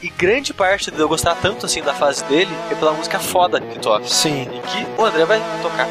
E 0.02 0.08
grande 0.10 0.52
parte 0.54 0.90
de 0.90 0.98
eu 0.98 1.08
gostar 1.08 1.34
tanto 1.36 1.66
assim 1.66 1.82
da 1.82 1.94
fase 1.94 2.22
dele 2.24 2.50
é 2.70 2.74
pela 2.74 2.92
música 2.92 3.18
foda 3.18 3.60
que 3.60 3.78
toca. 3.78 4.04
Sim. 4.06 4.42
E 4.42 4.60
que 4.60 5.00
o 5.00 5.04
André 5.04 5.24
vai 5.24 5.40
tocar. 5.62 5.86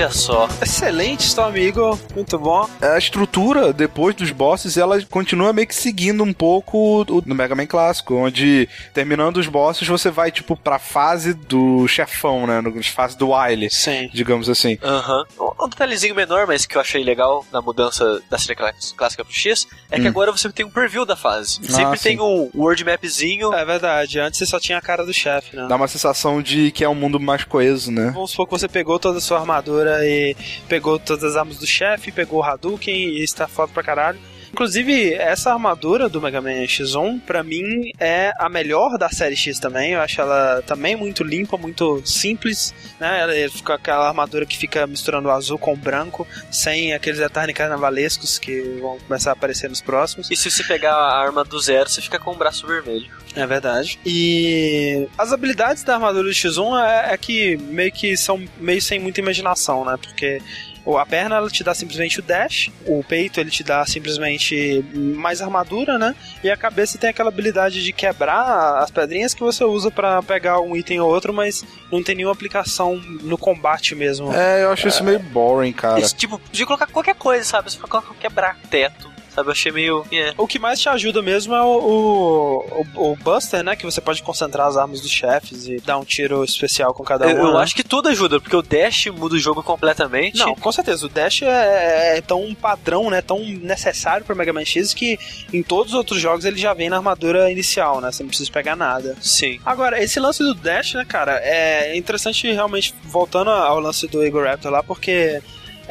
Olha 0.00 0.10
só. 0.10 0.48
Excelente, 0.62 1.24
Stone 1.24 1.50
Amigo. 1.50 2.00
Muito 2.14 2.38
bom. 2.38 2.66
A 2.80 2.96
estrutura, 2.96 3.70
depois 3.70 4.14
dos 4.14 4.30
bosses, 4.30 4.78
ela 4.78 4.98
continua 5.02 5.52
meio 5.52 5.66
que 5.68 5.74
seguindo 5.74 6.24
um 6.24 6.32
pouco 6.32 7.02
o 7.02 7.20
do 7.20 7.34
Mega 7.34 7.54
Man 7.54 7.66
clássico, 7.66 8.14
onde 8.14 8.66
terminando 8.94 9.36
os 9.36 9.46
bosses 9.46 9.86
você 9.86 10.10
vai, 10.10 10.30
tipo, 10.30 10.56
pra 10.56 10.78
fase 10.78 11.34
do 11.34 11.86
chefão, 11.86 12.46
né? 12.46 12.62
No 12.62 12.82
fase 12.82 13.14
do 13.18 13.32
Wily. 13.34 13.68
Sim. 13.68 14.08
Digamos 14.10 14.48
assim. 14.48 14.78
Aham. 14.82 15.22
Um 15.60 15.68
detalhezinho 15.68 16.14
menor, 16.14 16.46
mas 16.46 16.64
que 16.64 16.78
eu 16.78 16.80
achei 16.80 17.04
legal 17.04 17.44
na 17.52 17.60
mudança 17.60 18.22
da 18.30 18.38
série 18.38 18.56
clássica 18.56 19.22
pro 19.22 19.34
X, 19.34 19.66
é 19.90 19.96
que 20.00 20.06
Hum. 20.06 20.08
agora 20.08 20.32
você 20.32 20.50
tem 20.50 20.64
um 20.64 20.70
preview 20.70 21.04
da 21.04 21.14
fase. 21.14 21.60
Ah, 21.68 21.72
Sempre 21.72 21.98
sim. 21.98 22.04
tem 22.04 22.20
um 22.22 22.48
world 22.54 22.82
mapzinho. 22.86 23.52
É 23.52 23.66
verdade. 23.66 24.18
Antes 24.18 24.38
você 24.38 24.46
só 24.46 24.58
tinha 24.58 24.78
a 24.78 24.80
cara 24.80 25.04
do 25.04 25.12
chefe, 25.12 25.54
né? 25.56 25.66
Dá 25.68 25.76
uma 25.76 25.88
sensação 25.88 26.40
de 26.40 26.70
que 26.70 26.82
é 26.82 26.88
um 26.88 26.94
mundo 26.94 27.20
mais 27.20 27.44
coeso, 27.44 27.92
né? 27.92 28.12
Vamos 28.14 28.30
supor 28.30 28.46
que 28.46 28.52
você 28.52 28.66
pegou 28.66 28.98
toda 28.98 29.18
a 29.18 29.20
sua 29.20 29.38
armadura 29.40 29.89
e 30.04 30.36
pegou 30.68 30.98
todas 30.98 31.24
as 31.24 31.36
armas 31.36 31.58
do 31.58 31.66
chefe, 31.66 32.12
pegou 32.12 32.40
o 32.40 32.42
Hadouken 32.42 32.94
e 32.94 33.22
está 33.22 33.46
foda 33.46 33.72
pra 33.72 33.82
caralho. 33.82 34.18
Inclusive, 34.52 35.14
essa 35.14 35.52
armadura 35.52 36.08
do 36.08 36.20
Mega 36.20 36.40
Man 36.40 36.64
X1, 36.64 37.20
pra 37.20 37.42
mim, 37.42 37.92
é 37.98 38.32
a 38.38 38.48
melhor 38.48 38.98
da 38.98 39.08
série 39.08 39.36
X 39.36 39.58
também. 39.58 39.92
Eu 39.92 40.00
acho 40.00 40.20
ela 40.20 40.62
também 40.66 40.96
muito 40.96 41.22
limpa, 41.22 41.56
muito 41.56 42.02
simples, 42.04 42.74
né? 42.98 43.20
Ela 43.20 43.50
fica 43.50 43.74
aquela 43.74 44.08
armadura 44.08 44.44
que 44.44 44.58
fica 44.58 44.86
misturando 44.86 45.28
o 45.28 45.30
azul 45.30 45.58
com 45.58 45.72
o 45.72 45.76
branco, 45.76 46.26
sem 46.50 46.92
aqueles 46.92 47.18
detalhes 47.18 47.54
carnavalescos 47.54 48.38
que 48.38 48.60
vão 48.80 48.98
começar 48.98 49.30
a 49.30 49.32
aparecer 49.32 49.68
nos 49.68 49.80
próximos. 49.80 50.30
E 50.30 50.36
se 50.36 50.50
você 50.50 50.64
pegar 50.64 50.94
a 50.94 51.18
arma 51.18 51.44
do 51.44 51.58
zero, 51.60 51.88
você 51.88 52.00
fica 52.00 52.18
com 52.18 52.32
o 52.32 52.36
braço 52.36 52.66
vermelho. 52.66 53.10
É 53.34 53.46
verdade. 53.46 53.98
E 54.04 55.08
as 55.16 55.32
habilidades 55.32 55.84
da 55.84 55.94
armadura 55.94 56.24
do 56.24 56.30
X1 56.30 56.84
é, 56.84 57.14
é 57.14 57.16
que 57.16 57.56
meio 57.56 57.92
que 57.92 58.16
são 58.16 58.42
meio 58.58 58.82
sem 58.82 58.98
muita 58.98 59.20
imaginação, 59.20 59.84
né? 59.84 59.96
Porque 60.02 60.40
a 60.86 61.06
perna 61.06 61.36
ela 61.36 61.48
te 61.48 61.62
dá 61.62 61.74
simplesmente 61.74 62.20
o 62.20 62.22
dash, 62.22 62.70
o 62.86 63.02
peito 63.04 63.40
ele 63.40 63.50
te 63.50 63.62
dá 63.62 63.84
simplesmente 63.86 64.84
mais 64.94 65.40
armadura, 65.40 65.98
né? 65.98 66.14
E 66.42 66.50
a 66.50 66.56
cabeça 66.56 66.98
tem 66.98 67.10
aquela 67.10 67.28
habilidade 67.28 67.82
de 67.82 67.92
quebrar 67.92 68.78
as 68.82 68.90
pedrinhas 68.90 69.34
que 69.34 69.40
você 69.40 69.64
usa 69.64 69.90
pra 69.90 70.22
pegar 70.22 70.60
um 70.60 70.76
item 70.76 71.00
ou 71.00 71.10
outro, 71.10 71.32
mas 71.32 71.64
não 71.90 72.02
tem 72.02 72.14
nenhuma 72.14 72.32
aplicação 72.32 72.96
no 72.96 73.36
combate 73.36 73.94
mesmo. 73.94 74.32
É, 74.32 74.64
eu 74.64 74.72
acho 74.72 74.88
isso 74.88 75.04
meio 75.04 75.18
boring, 75.18 75.72
cara. 75.72 76.00
Isso, 76.00 76.14
tipo, 76.14 76.38
podia 76.38 76.66
colocar 76.66 76.86
qualquer 76.86 77.14
coisa, 77.14 77.44
sabe? 77.44 77.70
Você 77.70 77.78
pode 77.78 77.90
colocar 77.90 78.14
quebrar 78.14 78.56
teto, 78.70 79.10
sabe? 79.34 79.48
Eu 79.48 79.52
achei 79.52 79.72
meio. 79.72 80.04
é. 80.12 80.32
O 80.36 80.46
que 80.46 80.58
mais 80.58 80.80
te 80.80 80.88
ajuda 80.88 81.22
mesmo 81.22 81.54
é 81.54 81.62
o, 81.62 82.64
o, 82.96 83.10
o- 83.12 83.16
Buster, 83.16 83.62
né? 83.62 83.76
Que 83.76 83.84
você 83.84 84.00
pode 84.00 84.22
concentrar 84.22 84.66
as 84.66 84.76
armas 84.76 85.00
dos 85.00 85.10
chefes 85.10 85.66
e 85.66 85.78
dar 85.80 85.98
um 85.98 86.04
tiro 86.04 86.42
especial 86.44 86.94
com 86.94 87.04
cada 87.04 87.26
um. 87.26 87.30
Eu, 87.30 87.36
eu 87.38 87.52
né? 87.54 87.60
acho 87.60 87.74
que 87.74 87.82
tudo 87.84 88.08
ajuda, 88.08 88.40
porque 88.40 88.56
o 88.56 88.62
dash 88.62 89.06
muda 89.06 89.34
o 89.34 89.38
jogo 89.38 89.62
completamente. 89.62 90.38
Não, 90.38 90.54
com 90.54 90.72
certeza. 90.72 91.06
O 91.06 91.08
Dash 91.08 91.42
é, 91.42 92.18
é 92.18 92.20
tão 92.20 92.54
padrão, 92.54 93.10
né? 93.10 93.20
Tão 93.20 93.38
necessário 93.40 94.24
pro 94.24 94.34
Mega 94.36 94.52
Man 94.52 94.64
X 94.64 94.94
que 94.94 95.18
em 95.52 95.62
todos 95.62 95.92
os 95.92 95.98
outros 95.98 96.20
jogos 96.20 96.44
ele 96.44 96.58
já 96.58 96.72
vem 96.74 96.88
na 96.88 96.96
armadura 96.96 97.50
inicial, 97.50 98.00
né? 98.00 98.10
Você 98.10 98.22
não 98.22 98.28
precisa 98.28 98.50
pegar 98.50 98.76
nada. 98.76 99.16
Sim. 99.20 99.58
Agora, 99.64 100.02
esse 100.02 100.18
lance 100.20 100.42
do 100.42 100.54
Dash, 100.54 100.94
né, 100.94 101.04
cara, 101.04 101.38
é 101.42 101.96
interessante 101.96 102.50
realmente, 102.52 102.94
voltando 103.04 103.50
ao 103.50 103.80
lance 103.80 104.06
do 104.06 104.24
Igor 104.24 104.44
Raptor 104.44 104.70
lá, 104.72 104.82
porque 104.82 105.42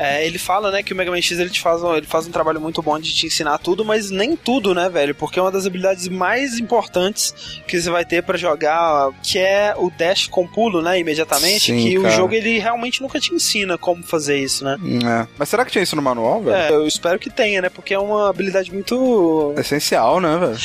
é, 0.01 0.25
ele 0.25 0.37
fala, 0.39 0.71
né, 0.71 0.81
que 0.81 0.93
o 0.93 0.95
Mega 0.95 1.11
Man 1.11 1.21
X 1.21 1.37
ele, 1.39 1.49
te 1.49 1.59
faz, 1.61 1.83
um- 1.83 1.95
ele 1.95 2.05
faz 2.07 2.25
um 2.27 2.31
trabalho 2.31 2.61
muito 2.61 2.81
bom 2.81 2.97
de 2.99 3.13
te 3.13 3.25
ensinar 3.27 3.57
tudo, 3.57 3.83
mas 3.83 4.09
nem 4.09 4.35
tudo, 4.35 4.73
né, 4.73 4.87
velho? 4.89 5.13
Porque 5.13 5.37
é 5.37 5.41
uma 5.41 5.51
das 5.51 5.65
habilidades 5.65 6.07
mais 6.07 6.57
importantes 6.57 7.33
que 7.67 7.79
você 7.81 7.89
vai 7.89 8.05
ter 8.05 8.23
pra 8.23 8.37
jogar, 8.37 9.09
que 9.21 9.37
é 9.37 9.73
o 9.77 9.89
Dash 9.91 10.27
com 10.27 10.47
pulo, 10.47 10.81
né, 10.81 10.99
imediatamente, 10.99 11.65
Sim, 11.73 11.83
que 11.89 11.97
o 11.99 12.03
cara. 12.03 12.15
jogo 12.15 12.33
ele 12.33 12.59
realmente 12.59 13.01
nunca 13.01 13.19
te 13.19 13.33
ensina 13.33 13.77
como 13.77 14.03
fazer 14.03 14.37
isso, 14.37 14.63
né? 14.63 14.77
É. 15.05 15.27
Mas 15.37 15.49
será 15.49 15.65
que 15.65 15.71
tinha 15.71 15.83
isso 15.83 15.95
no 15.95 16.01
manual, 16.01 16.41
velho? 16.41 16.55
É, 16.55 16.71
eu 16.71 16.87
espero 16.87 17.19
que 17.19 17.29
tenha, 17.29 17.61
né? 17.61 17.69
Porque 17.69 17.93
é 17.93 17.99
uma 17.99 18.29
habilidade 18.29 18.71
muito. 18.73 19.53
Essencial, 19.57 20.19
né, 20.21 20.37
velho? 20.37 20.57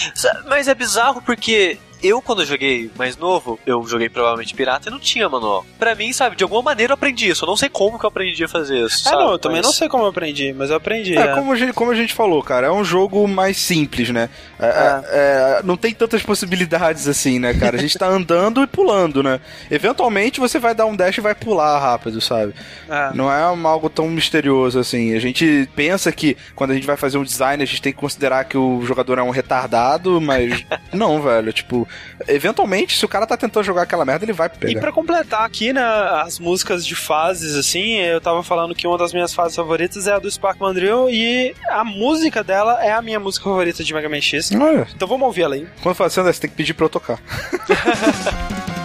Mas 0.49 0.68
é 0.68 0.74
bizarro 0.74 1.20
porque 1.22 1.78
eu, 2.07 2.20
quando 2.20 2.42
eu 2.42 2.46
joguei 2.46 2.90
mais 2.96 3.16
novo, 3.16 3.59
eu 3.66 3.84
joguei 3.86 4.09
provavelmente 4.09 4.55
pirata 4.55 4.88
e 4.88 4.92
não 4.92 4.98
tinha 5.00 5.28
manual. 5.28 5.64
Pra 5.78 5.94
mim, 5.94 6.12
sabe, 6.12 6.36
de 6.36 6.42
alguma 6.42 6.62
maneira 6.62 6.92
eu 6.92 6.94
aprendi 6.94 7.28
isso. 7.28 7.44
Eu 7.44 7.48
não 7.48 7.57
sei 7.57 7.68
como 7.68 7.98
que 7.98 8.05
eu 8.05 8.09
aprendi 8.09 8.44
a 8.44 8.48
fazer 8.48 8.78
isso. 8.84 9.02
Ah, 9.07 9.11
sabe? 9.11 9.22
não, 9.22 9.32
eu 9.32 9.38
também 9.38 9.59
Mas- 9.59 9.66
não 9.66 9.72
sei 9.72 9.88
como 9.88 10.05
eu 10.05 10.09
aprendi, 10.09 10.52
mas 10.52 10.70
eu 10.70 10.76
aprendi. 10.76 11.16
É, 11.16 11.22
é. 11.22 11.34
como 11.34 11.52
a, 11.52 11.57
gente, 11.57 11.72
como 11.72 11.90
a 11.90 11.94
gente 11.94 12.12
falou, 12.12 12.42
cara, 12.42 12.66
é 12.66 12.70
um 12.70 12.84
jogo 12.84 13.26
mais 13.26 13.57
simples, 13.57 14.11
né? 14.11 14.28
É, 14.59 14.66
é, 14.66 15.02
é, 15.09 15.62
não 15.64 15.76
tem 15.76 15.92
tantas 15.94 16.22
possibilidades 16.22 17.09
assim, 17.09 17.38
né, 17.38 17.55
cara? 17.55 17.76
A 17.76 17.80
gente 17.80 17.98
tá 17.98 18.07
andando 18.09 18.62
e 18.62 18.66
pulando, 18.66 19.22
né? 19.22 19.40
Eventualmente 19.70 20.40
você 20.40 20.59
vai 20.59 20.74
dar 20.74 20.86
um 20.86 20.94
dash 20.96 21.18
e 21.18 21.20
vai 21.20 21.34
pular 21.34 21.78
rápido, 21.78 22.20
sabe? 22.20 22.55
É. 22.88 23.11
Não 23.14 23.30
é 23.32 23.42
algo 23.42 23.88
tão 23.88 24.09
misterioso 24.09 24.78
assim. 24.78 25.14
A 25.14 25.18
gente 25.18 25.68
pensa 25.74 26.12
que 26.12 26.36
quando 26.55 26.72
a 26.72 26.74
gente 26.74 26.86
vai 26.86 26.96
fazer 26.96 27.18
um 27.18 27.24
design, 27.24 27.62
a 27.62 27.66
gente 27.66 27.82
tem 27.82 27.92
que 27.92 27.98
considerar 27.98 28.44
que 28.44 28.57
o 28.57 28.82
jogador 28.84 29.18
é 29.18 29.22
um 29.22 29.30
retardado, 29.30 30.20
mas 30.20 30.64
não, 30.92 31.20
velho. 31.20 31.52
Tipo, 31.52 31.88
eventualmente, 32.28 32.97
se 32.97 33.05
o 33.05 33.09
cara 33.09 33.26
tá 33.26 33.36
tentando 33.36 33.64
jogar 33.64 33.82
aquela 33.82 34.05
merda, 34.05 34.24
ele 34.24 34.32
vai 34.32 34.47
E 34.49 34.59
pegar. 34.59 34.80
pra 34.80 34.92
completar 34.92 35.42
aqui, 35.45 35.72
né, 35.72 35.82
as 36.24 36.38
músicas 36.38 36.86
de 36.86 36.95
fases, 36.95 37.55
assim, 37.57 37.99
eu 38.01 38.20
tava 38.20 38.42
falando 38.42 38.74
que 38.74 38.86
uma 38.86 38.99
das 38.99 39.12
minhas 39.12 39.32
fases 39.34 39.57
favoritas 39.57 40.07
é 40.07 40.12
a 40.12 40.18
do 40.18 40.30
Spark 40.30 40.61
Mandrill 40.61 41.09
e 41.11 41.55
a 41.68 41.84
música 41.84 42.42
dela 42.45 42.82
é 42.84 42.92
a 42.92 43.03
minha 43.03 43.18
música 43.20 43.45
favorita 43.45 43.82
de 43.82 43.92
Mega 43.95 44.09
Man 44.09 44.20
X. 44.20 44.51
Olha, 44.53 44.86
Então 44.95 45.07
vamos 45.09 45.26
ouvir 45.26 45.42
ela 45.42 45.55
aí. 45.55 45.66
quando 45.82 45.95
fala 45.95 46.09
assim, 46.09 46.22
você 46.22 46.40
tem 46.40 46.51
que 46.51 46.57
pedir 46.57 46.74
pra 46.74 46.86
eu 46.86 46.90
tocar. 46.90 47.18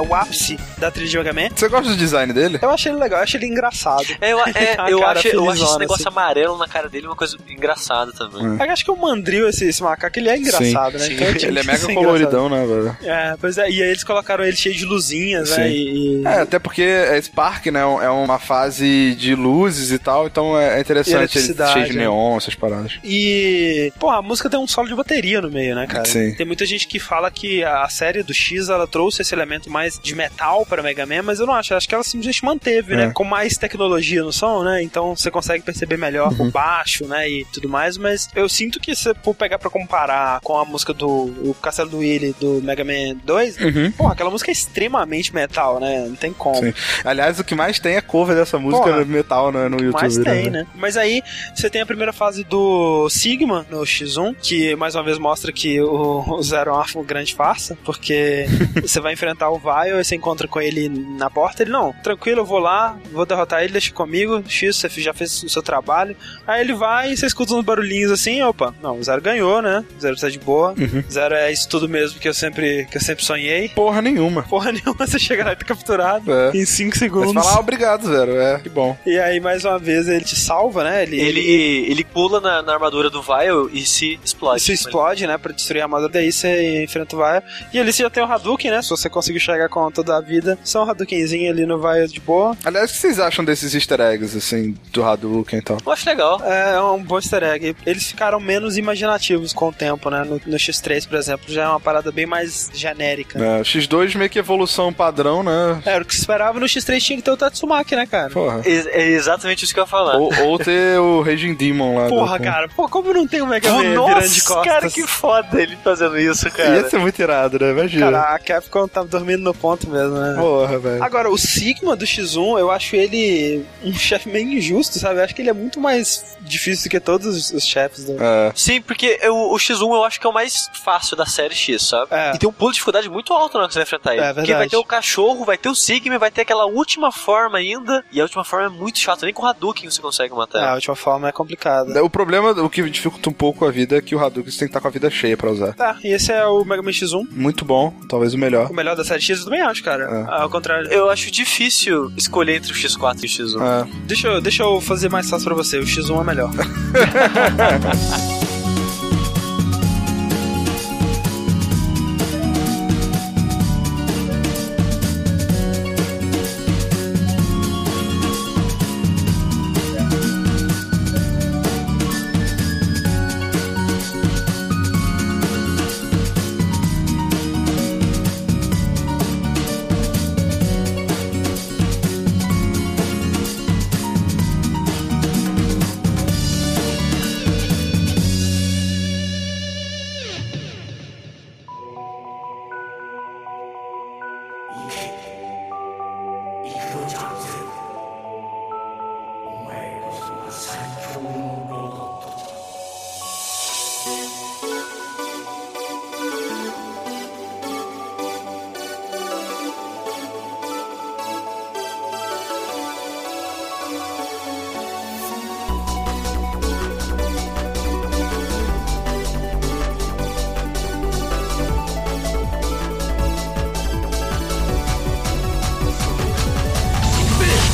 o, 0.00 0.14
ápice 0.14 0.56
da 0.80 0.90
trilha 0.90 1.08
de 1.08 1.18
Mega 1.18 1.32
Man. 1.32 1.48
Você 1.54 1.68
gosta 1.68 1.90
do 1.90 1.96
design 1.96 2.32
dele? 2.32 2.58
Eu 2.60 2.70
achei 2.70 2.90
ele 2.90 2.98
legal, 2.98 3.18
eu 3.18 3.24
achei 3.24 3.38
ele 3.38 3.46
engraçado. 3.46 4.04
É, 4.20 4.32
eu, 4.32 4.40
é, 4.54 4.76
eu, 4.88 5.06
acho, 5.06 5.28
eu 5.28 5.50
acho 5.50 5.64
esse 5.64 5.78
negócio 5.78 6.08
assim. 6.08 6.18
amarelo 6.18 6.58
na 6.58 6.66
cara 6.66 6.88
dele 6.88 7.06
uma 7.06 7.16
coisa 7.16 7.36
engraçada 7.48 8.12
também. 8.12 8.46
Hum. 8.46 8.56
Eu 8.58 8.72
acho 8.72 8.84
que 8.84 8.90
o 8.90 8.96
Mandrill, 8.96 9.48
esse, 9.48 9.66
esse 9.66 9.82
macaco, 9.82 10.18
ele 10.18 10.28
é 10.28 10.36
engraçado, 10.36 10.94
né? 10.94 11.00
Sim. 11.00 11.14
Então 11.14 11.34
tinha 11.34 11.50
Ele 11.50 11.58
é 11.58 11.62
que 11.62 11.66
mega 11.66 11.78
ser 11.78 11.94
coloridão, 11.94 12.48
né, 12.48 12.66
velho? 12.66 12.96
É, 13.02 13.36
pois 13.40 13.58
é, 13.58 13.70
e 13.70 13.82
aí 13.82 13.90
eles 13.90 14.04
colocaram 14.04 14.44
ele 14.44 14.56
cheio 14.56 14.74
de 14.74 14.84
luzinhas, 14.84 15.50
né? 15.50 15.68
Sim. 15.68 15.70
E, 15.70 16.22
e- 16.22 16.26
É, 16.26 16.40
até 16.40 16.58
porque 16.58 16.82
é 16.82 17.20
Spark, 17.20 17.66
né? 17.66 17.80
É 17.80 18.08
uma 18.10 18.38
fase 18.38 19.14
de 19.14 19.34
luzes 19.34 19.90
e 19.90 19.98
tal, 19.98 20.26
então 20.26 20.58
é 20.58 20.80
interessante 20.80 21.38
ele 21.38 21.54
cheio 21.54 21.86
de 21.86 21.96
é. 21.96 22.00
neon, 22.00 22.36
essas 22.36 22.54
paradas. 22.54 22.98
E, 23.04 23.92
pô, 23.98 24.10
a 24.10 24.22
música 24.22 24.48
tem 24.48 24.58
um 24.58 24.66
solo 24.66 24.88
de 24.88 24.94
bateria 24.94 25.40
no 25.40 25.50
meio, 25.50 25.74
né, 25.74 25.86
cara? 25.86 26.04
Sim. 26.04 26.34
Tem 26.34 26.46
muita 26.46 26.64
gente 26.64 26.86
que 26.86 26.98
fala 26.98 27.30
que 27.30 27.62
a 27.64 27.88
série 27.88 28.22
do 28.22 28.32
X, 28.32 28.68
ela 28.68 28.86
trouxe 28.86 29.22
esse 29.22 29.34
elemento 29.34 29.70
mais 29.70 29.98
de 29.98 30.14
metal 30.14 30.64
para 30.70 30.82
Mega 30.82 31.04
Man, 31.04 31.22
mas 31.22 31.38
eu 31.40 31.46
não 31.46 31.54
acho. 31.54 31.72
Eu 31.72 31.76
acho 31.76 31.88
que 31.88 31.94
ela 31.94 32.04
simplesmente 32.04 32.44
manteve, 32.44 32.94
É. 32.94 32.96
né? 32.96 33.10
Com 33.12 33.24
mais 33.24 33.58
tecnologia 33.58 34.22
no 34.22 34.32
som, 34.32 34.62
né? 34.62 34.82
Então 34.82 35.14
você 35.16 35.30
consegue 35.30 35.62
perceber 35.64 35.96
melhor 35.98 36.32
Uhum. 36.32 36.48
o 36.48 36.50
baixo, 36.50 37.06
né? 37.06 37.28
E 37.28 37.44
tudo 37.52 37.68
mais, 37.68 37.98
mas 37.98 38.28
eu 38.34 38.48
sinto 38.48 38.78
que 38.80 38.94
se 38.94 39.12
for 39.22 39.34
pegar 39.34 39.58
pra 39.58 39.68
comparar 39.68 40.40
com 40.40 40.56
a 40.56 40.64
música 40.64 40.94
do 40.94 41.08
o 41.10 41.54
Castelo 41.60 41.90
do 41.90 41.98
Willy 41.98 42.34
do 42.40 42.60
Mega 42.62 42.84
Man 42.84 43.16
2, 43.24 43.56
Uhum. 43.58 43.92
pô, 43.92 44.06
aquela 44.08 44.30
música 44.30 44.50
é 44.50 44.52
extremamente 44.52 45.34
metal, 45.34 45.80
né? 45.80 46.06
Não 46.08 46.16
tem 46.16 46.32
como. 46.32 46.56
Sim. 46.56 46.72
Aliás, 47.04 47.38
o 47.40 47.44
que 47.44 47.54
mais 47.54 47.78
tem 47.78 47.96
é 47.96 48.00
cover 48.00 48.36
dessa 48.36 48.58
música 48.58 48.84
Porra. 48.84 49.04
metal 49.04 49.50
né, 49.52 49.68
no 49.68 49.76
YouTube. 49.80 50.00
Mas 50.02 50.16
tem, 50.18 50.44
né? 50.44 50.50
né? 50.60 50.66
Mas 50.74 50.96
aí 50.96 51.22
você 51.54 51.68
tem 51.68 51.80
a 51.82 51.86
primeira 51.86 52.12
fase 52.12 52.44
do 52.44 53.08
Sigma 53.10 53.66
no 53.70 53.80
X1, 53.80 54.36
que 54.40 54.74
mais 54.76 54.94
uma 54.94 55.02
vez 55.02 55.18
mostra 55.18 55.52
que 55.52 55.80
o, 55.80 56.24
o 56.38 56.42
Zero 56.42 56.70
é 56.70 56.72
uma 56.74 57.04
grande 57.04 57.34
farsa, 57.34 57.76
porque 57.84 58.00
Porque 58.00 58.80
você 58.88 59.00
vai 59.00 59.12
enfrentar 59.12 59.50
o 59.50 59.58
Vile 59.58 59.98
e 60.00 60.04
você 60.04 60.14
encontra 60.16 60.48
com 60.48 60.59
ele 60.60 60.88
na 60.88 61.28
porta. 61.30 61.62
Ele, 61.62 61.70
não, 61.70 61.92
tranquilo, 62.02 62.40
eu 62.40 62.44
vou 62.44 62.58
lá, 62.58 62.96
vou 63.12 63.24
derrotar 63.26 63.62
ele, 63.62 63.72
deixa 63.72 63.92
comigo. 63.92 64.42
X, 64.48 64.76
você 64.76 64.88
já 65.00 65.12
fez 65.12 65.42
o 65.42 65.48
seu 65.48 65.62
trabalho. 65.62 66.16
Aí 66.46 66.60
ele 66.60 66.74
vai 66.74 67.12
e 67.12 67.16
você 67.16 67.26
escuta 67.26 67.54
uns 67.54 67.64
barulhinhos 67.64 68.10
assim, 68.10 68.42
opa, 68.42 68.74
não, 68.82 68.98
o 68.98 69.04
Zero 69.04 69.20
ganhou, 69.22 69.60
né? 69.62 69.84
O 69.96 70.00
Zero 70.00 70.16
tá 70.16 70.28
de 70.28 70.38
boa. 70.38 70.74
Uhum. 70.78 71.02
Zero 71.10 71.34
é 71.34 71.50
isso 71.52 71.68
tudo 71.68 71.88
mesmo 71.88 72.18
que 72.20 72.28
eu 72.28 72.34
sempre, 72.34 72.86
que 72.90 72.96
eu 72.96 73.00
sempre 73.00 73.24
sonhei. 73.24 73.68
Porra 73.70 74.00
nenhuma. 74.02 74.42
Porra 74.44 74.72
nenhuma, 74.72 75.06
você 75.06 75.18
chega 75.18 75.44
lá 75.44 75.52
e 75.52 75.56
tá 75.56 75.64
capturado 75.64 76.32
É. 76.32 76.50
em 76.56 76.64
5 76.64 76.90
Mas 76.90 76.98
segundos. 76.98 77.32
falar 77.34 77.56
"Ah, 77.56 77.60
obrigado, 77.60 78.06
Zero. 78.06 78.32
É, 78.36 78.58
que 78.60 78.68
bom. 78.68 78.96
E 79.06 79.18
aí, 79.18 79.40
mais 79.40 79.64
uma 79.64 79.78
vez, 79.78 80.08
ele 80.08 80.24
te 80.24 80.36
salva, 80.36 80.84
né? 80.84 81.02
Ele, 81.02 81.20
Ele, 81.20 81.90
ele 81.90 82.04
pula 82.04 82.40
na, 82.40 82.62
na 82.62 82.72
armadura 82.72 83.10
do 83.10 83.22
Vile 83.22 83.70
e 83.72 83.84
se 83.84 84.18
explode. 84.24 84.60
se 84.62 84.72
explode, 84.72 85.26
né? 85.26 85.36
Pra 85.38 85.52
destruir 85.52 85.80
a 85.80 85.84
armadura, 85.84 86.10
daí 86.12 86.30
você 86.32 86.82
enfrenta 86.82 87.16
o 87.16 87.18
Vile. 87.18 87.42
E 87.72 87.78
ali 87.78 87.92
você 87.92 88.02
já 88.02 88.10
tem 88.10 88.22
o 88.22 88.26
Hadouken, 88.26 88.70
né? 88.70 88.82
Se 88.82 88.90
você 88.90 89.08
conseguir 89.08 89.40
chegar 89.40 89.68
com 89.68 89.90
toda 89.90 90.16
a 90.16 90.20
vida, 90.20 90.49
só 90.64 90.84
um 90.84 90.90
Hadoukenzinho 90.90 91.50
ali 91.50 91.66
no 91.66 91.78
Vile 91.80 92.08
de 92.08 92.20
boa. 92.20 92.56
Aliás, 92.64 92.90
o 92.90 92.94
que 92.94 93.00
vocês 93.00 93.18
acham 93.18 93.44
desses 93.44 93.74
easter 93.74 94.00
eggs, 94.00 94.36
assim, 94.36 94.74
do 94.92 95.02
Hadouken 95.04 95.58
e 95.58 95.62
tal? 95.62 95.78
Eu 95.84 95.92
acho 95.92 96.08
legal. 96.08 96.40
É 96.44 96.80
um 96.80 97.02
bom 97.02 97.16
easter 97.18 97.42
egg. 97.42 97.76
Eles 97.86 98.06
ficaram 98.08 98.40
menos 98.40 98.76
imaginativos 98.76 99.52
com 99.52 99.68
o 99.68 99.72
tempo, 99.72 100.10
né? 100.10 100.24
No, 100.24 100.40
no 100.46 100.56
X3, 100.56 101.06
por 101.08 101.16
exemplo, 101.18 101.44
já 101.52 101.64
é 101.64 101.68
uma 101.68 101.80
parada 101.80 102.10
bem 102.12 102.26
mais 102.26 102.70
genérica. 102.74 103.38
É, 103.42 103.62
X2 103.62 104.16
meio 104.16 104.30
que 104.30 104.38
evolução 104.38 104.92
padrão, 104.92 105.42
né? 105.42 105.80
Era 105.84 106.02
o 106.02 106.06
que 106.06 106.14
se 106.14 106.20
esperava 106.20 106.58
no 106.58 106.66
X3 106.66 107.00
tinha 107.00 107.16
que 107.16 107.22
ter 107.22 107.30
o 107.30 107.36
Tatsumaki, 107.36 107.94
né, 107.96 108.06
cara? 108.06 108.30
Porra. 108.30 108.62
É, 108.64 109.02
é 109.02 109.08
exatamente 109.08 109.64
isso 109.64 109.72
que 109.74 109.80
eu 109.80 109.84
ia 109.84 109.88
falar. 109.88 110.16
Ou, 110.16 110.30
ou 110.44 110.58
ter 110.58 110.98
o 110.98 111.22
Raging 111.22 111.54
Demon 111.54 111.96
lá. 111.98 112.08
Porra, 112.08 112.38
do- 112.38 112.44
cara. 112.44 112.68
Pô, 112.68 112.88
como 112.88 113.12
não 113.12 113.26
tem 113.26 113.40
o 113.42 113.46
Mega 113.46 113.70
Man 113.72 113.94
Nossa, 113.94 114.14
virando 114.14 114.28
de 114.34 114.44
costas? 114.44 114.64
cara, 114.64 114.90
que 114.90 115.06
foda 115.06 115.60
ele 115.62 115.76
fazendo 115.82 116.18
isso, 116.18 116.50
cara. 116.50 116.76
Ia 116.76 116.88
ser 116.88 116.98
muito 116.98 117.18
irado, 117.20 117.58
né? 117.58 117.70
Imagina. 117.70 118.10
Cara, 118.12 118.34
a 118.34 118.38
Capcom 118.38 118.86
tava 118.88 119.08
dormindo 119.08 119.42
no 119.42 119.54
ponto 119.54 119.88
mesmo, 119.88 120.16
né? 120.16 120.29
Porra, 120.36 120.78
velho. 120.78 121.02
Agora, 121.04 121.30
o 121.30 121.38
Sigma 121.38 121.96
do 121.96 122.04
X1, 122.04 122.58
eu 122.58 122.70
acho 122.70 122.96
ele 122.96 123.64
um 123.84 123.92
chefe 123.94 124.28
meio 124.28 124.48
injusto, 124.48 124.98
sabe? 124.98 125.20
Eu 125.20 125.24
acho 125.24 125.34
que 125.34 125.42
ele 125.42 125.50
é 125.50 125.54
muito 125.54 125.80
mais 125.80 126.36
difícil 126.40 126.84
do 126.84 126.90
que 126.90 127.00
todos 127.00 127.50
os- 127.52 127.60
chefes 127.70 128.04
do. 128.06 128.12
É. 128.22 128.52
Sim, 128.54 128.80
porque 128.80 129.18
eu- 129.22 129.36
o 129.36 129.56
X1 129.58 129.94
eu 129.94 130.02
acho 130.04 130.18
que 130.20 130.26
é 130.26 130.30
o 130.30 130.32
mais 130.32 130.68
fácil 130.82 131.16
da 131.16 131.24
série 131.26 131.54
X, 131.54 131.82
sabe? 131.88 132.08
É. 132.10 132.32
E 132.34 132.38
tem 132.38 132.48
um 132.48 132.52
pulo 132.52 132.70
de 132.70 132.74
dificuldade 132.76 133.08
muito 133.08 133.32
alto 133.32 133.54
na 133.54 133.60
hora 133.60 133.68
que 133.68 133.74
você 133.74 133.78
vai 133.80 133.84
enfrentar 133.84 134.12
ele. 134.14 134.22
É 134.22 134.26
Porque 134.32 134.38
vai 134.40 134.46
verdade. 134.46 134.70
ter 134.70 134.76
o 134.76 134.84
cachorro, 134.84 135.44
vai 135.44 135.56
ter 135.58 135.68
o 135.68 135.74
Sigma, 135.74 136.18
vai 136.18 136.30
ter 136.30 136.40
aquela 136.42 136.64
última 136.66 137.12
forma 137.12 137.58
ainda. 137.58 138.04
E 138.10 138.18
a 138.20 138.24
última 138.24 138.44
forma 138.44 138.66
é 138.66 138.68
muito 138.68 138.98
chata, 138.98 139.24
nem 139.24 139.34
com 139.34 139.42
o 139.42 139.46
Hadouken 139.46 139.88
você 139.90 140.00
consegue 140.00 140.32
É, 140.34 140.36
matar. 140.36 140.68
a 140.70 140.74
última 140.74 140.96
forma 140.96 141.28
é 141.28 141.32
complicada. 141.32 142.02
O 142.02 142.10
problema, 142.10 142.50
o 142.52 142.68
que 142.70 142.82
dificulta 142.90 143.28
um 143.30 143.32
pouco 143.32 143.64
a 143.66 143.70
vida 143.70 143.96
é 143.96 144.00
que 144.00 144.14
o 144.14 144.18
Hadouken 144.18 144.50
você 144.50 144.58
tem 144.60 144.68
que 144.68 144.70
estar 144.72 144.80
com 144.80 144.88
a 144.88 144.90
vida 144.90 145.08
cheia 145.10 145.36
pra 145.36 145.50
usar. 145.50 145.74
Tá, 145.74 145.98
e 146.02 146.08
esse 146.08 146.32
é 146.32 146.44
o 146.46 146.64
Mega 146.64 146.82
Man 146.82 146.90
X1. 146.92 147.26
Muito 147.30 147.64
bom, 147.64 147.92
talvez 148.08 148.34
o 148.34 148.38
melhor. 148.38 148.70
O 148.70 148.74
melhor 148.74 148.96
da 148.96 149.04
série 149.04 149.20
X 149.20 149.38
eu 149.38 149.44
também 149.44 149.60
acho, 149.60 149.82
cara. 149.84 150.04
É. 150.04 150.19
Ao 150.28 150.50
contrário. 150.50 150.88
Eu 150.90 151.10
acho 151.10 151.30
difícil 151.30 152.12
escolher 152.16 152.56
entre 152.56 152.72
o 152.72 152.74
X4 152.74 153.22
e 153.22 153.26
o 153.26 153.28
X1. 153.28 153.60
É. 153.60 153.88
Deixa, 154.06 154.28
eu, 154.28 154.40
deixa 154.40 154.62
eu 154.62 154.80
fazer 154.80 155.08
mais 155.08 155.28
fácil 155.28 155.46
pra 155.46 155.54
você. 155.54 155.78
O 155.78 155.84
X1 155.84 156.20
é 156.20 156.24
melhor. 156.24 156.50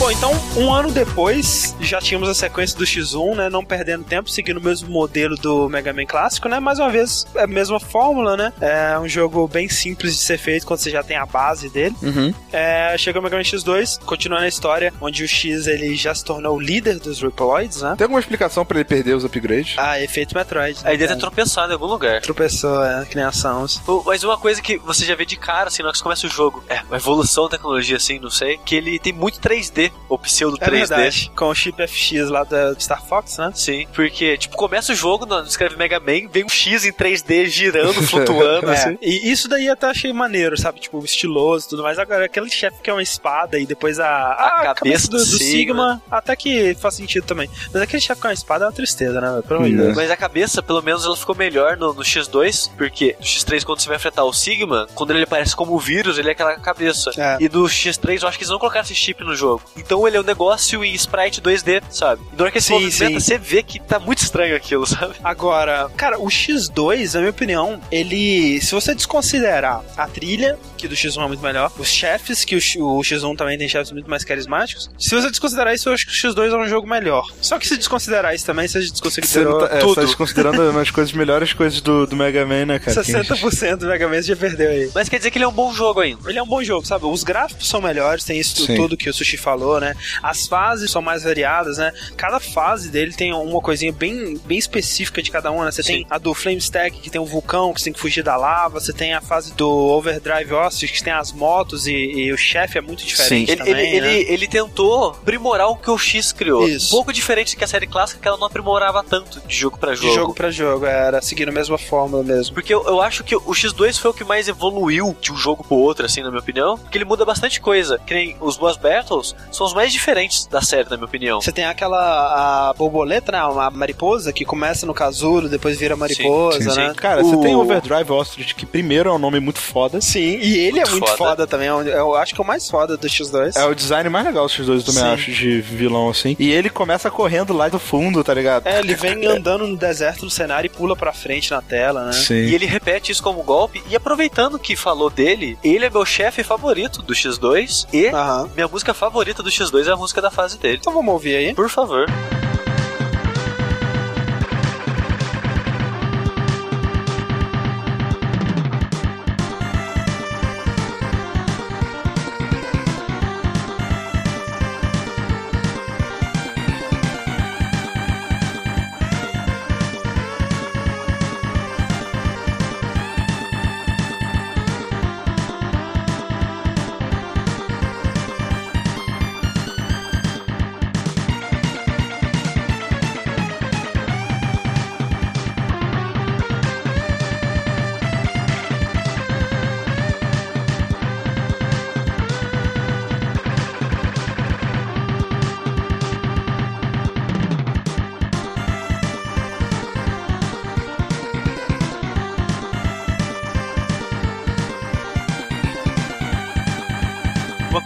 Bom, 0.06 0.12
então, 0.12 0.30
um 0.56 0.72
ano 0.72 0.92
depois, 0.92 1.74
já 1.80 1.98
tínhamos 2.00 2.28
a 2.28 2.34
sequência 2.34 2.78
do 2.78 2.84
X1, 2.84 3.34
né? 3.34 3.48
Não 3.50 3.64
perdendo 3.64 4.04
tempo, 4.04 4.30
seguindo 4.30 4.58
o 4.58 4.62
mesmo 4.62 4.88
modelo 4.88 5.34
do 5.34 5.68
Mega 5.68 5.92
Man 5.92 6.06
clássico, 6.06 6.48
né? 6.48 6.60
Mais 6.60 6.78
uma 6.78 6.88
vez, 6.88 7.26
é 7.34 7.42
a 7.42 7.46
mesma 7.48 7.80
fórmula, 7.80 8.36
né? 8.36 8.52
É 8.60 8.96
um 9.00 9.08
jogo 9.08 9.48
bem 9.48 9.68
simples 9.68 10.12
de 10.16 10.20
ser 10.22 10.38
feito 10.38 10.64
quando 10.64 10.78
você 10.78 10.90
já 10.92 11.02
tem 11.02 11.16
a 11.16 11.26
base 11.26 11.68
dele. 11.68 11.96
Uhum. 12.00 12.32
É, 12.52 12.94
chega 12.96 13.18
o 13.18 13.22
Mega 13.22 13.34
Man 13.36 13.42
X2, 13.42 13.98
continuando 14.04 14.44
a 14.44 14.48
história, 14.48 14.94
onde 15.00 15.24
o 15.24 15.28
X 15.28 15.66
ele 15.66 15.96
já 15.96 16.14
se 16.14 16.24
tornou 16.24 16.54
o 16.56 16.60
líder 16.60 17.00
dos 17.00 17.20
Riploids, 17.20 17.82
né? 17.82 17.96
Tem 17.98 18.04
alguma 18.04 18.20
explicação 18.20 18.64
pra 18.64 18.78
ele 18.78 18.84
perder 18.84 19.16
os 19.16 19.24
upgrades? 19.24 19.74
Ah, 19.76 20.00
efeito 20.00 20.36
Metroid. 20.36 20.78
Aí 20.84 20.96
deve 20.96 21.14
ter 21.14 21.18
É. 21.18 21.20
tropeçado 21.20 21.70
em 21.70 21.74
algum 21.74 21.86
lugar. 21.86 22.20
Tropeçou, 22.20 22.80
é, 22.84 23.04
que 23.06 23.16
nem 23.16 23.24
a 23.24 23.32
Samus. 23.32 23.82
Mas 24.04 24.22
uma 24.22 24.38
coisa 24.38 24.62
que 24.62 24.78
você 24.78 25.04
já 25.04 25.16
vê 25.16 25.24
de 25.26 25.36
cara, 25.36 25.66
assim, 25.66 25.82
na 25.82 25.88
hora 25.88 25.92
que 25.94 25.98
você 25.98 26.04
começa 26.04 26.28
o 26.28 26.30
jogo, 26.30 26.62
é 26.68 26.80
uma 26.82 26.96
evolução 26.96 27.46
da 27.46 27.50
tecnologia, 27.56 27.96
assim, 27.96 28.20
não 28.20 28.30
sei, 28.30 28.56
que 28.64 28.76
ele 28.76 29.00
tem 29.00 29.12
muito 29.12 29.40
3D, 29.40 29.95
ou 30.08 30.18
pseudo 30.18 30.56
É 30.60 30.66
3D. 30.66 30.70
verdade. 30.88 31.32
Com 31.36 31.46
o 31.46 31.54
chip 31.54 31.86
FX 31.86 32.28
lá 32.30 32.44
da 32.44 32.74
Star 32.78 33.04
Fox, 33.04 33.38
né? 33.38 33.50
Sim, 33.54 33.86
porque, 33.94 34.36
tipo, 34.38 34.56
começa 34.56 34.92
o 34.92 34.94
jogo, 34.94 35.26
não, 35.26 35.42
escreve 35.44 35.76
Mega 35.76 35.98
Man, 36.00 36.28
vem 36.30 36.44
um 36.44 36.48
X 36.48 36.84
em 36.84 36.92
3D 36.92 37.46
girando, 37.46 37.94
flutuando, 38.06 38.70
É, 38.70 38.74
assim. 38.74 38.98
e 39.02 39.30
isso 39.30 39.48
daí 39.48 39.68
até 39.68 39.86
achei 39.86 40.12
maneiro, 40.12 40.56
sabe? 40.58 40.80
Tipo, 40.80 41.04
estiloso 41.04 41.66
e 41.66 41.68
tudo 41.70 41.82
mais. 41.82 41.98
Agora, 41.98 42.24
aquele 42.26 42.48
chefe 42.50 42.78
que 42.82 42.90
é 42.90 42.92
uma 42.92 43.02
espada 43.02 43.58
e 43.58 43.66
depois 43.66 43.98
a, 44.00 44.32
a, 44.32 44.74
cabeça 44.74 45.08
do, 45.08 45.16
do 45.18 45.24
do 45.24 45.38
Sigma, 45.38 45.46
Sigma. 45.94 46.02
até 46.10 46.36
que 46.36 46.74
faz 46.80 46.94
sentido 46.94 47.24
também. 47.24 47.48
Mas 47.72 47.82
aquele 47.82 48.00
chefe 48.02 48.20
com 48.20 48.28
uma 48.28 48.34
espada 48.34 48.64
é 48.64 48.68
uma 48.68 48.72
tristeza, 48.72 49.20
né? 49.20 49.42
Pelo 49.46 49.60
amor 49.60 49.68
de 49.68 49.74
Hum, 49.74 49.78
Deus. 49.78 49.96
Mas 49.96 50.10
a 50.10 50.16
cabeça, 50.16 50.62
pelo 50.62 50.82
menos, 50.82 51.04
ela 51.04 51.16
ficou 51.16 51.34
melhor 51.34 51.76
no, 51.76 51.92
no 51.92 52.02
X2, 52.02 52.70
porque 52.76 53.16
no 53.18 53.24
X3, 53.24 53.64
quando 53.64 53.80
você 53.80 53.88
vai 53.88 53.96
enfrentar 53.96 54.24
o 54.24 54.32
Sigma, 54.32 54.86
quando 54.94 55.10
ele 55.10 55.24
aparece 55.24 55.54
como 55.56 55.78
vírus, 55.78 56.18
ele 56.18 56.28
é 56.28 56.32
aquela 56.32 56.56
cabeça. 56.58 57.10
É. 57.16 57.38
E 57.40 57.48
no 57.48 57.64
X3, 57.64 58.22
eu 58.22 58.28
acho 58.28 58.38
que 58.38 58.44
eles 58.44 58.50
não 58.50 58.58
colocaram 58.58 58.84
esse 58.84 58.94
chip 58.94 59.22
no 59.24 59.34
jogo. 59.34 59.62
Então 59.86 60.06
ele 60.06 60.16
é 60.16 60.20
um 60.20 60.24
negócio 60.24 60.84
em 60.84 60.92
sprite 60.94 61.40
2D, 61.40 61.80
sabe? 61.88 62.20
E 62.32 62.36
na 62.36 62.42
hora 62.42 62.50
que 62.50 62.58
ele 62.58 62.62
se 62.62 62.66
Sim, 62.68 62.74
movimenta, 62.74 63.20
sim. 63.20 63.20
você 63.20 63.38
vê 63.38 63.62
que 63.62 63.78
tá 63.78 64.00
muito 64.00 64.18
estranho 64.18 64.56
aquilo, 64.56 64.84
sabe? 64.86 65.14
Agora, 65.22 65.88
cara, 65.96 66.18
o 66.18 66.26
X2, 66.26 67.14
na 67.14 67.20
minha 67.20 67.30
opinião, 67.30 67.80
ele. 67.90 68.60
Se 68.60 68.74
você 68.74 68.94
desconsiderar 68.94 69.84
a 69.96 70.08
trilha, 70.08 70.58
que 70.76 70.86
do 70.88 70.94
X1 70.94 71.24
é 71.24 71.26
muito 71.28 71.42
melhor, 71.42 71.70
os 71.78 71.88
chefes, 71.88 72.44
que 72.44 72.56
o, 72.56 72.58
o 72.58 73.00
X1 73.00 73.36
também 73.36 73.58
tem 73.58 73.68
chefes 73.68 73.92
muito 73.92 74.08
mais 74.08 74.24
carismáticos. 74.24 74.90
Se 74.98 75.14
você 75.14 75.30
desconsiderar 75.30 75.74
isso, 75.74 75.88
eu 75.88 75.94
acho 75.94 76.06
que 76.06 76.12
o 76.12 76.14
X2 76.32 76.52
é 76.52 76.56
um 76.56 76.68
jogo 76.68 76.86
melhor. 76.88 77.26
Só 77.40 77.58
que 77.58 77.66
se 77.66 77.76
desconsiderar 77.76 78.34
isso 78.34 78.44
também, 78.46 78.68
você 78.68 78.80
Você 78.80 78.90
desconsiderou 78.90 79.60
não 79.60 79.68
tá, 79.68 79.74
é, 79.76 79.78
tudo. 79.80 79.94
você 79.94 80.00
tá 80.00 80.06
desconsiderando 80.06 80.62
umas 80.70 80.90
coisas, 80.90 81.12
melhores 81.12 81.52
coisas 81.52 81.80
do, 81.80 82.06
do 82.06 82.16
Mega 82.16 82.44
Man, 82.46 82.66
né, 82.66 82.78
cara? 82.78 82.92
Que 83.04 83.10
a 83.12 83.22
gente- 83.22 83.28
60% 83.32 83.76
do 83.76 83.86
Mega 83.86 84.08
Man 84.08 84.16
você 84.22 84.28
já 84.28 84.36
perdeu 84.36 84.70
aí. 84.70 84.90
Mas 84.94 85.08
quer 85.08 85.18
dizer 85.18 85.30
que 85.30 85.38
ele 85.38 85.44
é 85.44 85.48
um 85.48 85.52
bom 85.52 85.72
jogo 85.72 86.00
ainda. 86.00 86.28
Ele 86.28 86.38
é 86.38 86.42
um 86.42 86.46
bom 86.46 86.62
jogo, 86.62 86.86
sabe? 86.86 87.06
Os 87.06 87.24
gráficos 87.24 87.68
são 87.68 87.80
melhores, 87.80 88.24
tem 88.24 88.38
isso 88.38 88.64
Sim. 88.66 88.76
tudo 88.76 88.96
que 88.96 89.08
o 89.08 89.14
Sushi 89.14 89.36
falou, 89.36 89.80
né? 89.80 89.94
As 90.22 90.46
fases 90.46 90.90
são 90.90 91.00
mais 91.02 91.22
variadas, 91.24 91.78
né? 91.78 91.92
Cada 92.16 92.38
fase 92.40 92.88
dele 92.90 93.12
tem 93.12 93.32
uma 93.32 93.60
coisinha 93.60 93.92
bem, 93.92 94.38
bem 94.44 94.58
específica 94.58 95.22
de 95.22 95.30
cada 95.30 95.50
uma, 95.50 95.64
né? 95.64 95.70
Você 95.70 95.82
Sim. 95.82 95.92
tem 95.92 96.06
a 96.10 96.18
do 96.18 96.34
Flame 96.34 96.58
Stack, 96.58 96.98
que 97.00 97.10
tem 97.10 97.20
o 97.20 97.24
vulcão, 97.24 97.72
que 97.72 97.80
você 97.80 97.84
tem 97.84 97.92
que 97.92 98.00
fugir 98.00 98.22
da 98.22 98.36
lava. 98.36 98.80
Você 98.80 98.92
tem 98.92 99.14
a 99.14 99.20
fase 99.20 99.52
do 99.54 99.68
Overdrive 99.68 100.52
Que 100.70 101.02
tem 101.04 101.12
as 101.12 101.32
motos 101.32 101.86
e, 101.86 101.92
e 101.94 102.32
o 102.32 102.36
chefe 102.36 102.78
é 102.78 102.80
muito 102.80 103.04
diferente 103.04 103.50
Ele, 103.52 103.56
também, 103.58 103.92
ele, 103.92 104.00
né? 104.00 104.14
ele, 104.20 104.32
ele 104.32 104.46
tentou 104.48 105.10
aprimorar 105.10 105.68
o 105.68 105.76
que 105.76 105.90
o 105.90 105.98
X 105.98 106.32
criou. 106.32 106.68
Isso. 106.68 106.88
Um 106.94 106.98
pouco 106.98 107.12
diferente 107.12 107.54
do 107.54 107.58
que 107.58 107.64
a 107.64 107.68
série 107.68 107.86
clássica, 107.86 108.20
que 108.20 108.26
ela 108.28 108.36
não 108.36 108.46
aprimorava 108.46 109.02
tanto 109.04 109.40
de 109.46 109.54
jogo 109.54 109.78
pra 109.78 109.94
jogo. 109.94 110.08
De 110.08 110.14
jogo 110.14 110.34
pra 110.34 110.50
jogo, 110.50 110.86
era 110.86 111.20
seguindo 111.22 111.48
a 111.48 111.52
mesma 111.52 111.76
fórmula 111.78 112.22
mesmo. 112.22 112.54
Porque 112.54 112.72
eu, 112.72 112.84
eu 112.86 113.00
acho 113.00 113.22
que 113.24 113.34
o 113.36 113.40
X2 113.40 113.98
foi 113.98 114.10
o 114.10 114.14
que 114.14 114.24
mais 114.24 114.48
evoluiu 114.48 115.16
de 115.20 115.32
um 115.32 115.36
jogo 115.36 115.62
pro 115.64 115.76
outro, 115.76 116.06
assim, 116.06 116.22
na 116.22 116.28
minha 116.30 116.40
opinião. 116.40 116.76
Porque 116.78 116.96
ele 116.98 117.04
muda 117.04 117.24
bastante 117.24 117.60
coisa. 117.60 117.98
Que 118.06 118.14
nem 118.14 118.36
os 118.40 118.56
boss 118.56 118.76
battles 118.76 119.34
são 119.52 119.66
os 119.66 119.74
mais 119.74 119.92
diferentes 119.92 120.46
da 120.46 120.60
série, 120.62 120.88
na 120.88 120.96
minha 120.96 121.06
opinião. 121.06 121.40
Você 121.40 121.52
tem 121.52 121.64
aquela 121.64 122.68
a 122.68 122.72
borboleta, 122.74 123.32
né? 123.32 123.42
Uma 123.44 123.70
mariposa 123.70 124.32
que 124.32 124.44
começa 124.44 124.86
no 124.86 124.94
casulo, 124.94 125.48
depois 125.48 125.78
vira 125.78 125.96
mariposa, 125.96 126.60
Sim, 126.62 126.70
sim. 126.70 126.76
né? 126.76 126.94
Cara, 126.96 127.22
O- 127.24 127.28
você 127.30 127.36
tem 127.42 127.54
Overdrive 127.56 128.10
Ostrich, 128.12 128.54
que 128.54 128.66
primeiro 128.66 129.08
é 129.10 129.12
um 129.12 129.18
nome 129.18 129.40
muito 129.40 129.58
foda. 129.60 130.00
Sim, 130.00 130.38
e 130.40 130.55
ele 130.58 130.72
Muito 130.76 130.88
é 130.88 130.90
muito 130.90 131.06
foda. 131.06 131.16
foda, 131.16 131.46
também. 131.46 131.68
é 131.68 131.74
um- 131.74 131.82
Eu 131.82 132.14
acho 132.14 132.34
que 132.34 132.40
é 132.40 132.44
o 132.44 132.46
mais 132.46 132.68
foda 132.70 132.96
do 132.96 133.06
X2. 133.08 133.56
É 133.56 133.64
o 133.64 133.74
design 133.74 134.08
mais 134.08 134.24
legal 134.26 134.46
dos 134.46 134.56
dois, 134.58 134.80
eu 134.86 134.92
também 134.92 135.02
Sim. 135.02 135.14
acho, 135.14 135.30
de 135.32 135.60
vilão, 135.60 136.08
assim. 136.08 136.36
E 136.38 136.50
ele 136.50 136.68
começa 136.70 137.10
correndo 137.10 137.52
lá 137.52 137.68
do 137.68 137.78
fundo, 137.78 138.22
tá 138.24 138.32
ligado? 138.34 138.66
É, 138.66 138.78
ele 138.80 138.94
vem 138.94 139.26
andando 139.26 139.66
no 139.66 139.76
deserto 139.76 140.24
no 140.24 140.30
cenário 140.30 140.66
e 140.66 140.70
pula 140.70 140.94
pra 140.96 141.12
frente 141.12 141.50
na 141.50 141.60
tela, 141.62 142.06
né? 142.06 142.12
Sim. 142.12 142.34
E 142.34 142.54
ele 142.54 142.66
repete 142.66 143.12
isso 143.12 143.22
como 143.22 143.42
golpe. 143.42 143.82
E 143.88 143.96
aproveitando 143.96 144.58
que 144.58 144.76
falou 144.76 145.10
dele, 145.10 145.58
ele 145.62 145.84
é 145.84 145.90
meu 145.90 146.04
chefe 146.04 146.42
favorito 146.42 147.02
do 147.02 147.14
X2. 147.14 147.86
E 147.92 148.08
Aham. 148.08 148.50
minha 148.54 148.68
música 148.68 148.92
favorita 148.94 149.42
do 149.42 149.50
X2 149.50 149.86
é 149.88 149.92
a 149.92 149.96
música 149.96 150.20
da 150.20 150.30
fase 150.30 150.58
dele. 150.58 150.78
Então 150.80 150.92
vamos 150.92 151.12
ouvir 151.12 151.36
aí. 151.36 151.54
Por 151.54 151.68
favor. 151.68 152.06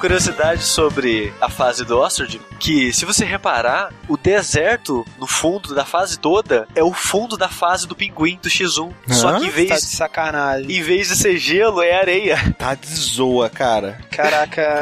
Curiosidade 0.00 0.62
sobre 0.64 1.32
a 1.40 1.48
fase 1.50 1.84
do 1.84 1.98
Ostrich, 1.98 2.40
que 2.58 2.92
se 2.92 3.04
você 3.04 3.24
reparar, 3.24 3.92
o 4.08 4.16
deserto 4.16 5.04
no 5.18 5.26
fundo 5.26 5.74
da 5.74 5.84
fase 5.84 6.18
toda 6.18 6.66
é 6.74 6.82
o 6.82 6.92
fundo 6.92 7.36
da 7.36 7.48
fase 7.48 7.86
do 7.86 7.94
pinguim 7.94 8.38
do 8.42 8.48
X1. 8.48 8.92
Só 9.08 9.38
que 9.38 9.38
em 9.38 9.40
Tá 9.40 9.46
de 9.46 9.50
vez, 9.50 9.82
sacanagem. 9.82 10.70
em 10.72 10.82
vez 10.82 11.08
de 11.08 11.16
ser 11.16 11.36
gelo, 11.36 11.82
é 11.82 11.94
areia. 11.94 12.54
Tá 12.58 12.74
de 12.74 12.86
zoa, 12.88 13.50
cara. 13.50 13.98
Caraca. 14.10 14.80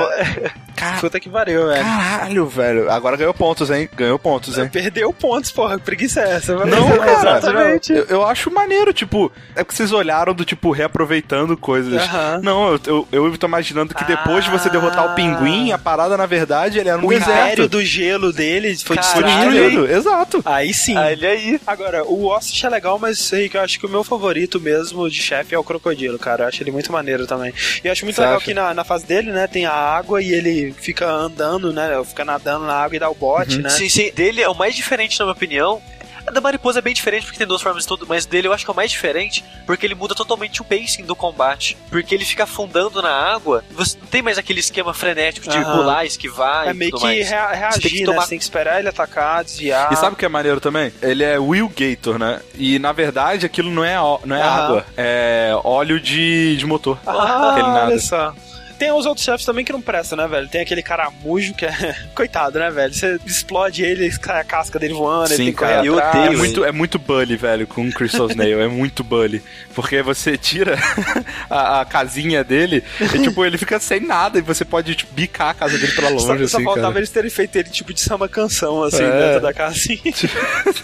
Cara, 0.79 0.99
Puta 1.01 1.21
que 1.21 1.29
pariu, 1.29 1.67
velho. 1.69 1.83
caralho, 1.85 2.47
velho. 2.47 2.91
Agora 2.91 3.17
ganhou 3.17 3.35
pontos, 3.35 3.71
hein? 3.71 3.89
Ganhou 3.97 4.19
pontos, 4.19 4.57
hein? 4.59 4.69
Perdeu 4.73 5.13
pontos, 5.13 5.51
porra. 5.51 5.77
Que 5.79 5.85
preguiça 5.85 6.21
é 6.21 6.35
essa? 6.37 6.55
Não, 6.65 6.99
cara. 6.99 7.13
Exatamente. 7.39 7.93
Eu, 7.93 8.05
eu 8.07 8.27
acho 8.27 8.51
maneiro, 8.51 8.93
tipo, 8.93 9.31
é 9.55 9.63
porque 9.65 9.77
vocês 9.77 9.93
olharam 9.93 10.35
do 10.35 10.45
tipo 10.45 10.71
reaproveitando 10.71 11.57
coisas. 11.57 12.01
Aham. 12.03 12.41
Não, 12.43 12.73
eu, 12.73 13.07
eu, 13.13 13.27
eu 13.27 13.39
tô 13.39 13.47
imaginando 13.47 13.95
que 13.95 14.05
depois 14.05 14.45
de 14.45 14.51
você 14.51 14.69
derrotar 14.71 15.07
o 15.07 15.11
Ah. 15.11 15.15
pinguim, 15.15 15.73
a 15.73 15.79
parada 15.79 16.17
na 16.17 16.27
verdade 16.27 16.79
ele 16.79 16.89
era 16.89 16.99
um 17.01 17.07
O 17.07 17.09
deserto. 17.09 17.31
império 17.31 17.69
do 17.69 17.85
gelo 17.85 18.33
dele 18.33 18.77
foi 18.77 18.97
Caralho, 18.97 19.51
destruído. 19.51 19.91
Exato. 19.91 20.43
Aí 20.45 20.73
sim. 20.75 20.97
Olha 20.97 21.31
aí. 21.31 21.61
Agora, 21.67 22.05
o 22.05 22.27
Ostrich 22.27 22.67
é 22.67 22.69
legal, 22.69 22.99
mas 22.99 23.31
Rick, 23.31 23.55
eu 23.57 23.63
acho 23.63 23.79
que 23.79 23.87
o 23.87 23.89
meu 23.89 24.05
favorito 24.05 24.61
mesmo 24.61 25.09
de 25.11 25.21
chefe 25.21 25.55
é 25.55 25.59
o 25.59 25.65
Crocodilo, 25.65 26.19
cara. 26.19 26.45
Eu 26.45 26.49
acho 26.49 26.63
ele 26.63 26.71
muito 26.71 26.93
maneiro 26.93 27.27
também. 27.27 27.53
E 27.83 27.87
eu 27.87 27.93
acho 27.93 28.05
muito 28.05 28.17
Você 28.17 28.21
legal 28.23 28.37
acha? 28.37 28.45
que 28.45 28.55
na, 28.55 28.75
na 28.75 28.85
fase 28.85 29.07
dele, 29.07 29.31
né, 29.33 29.47
tem 29.47 29.67
a 29.67 29.73
água 29.73 30.23
e 30.23 30.33
ele 30.33 30.68
fica 30.73 31.09
andando, 31.11 31.73
né? 31.73 31.89
Fica 32.05 32.25
nadando 32.25 32.67
na 32.67 32.75
água 32.75 32.97
e 32.97 32.99
dá 32.99 33.09
o 33.09 33.15
bote, 33.15 33.59
né? 33.59 33.69
Sim, 33.71 33.89
sim. 33.89 34.11
Dele 34.13 34.43
é 34.43 34.49
o 34.49 34.55
mais 34.55 34.75
diferente, 34.75 35.19
na 35.19 35.27
minha 35.27 35.33
opinião. 35.33 35.81
A 36.27 36.31
da 36.31 36.43
mariposa 36.43 36.81
é 36.81 36.83
bem 36.83 36.93
diferente 36.93 37.25
porque 37.25 37.39
tem 37.39 37.47
duas 37.47 37.63
formas 37.63 37.85
de 37.85 37.89
tudo, 37.89 38.05
mas 38.07 38.27
dele 38.27 38.49
eu 38.49 38.53
acho 38.53 38.63
que 38.63 38.71
é 38.71 38.75
o 38.75 38.77
mais 38.77 38.91
diferente 38.91 39.43
porque 39.65 39.87
ele 39.87 39.95
muda 39.95 40.15
totalmente 40.15 40.61
o 40.61 40.65
pacing 40.65 41.05
do 41.05 41.17
combate. 41.17 41.75
Porque 41.91 42.15
ele 42.15 42.25
fica 42.27 42.43
afundando 42.45 43.01
na 43.01 43.09
água, 43.09 43.65
você 43.71 43.97
não 43.99 44.07
tem 44.09 44.21
mais 44.21 44.37
aquele 44.37 44.61
esquema 44.61 44.93
frenético 44.93 45.49
de 45.49 45.57
Aham. 45.57 45.73
pular, 45.79 46.05
esquivar 46.05 46.67
É 46.69 46.71
e 46.73 46.75
meio 46.75 46.91
tudo 46.91 47.01
que 47.01 47.07
mais. 47.07 47.31
rea- 47.31 47.47
Você 47.47 47.51
tem 47.53 47.59
reagir, 47.61 47.91
que 47.93 48.01
né? 48.01 48.05
tomar- 48.05 48.23
Você 48.25 48.29
tem 48.29 48.39
que 48.39 48.45
esperar 48.45 48.79
ele 48.79 48.89
atacar, 48.91 49.43
desviar. 49.43 49.91
E 49.91 49.97
sabe 49.97 50.13
o 50.13 50.17
que 50.17 50.25
é 50.27 50.29
maneiro 50.29 50.61
também? 50.61 50.93
Ele 51.01 51.25
é 51.25 51.39
Will 51.39 51.73
Gator, 51.75 52.19
né? 52.19 52.41
E 52.57 52.79
na 52.79 52.93
verdade 52.93 53.47
aquilo 53.47 53.71
não 53.71 53.83
é, 53.83 53.95
não 54.27 54.37
é 54.37 54.43
Aham. 54.43 54.65
água, 54.65 54.87
é 54.99 55.53
óleo 55.65 55.99
de, 55.99 56.59
de 56.59 56.67
motor. 56.67 56.99
Ah, 57.07 57.55
olha 57.87 57.99
só. 58.01 58.35
Tem 58.79 58.93
os 58.93 59.07
outros 59.07 59.25
chefes 59.25 59.45
também 59.45 59.65
que 59.65 59.73
não 59.73 59.81
prestam, 59.81 60.17
né, 60.17 60.27
velho? 60.29 60.49
Tem 60.49 60.61
aquele 60.61 60.83
caramujo 60.83 61.53
que 61.55 61.65
é. 61.67 61.97
Coitado, 62.15 62.59
né, 62.59 62.71
velho? 62.71 62.95
Você 62.95 63.19
explode 63.27 63.83
ele, 63.85 64.11
cai 64.19 64.41
a 64.41 64.45
casca 64.45 64.79
dele 64.79 64.95
voando, 64.95 65.27
ele 65.33 65.37
Sim, 65.37 65.45
tem 65.45 65.53
que 65.53 65.59
correr 65.59 65.73
cara. 65.75 65.87
Eu 65.87 65.95
atrás. 65.99 66.17
É 66.17 66.21
odeio 66.27 66.39
muito, 66.39 66.65
é 66.65 66.73
muito 66.73 66.99
bully, 66.99 67.37
velho, 67.37 67.67
com 67.67 67.87
o 67.87 67.93
Crystal 67.93 68.29
Snail. 68.31 68.61
É 68.61 68.69
muito 68.69 69.03
bully. 69.03 69.43
Porque 69.75 70.03
você 70.03 70.37
tira 70.37 70.77
a, 71.51 71.81
a 71.81 71.85
casinha 71.85 72.43
dele 72.45 72.83
e, 73.01 73.19
tipo, 73.21 73.45
ele 73.45 73.59
fica 73.59 73.79
sem 73.81 74.01
nada 74.01 74.39
e 74.39 74.43
você 74.43 74.65
pode, 74.65 74.95
tipo, 74.95 75.13
bicar 75.13 75.51
a 75.51 75.55
casa 75.55 75.79
dele 75.79 75.93
pra 75.93 76.09
longe, 76.09 76.25
Só, 76.25 76.33
assim, 76.35 76.47
só 76.49 76.61
faltava 76.61 76.87
cara. 76.89 76.99
eles 77.01 77.11
terem 77.11 77.31
feito 77.31 77.57
ele 77.57 77.69
tipo 77.71 77.93
de 77.93 78.01
samba 78.01 78.29
canção, 78.29 78.83
assim, 78.83 79.03
É. 79.03 79.27
dentro 79.27 79.41
da 79.43 79.53
casinha. 79.53 80.01
Isso 80.07 80.29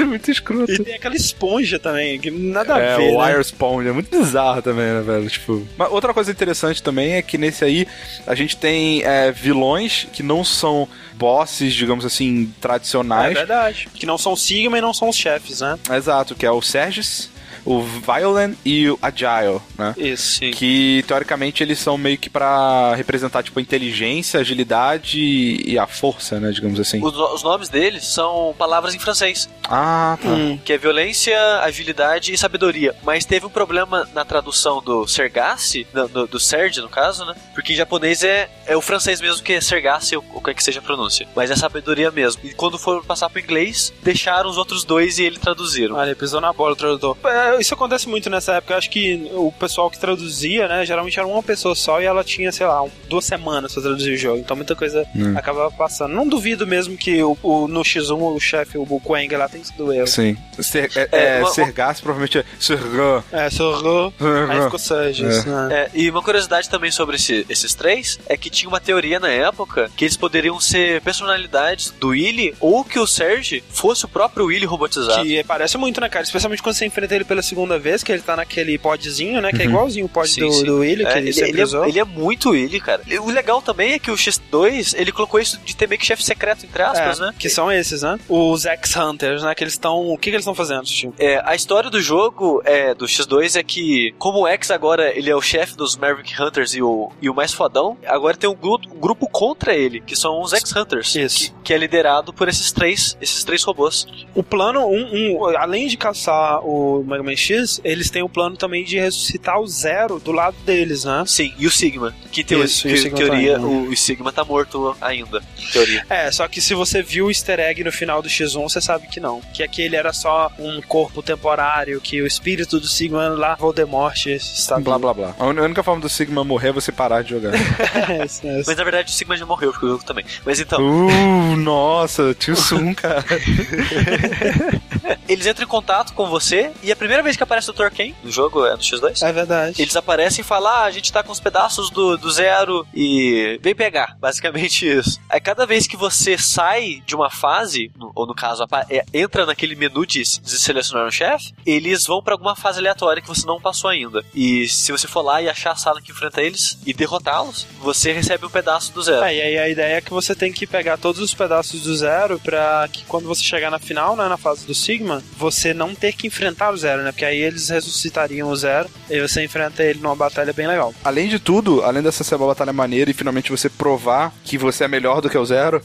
é 0.00 0.04
muito 0.04 0.30
escroto. 0.30 0.72
E 0.72 0.78
tem 0.78 0.94
aquela 0.94 1.14
esponja 1.16 1.78
também, 1.78 2.18
que 2.18 2.30
nada 2.30 2.74
a 2.74 2.80
É, 2.80 2.96
ver, 2.96 3.02
o 3.14 3.20
né? 3.20 3.32
Wire 3.32 3.44
Spawn 3.44 3.82
é 3.82 3.92
muito 3.92 4.10
bizarro 4.16 4.62
também, 4.62 4.86
né, 4.86 5.00
velho? 5.00 5.28
Tipo. 5.28 5.66
Mas 5.76 5.90
outra 5.90 6.12
coisa 6.14 6.30
interessante 6.30 6.82
também 6.82 7.14
é 7.14 7.22
que 7.22 7.36
nesse 7.38 7.64
aí 7.64 7.83
a 8.26 8.34
gente 8.34 8.56
tem 8.56 9.02
é, 9.02 9.30
vilões 9.32 10.06
que 10.12 10.22
não 10.22 10.42
são 10.44 10.88
bosses, 11.14 11.72
digamos 11.74 12.04
assim, 12.04 12.52
É 12.56 12.60
tradicionais. 12.60 13.34
verdade. 13.34 13.88
Que 13.94 14.06
não 14.06 14.18
são 14.18 14.34
Sigma 14.36 14.78
e 14.78 14.80
não 14.80 14.92
são 14.92 15.08
os 15.08 15.16
chefes, 15.16 15.60
né? 15.60 15.78
Exato, 15.92 16.34
que 16.34 16.44
é 16.44 16.50
o 16.50 16.60
Sergis, 16.60 17.30
o 17.64 17.80
Violent 17.82 18.56
e 18.64 18.88
o 18.90 18.98
Agile, 19.00 19.60
né? 19.78 19.94
Isso. 19.96 20.38
Sim. 20.38 20.50
Que 20.50 21.04
teoricamente 21.06 21.62
eles 21.62 21.78
são 21.78 21.96
meio 21.96 22.18
que 22.18 22.28
pra 22.28 22.94
representar 22.94 23.42
tipo 23.42 23.58
a 23.58 23.62
inteligência, 23.62 24.38
a 24.38 24.42
agilidade 24.42 25.18
e 25.18 25.78
a 25.78 25.86
força, 25.86 26.38
né, 26.40 26.50
digamos 26.50 26.78
assim. 26.78 27.02
Os, 27.04 27.16
os 27.16 27.42
nomes 27.42 27.68
deles 27.68 28.04
são 28.06 28.54
palavras 28.58 28.94
em 28.94 28.98
francês, 28.98 29.48
Ah, 29.64 30.18
tá. 30.20 30.28
Hum. 30.28 30.58
que 30.64 30.72
é 30.72 30.78
violência, 30.78 31.38
agilidade 31.60 32.32
e 32.32 32.38
sabedoria. 32.38 32.94
Mas 33.02 33.24
teve 33.24 33.46
um 33.46 33.50
problema 33.50 34.08
na 34.14 34.24
tradução 34.24 34.82
do 34.82 35.06
Sergassi, 35.06 35.86
do, 36.12 36.26
do, 36.26 36.40
Serge, 36.40 36.80
no 36.80 36.88
caso, 36.88 37.24
né? 37.24 37.34
Porque 37.54 37.72
em 37.72 37.76
japonês 37.76 38.22
é, 38.22 38.50
é 38.66 38.76
o 38.76 38.80
francês 38.80 39.20
mesmo 39.20 39.42
que 39.42 39.54
é 39.54 39.60
Sergassi, 39.60 40.16
ou 40.16 40.24
o 40.34 40.40
que 40.40 40.50
é 40.50 40.54
que 40.54 40.62
seja 40.62 40.80
a 40.80 40.82
pronúncia. 40.82 41.26
Mas 41.34 41.50
é 41.50 41.56
sabedoria 41.56 42.10
mesmo. 42.10 42.42
E 42.44 42.52
quando 42.52 42.78
foram 42.78 43.02
passar 43.02 43.28
pro 43.30 43.40
inglês, 43.40 43.92
deixaram 44.02 44.48
os 44.50 44.56
outros 44.58 44.84
dois 44.84 45.18
e 45.18 45.24
ele 45.24 45.38
traduziram. 45.38 45.96
Olha, 45.96 46.14
pisou 46.14 46.40
na 46.40 46.52
bola 46.52 46.72
o 46.72 46.76
tradutor. 46.76 47.16
É, 47.24 47.53
isso 47.60 47.74
acontece 47.74 48.08
muito 48.08 48.28
nessa 48.30 48.54
época. 48.54 48.74
Eu 48.74 48.78
acho 48.78 48.90
que 48.90 49.30
o 49.34 49.52
pessoal 49.52 49.90
que 49.90 49.98
traduzia, 49.98 50.66
né, 50.68 50.84
geralmente 50.86 51.18
era 51.18 51.26
uma 51.26 51.42
pessoa 51.42 51.74
só 51.74 52.00
e 52.00 52.04
ela 52.04 52.22
tinha, 52.24 52.50
sei 52.52 52.66
lá, 52.66 52.82
um- 52.82 52.90
duas 53.08 53.24
semanas 53.24 53.72
pra 53.72 53.82
traduzir 53.82 54.12
o 54.12 54.16
jogo. 54.16 54.38
Então 54.38 54.56
muita 54.56 54.74
coisa 54.74 55.06
Hum. 55.14 55.34
acabava 55.36 55.70
passando. 55.70 56.14
Não 56.14 56.26
duvido 56.26 56.66
mesmo 56.66 56.96
que 56.96 57.22
o, 57.22 57.36
o- 57.42 57.68
no 57.68 57.82
X1 57.82 58.34
o 58.34 58.40
chefe, 58.40 58.78
o 58.78 59.00
Quang 59.00 59.34
lá, 59.36 59.48
tem 59.48 59.62
sido 59.64 59.92
eu. 59.92 60.06
Sim. 60.06 60.36
Ser, 60.60 60.90
é, 60.96 61.08
É, 61.12 61.36
é, 61.36 61.38
uma- 61.40 61.50
Sergas 61.50 62.00
provavelmente 62.00 62.38
é 62.38 62.44
Sergan. 62.58 63.22
É, 63.32 63.50
sorro. 63.50 64.12
Aí 64.50 64.62
ficou 64.62 64.78
Surges, 64.78 65.44
né? 65.44 65.68
É, 65.72 65.90
e 65.94 66.10
uma 66.10 66.22
curiosidade 66.22 66.68
também 66.68 66.90
sobre 66.90 67.16
esse- 67.16 67.44
esses 67.48 67.74
três 67.74 68.18
é 68.28 68.36
que 68.36 68.50
tinha 68.50 68.68
uma 68.68 68.80
teoria 68.80 69.18
na 69.20 69.28
época 69.28 69.90
que 69.96 70.04
eles 70.04 70.16
poderiam 70.16 70.58
ser 70.60 71.00
personalidades 71.02 71.90
do 72.00 72.08
Willy 72.08 72.54
ou 72.60 72.84
que 72.84 72.98
o 72.98 73.06
Serge 73.06 73.62
fosse 73.70 74.04
o 74.04 74.08
próprio 74.08 74.46
Willy 74.46 74.64
robotizado. 74.66 75.22
Que 75.24 75.42
parece 75.44 75.76
muito, 75.78 76.00
né, 76.00 76.08
cara? 76.08 76.24
Especialmente 76.24 76.62
quando 76.62 76.74
você 76.76 76.86
enfrenta 76.86 77.14
ele 77.14 77.24
pela 77.24 77.42
segunda 77.44 77.78
vez, 77.78 78.02
que 78.02 78.10
ele 78.12 78.22
tá 78.22 78.36
naquele 78.36 78.76
podzinho, 78.78 79.40
né? 79.40 79.50
Que 79.52 79.62
é 79.62 79.64
Uhum. 79.66 79.70
igualzinho 79.70 80.06
o 80.06 80.08
pod 80.08 80.28
Sim, 80.28 80.40
do, 80.40 80.52
sim. 80.52 80.64
do 80.64 80.78
Willy, 80.78 81.04
que 81.04 81.10
É, 81.12 81.18
ele, 81.18 81.26
ele, 81.28 81.32
sempre 81.32 81.50
ele 81.62 81.76
é, 81.76 81.88
ele 81.88 81.98
é 82.00 82.04
muito 82.04 82.50
Willy, 82.50 82.80
cara. 82.80 83.02
O 83.22 83.30
legal 83.30 83.60
também 83.62 83.92
é 83.92 83.98
que 83.98 84.10
o 84.10 84.14
X2 84.14 84.94
ele 84.98 85.12
colocou 85.12 85.38
isso 85.40 85.58
de 85.64 85.76
ter 85.76 85.88
meio 85.88 85.98
que 86.00 86.06
chefe 86.06 86.24
secreto, 86.24 86.64
entre 86.66 86.82
aspas, 86.82 87.20
É, 87.20 87.22
né? 87.26 87.34
Que 87.38 87.48
são 87.48 87.70
esses, 87.70 88.02
né? 88.02 88.18
Os 88.28 88.64
X-Hunters, 88.66 89.42
né? 89.42 89.54
Que 89.54 89.64
eles 89.64 89.74
estão. 89.74 90.08
O 90.08 90.16
que, 90.18 90.30
que 90.30 90.36
eles 90.36 90.42
estão 90.42 90.54
fazendo, 90.54 90.84
Tio? 90.84 91.14
É, 91.18 91.40
a 91.44 91.54
história 91.54 91.90
do 91.90 92.00
jogo 92.00 92.62
é, 92.64 92.94
do 92.94 93.06
X2 93.06 93.56
é 93.58 93.62
que, 93.62 94.14
como 94.18 94.40
o 94.40 94.48
X 94.48 94.70
agora 94.70 95.16
ele 95.16 95.30
é 95.30 95.36
o 95.36 95.42
chefe 95.42 95.76
dos 95.76 95.96
Maverick 95.96 96.40
Hunters 96.40 96.74
e 96.74 96.82
o, 96.82 97.10
e 97.20 97.28
o 97.28 97.34
mais 97.34 97.52
fodão, 97.52 97.96
agora 98.06 98.36
tem 98.36 98.48
um 98.48 98.54
grupo, 98.54 98.88
um 98.94 98.98
grupo 99.00 99.28
contra 99.28 99.74
ele, 99.74 100.00
que 100.00 100.16
são 100.16 100.40
os 100.40 100.52
X-Hunters. 100.52 101.14
Isso. 101.14 101.52
Que, 101.52 101.62
que 101.64 101.74
é 101.74 101.78
liderado 101.78 102.32
por 102.32 102.48
esses 102.48 102.72
três, 102.72 103.16
esses 103.20 103.44
três 103.44 103.62
robôs. 103.62 104.06
O 104.34 104.42
plano, 104.42 104.86
um, 104.86 105.38
um- 105.40 105.56
além 105.56 105.86
de 105.88 105.96
caçar 105.96 106.60
o 106.64 107.04
Mega 107.06 107.22
Man 107.22 107.33
X, 107.36 107.80
eles 107.84 108.10
têm 108.10 108.22
o 108.22 108.28
plano 108.28 108.56
também 108.56 108.84
de 108.84 108.98
ressuscitar 108.98 109.60
o 109.60 109.66
Zero 109.66 110.18
do 110.18 110.32
lado 110.32 110.56
deles, 110.64 111.04
né? 111.04 111.24
Sim, 111.26 111.52
e 111.58 111.66
o 111.66 111.70
Sigma. 111.70 112.14
Que, 112.30 112.42
teo 112.42 112.64
Isso, 112.64 112.88
e 112.88 112.92
o 112.92 112.94
que 112.94 113.00
Sigma 113.00 113.18
teoria, 113.18 113.58
tá 113.58 113.64
o, 113.64 113.88
o 113.88 113.96
Sigma 113.96 114.32
tá 114.32 114.44
morto 114.44 114.96
ainda. 115.00 115.42
em 115.58 115.72
Teoria. 115.72 116.06
É, 116.08 116.30
só 116.30 116.46
que 116.48 116.60
se 116.60 116.74
você 116.74 117.02
viu 117.02 117.26
o 117.26 117.30
easter 117.30 117.60
egg 117.60 117.82
no 117.84 117.92
final 117.92 118.20
do 118.20 118.28
X1, 118.28 118.62
você 118.62 118.80
sabe 118.80 119.06
que 119.08 119.20
não. 119.20 119.40
Que 119.52 119.62
aquele 119.62 119.96
era 119.96 120.12
só 120.12 120.50
um 120.58 120.80
corpo 120.82 121.22
temporário, 121.22 122.00
que 122.00 122.20
o 122.20 122.26
espírito 122.26 122.80
do 122.80 122.86
Sigma 122.86 123.28
lá, 123.28 123.54
Voldemort, 123.54 124.26
está 124.26 124.78
Blá 124.78 124.98
blá 124.98 125.14
blá. 125.14 125.34
A 125.38 125.46
única 125.46 125.82
forma 125.82 126.00
do 126.00 126.08
Sigma 126.08 126.44
morrer 126.44 126.68
é 126.68 126.72
você 126.72 126.92
parar 126.92 127.22
de 127.22 127.30
jogar. 127.30 127.52
é, 127.54 127.58
isso, 128.24 128.46
é, 128.46 128.60
isso. 128.60 128.70
Mas 128.70 128.76
na 128.76 128.84
verdade 128.84 129.10
o 129.10 129.14
Sigma 129.14 129.36
já 129.36 129.46
morreu, 129.46 129.70
porque 129.70 129.86
o 129.86 129.90
jogo 129.90 130.04
também. 130.04 130.24
Mas 130.44 130.60
então, 130.60 130.80
uh, 130.80 131.56
nossa, 131.56 132.34
tio 132.34 132.56
Sun, 132.56 132.94
cara. 132.94 133.24
eles 135.28 135.46
entram 135.46 135.64
em 135.64 135.68
contato 135.68 136.12
com 136.14 136.28
você 136.28 136.70
e 136.82 136.90
a 136.92 136.96
primeira 136.96 137.22
vez 137.24 137.36
que 137.36 137.42
aparece 137.42 137.70
o 137.70 137.72
Dr. 137.72 137.90
Ken 137.90 138.14
no 138.22 138.30
jogo 138.30 138.64
é 138.64 138.72
no 138.72 138.78
X2. 138.78 139.22
É 139.22 139.32
verdade. 139.32 139.80
Eles 139.80 139.96
aparecem 139.96 140.42
e 140.42 140.44
falam: 140.44 140.70
ah, 140.72 140.84
a 140.84 140.90
gente 140.90 141.12
tá 141.12 141.22
com 141.22 141.32
os 141.32 141.40
pedaços 141.40 141.90
do, 141.90 142.16
do 142.16 142.30
zero 142.30 142.86
e 142.94 143.58
vem 143.62 143.74
pegar. 143.74 144.16
Basicamente 144.20 144.86
isso. 144.86 145.18
Aí 145.28 145.40
cada 145.40 145.66
vez 145.66 145.86
que 145.86 145.96
você 145.96 146.38
sai 146.38 147.02
de 147.04 147.14
uma 147.14 147.30
fase, 147.30 147.90
ou 148.14 148.26
no 148.26 148.34
caso, 148.34 148.64
é, 148.90 149.04
entra 149.12 149.46
naquele 149.46 149.74
menu 149.74 150.06
de, 150.06 150.22
de 150.22 150.58
selecionar 150.58 151.06
um 151.06 151.10
chefe, 151.10 151.52
eles 151.66 152.06
vão 152.06 152.22
pra 152.22 152.34
alguma 152.34 152.54
fase 152.54 152.78
aleatória 152.78 153.22
que 153.22 153.28
você 153.28 153.46
não 153.46 153.60
passou 153.60 153.90
ainda. 153.90 154.24
E 154.34 154.68
se 154.68 154.92
você 154.92 155.08
for 155.08 155.22
lá 155.22 155.40
e 155.42 155.48
achar 155.48 155.72
a 155.72 155.76
sala 155.76 156.00
que 156.00 156.12
enfrenta 156.12 156.42
eles 156.42 156.78
e 156.86 156.92
derrotá-los, 156.92 157.66
você 157.80 158.12
recebe 158.12 158.46
um 158.46 158.50
pedaço 158.50 158.92
do 158.92 159.02
zero. 159.02 159.24
É, 159.24 159.34
e 159.34 159.40
aí 159.40 159.58
a 159.58 159.68
ideia 159.68 159.96
é 159.96 160.00
que 160.00 160.10
você 160.10 160.34
tem 160.34 160.52
que 160.52 160.66
pegar 160.66 160.98
todos 160.98 161.20
os 161.20 161.32
pedaços 161.34 161.82
do 161.82 161.96
zero 161.96 162.38
pra 162.38 162.88
que 162.92 163.04
quando 163.04 163.26
você 163.26 163.42
chegar 163.42 163.70
na 163.70 163.78
final, 163.78 164.16
né, 164.16 164.28
na 164.28 164.36
fase 164.36 164.66
do 164.66 164.74
Sigma, 164.74 165.22
você 165.36 165.72
não 165.72 165.94
ter 165.94 166.12
que 166.12 166.26
enfrentar 166.26 166.70
o 166.70 166.76
zero, 166.76 167.02
né? 167.02 167.12
Porque 167.14 167.24
aí 167.24 167.40
eles 167.40 167.68
ressuscitariam 167.68 168.48
o 168.48 168.56
zero 168.56 168.90
e 169.08 169.20
você 169.20 169.44
enfrenta 169.44 169.84
ele 169.84 170.00
numa 170.00 170.16
batalha 170.16 170.52
bem 170.52 170.66
legal. 170.66 170.92
Além 171.04 171.28
de 171.28 171.38
tudo, 171.38 171.84
além 171.84 172.02
dessa 172.02 172.24
ser 172.24 172.34
uma 172.34 172.48
batalha 172.48 172.72
maneira 172.72 173.08
e 173.08 173.14
finalmente 173.14 173.52
você 173.52 173.70
provar 173.70 174.32
que 174.42 174.58
você 174.58 174.82
é 174.82 174.88
melhor 174.88 175.20
do 175.20 175.30
que 175.30 175.38
o 175.38 175.44
Zero, 175.44 175.80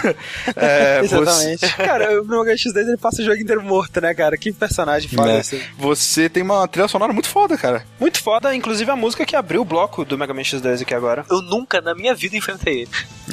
é, 0.56 1.02
você, 1.04 1.16
Exatamente. 1.16 1.76
cara, 1.76 2.22
o 2.22 2.24
Mega 2.24 2.44
Man 2.44 2.54
X10 2.54 2.88
ele 2.88 2.96
passa 2.96 3.20
o 3.20 3.24
jogo 3.24 3.36
inteiro 3.36 3.62
morto, 3.62 4.00
né, 4.00 4.14
cara? 4.14 4.38
Que 4.38 4.52
personagem 4.52 5.10
foda 5.10 5.38
esse. 5.38 5.62
você 5.76 6.30
tem 6.30 6.42
uma 6.42 6.66
trilha 6.66 6.88
sonora 6.88 7.12
muito 7.12 7.28
foda, 7.28 7.58
cara. 7.58 7.84
Muito 8.00 8.22
foda, 8.22 8.54
inclusive 8.54 8.90
a 8.90 8.96
música 8.96 9.26
que 9.26 9.36
abriu 9.36 9.60
o 9.60 9.64
bloco 9.66 10.02
do 10.02 10.16
Mega 10.16 10.32
Man 10.32 10.40
X2 10.40 10.80
aqui 10.80 10.94
agora. 10.94 11.26
Eu 11.30 11.42
nunca 11.42 11.82
na 11.82 11.94
minha 11.94 12.14
vida 12.14 12.36
enfrentei 12.36 12.82
ele. 12.82 12.90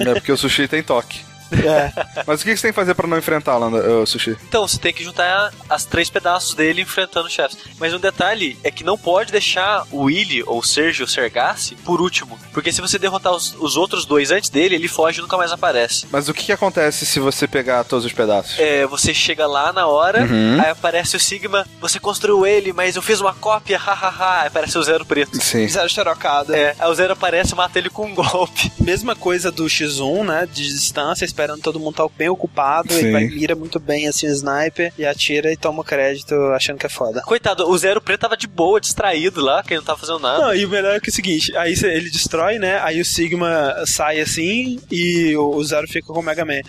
É 0.10 0.14
porque 0.14 0.34
o 0.34 0.38
Sushi 0.38 0.68
tem 0.68 0.84
toque. 0.84 1.22
É. 1.52 2.24
Mas 2.26 2.41
o 2.41 2.44
que 2.44 2.56
você 2.56 2.61
tem 2.64 2.72
que 2.72 2.76
fazer 2.76 2.94
pra 2.94 3.07
não 3.07 3.18
enfrentar, 3.18 3.57
Landa, 3.57 3.78
ô, 3.90 4.06
Sushi? 4.06 4.38
Então, 4.48 4.68
você 4.68 4.78
tem 4.78 4.94
que 4.94 5.03
juntar 5.03 5.52
as 5.69 5.86
três 5.86 6.10
pedaços 6.10 6.53
dele 6.53 6.82
enfrentando 6.82 7.28
os 7.28 7.34
chefes. 7.34 7.57
Mas 7.80 7.94
um 7.94 7.99
detalhe 7.99 8.57
é 8.64 8.72
que 8.72 8.84
não 8.84 8.98
pode 8.98 9.32
deixar 9.32 9.86
o 9.91 10.03
Willy 10.03 10.44
ou 10.45 10.60
o 10.60 10.64
Sergio 10.64 11.03
ou 11.06 11.07
Sergassi 11.10 11.76
por 11.76 12.02
último. 12.02 12.38
Porque 12.53 12.72
se 12.72 12.82
você 12.82 12.98
derrotar 12.99 13.34
os, 13.34 13.56
os 13.60 13.76
outros 13.78 14.06
dois 14.06 14.32
antes 14.32 14.49
dele, 14.49 14.76
ele 14.76 14.88
foge 14.88 15.19
e 15.19 15.22
nunca 15.22 15.38
mais 15.38 15.52
aparece. 15.52 16.07
Mas 16.11 16.28
o 16.30 16.34
que, 16.34 16.45
que 16.45 16.52
acontece 16.52 17.06
se 17.06 17.19
você 17.19 17.48
pegar 17.48 17.84
todos 17.84 18.06
os 18.06 18.14
pedaços? 18.14 18.57
É, 18.60 18.86
você 18.86 19.14
chega 19.14 19.45
lá 19.48 19.72
na 19.74 19.88
hora, 19.88 20.24
Uhum. 20.28 20.60
aí 20.61 20.69
aparece 20.69 21.15
o 21.15 21.19
Sigma, 21.19 21.65
você 21.80 21.99
construiu 21.99 22.45
ele, 22.45 22.74
mas 22.74 22.95
eu 22.95 23.02
fiz 23.02 23.22
uma 23.22 23.34
cópia, 23.34 23.78
hahaha, 23.80 24.41
aí 24.41 24.48
aparece 24.48 24.78
o 24.78 24.84
Zero 24.84 25.06
Preto. 25.06 25.41
Sim. 25.41 25.68
Zero 25.68 25.90
xerocado. 25.90 26.53
É, 26.53 26.76
aí 26.78 26.90
o 26.90 26.94
Zero 26.95 27.14
aparece 27.14 27.53
e 27.53 27.56
mata 27.56 27.78
ele 27.80 27.90
com 27.90 28.06
um 28.07 28.15
golpe. 28.15 28.72
Mesma 28.80 29.15
coisa 29.15 29.52
do 29.52 29.65
X1, 29.65 30.26
né? 30.26 30.48
De 30.52 30.64
distância, 30.68 31.26
esperando 31.38 31.61
todo 31.61 31.80
mundo 31.80 31.91
estar 31.91 32.09
bem 32.18 32.30
ocupado. 32.30 32.91
Sim. 32.91 32.99
Ele 32.99 33.11
vai, 33.11 33.27
mira 33.27 33.55
muito 33.55 33.80
bem 33.80 34.07
assim 34.07 34.27
o 34.27 34.31
sniper 34.31 34.91
e 34.97 35.05
atira 35.05 35.51
e 35.53 35.57
toma 35.57 35.84
crédito 35.84 36.34
achando 36.53 36.80
que 36.80 36.88
é 36.88 36.89
foda. 36.89 37.22
Coitado, 37.22 37.69
o 37.69 37.77
Zero 37.77 38.01
Preto 38.01 38.22
tava 38.22 38.35
de 38.35 38.47
boa, 38.47 38.81
distraído 38.81 39.39
lá, 39.41 39.61
que 39.61 39.73
ele 39.73 39.80
não 39.80 39.85
tava 39.85 39.99
fazendo 39.99 40.19
nada. 40.19 40.43
Não, 40.43 40.55
e 40.55 40.65
o 40.65 40.69
melhor 40.69 40.95
é 40.95 40.99
que 40.99 41.09
é 41.09 41.11
o 41.11 41.14
seguinte, 41.14 41.55
aí 41.55 41.76
ele 41.84 42.09
destrói, 42.09 42.57
né? 42.57 42.80
Aí 42.81 42.99
o 42.99 43.05
Sigma 43.05 43.84
sai 43.85 44.19
assim 44.19 44.80
e 44.91 45.35
o, 45.38 45.49
o 45.55 45.64
Zero 45.64 45.88
fica 45.88 46.07
com 46.07 46.19
o 46.19 46.23
Mega 46.23 46.43
Man. 46.43 46.61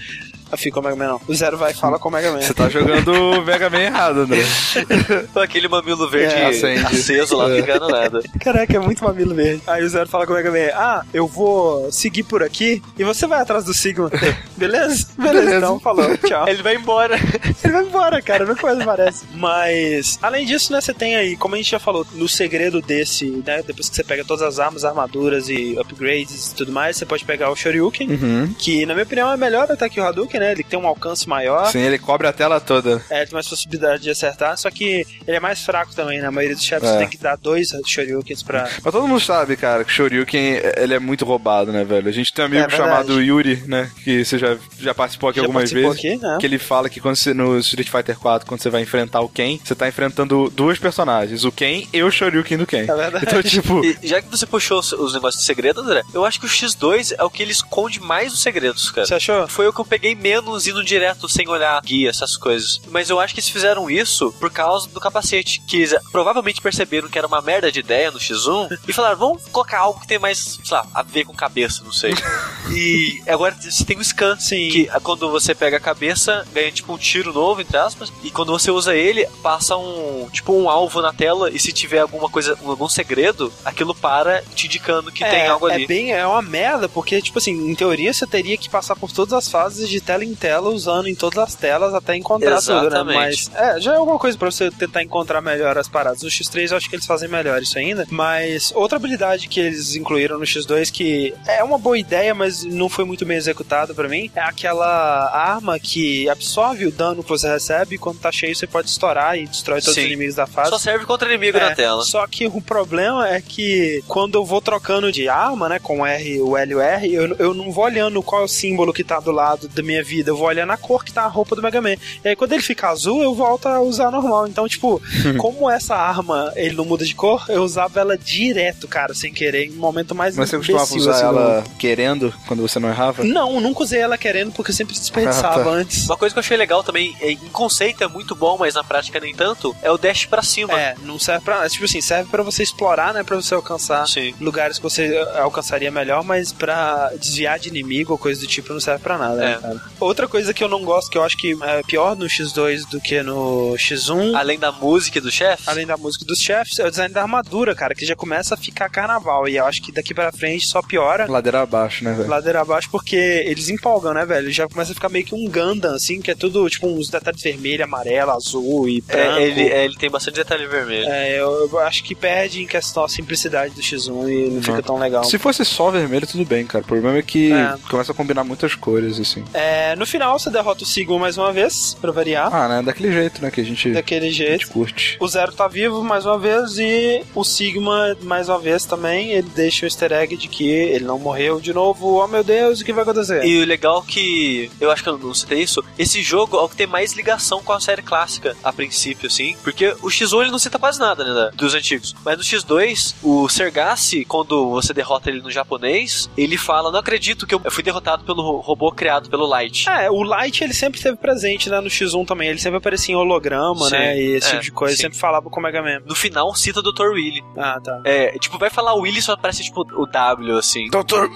Ah, 0.50 0.56
Fica 0.56 0.72
com 0.74 0.80
o 0.80 0.82
Mega 0.82 0.96
Man, 0.96 1.08
não. 1.12 1.20
O 1.26 1.34
Zero 1.34 1.56
vai 1.56 1.72
e 1.72 1.74
fala 1.74 1.98
com 1.98 2.08
o 2.08 2.12
Mega 2.12 2.32
Man. 2.32 2.40
Você 2.40 2.54
tá 2.54 2.68
jogando 2.68 3.08
o 3.12 3.44
Mega 3.44 3.68
Man 3.70 3.80
errado. 3.80 4.26
Com 5.32 5.40
aquele 5.40 5.68
mamilo 5.68 6.08
verde 6.08 6.34
É, 6.34 6.46
acende. 6.46 6.86
aceso 6.86 7.36
lá, 7.36 7.48
não 7.48 7.54
É. 7.54 7.60
ligando 7.60 7.88
nada. 7.88 8.20
Caraca, 8.40 8.76
é 8.76 8.78
muito 8.78 9.04
mamilo 9.04 9.34
verde. 9.34 9.62
Aí 9.66 9.82
o 9.84 9.88
Zero 9.88 10.08
fala 10.08 10.26
com 10.26 10.32
o 10.32 10.36
Mega 10.36 10.50
Man, 10.50 10.72
ah, 10.74 11.04
eu 11.12 11.26
vou 11.26 11.90
seguir 11.92 12.22
por 12.22 12.42
aqui 12.42 12.82
e 12.98 13.04
você 13.04 13.26
vai 13.26 13.40
atrás 13.40 13.64
do 13.64 13.74
Sigma. 13.74 14.10
Beleza? 14.56 15.08
Beleza, 15.16 15.40
Beleza. 15.40 15.56
então, 15.56 15.80
falou, 15.80 16.16
tchau. 16.18 16.48
Ele 16.48 16.62
vai 16.62 16.76
embora. 16.76 17.16
Ele 17.64 17.72
vai 17.72 17.84
embora, 17.84 18.22
cara, 18.22 18.44
nunca 18.44 18.66
mais 18.66 18.80
aparece. 18.80 19.24
Mas, 19.34 20.18
além 20.22 20.46
disso, 20.46 20.72
né, 20.72 20.80
você 20.80 20.92
tem 20.94 21.16
aí, 21.16 21.36
como 21.36 21.54
a 21.54 21.58
gente 21.58 21.70
já 21.70 21.78
falou, 21.78 22.06
no 22.14 22.28
segredo 22.28 22.80
desse, 22.80 23.26
né, 23.46 23.62
depois 23.66 23.88
que 23.88 23.96
você 23.96 24.04
pega 24.04 24.24
todas 24.24 24.42
as 24.42 24.58
armas, 24.58 24.84
armaduras 24.84 25.48
e 25.48 25.76
upgrades 25.78 26.50
e 26.50 26.54
tudo 26.54 26.72
mais, 26.72 26.96
você 26.96 27.06
pode 27.06 27.24
pegar 27.24 27.50
o 27.50 27.56
Shoryuken, 27.56 28.08
Uhum. 28.10 28.54
que 28.58 28.84
na 28.86 28.94
minha 28.94 29.04
opinião 29.04 29.30
é 29.32 29.36
melhor 29.36 29.70
até 29.70 29.88
que 29.88 30.00
o 30.00 30.04
Hadouken, 30.04 30.37
né, 30.38 30.52
ele 30.52 30.62
tem 30.62 30.78
um 30.78 30.86
alcance 30.86 31.28
maior. 31.28 31.66
Sim, 31.70 31.80
ele 31.80 31.98
cobre 31.98 32.26
a 32.26 32.32
tela 32.32 32.60
toda. 32.60 33.02
É, 33.10 33.24
tem 33.24 33.32
mais 33.34 33.48
possibilidade 33.48 34.02
de 34.02 34.10
acertar, 34.10 34.56
só 34.56 34.70
que 34.70 35.06
ele 35.26 35.36
é 35.36 35.40
mais 35.40 35.62
fraco 35.64 35.94
também, 35.94 36.20
na 36.20 36.30
maioria 36.30 36.54
dos 36.56 36.64
chefes 36.64 36.88
É. 36.88 36.92
você 36.92 36.98
tem 36.98 37.08
que 37.08 37.18
dar 37.18 37.36
dois 37.36 37.68
Shoryukens 37.86 38.42
pra... 38.42 38.68
Mas 38.82 38.92
todo 38.92 39.06
mundo 39.06 39.20
sabe, 39.20 39.56
cara, 39.56 39.84
que 39.84 39.90
o 39.90 39.94
Shoryuken, 39.94 40.60
ele 40.76 40.94
é 40.94 40.98
muito 40.98 41.24
roubado, 41.24 41.72
né, 41.72 41.84
velho? 41.84 42.08
A 42.08 42.12
gente 42.12 42.32
tem 42.32 42.44
um 42.44 42.48
amigo 42.48 42.64
É 42.66 42.70
chamado 42.70 43.20
Yuri, 43.22 43.62
né, 43.66 43.90
que 44.04 44.24
você 44.24 44.38
já, 44.38 44.56
já 44.78 44.94
participou 44.94 45.30
aqui 45.30 45.38
Já 45.40 45.46
algumas 45.46 45.64
participou 45.70 45.92
vezes. 45.92 46.12
aqui, 46.14 46.22
né? 46.26 46.36
Que 46.40 46.46
ele 46.46 46.58
fala 46.58 46.88
que 46.88 47.00
quando 47.00 47.16
você, 47.16 47.34
no 47.34 47.58
Street 47.58 47.88
Fighter 47.88 48.18
4, 48.18 48.46
quando 48.48 48.60
você 48.60 48.70
vai 48.70 48.82
enfrentar 48.82 49.20
o 49.20 49.28
Ken, 49.28 49.58
você 49.62 49.74
tá 49.74 49.88
enfrentando 49.88 50.50
duas 50.54 50.78
personagens, 50.78 51.44
o 51.44 51.52
Ken 51.52 51.86
e 51.92 52.02
o 52.02 52.10
Shoryuken 52.10 52.58
do 52.58 52.66
Ken. 52.66 52.82
É 52.88 52.94
verdade. 52.94 53.24
Então, 53.26 53.42
tipo, 53.42 53.84
E 53.84 53.96
já 54.06 54.20
que 54.22 54.28
você 54.28 54.46
puxou 54.46 54.78
os, 54.80 54.92
os 54.92 55.14
negócios 55.14 55.40
de 55.40 55.46
segredo, 55.46 55.80
André, 55.80 56.02
eu 56.14 56.24
acho 56.24 56.40
que 56.40 56.46
o 56.46 56.48
X2 56.48 57.14
é 57.18 57.24
o 57.24 57.30
que 57.30 57.42
ele 57.42 57.52
esconde 57.52 58.00
mais 58.00 58.32
os 58.32 58.40
segredos, 58.42 58.90
cara. 58.90 59.06
Você 59.06 59.14
achou? 59.14 59.46
Foi 59.48 59.66
o 59.68 59.72
que 59.72 59.80
eu 59.80 59.84
peguei 59.84 60.14
menos 60.28 60.66
indo 60.66 60.84
direto 60.84 61.28
sem 61.28 61.48
olhar 61.48 61.80
guia, 61.80 62.10
essas 62.10 62.36
coisas. 62.36 62.80
Mas 62.88 63.08
eu 63.08 63.18
acho 63.18 63.32
que 63.32 63.40
eles 63.40 63.48
fizeram 63.48 63.90
isso 63.90 64.32
por 64.38 64.50
causa 64.50 64.88
do 64.88 65.00
capacete. 65.00 65.62
Que 65.66 65.78
eles 65.78 65.94
provavelmente 66.12 66.60
perceberam 66.60 67.08
que 67.08 67.18
era 67.18 67.26
uma 67.26 67.40
merda 67.40 67.72
de 67.72 67.80
ideia 67.80 68.10
no 68.10 68.18
X1 68.18 68.78
e 68.86 68.92
falaram: 68.92 69.16
vamos 69.16 69.46
colocar 69.46 69.78
algo 69.78 70.00
que 70.00 70.06
tem 70.06 70.18
mais, 70.18 70.58
sei 70.62 70.76
lá, 70.76 70.86
a 70.94 71.02
ver 71.02 71.24
com 71.24 71.34
cabeça, 71.34 71.82
não 71.82 71.92
sei. 71.92 72.12
e 72.70 73.22
agora 73.26 73.56
você 73.58 73.84
tem 73.84 73.96
o 73.96 74.04
scan. 74.04 74.38
Sim. 74.38 74.68
Que 74.68 74.88
ah, 74.90 75.00
quando 75.00 75.30
você 75.30 75.54
pega 75.54 75.78
a 75.78 75.80
cabeça, 75.80 76.46
ganha 76.52 76.70
tipo 76.70 76.92
um 76.92 76.98
tiro 76.98 77.32
novo, 77.32 77.60
entre 77.60 77.76
aspas. 77.76 78.12
E 78.22 78.30
quando 78.30 78.52
você 78.52 78.70
usa 78.70 78.94
ele, 78.94 79.26
passa 79.42 79.76
um 79.76 80.28
tipo 80.30 80.52
um 80.52 80.68
alvo 80.68 81.00
na 81.00 81.12
tela. 81.12 81.50
E 81.50 81.58
se 81.58 81.72
tiver 81.72 82.00
alguma 82.00 82.28
coisa, 82.28 82.58
algum 82.64 82.88
segredo, 82.88 83.52
aquilo 83.64 83.94
para 83.94 84.42
te 84.54 84.66
indicando 84.66 85.10
que 85.10 85.24
tem 85.24 85.46
algo 85.46 85.66
ali. 85.66 85.84
É 85.84 85.86
bem, 85.86 86.12
é 86.12 86.26
uma 86.26 86.42
merda, 86.42 86.88
porque, 86.88 87.20
tipo 87.22 87.38
assim, 87.38 87.52
em 87.52 87.74
teoria 87.74 88.12
você 88.12 88.26
teria 88.26 88.56
que 88.56 88.68
passar 88.68 88.96
por 88.96 89.10
todas 89.10 89.32
as 89.32 89.48
fases 89.48 89.88
de 89.88 90.00
tela 90.18 90.24
em 90.24 90.34
tela, 90.34 90.70
usando 90.70 91.08
em 91.08 91.14
todas 91.14 91.38
as 91.38 91.54
telas 91.54 91.94
até 91.94 92.16
encontrar 92.16 92.60
tudo, 92.60 92.72
né? 92.72 92.86
Exatamente. 92.86 93.16
Mas, 93.16 93.50
é, 93.54 93.80
já 93.80 93.94
é 93.94 93.96
alguma 93.96 94.18
coisa 94.18 94.36
pra 94.36 94.50
você 94.50 94.70
tentar 94.70 95.02
encontrar 95.02 95.40
melhor 95.40 95.76
as 95.78 95.88
paradas. 95.88 96.22
No 96.22 96.28
X3 96.28 96.70
eu 96.70 96.76
acho 96.76 96.88
que 96.88 96.96
eles 96.96 97.06
fazem 97.06 97.28
melhor 97.28 97.62
isso 97.62 97.78
ainda, 97.78 98.06
mas 98.10 98.72
outra 98.74 98.96
habilidade 98.96 99.48
que 99.48 99.60
eles 99.60 99.94
incluíram 99.94 100.38
no 100.38 100.44
X2 100.44 100.90
que 100.90 101.34
é 101.46 101.62
uma 101.62 101.78
boa 101.78 101.98
ideia, 101.98 102.34
mas 102.34 102.64
não 102.64 102.88
foi 102.88 103.04
muito 103.04 103.24
bem 103.24 103.36
executada 103.36 103.94
pra 103.94 104.08
mim, 104.08 104.30
é 104.34 104.40
aquela 104.40 105.30
arma 105.30 105.78
que 105.78 106.28
absorve 106.28 106.86
o 106.86 106.90
dano 106.92 107.22
que 107.22 107.28
você 107.28 107.48
recebe 107.48 107.94
e 107.94 107.98
quando 107.98 108.18
tá 108.18 108.32
cheio 108.32 108.54
você 108.54 108.66
pode 108.66 108.88
estourar 108.88 109.38
e 109.38 109.46
destrói 109.46 109.80
todos 109.80 109.94
Sim. 109.94 110.00
os 110.00 110.06
inimigos 110.06 110.34
da 110.34 110.46
fase. 110.46 110.70
Só 110.70 110.78
serve 110.78 111.04
contra 111.04 111.28
inimigo 111.28 111.58
É, 111.58 111.60
na 111.60 111.74
tela. 111.74 112.02
Só 112.02 112.26
que 112.26 112.46
o 112.46 112.60
problema 112.60 113.28
é 113.28 113.40
que 113.40 114.02
quando 114.06 114.36
eu 114.36 114.44
vou 114.44 114.60
trocando 114.60 115.12
de 115.12 115.28
arma, 115.28 115.68
né, 115.68 115.78
com 115.78 116.00
o 116.00 116.06
R, 116.06 116.40
o 116.40 116.56
L 116.56 116.72
e 116.72 116.74
o 116.74 116.80
R, 116.80 117.14
eu, 117.14 117.36
eu 117.38 117.54
não 117.54 117.70
vou 117.70 117.84
olhando 117.84 118.22
qual 118.22 118.42
é 118.42 118.44
o 118.44 118.48
símbolo 118.48 118.92
que 118.92 119.04
tá 119.04 119.20
do 119.20 119.30
lado 119.30 119.68
da 119.68 119.82
minha 119.82 120.02
vida, 120.08 120.30
eu 120.30 120.36
vou 120.36 120.46
olhando 120.46 120.72
a 120.72 120.76
cor 120.76 121.04
que 121.04 121.12
tá 121.12 121.22
a 121.24 121.28
roupa 121.28 121.54
do 121.54 121.62
Mega 121.62 121.80
Man. 121.80 121.94
E 122.24 122.28
aí 122.28 122.36
quando 122.36 122.52
ele 122.52 122.62
fica 122.62 122.88
azul, 122.88 123.22
eu 123.22 123.34
volto 123.34 123.66
a 123.66 123.80
usar 123.80 124.10
normal. 124.10 124.46
Então, 124.48 124.66
tipo, 124.68 125.00
como 125.38 125.68
essa 125.70 125.94
arma 125.94 126.52
ele 126.56 126.74
não 126.74 126.84
muda 126.84 127.04
de 127.04 127.14
cor, 127.14 127.44
eu 127.48 127.62
usava 127.62 128.00
ela 128.00 128.16
direto, 128.16 128.88
cara, 128.88 129.12
sem 129.14 129.32
querer, 129.32 129.66
em 129.66 129.72
um 129.72 129.76
momento 129.76 130.14
mais 130.14 130.36
mas 130.36 130.48
você 130.50 130.56
costumava 130.56 130.94
usar 130.94 131.10
assim, 131.12 131.22
ela 131.24 131.64
querendo 131.78 132.32
quando 132.46 132.60
você 132.62 132.78
não 132.78 132.88
errava? 132.88 133.22
Não, 133.24 133.60
nunca 133.60 133.82
usei 133.82 134.00
ela 134.00 134.16
querendo 134.16 134.52
porque 134.52 134.70
eu 134.70 134.74
sempre 134.74 134.94
desperdiçava 134.94 135.60
Ah, 135.60 135.64
tá. 135.64 135.70
antes. 135.70 136.06
Uma 136.06 136.16
coisa 136.16 136.34
que 136.34 136.38
eu 136.38 136.42
achei 136.42 136.56
legal 136.56 136.82
também, 136.82 137.14
é, 137.20 137.32
em 137.32 137.36
conceito 137.52 138.02
é 138.02 138.08
muito 138.08 138.34
bom, 138.34 138.56
mas 138.58 138.74
na 138.74 138.84
prática 138.84 139.20
nem 139.20 139.34
tanto, 139.34 139.74
é 139.82 139.90
o 139.90 139.98
dash 139.98 140.24
pra 140.26 140.42
cima. 140.42 140.78
É, 140.78 140.94
não 141.02 141.18
serve 141.18 141.44
pra. 141.44 141.68
Tipo 141.68 141.84
assim, 141.84 142.00
serve 142.00 142.30
pra 142.30 142.42
você 142.42 142.62
explorar, 142.62 143.12
né? 143.12 143.22
Pra 143.22 143.36
você 143.36 143.54
alcançar 143.54 144.06
Sim. 144.06 144.34
lugares 144.40 144.78
que 144.78 144.82
você 144.82 145.06
eh, 145.14 145.40
alcançaria 145.40 145.90
melhor, 145.90 146.22
mas 146.24 146.52
pra 146.52 147.10
desviar 147.18 147.58
de 147.58 147.68
inimigo 147.68 148.12
ou 148.12 148.18
coisa 148.18 148.40
do 148.40 148.46
tipo 148.46 148.72
não 148.72 148.80
serve 148.80 149.02
pra 149.02 149.18
nada, 149.18 149.42
É. 149.44 149.48
né, 149.50 149.58
cara? 149.60 149.80
Outra 150.00 150.28
coisa 150.28 150.52
que 150.54 150.62
eu 150.62 150.68
não 150.68 150.82
gosto, 150.84 151.10
que 151.10 151.18
eu 151.18 151.22
acho 151.22 151.36
que 151.36 151.56
é 151.62 151.82
pior 151.82 152.16
no 152.16 152.26
X2 152.26 152.88
do 152.88 153.00
que 153.00 153.22
no 153.22 153.74
X1, 153.76 154.34
Além 154.34 154.58
da 154.58 154.70
música 154.72 155.18
e 155.18 155.20
do 155.20 155.30
chefe. 155.30 155.64
além 155.66 155.86
da 155.86 155.96
música 155.96 156.24
dos 156.24 156.38
chefes, 156.40 156.78
é 156.78 156.86
o 156.86 156.90
design 156.90 157.12
da 157.12 157.22
armadura, 157.22 157.74
cara, 157.74 157.94
que 157.94 158.04
já 158.06 158.14
começa 158.14 158.54
a 158.54 158.56
ficar 158.58 158.88
carnaval. 158.88 159.48
E 159.48 159.56
eu 159.56 159.66
acho 159.66 159.82
que 159.82 159.90
daqui 159.92 160.14
pra 160.14 160.30
frente 160.32 160.66
só 160.66 160.80
piora. 160.82 161.26
Ladeira 161.28 161.62
abaixo, 161.62 162.04
né, 162.04 162.12
velho? 162.12 162.28
Ladeira 162.28 162.60
abaixo, 162.60 162.88
porque 162.90 163.16
eles 163.16 163.68
empolgam, 163.68 164.14
né, 164.14 164.24
velho? 164.24 164.50
Já 164.50 164.68
começa 164.68 164.92
a 164.92 164.94
ficar 164.94 165.08
meio 165.08 165.24
que 165.24 165.34
um 165.34 165.48
Gundam, 165.48 165.94
assim, 165.94 166.20
que 166.20 166.30
é 166.30 166.34
tudo, 166.34 166.68
tipo, 166.68 166.86
uns 166.86 167.08
detalhes 167.08 167.42
vermelho, 167.42 167.84
amarelo, 167.84 168.30
azul 168.32 168.88
e 168.88 169.00
branco. 169.00 169.38
É, 169.38 169.42
ele, 169.42 169.62
é, 169.68 169.84
ele 169.84 169.96
tem 169.96 170.10
bastante 170.10 170.34
detalhe 170.36 170.66
vermelho. 170.66 171.06
É, 171.08 171.40
eu, 171.40 171.68
eu 171.72 171.78
acho 171.80 172.02
que 172.04 172.14
perde 172.14 172.62
em 172.62 172.66
questão 172.66 173.04
a 173.04 173.08
simplicidade 173.08 173.74
do 173.74 173.80
X1 173.80 174.28
e 174.28 174.50
não 174.50 174.62
fica 174.62 174.82
tão 174.82 174.98
legal. 174.98 175.24
Se 175.24 175.38
fosse 175.38 175.64
só 175.64 175.90
vermelho, 175.90 176.26
tudo 176.26 176.44
bem, 176.44 176.66
cara. 176.66 176.84
O 176.84 176.86
problema 176.86 177.18
é 177.18 177.22
que 177.22 177.52
É. 177.52 177.74
começa 177.90 178.12
a 178.12 178.14
combinar 178.14 178.44
muitas 178.44 178.74
cores, 178.74 179.18
assim. 179.18 179.44
É, 179.54 179.87
no 179.96 180.06
final, 180.06 180.38
você 180.38 180.50
derrota 180.50 180.82
o 180.84 180.86
Sigma 180.86 181.18
mais 181.18 181.36
uma 181.38 181.52
vez, 181.52 181.96
pra 182.00 182.10
variar. 182.12 182.54
Ah, 182.54 182.68
né? 182.68 182.82
Daquele 182.82 183.12
jeito, 183.12 183.42
né? 183.42 183.50
Que 183.50 183.60
a 183.60 183.64
gente, 183.64 183.90
Daquele 183.92 184.26
a 184.26 184.30
gente 184.30 184.36
jeito. 184.48 184.68
curte. 184.70 185.16
O 185.20 185.28
Zero 185.28 185.52
tá 185.52 185.66
vivo 185.68 186.02
mais 186.02 186.24
uma 186.26 186.38
vez 186.38 186.78
e 186.78 187.22
o 187.34 187.44
Sigma, 187.44 188.16
mais 188.22 188.48
uma 188.48 188.58
vez 188.58 188.84
também, 188.84 189.30
ele 189.32 189.48
deixa 189.54 189.84
o 189.84 189.86
easter 189.86 190.12
egg 190.12 190.36
de 190.36 190.48
que 190.48 190.68
ele 190.68 191.04
não 191.04 191.18
morreu 191.18 191.60
de 191.60 191.72
novo. 191.72 192.22
Oh 192.22 192.26
meu 192.28 192.42
Deus, 192.44 192.80
o 192.80 192.84
que 192.84 192.92
vai 192.92 193.02
acontecer? 193.02 193.44
E 193.44 193.62
o 193.62 193.66
legal 193.66 194.02
que. 194.02 194.70
Eu 194.80 194.90
acho 194.90 195.02
que 195.02 195.08
eu 195.08 195.18
não 195.18 195.34
citei 195.34 195.60
isso. 195.62 195.82
Esse 195.98 196.22
jogo 196.22 196.56
é 196.56 196.60
o 196.62 196.68
que 196.68 196.76
tem 196.76 196.86
mais 196.86 197.12
ligação 197.14 197.62
com 197.62 197.72
a 197.72 197.80
série 197.80 198.02
clássica, 198.02 198.56
a 198.62 198.72
princípio, 198.72 199.26
assim. 199.26 199.56
Porque 199.62 199.88
o 200.02 200.08
X1 200.08 200.42
ele 200.42 200.50
não 200.50 200.58
cita 200.58 200.78
quase 200.78 200.98
nada, 200.98 201.24
né? 201.24 201.50
Dos 201.54 201.74
antigos. 201.74 202.14
Mas 202.24 202.36
no 202.38 202.44
X2, 202.44 203.14
o 203.22 203.48
Sergassi, 203.48 204.24
quando 204.24 204.70
você 204.70 204.92
derrota 204.94 205.28
ele 205.30 205.40
no 205.42 205.50
japonês, 205.50 206.28
ele 206.36 206.56
fala: 206.56 206.90
Não 206.90 206.98
acredito 207.00 207.46
que 207.46 207.54
eu 207.54 207.60
fui 207.70 207.82
derrotado 207.82 208.24
pelo 208.24 208.42
ro- 208.42 208.60
robô 208.60 208.90
criado 208.92 209.28
pelo 209.28 209.46
Light. 209.46 209.77
É, 209.86 210.10
o 210.10 210.22
Light 210.22 210.62
ele 210.62 210.74
sempre 210.74 210.98
esteve 210.98 211.16
presente, 211.16 211.68
né, 211.68 211.80
no 211.80 211.88
X1 211.88 212.26
também. 212.26 212.48
Ele 212.48 212.58
sempre 212.58 212.78
aparecia 212.78 213.14
em 213.14 213.18
holograma, 213.18 213.86
Sim, 213.86 213.90
né, 213.92 214.18
e 214.18 214.36
esse 214.36 214.48
é, 214.48 214.50
tipo 214.52 214.62
de 214.62 214.72
coisa. 214.72 214.96
sim. 214.96 215.02
Sempre 215.02 215.18
falava 215.18 215.48
com 215.50 215.60
o 215.60 215.62
Mega 215.62 215.82
Man. 215.82 216.00
No 216.06 216.14
final, 216.14 216.54
cita 216.54 216.80
o 216.80 216.82
Dr. 216.82 217.08
Willy. 217.12 217.42
Ah, 217.56 217.78
tá. 217.82 218.00
É, 218.04 218.38
tipo, 218.38 218.58
vai 218.58 218.70
falar 218.70 218.94
o 218.94 219.00
Willy 219.00 219.20
só 219.22 219.32
aparece, 219.32 219.62
tipo, 219.64 219.82
o 219.92 220.06
W, 220.06 220.56
assim. 220.56 220.88
Doutor! 220.90 221.30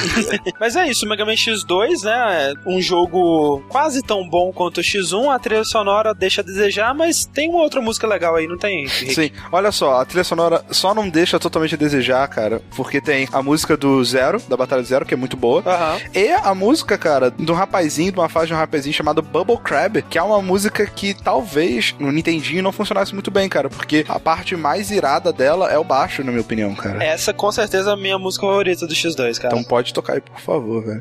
Mas 0.58 0.76
é 0.76 0.88
isso, 0.88 1.04
o 1.04 1.08
Mega 1.08 1.24
Man 1.24 1.34
X2, 1.34 2.02
né, 2.04 2.52
é 2.52 2.68
um 2.68 2.80
jogo 2.80 3.62
quase 3.68 4.02
tão 4.02 4.28
bom 4.28 4.52
quanto 4.52 4.78
o 4.78 4.80
X1. 4.82 5.34
A 5.34 5.38
trilha 5.38 5.64
sonora 5.64 6.14
deixa 6.14 6.40
a 6.40 6.44
desejar, 6.44 6.94
mas 6.94 7.24
tem 7.26 7.48
uma 7.48 7.60
outra 7.62 7.80
música 7.80 8.06
legal 8.06 8.36
aí, 8.36 8.46
não 8.46 8.56
tem? 8.56 8.86
Rick? 8.86 9.14
Sim, 9.14 9.30
olha 9.50 9.72
só, 9.72 10.00
a 10.00 10.04
trilha 10.04 10.24
sonora 10.24 10.64
só 10.70 10.94
não 10.94 11.08
deixa 11.08 11.38
totalmente 11.38 11.74
a 11.74 11.78
desejar, 11.78 12.26
cara, 12.28 12.62
porque 12.76 13.00
tem 13.00 13.28
a 13.32 13.42
música 13.42 13.76
do 13.76 14.02
Zero, 14.04 14.40
da 14.48 14.56
Batalha 14.56 14.82
Zero, 14.82 15.04
que 15.04 15.14
é 15.14 15.16
muito 15.16 15.36
boa, 15.36 15.62
Aham. 15.66 16.00
e 16.14 16.28
a 16.32 16.54
música, 16.54 16.96
cara, 16.96 17.30
de 17.30 17.50
um 17.50 17.54
rapazinho, 17.84 18.12
de 18.12 18.18
uma 18.18 18.28
fase 18.28 18.46
de 18.46 18.54
um 18.54 18.56
rapazinho 18.56 18.94
chamado 18.94 19.22
Bubble 19.22 19.58
Crab, 19.58 20.02
que 20.02 20.18
é 20.18 20.22
uma 20.22 20.40
música 20.40 20.86
que 20.86 21.14
talvez 21.14 21.94
no 21.98 22.10
Nintendinho 22.10 22.62
não 22.62 22.72
funcionasse 22.72 23.12
muito 23.12 23.30
bem, 23.30 23.48
cara, 23.48 23.68
porque 23.68 24.04
a 24.08 24.18
parte 24.18 24.56
mais 24.56 24.90
irada 24.90 25.32
dela 25.32 25.70
é 25.70 25.78
o 25.78 25.84
baixo, 25.84 26.24
na 26.24 26.30
minha 26.30 26.42
opinião, 26.42 26.74
cara. 26.74 27.02
Essa 27.02 27.32
com 27.32 27.52
certeza 27.52 27.90
é 27.90 27.92
a 27.92 27.96
minha 27.96 28.18
música 28.18 28.46
favorita 28.46 28.86
do 28.86 28.94
X2, 28.94 29.38
cara. 29.38 29.54
Então 29.54 29.62
pode 29.64 29.92
tocar 29.92 30.14
aí, 30.14 30.20
por 30.20 30.40
favor, 30.40 30.84
velho. 30.84 31.00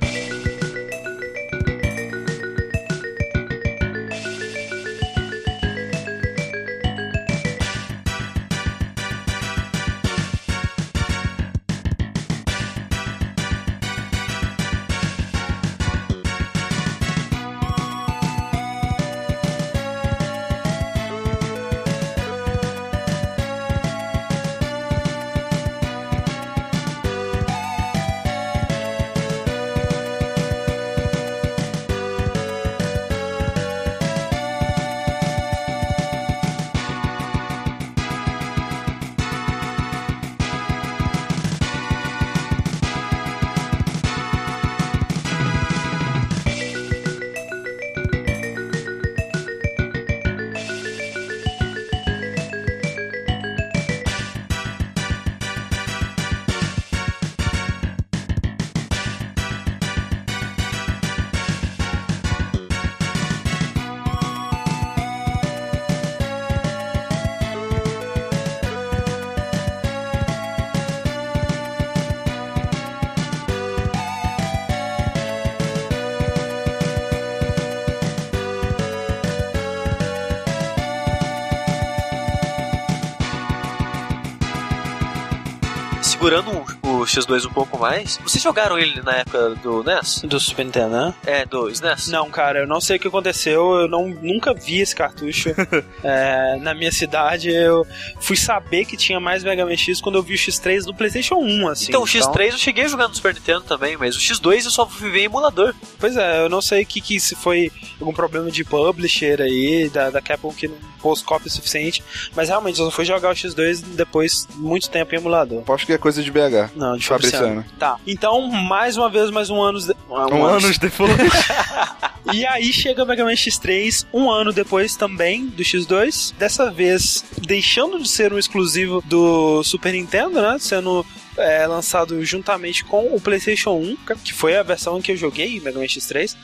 Segurando 86.23 86.51
o, 86.81 87.01
o 87.01 87.05
X2 87.05 87.45
um 87.45 87.51
pouco 87.51 87.77
mais, 87.77 88.17
vocês 88.23 88.41
jogaram 88.41 88.79
ele 88.79 89.01
na 89.01 89.17
época 89.17 89.55
do 89.55 89.83
NES? 89.83 90.21
Do 90.23 90.39
Super 90.39 90.63
Nintendo, 90.63 90.95
né? 90.95 91.13
É, 91.25 91.45
do 91.45 91.69
SNES? 91.69 92.07
Não, 92.07 92.31
cara, 92.31 92.59
eu 92.59 92.67
não 92.67 92.79
sei 92.79 92.95
o 92.95 92.99
que 93.01 93.09
aconteceu. 93.09 93.81
Eu 93.81 93.89
não, 93.89 94.07
nunca 94.07 94.53
vi 94.53 94.79
esse 94.79 94.95
cartucho 94.95 95.49
é, 96.01 96.55
na 96.61 96.73
minha 96.73 96.93
cidade. 96.93 97.49
Eu 97.49 97.85
fui 98.21 98.37
saber 98.37 98.85
que 98.85 98.95
tinha 98.95 99.19
mais 99.19 99.43
Mega 99.43 99.65
Man 99.65 99.75
X 99.75 99.99
quando 99.99 100.15
eu 100.15 100.23
vi 100.23 100.35
o 100.35 100.37
X3 100.37 100.85
no 100.85 100.95
PlayStation 100.95 101.35
1, 101.35 101.67
assim. 101.67 101.85
Então, 101.89 102.03
o 102.03 102.05
X3 102.05 102.51
eu 102.51 102.57
cheguei 102.57 102.85
a 102.85 102.87
jogar 102.87 103.09
no 103.09 103.15
Super 103.15 103.33
Nintendo 103.33 103.59
também, 103.63 103.97
mas 103.97 104.15
o 104.15 104.19
X2 104.21 104.63
eu 104.63 104.71
só 104.71 104.85
ver 104.85 105.23
em 105.23 105.25
emulador. 105.25 105.75
Pois 105.99 106.15
é, 106.15 106.45
eu 106.45 106.47
não 106.47 106.61
sei 106.61 106.85
que, 106.85 107.01
que 107.01 107.19
se 107.19 107.35
foi 107.35 107.69
algum 107.99 108.13
problema 108.13 108.49
de 108.49 108.63
publisher 108.63 109.41
aí, 109.41 109.89
da, 109.89 110.09
da 110.09 110.21
Capcom 110.21 110.53
que 110.53 110.69
não 110.69 110.92
pôs 111.03 111.21
cópia 111.21 111.51
suficiente. 111.51 112.01
Mas 112.33 112.47
realmente, 112.47 112.79
eu 112.79 112.85
só 112.85 112.91
fui 112.91 113.03
jogar 113.03 113.29
o 113.29 113.35
X2 113.35 113.83
depois 113.95 114.47
de 114.49 114.57
muito 114.57 114.89
tempo 114.89 115.13
em 115.13 115.17
emulador. 115.17 115.59
Aposto 115.59 115.85
que 115.85 115.91
é 115.93 115.97
coisa 115.97 116.23
de 116.23 116.31
BH. 116.31 116.71
Não, 116.75 116.97
de 116.97 117.05
Fabriciano. 117.05 117.45
Fabriciano. 117.45 117.65
Tá. 117.77 117.97
Então, 118.07 118.49
mais 118.49 118.95
uma 118.95 119.09
vez, 119.09 119.29
mais 119.29 119.49
um 119.49 119.61
ano. 119.61 119.79
De... 119.79 119.93
Um 120.09 120.45
ano 120.45 120.71
depois. 120.79 121.11
E 122.31 122.45
aí 122.45 122.71
chega 122.71 123.03
o 123.03 123.05
Mega 123.05 123.25
Man 123.25 123.33
X3, 123.33 124.05
um 124.13 124.31
ano 124.31 124.53
depois 124.53 124.95
também 124.95 125.45
do 125.45 125.61
X2. 125.61 126.33
Dessa 126.37 126.71
vez, 126.71 127.23
deixando 127.41 127.99
de 128.01 128.07
ser 128.07 128.31
um 128.31 128.39
exclusivo 128.39 129.01
do 129.05 129.61
Super 129.63 129.91
Nintendo, 129.91 130.41
né? 130.41 130.57
Sendo 130.57 131.05
é, 131.37 131.67
lançado 131.67 132.23
juntamente 132.23 132.85
com 132.85 133.13
o 133.13 133.19
PlayStation 133.19 133.71
1, 133.71 133.97
que 134.23 134.33
foi 134.33 134.55
a 134.55 134.63
versão 134.63 135.01
que 135.01 135.11
eu 135.11 135.17
joguei 135.17 135.59
Mega 135.59 135.77
Man 135.77 135.85
X3. 135.85 136.35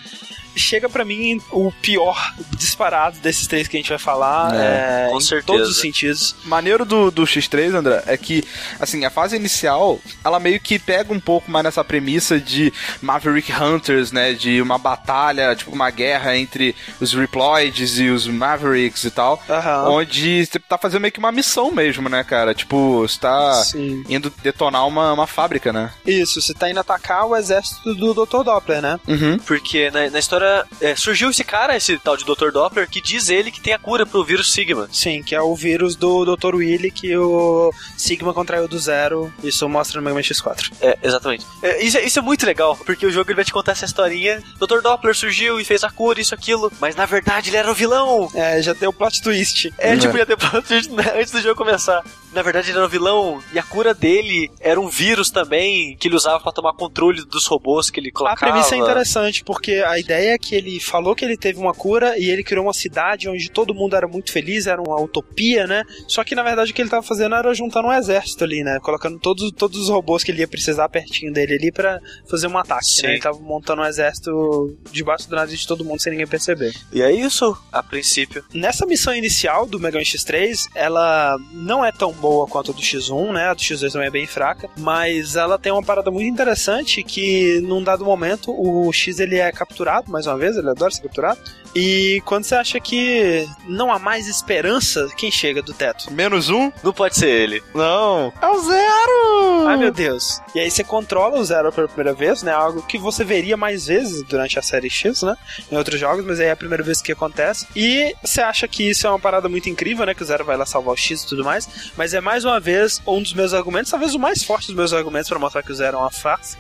Chega 0.60 0.90
pra 0.90 1.06
mim 1.06 1.42
o 1.52 1.72
pior 1.82 2.34
disparado 2.58 3.18
desses 3.20 3.48
três 3.48 3.68
que 3.68 3.78
a 3.78 3.80
gente 3.80 3.90
vai 3.90 3.98
falar, 3.98 4.54
É, 4.56 5.06
é, 5.06 5.10
com 5.10 5.18
em 5.18 5.22
certeza. 5.22 5.46
todos 5.46 5.70
os 5.70 5.80
sentidos. 5.80 6.36
maneiro 6.44 6.84
do, 6.86 7.10
do 7.10 7.24
X3, 7.24 7.74
André, 7.74 8.04
é 8.06 8.18
que, 8.18 8.44
assim, 8.80 9.06
a 9.06 9.10
fase 9.10 9.36
inicial, 9.36 10.00
ela 10.24 10.40
meio 10.40 10.60
que 10.60 10.78
pega 10.78 11.14
um 11.14 11.20
pouco 11.20 11.50
mais 11.50 11.64
nessa 11.64 11.84
premissa 11.84 12.40
de 12.40 12.72
Maverick 13.02 13.52
Hunters, 13.54 14.12
né? 14.12 14.34
De 14.34 14.62
uma 14.62 14.78
batalha, 14.78 15.56
tipo, 15.56 15.72
uma 15.72 15.90
guerra 15.90 16.38
entre 16.38 16.76
os 17.00 17.14
Reploids 17.14 17.98
e 18.00 18.10
os 18.10 18.28
Mavericks 18.28 19.04
e 19.06 19.12
tal. 19.12 19.42
Aham. 19.50 19.90
Onde 19.90 20.46
você 20.46 20.60
tá 20.60 20.78
fazendo 20.78 21.02
meio 21.02 21.12
que 21.12 21.20
uma 21.20 21.32
missão 21.32 21.72
mesmo, 21.72 22.10
né, 22.10 22.24
cara? 22.24 22.54
Tipo, 22.54 23.00
você 23.08 23.20
tá 23.20 23.54
Sim. 23.64 24.04
indo 24.10 24.32
detonar 24.44 24.86
uma, 24.88 25.14
uma 25.14 25.28
fábrica, 25.28 25.72
né? 25.72 25.92
Isso, 26.06 26.42
você 26.42 26.54
tá 26.54 26.70
indo 26.70 26.80
atacar 26.80 27.26
o 27.26 27.36
exército 27.36 27.96
do 27.96 28.14
Dr. 28.14 28.44
Doppler, 28.44 28.82
né? 28.82 29.00
Uhum. 29.08 29.38
Porque 29.40 29.90
na, 29.92 30.10
na 30.10 30.20
história 30.20 30.49
é, 30.82 30.96
surgiu 30.96 31.30
esse 31.30 31.44
cara, 31.44 31.76
esse 31.76 31.98
tal 31.98 32.16
de 32.18 32.26
Dr. 32.26 32.52
Doppler, 32.52 32.90
que 32.90 33.02
diz 33.02 33.30
ele 33.30 33.52
que 33.52 33.62
tem 33.62 33.74
a 33.74 33.80
cura 33.80 34.06
pro 34.06 34.24
vírus 34.24 34.52
Sigma. 34.52 34.88
Sim, 34.92 35.22
que 35.24 35.36
é 35.36 35.42
o 35.42 35.56
vírus 35.56 35.96
do 35.96 36.26
Dr. 36.36 36.56
Willy 36.56 36.92
que 36.92 37.16
o 37.18 37.74
Sigma 37.98 38.34
contraiu 38.34 38.68
do 38.68 38.78
zero. 38.80 39.32
Isso 39.44 39.68
mostra 39.70 40.00
no 40.00 40.04
Mega 40.06 40.16
Man 40.16 40.22
X4. 40.22 40.72
É, 40.82 40.98
exatamente. 41.04 41.46
É, 41.62 41.84
isso, 41.84 41.98
é- 41.98 42.04
isso 42.06 42.20
é 42.20 42.22
muito 42.22 42.46
legal, 42.46 42.76
porque 42.86 43.06
o 43.06 43.12
jogo 43.12 43.30
ele 43.30 43.36
vai 43.36 43.46
te 43.46 43.52
contar 43.54 43.74
essa 43.74 43.86
historinha. 43.86 44.42
Dr. 44.60 44.82
Doppler 44.82 45.16
surgiu 45.16 45.60
e 45.60 45.66
fez 45.66 45.84
a 45.84 45.90
cura, 45.92 46.20
isso, 46.22 46.34
aquilo, 46.34 46.72
mas 46.80 46.96
na 46.96 47.06
verdade 47.06 47.50
ele 47.50 47.58
era 47.58 47.70
o 47.70 47.74
vilão. 47.76 48.30
É, 48.34 48.62
já 48.62 48.74
deu 48.74 48.92
plot 48.94 49.22
twist. 49.22 49.74
É, 49.78 49.94
Uhum. 49.94 50.00
tipo, 50.00 50.18
ia 50.18 50.26
ter 50.26 50.38
plot 50.38 50.68
twist, 50.68 50.92
né, 50.92 51.14
antes 51.16 51.32
do 51.32 51.42
jogo 51.42 51.56
começar. 51.56 52.04
Na 52.34 52.42
verdade 52.42 52.70
ele 52.70 52.78
era 52.78 52.86
um 52.86 52.90
vilão 52.90 53.42
e 53.54 53.60
a 53.60 53.64
cura 53.64 53.94
dele 53.94 54.52
era 54.60 54.80
um 54.80 54.88
vírus 54.88 55.30
também 55.30 55.96
que 55.98 56.08
ele 56.08 56.16
usava 56.16 56.40
para 56.40 56.52
tomar 56.52 56.74
controle 56.74 57.26
dos 57.26 57.46
robôs 57.46 57.90
que 57.90 58.00
ele 58.00 58.12
colocava. 58.12 58.40
A 58.40 58.52
premissa 58.52 58.76
é 58.76 58.78
interessante, 58.78 59.44
porque 59.44 59.84
a 59.86 60.00
ideia 60.00 60.34
é 60.34 60.38
que 60.38 60.56
ele 60.56 60.80
falou 60.80 61.16
que 61.16 61.26
ele 61.26 61.38
teve 61.38 61.60
uma 61.60 61.74
cura 61.74 62.18
e 62.18 62.30
ele 62.30 62.44
criou 62.44 62.66
uma 62.66 62.74
cidade 62.74 63.28
onde 63.30 63.50
todo 63.50 63.74
mundo 63.74 63.96
era 63.96 64.08
muito 64.08 64.32
feliz, 64.32 64.68
era 64.68 64.82
uma 64.82 65.00
utopia, 65.00 65.68
né? 65.68 65.84
Só 66.08 66.24
que 66.24 66.36
na 66.36 66.44
verdade 66.44 66.72
o 66.72 66.74
que 66.74 66.82
ele 66.82 66.90
tava 66.90 67.06
fazendo 67.06 67.36
era 67.36 67.54
juntando 67.54 67.88
um 67.88 67.94
exército 67.94 68.44
ali, 68.44 68.64
né? 68.64 68.80
Colocando 68.82 69.20
todos, 69.20 69.52
todos 69.52 69.80
os 69.80 69.90
robôs 69.90 70.24
que 70.24 70.32
ele 70.32 70.42
ia 70.42 70.48
precisar 70.48 70.90
pertinho 70.90 71.34
dele 71.34 71.56
ali 71.56 71.72
para 71.72 72.00
fazer 72.30 72.48
um 72.48 72.58
ataque, 72.58 72.86
Sim. 72.86 73.04
né? 73.04 73.14
Ele 73.14 73.22
tava 73.22 73.40
montando 73.40 73.82
um 73.82 73.86
exército 73.86 74.78
debaixo 74.92 75.30
do 75.30 75.36
nariz 75.36 75.60
de 75.60 75.68
todo 75.68 75.86
mundo 75.86 76.02
sem 76.02 76.12
ninguém 76.12 76.28
perceber. 76.28 76.74
E 76.92 77.02
é 77.02 77.12
isso, 77.12 77.58
a 77.72 77.82
princípio. 77.82 78.44
Nessa 78.54 78.86
missão 78.86 79.14
inicial 79.14 79.66
do 79.66 79.80
Mega 79.80 79.98
Man 79.98 80.04
X3, 80.04 80.70
ela 80.76 81.38
não 81.52 81.84
é 81.84 81.92
tão 81.92 82.14
boa 82.20 82.48
quanto 82.48 82.72
a 82.72 82.74
do 82.74 82.82
X1, 82.82 83.32
né? 83.34 83.50
A 83.50 83.54
do 83.54 83.62
X2 83.62 83.92
também 83.92 84.08
é 84.08 84.12
bem 84.12 84.28
fraca, 84.28 84.70
mas 84.78 85.36
ela 85.36 85.58
tem 85.58 85.72
uma 85.72 85.84
parada 85.84 86.12
muito 86.12 86.28
interessante 86.28 87.04
que 87.04 87.60
num 87.62 87.84
dado 87.84 88.06
momento 88.06 88.52
o 88.52 88.92
X 88.92 89.20
ele 89.20 89.38
é 89.38 89.52
capturado 89.52 90.12
mais 90.12 90.28
uma 90.28 90.38
vez, 90.38 90.56
ele 90.58 90.70
adora 90.70 90.92
ser 90.92 91.02
capturado. 91.02 91.40
E 91.76 92.22
quando 92.26 92.46
você 92.46 92.56
acha 92.56 92.80
que 92.80 93.48
não 93.68 93.92
há 93.92 94.00
mais 94.00 94.28
esperança, 94.28 95.08
quem 95.16 95.30
chega 95.30 95.62
do 95.62 95.74
teto? 95.74 96.12
Menos 96.12 96.50
um? 96.50 96.72
Não 96.84 96.92
pode 96.92 97.16
ser 97.16 97.30
ele. 97.30 97.62
Não. 97.76 98.34
É 98.42 98.48
o 98.48 98.60
zero! 98.60 99.68
Ai 99.68 99.78
meu 99.78 99.92
Deus. 99.92 100.42
E 100.56 100.60
aí 100.60 100.70
você 100.70 100.84
controla 100.84 101.40
o 101.40 101.46
Zero 101.46 101.72
pela 101.72 101.88
primeira 101.88 102.14
vez, 102.14 102.42
né? 102.42 102.52
Algo 102.52 102.82
que 102.82 102.98
você 102.98 103.24
veria 103.24 103.56
mais 103.56 103.86
vezes 103.86 104.24
durante 104.24 104.58
a 104.58 104.62
série 104.62 104.90
X, 104.90 105.22
né? 105.22 105.36
Em 105.72 105.78
outros 105.78 106.00
jogos, 106.00 106.26
mas 106.26 106.40
aí 106.40 106.48
é 106.48 106.52
a 106.52 106.56
primeira 106.56 106.84
vez 106.84 107.02
que 107.02 107.12
acontece. 107.12 107.68
E 107.76 108.16
você 108.24 108.42
acha 108.42 108.68
que 108.68 108.90
isso 108.90 109.06
é 109.06 109.10
uma 109.10 109.20
parada 109.20 109.48
muito 109.48 109.70
incrível, 109.70 110.06
né? 110.06 110.14
Que 110.16 110.24
o 110.24 110.26
Zero 110.26 110.44
vai 110.44 110.58
lá 110.58 110.66
salvar 110.66 110.94
o 110.94 110.98
X 110.98 111.24
e 111.24 111.28
tudo 111.28 111.44
mais. 111.44 111.92
Mas 111.96 112.09
é 112.14 112.22
mais 112.22 112.46
uma 112.46 112.60
vez 112.60 113.02
um 113.06 113.22
dos 113.22 113.34
meus 113.34 113.54
argumentos, 113.54 113.92
talvez 113.92 114.14
o 114.14 114.20
mais 114.20 114.44
forte 114.44 114.68
dos 114.68 114.76
meus 114.76 114.94
argumentos 114.94 115.30
para 115.30 115.40
mostrar 115.40 115.64
que 115.64 115.72
o 115.72 115.76
Zero 115.76 115.98
é 115.98 116.00
uma 116.00 116.12
farsa. 116.12 116.58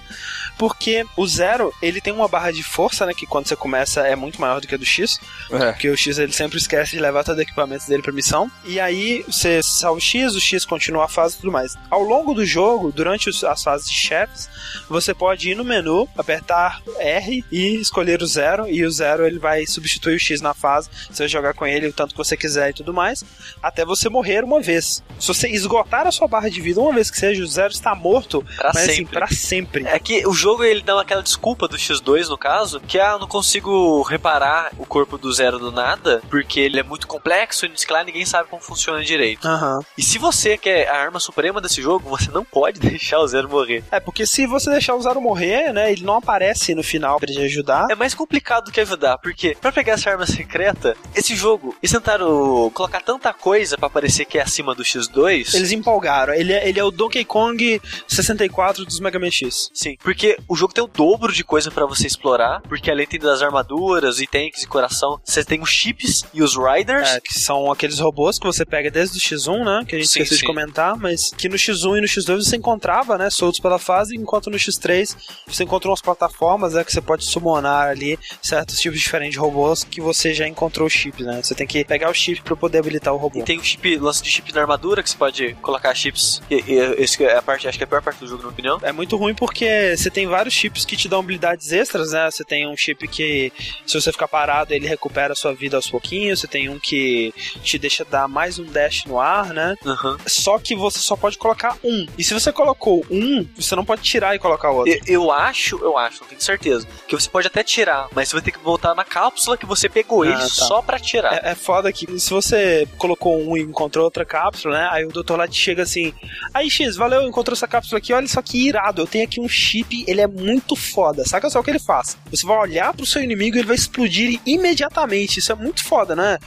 Porque 0.57 1.05
o 1.15 1.25
Zero, 1.25 1.73
ele 1.81 2.01
tem 2.01 2.11
uma 2.11 2.27
barra 2.27 2.51
de 2.51 2.61
força, 2.61 3.05
né? 3.05 3.13
Que 3.13 3.25
quando 3.25 3.47
você 3.47 3.55
começa 3.55 4.01
é 4.01 4.13
muito 4.13 4.41
maior 4.41 4.59
do 4.59 4.67
que 4.67 4.75
a 4.75 4.77
do 4.77 4.85
X. 4.85 5.17
É. 5.49 5.71
Porque 5.71 5.89
o 5.89 5.95
X 5.95 6.17
ele 6.17 6.33
sempre 6.33 6.57
esquece 6.57 6.91
de 6.91 6.99
levar 6.99 7.23
todo 7.23 7.37
o 7.37 7.41
equipamento 7.41 7.87
dele 7.87 8.03
pra 8.03 8.11
missão. 8.11 8.51
E 8.65 8.77
aí 8.77 9.23
você 9.25 9.63
salva 9.63 9.97
o 9.97 10.01
X, 10.01 10.35
o 10.35 10.41
X 10.41 10.65
continua 10.65 11.05
a 11.05 11.07
fase 11.07 11.35
e 11.35 11.37
tudo 11.39 11.51
mais. 11.51 11.77
Ao 11.89 12.03
longo 12.03 12.33
do 12.33 12.45
jogo, 12.45 12.91
durante 12.91 13.29
as 13.29 13.63
fases 13.63 13.89
de 13.89 13.95
chefes, 13.95 14.49
você 14.89 15.13
pode 15.13 15.49
ir 15.49 15.55
no 15.55 15.63
menu, 15.63 16.09
apertar 16.17 16.81
R 16.99 17.45
e 17.49 17.75
escolher 17.75 18.21
o 18.21 18.27
zero. 18.27 18.67
E 18.67 18.83
o 18.83 18.91
zero 18.91 19.25
ele 19.25 19.39
vai 19.39 19.65
substituir 19.65 20.15
o 20.15 20.19
X 20.19 20.41
na 20.41 20.53
fase. 20.53 20.89
Você 21.09 21.23
vai 21.23 21.29
jogar 21.29 21.53
com 21.53 21.65
ele 21.65 21.87
o 21.87 21.93
tanto 21.93 22.11
que 22.11 22.17
você 22.17 22.35
quiser 22.35 22.71
e 22.71 22.73
tudo 22.73 22.93
mais. 22.93 23.23
Até 23.63 23.85
você 23.85 24.09
morrer 24.09 24.43
uma 24.43 24.61
vez. 24.61 25.01
Se 25.17 25.27
você 25.39 25.49
esgotar 25.49 26.05
a 26.05 26.11
sua 26.11 26.27
barra 26.27 26.49
de 26.49 26.59
vida 26.59 26.81
uma 26.81 26.93
vez 26.93 27.09
que 27.09 27.17
seja, 27.17 27.43
o 27.43 27.47
zero 27.47 27.71
está 27.71 27.95
morto. 27.95 28.43
Pra 28.57 28.71
mas 28.73 28.83
assim, 28.83 28.95
sempre. 28.95 29.13
pra 29.13 29.27
sempre. 29.27 29.85
É 29.87 29.99
que 29.99 30.27
o 30.27 30.33
jogo 30.33 30.63
ele 30.63 30.81
dá 30.81 30.99
aquela 30.99 31.23
desculpa 31.23 31.67
do 31.67 31.77
X2 31.77 32.27
no 32.27 32.37
caso, 32.37 32.79
que 32.81 32.99
ah, 32.99 33.11
eu 33.11 33.19
não 33.19 33.27
consigo 33.27 34.01
reparar 34.03 34.71
o 34.77 34.85
corpo 34.85 35.17
do 35.17 35.31
Zero 35.31 35.59
do 35.59 35.71
nada, 35.71 36.21
porque 36.29 36.59
ele 36.59 36.79
é 36.79 36.83
muito 36.83 37.07
complexo 37.07 37.65
e 37.65 37.69
claro, 37.85 38.05
ninguém 38.05 38.25
sabe 38.25 38.49
como 38.49 38.61
funciona 38.61 39.03
direito. 39.03 39.47
Aham. 39.47 39.79
E 39.97 40.03
se 40.03 40.17
você 40.17 40.57
quer 40.57 40.87
a 40.89 40.97
arma 40.97 41.19
suprema 41.19 41.61
desse 41.61 41.81
jogo, 41.81 42.09
você 42.09 42.29
não 42.31 42.43
pode 42.43 42.79
deixar 42.81 43.19
o 43.19 43.27
Zero 43.27 43.49
morrer. 43.49 43.83
É, 43.91 43.99
porque 43.99 44.25
se 44.25 44.45
você 44.45 44.69
deixar 44.69 44.95
o 44.95 45.01
Zero 45.01 45.21
morrer, 45.21 45.71
né, 45.71 45.91
ele 45.91 46.03
não 46.03 46.15
aparece 46.15 46.75
no 46.75 46.83
final 46.83 47.19
pra 47.19 47.27
te 47.27 47.39
ajudar. 47.39 47.87
É 47.89 47.95
mais 47.95 48.13
complicado 48.13 48.65
do 48.65 48.71
que 48.71 48.81
ajudar, 48.81 49.17
porque 49.19 49.55
pra 49.59 49.71
pegar 49.71 49.93
essa 49.93 50.09
arma 50.09 50.25
secreta, 50.25 50.95
esse 51.15 51.35
jogo, 51.35 51.75
eles 51.81 51.91
tentaram 51.91 52.69
colocar 52.73 53.01
tanta 53.01 53.33
coisa 53.33 53.77
pra 53.77 53.89
parecer 53.89 54.25
que 54.25 54.37
é 54.37 54.41
acima 54.41 54.75
do 54.75 54.83
X2. 54.83 55.28
Eles 55.31 55.71
empolgaram. 55.71 56.33
Ele 56.33 56.53
é, 56.53 56.67
ele 56.67 56.79
é 56.79 56.83
o 56.83 56.91
Donkey 56.91 57.25
Kong 57.25 57.81
64 58.07 58.85
dos 58.85 58.99
Mega 58.99 59.19
Man 59.19 59.31
X. 59.31 59.69
Sim, 59.73 59.97
porque 60.03 60.37
o 60.47 60.55
jogo 60.55 60.73
tem 60.73 60.83
o 60.83 60.87
dobro 60.87 61.31
de 61.31 61.43
coisa 61.43 61.71
pra 61.71 61.85
você 61.85 62.07
explorar, 62.07 62.61
porque 62.63 62.89
além 62.89 63.07
tem 63.07 63.19
das 63.19 63.41
armaduras 63.41 64.19
e 64.19 64.27
tanques 64.27 64.63
e 64.63 64.67
coração, 64.67 65.19
você 65.23 65.43
tem 65.43 65.61
os 65.61 65.69
chips 65.69 66.23
e 66.33 66.41
os 66.41 66.55
riders. 66.55 67.09
É, 67.09 67.19
que 67.19 67.33
são 67.33 67.71
aqueles 67.71 67.99
robôs 67.99 68.37
que 68.39 68.45
você 68.45 68.65
pega 68.65 68.89
desde 68.89 69.17
o 69.17 69.21
X1, 69.21 69.63
né? 69.63 69.85
Que 69.87 69.95
a 69.95 69.99
gente 69.99 70.09
Sim, 70.09 70.19
esqueceu 70.19 70.37
de 70.37 70.41
sim. 70.41 70.47
comentar, 70.47 70.95
mas 70.97 71.31
que 71.31 71.49
no 71.49 71.55
X1 71.55 71.97
e 71.97 72.01
no 72.01 72.07
X2 72.07 72.43
você 72.43 72.55
encontrava, 72.55 73.17
né? 73.17 73.29
Soltos 73.29 73.59
pela 73.59 73.79
fase, 73.79 74.15
enquanto 74.15 74.49
no 74.49 74.57
X3 74.57 75.15
você 75.47 75.63
encontrou 75.63 75.91
umas 75.91 76.01
plataformas, 76.01 76.73
né? 76.73 76.83
Que 76.83 76.91
você 76.91 77.01
pode 77.01 77.25
summonar 77.25 77.87
ali 77.89 78.17
certos 78.41 78.79
tipos 78.79 78.99
diferentes 78.99 79.33
de 79.33 79.39
robôs 79.39 79.83
que 79.83 80.01
você 80.01 80.33
já 80.33 80.47
encontrou 80.47 80.87
o 80.87 80.89
chip, 80.89 81.23
né? 81.23 81.41
Você 81.41 81.53
tem 81.55 81.67
que 81.67 81.83
pegar 81.85 82.09
o 82.09 82.13
chip 82.13 82.41
pra 82.41 82.55
poder 82.55 82.79
habilitar 82.79 83.13
o 83.13 83.17
robô. 83.17 83.39
E 83.39 83.43
tem 83.43 83.57
o 83.57 83.63
chip, 83.63 83.97
lance 83.97 84.23
de 84.23 84.29
chip 84.29 84.53
na 84.53 84.61
armadura, 84.61 85.03
que 85.03 85.09
você 85.09 85.17
pode 85.19 85.53
colocar 85.61 85.93
chips. 85.93 86.41
E, 86.49 86.55
e, 86.55 86.73
esse 86.97 87.23
é 87.23 87.37
a 87.37 87.41
parte, 87.41 87.67
acho 87.67 87.77
que 87.77 87.83
é 87.83 87.85
a 87.85 87.87
pior 87.87 88.01
parte 88.01 88.19
do 88.19 88.27
jogo, 88.27 88.37
na 88.37 88.43
minha 88.43 88.53
opinião. 88.53 88.79
É 88.81 88.91
muito 88.91 89.17
ruim 89.17 89.35
porque 89.35 89.95
você 89.95 90.09
tem 90.09 90.25
vários 90.25 90.53
chips 90.53 90.85
que 90.85 90.95
te 90.95 91.07
dão 91.09 91.19
habilidades 91.19 91.71
extras, 91.71 92.11
né? 92.11 92.31
Você 92.31 92.43
tem 92.43 92.67
um 92.67 92.77
chip 92.77 93.07
que, 93.07 93.51
se 93.85 93.99
você 93.99 94.11
ficar 94.11 94.27
parado, 94.27 94.73
ele 94.73 94.87
recupera 94.87 95.33
a 95.33 95.35
sua 95.35 95.53
vida 95.53 95.75
aos 95.75 95.89
pouquinhos. 95.89 96.39
Você 96.39 96.47
tem 96.47 96.69
um 96.69 96.79
que 96.79 97.33
te 97.61 97.77
deixa 97.77 98.05
dar 98.05 98.27
mais 98.27 98.57
um 98.57 98.65
dash 98.65 99.05
no 99.05 99.19
ar, 99.19 99.53
né? 99.53 99.75
Uhum. 99.85 100.17
Só 100.25 100.57
que 100.57 100.75
você 100.75 100.99
só 100.99 101.15
pode 101.15 101.37
colocar 101.37 101.77
um. 101.83 102.07
E 102.17 102.23
se 102.23 102.33
você 102.33 102.51
colocou 102.51 103.05
um, 103.11 103.45
você 103.55 103.75
não 103.75 103.83
pode 103.83 104.01
tirar 104.01 104.35
e 104.35 104.39
colocar 104.39 104.71
outro. 104.71 104.93
Eu, 104.93 104.99
eu 105.05 105.31
acho, 105.31 105.77
eu 105.83 105.97
acho, 105.97 106.21
não 106.21 106.29
tenho 106.29 106.41
certeza, 106.41 106.87
que 107.07 107.15
você 107.15 107.29
pode 107.29 107.47
até 107.47 107.63
tirar, 107.63 108.07
mas 108.13 108.29
você 108.29 108.35
vai 108.35 108.41
ter 108.41 108.51
que 108.51 108.59
voltar 108.59 108.95
na 108.95 109.03
cápsula 109.03 109.57
que 109.57 109.65
você 109.65 109.89
pegou 109.89 110.23
Ah, 110.23 110.27
ele 110.27 110.35
tá. 110.37 110.47
só 110.47 110.81
pra 110.81 110.97
tirar. 110.99 111.33
É, 111.45 111.51
é 111.51 111.55
foda 111.55 111.91
que 111.91 112.19
se 112.19 112.29
você 112.29 112.87
colocou 112.97 113.39
um 113.39 113.57
e 113.57 113.61
encontrou 113.61 114.05
outra 114.05 114.25
cápsula, 114.25 114.77
né? 114.77 114.89
Aí 114.91 115.08
o 115.09 115.13
doutor 115.13 115.37
lá 115.37 115.47
te 115.47 115.59
chega 115.59 115.83
assim: 115.83 116.13
Aí, 116.53 116.69
X, 116.69 116.95
valeu, 116.95 117.27
encontrou 117.27 117.53
essa 117.53 117.67
cápsula 117.67 117.97
aqui, 117.97 118.13
olha 118.13 118.27
só 118.27 118.41
que 118.41 118.67
irado. 118.67 119.01
Eu 119.01 119.07
tenho 119.07 119.25
aqui 119.25 119.39
um 119.39 119.49
chip, 119.49 120.03
ele 120.07 120.21
é 120.21 120.27
muito 120.27 120.75
foda. 120.75 121.25
Saca 121.25 121.49
só 121.49 121.59
o 121.59 121.63
que 121.63 121.71
ele 121.71 121.79
faz? 121.79 122.17
Você 122.31 122.45
vai 122.45 122.57
olhar 122.57 122.93
pro 122.93 123.05
seu 123.05 123.21
inimigo 123.21 123.55
e 123.55 123.59
ele 123.59 123.67
vai 123.67 123.75
explodir 123.75 124.39
imediatamente. 124.45 125.39
Isso 125.39 125.51
é 125.51 125.55
muito 125.55 125.83
foda, 125.83 126.15
né? 126.15 126.37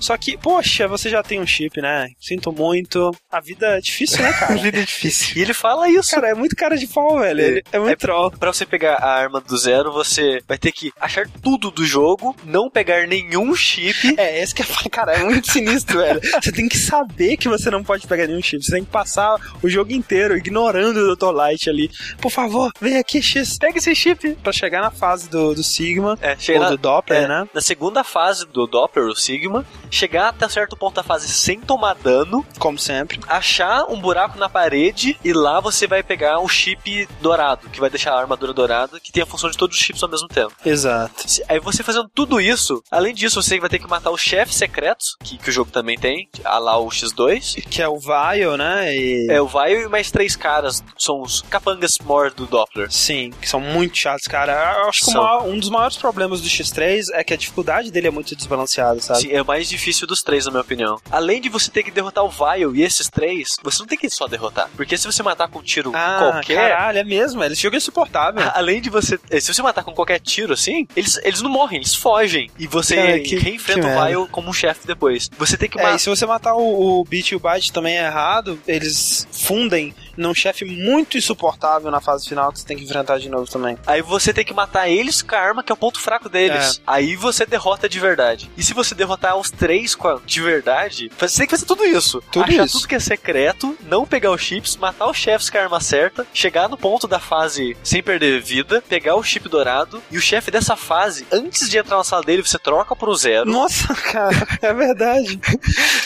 Só 0.00 0.16
que, 0.16 0.36
poxa, 0.36 0.88
você 0.88 1.10
já 1.10 1.22
tem 1.22 1.40
um 1.40 1.46
chip, 1.46 1.80
né? 1.80 2.08
Sinto 2.20 2.52
muito. 2.52 3.14
A 3.30 3.40
vida 3.40 3.78
é 3.78 3.80
difícil, 3.80 4.22
né, 4.22 4.32
cara? 4.32 4.54
vida 4.62 4.78
é 4.78 4.84
difícil. 4.84 5.36
E 5.36 5.42
ele 5.42 5.54
fala 5.54 5.88
isso. 5.88 6.10
cara, 6.10 6.28
é 6.28 6.34
muito 6.34 6.56
cara 6.56 6.76
de 6.76 6.86
pau, 6.86 7.18
velho. 7.18 7.40
Ele 7.40 7.62
é 7.72 7.78
muito 7.78 7.98
troll. 7.98 8.30
Pra 8.30 8.52
você 8.52 8.64
pegar 8.64 8.96
a 8.96 9.14
arma 9.14 9.40
do 9.40 9.56
zero, 9.56 9.92
você 9.92 10.40
vai 10.46 10.58
ter 10.58 10.72
que 10.72 10.92
achar 11.00 11.28
tudo 11.42 11.70
do 11.70 11.84
jogo, 11.84 12.36
não 12.44 12.70
pegar 12.70 13.06
nenhum 13.06 13.54
chip. 13.54 14.14
É, 14.16 14.42
esse 14.42 14.54
que 14.54 14.62
é, 14.62 14.66
cara, 14.90 15.12
é 15.12 15.24
muito 15.24 15.50
sinistro, 15.50 15.98
velho. 15.98 16.20
Você 16.40 16.52
tem 16.52 16.68
que 16.68 16.78
saber 16.78 17.36
que 17.36 17.48
você 17.48 17.70
não 17.70 17.82
pode 17.82 18.06
pegar 18.12 18.26
nenhum 18.26 18.42
chip. 18.42 18.62
Você 18.64 18.72
tem 18.72 18.84
que 18.84 18.90
passar 18.90 19.36
o 19.62 19.68
jogo 19.68 19.92
inteiro 19.92 20.36
ignorando 20.36 20.98
o 20.98 21.16
Dr. 21.16 21.30
Light 21.32 21.68
ali. 21.70 21.90
Por 22.20 22.30
favor, 22.30 22.70
vem 22.80 22.98
aqui, 22.98 23.22
X, 23.22 23.56
pega 23.58 23.78
esse 23.78 23.94
chip. 23.94 24.34
Pra 24.42 24.52
chegar 24.52 24.80
na 24.82 24.90
fase 24.90 25.28
do, 25.28 25.54
do 25.54 25.62
Sigma, 25.62 26.18
É, 26.20 26.36
ou 26.54 26.60
na, 26.60 26.70
do 26.70 26.76
Doppler, 26.76 27.22
é, 27.22 27.28
né? 27.28 27.48
na 27.54 27.60
segunda 27.60 28.04
fase 28.04 28.46
do 28.46 28.66
Doppler, 28.66 29.06
o 29.06 29.14
Sigma, 29.16 29.64
chegar 29.90 30.28
até 30.28 30.48
certo 30.48 30.76
ponto 30.76 30.94
da 30.94 31.02
fase 31.02 31.28
sem 31.28 31.60
tomar 31.60 31.94
dano, 31.94 32.44
Como 32.58 32.78
sempre. 32.78 33.18
achar 33.28 33.84
um 33.90 33.98
buraco 34.00 34.38
na 34.38 34.48
parede 34.48 35.16
e 35.24 35.32
lá 35.32 35.60
você 35.60 35.86
vai 35.86 36.02
pegar 36.02 36.38
um 36.40 36.48
chip 36.48 37.08
dourado, 37.20 37.68
que 37.70 37.80
vai 37.80 37.88
deixar 37.90 38.12
a 38.12 38.20
armadura 38.20 38.52
dourada, 38.52 39.00
que 39.00 39.10
tem 39.12 39.22
a 39.22 39.26
função 39.26 39.50
de 39.50 39.56
todos 39.56 39.76
os 39.76 39.82
chips 39.82 40.02
ao 40.02 40.08
mesmo 40.08 40.28
tempo. 40.28 40.52
Exato. 40.64 41.24
Aí 41.48 41.58
você 41.60 41.82
fazendo 41.82 42.10
tudo 42.14 42.40
isso, 42.40 42.82
além 42.90 43.14
disso, 43.14 43.40
você 43.42 43.58
vai 43.58 43.68
ter 43.70 43.78
que 43.78 43.88
matar 43.88 44.10
os 44.10 44.20
chefes 44.20 44.56
secretos, 44.56 45.16
que, 45.22 45.38
que 45.38 45.48
o 45.48 45.52
jogo 45.52 45.70
também 45.70 45.98
tem, 45.98 46.28
a 46.44 46.58
lá 46.58 46.78
o 46.78 46.88
X2. 46.88 47.62
Que 47.68 47.80
é 47.82 47.88
o 47.92 47.98
Vile, 48.00 48.56
né? 48.56 48.94
E... 48.96 49.26
É 49.30 49.40
o 49.40 49.46
Vaio 49.46 49.82
e 49.82 49.88
mais 49.88 50.10
três 50.10 50.34
caras, 50.36 50.82
são 50.98 51.20
os 51.20 51.42
capangas 51.42 51.98
mor 52.04 52.30
do 52.30 52.46
Doppler. 52.46 52.90
Sim, 52.90 53.30
que 53.40 53.48
são 53.48 53.60
muito 53.60 53.96
chatos, 53.98 54.26
cara. 54.26 54.52
Eu 54.82 54.88
acho 54.88 55.04
que 55.04 55.12
maior- 55.14 55.46
um 55.46 55.58
dos 55.58 55.68
maiores 55.70 55.96
problemas 55.96 56.40
do 56.40 56.48
X3 56.48 57.06
é 57.12 57.22
que 57.24 57.32
a 57.34 57.36
dificuldade 57.36 57.90
dele 57.90 58.08
é 58.08 58.10
muito 58.10 58.34
desbalanceada, 58.36 59.00
sabe? 59.00 59.20
Sim, 59.20 59.32
é 59.32 59.42
o 59.42 59.46
mais 59.46 59.68
difícil 59.68 60.06
dos 60.06 60.22
três, 60.22 60.44
na 60.46 60.50
minha 60.50 60.62
opinião. 60.62 60.98
Além 61.10 61.40
de 61.40 61.48
você 61.48 61.70
ter 61.70 61.82
que 61.82 61.90
derrotar 61.90 62.24
o 62.24 62.28
Vile 62.30 62.78
e 62.80 62.82
esses 62.82 63.08
três, 63.08 63.56
você 63.62 63.80
não 63.80 63.86
tem 63.86 63.98
que 63.98 64.08
só 64.10 64.26
derrotar. 64.26 64.68
Porque 64.76 64.96
se 64.96 65.06
você 65.06 65.22
matar 65.22 65.48
com 65.48 65.58
um 65.58 65.62
tiro 65.62 65.92
Ah, 65.94 66.30
qualquer. 66.32 66.70
caralho, 66.70 66.98
é 66.98 67.04
mesmo. 67.04 67.42
Jogo 67.54 67.76
é 67.76 67.78
insuportável. 67.78 68.42
Além 68.54 68.80
de 68.80 68.88
você. 68.90 69.18
eh, 69.30 69.40
Se 69.40 69.52
você 69.52 69.62
matar 69.62 69.84
com 69.84 69.92
qualquer 69.92 70.18
tiro 70.20 70.52
assim, 70.52 70.86
eles, 70.96 71.18
eles 71.22 71.40
não 71.42 71.50
morrem, 71.50 71.78
eles 71.78 71.94
fogem. 71.94 72.50
E 72.58 72.66
você 72.66 72.96
Cara, 72.96 73.20
que- 73.20 73.36
reenfrenta 73.36 73.80
que 73.80 73.86
o. 73.96 74.04
Vile 74.04 74.28
como 74.30 74.48
um 74.48 74.52
chefe 74.52 74.86
depois. 74.86 75.30
Você 75.38 75.56
tem 75.56 75.68
que 75.68 75.78
É, 75.78 75.82
matar. 75.82 75.96
e 75.96 75.98
se 75.98 76.08
você 76.08 76.24
matar 76.26 76.54
o, 76.54 77.00
o 77.00 77.04
Beat 77.04 77.32
e 77.32 77.36
o 77.36 77.40
Byte 77.40 77.72
também 77.72 77.81
é 77.86 78.06
errado, 78.06 78.58
eles 78.66 79.26
fundem 79.32 79.94
num 80.16 80.34
chefe 80.34 80.64
muito 80.64 81.16
insuportável 81.18 81.90
na 81.90 82.00
fase 82.00 82.28
final 82.28 82.52
que 82.52 82.58
você 82.60 82.66
tem 82.66 82.76
que 82.76 82.84
enfrentar 82.84 83.18
de 83.18 83.28
novo 83.28 83.50
também. 83.50 83.76
Aí 83.86 84.02
você 84.02 84.32
tem 84.32 84.44
que 84.44 84.52
matar 84.54 84.88
eles 84.88 85.22
com 85.22 85.34
a 85.34 85.38
arma, 85.38 85.62
que 85.62 85.72
é 85.72 85.74
o 85.74 85.76
ponto 85.76 86.00
fraco 86.00 86.28
deles. 86.28 86.78
É. 86.78 86.82
Aí 86.86 87.16
você 87.16 87.44
derrota 87.46 87.88
de 87.88 87.98
verdade. 87.98 88.50
E 88.56 88.62
se 88.62 88.74
você 88.74 88.94
derrotar 88.94 89.36
os 89.36 89.50
três 89.50 89.94
com 89.94 90.08
a- 90.08 90.20
de 90.24 90.40
verdade, 90.40 91.10
você 91.18 91.38
tem 91.38 91.46
que 91.46 91.50
fazer 91.52 91.66
tudo 91.66 91.84
isso. 91.84 92.22
Tudo 92.30 92.44
Achar 92.44 92.64
isso. 92.66 92.78
tudo 92.78 92.88
que 92.88 92.94
é 92.94 93.00
secreto, 93.00 93.76
não 93.82 94.06
pegar 94.06 94.30
os 94.32 94.40
chips, 94.40 94.76
matar 94.76 95.08
os 95.08 95.16
chefes 95.16 95.48
com 95.50 95.58
a 95.58 95.62
arma 95.62 95.80
certa, 95.80 96.26
chegar 96.32 96.68
no 96.68 96.76
ponto 96.76 97.06
da 97.08 97.18
fase 97.18 97.76
sem 97.82 98.02
perder 98.02 98.40
vida, 98.40 98.82
pegar 98.88 99.16
o 99.16 99.22
chip 99.22 99.48
dourado, 99.48 100.02
e 100.10 100.16
o 100.18 100.20
chefe 100.20 100.50
dessa 100.50 100.76
fase, 100.76 101.26
antes 101.32 101.68
de 101.68 101.78
entrar 101.78 101.96
na 101.96 102.04
sala 102.04 102.22
dele, 102.22 102.42
você 102.42 102.58
troca 102.58 102.94
pro 102.96 103.14
zero. 103.14 103.50
Nossa, 103.50 103.94
cara, 104.12 104.46
é 104.60 104.72
verdade. 104.72 105.40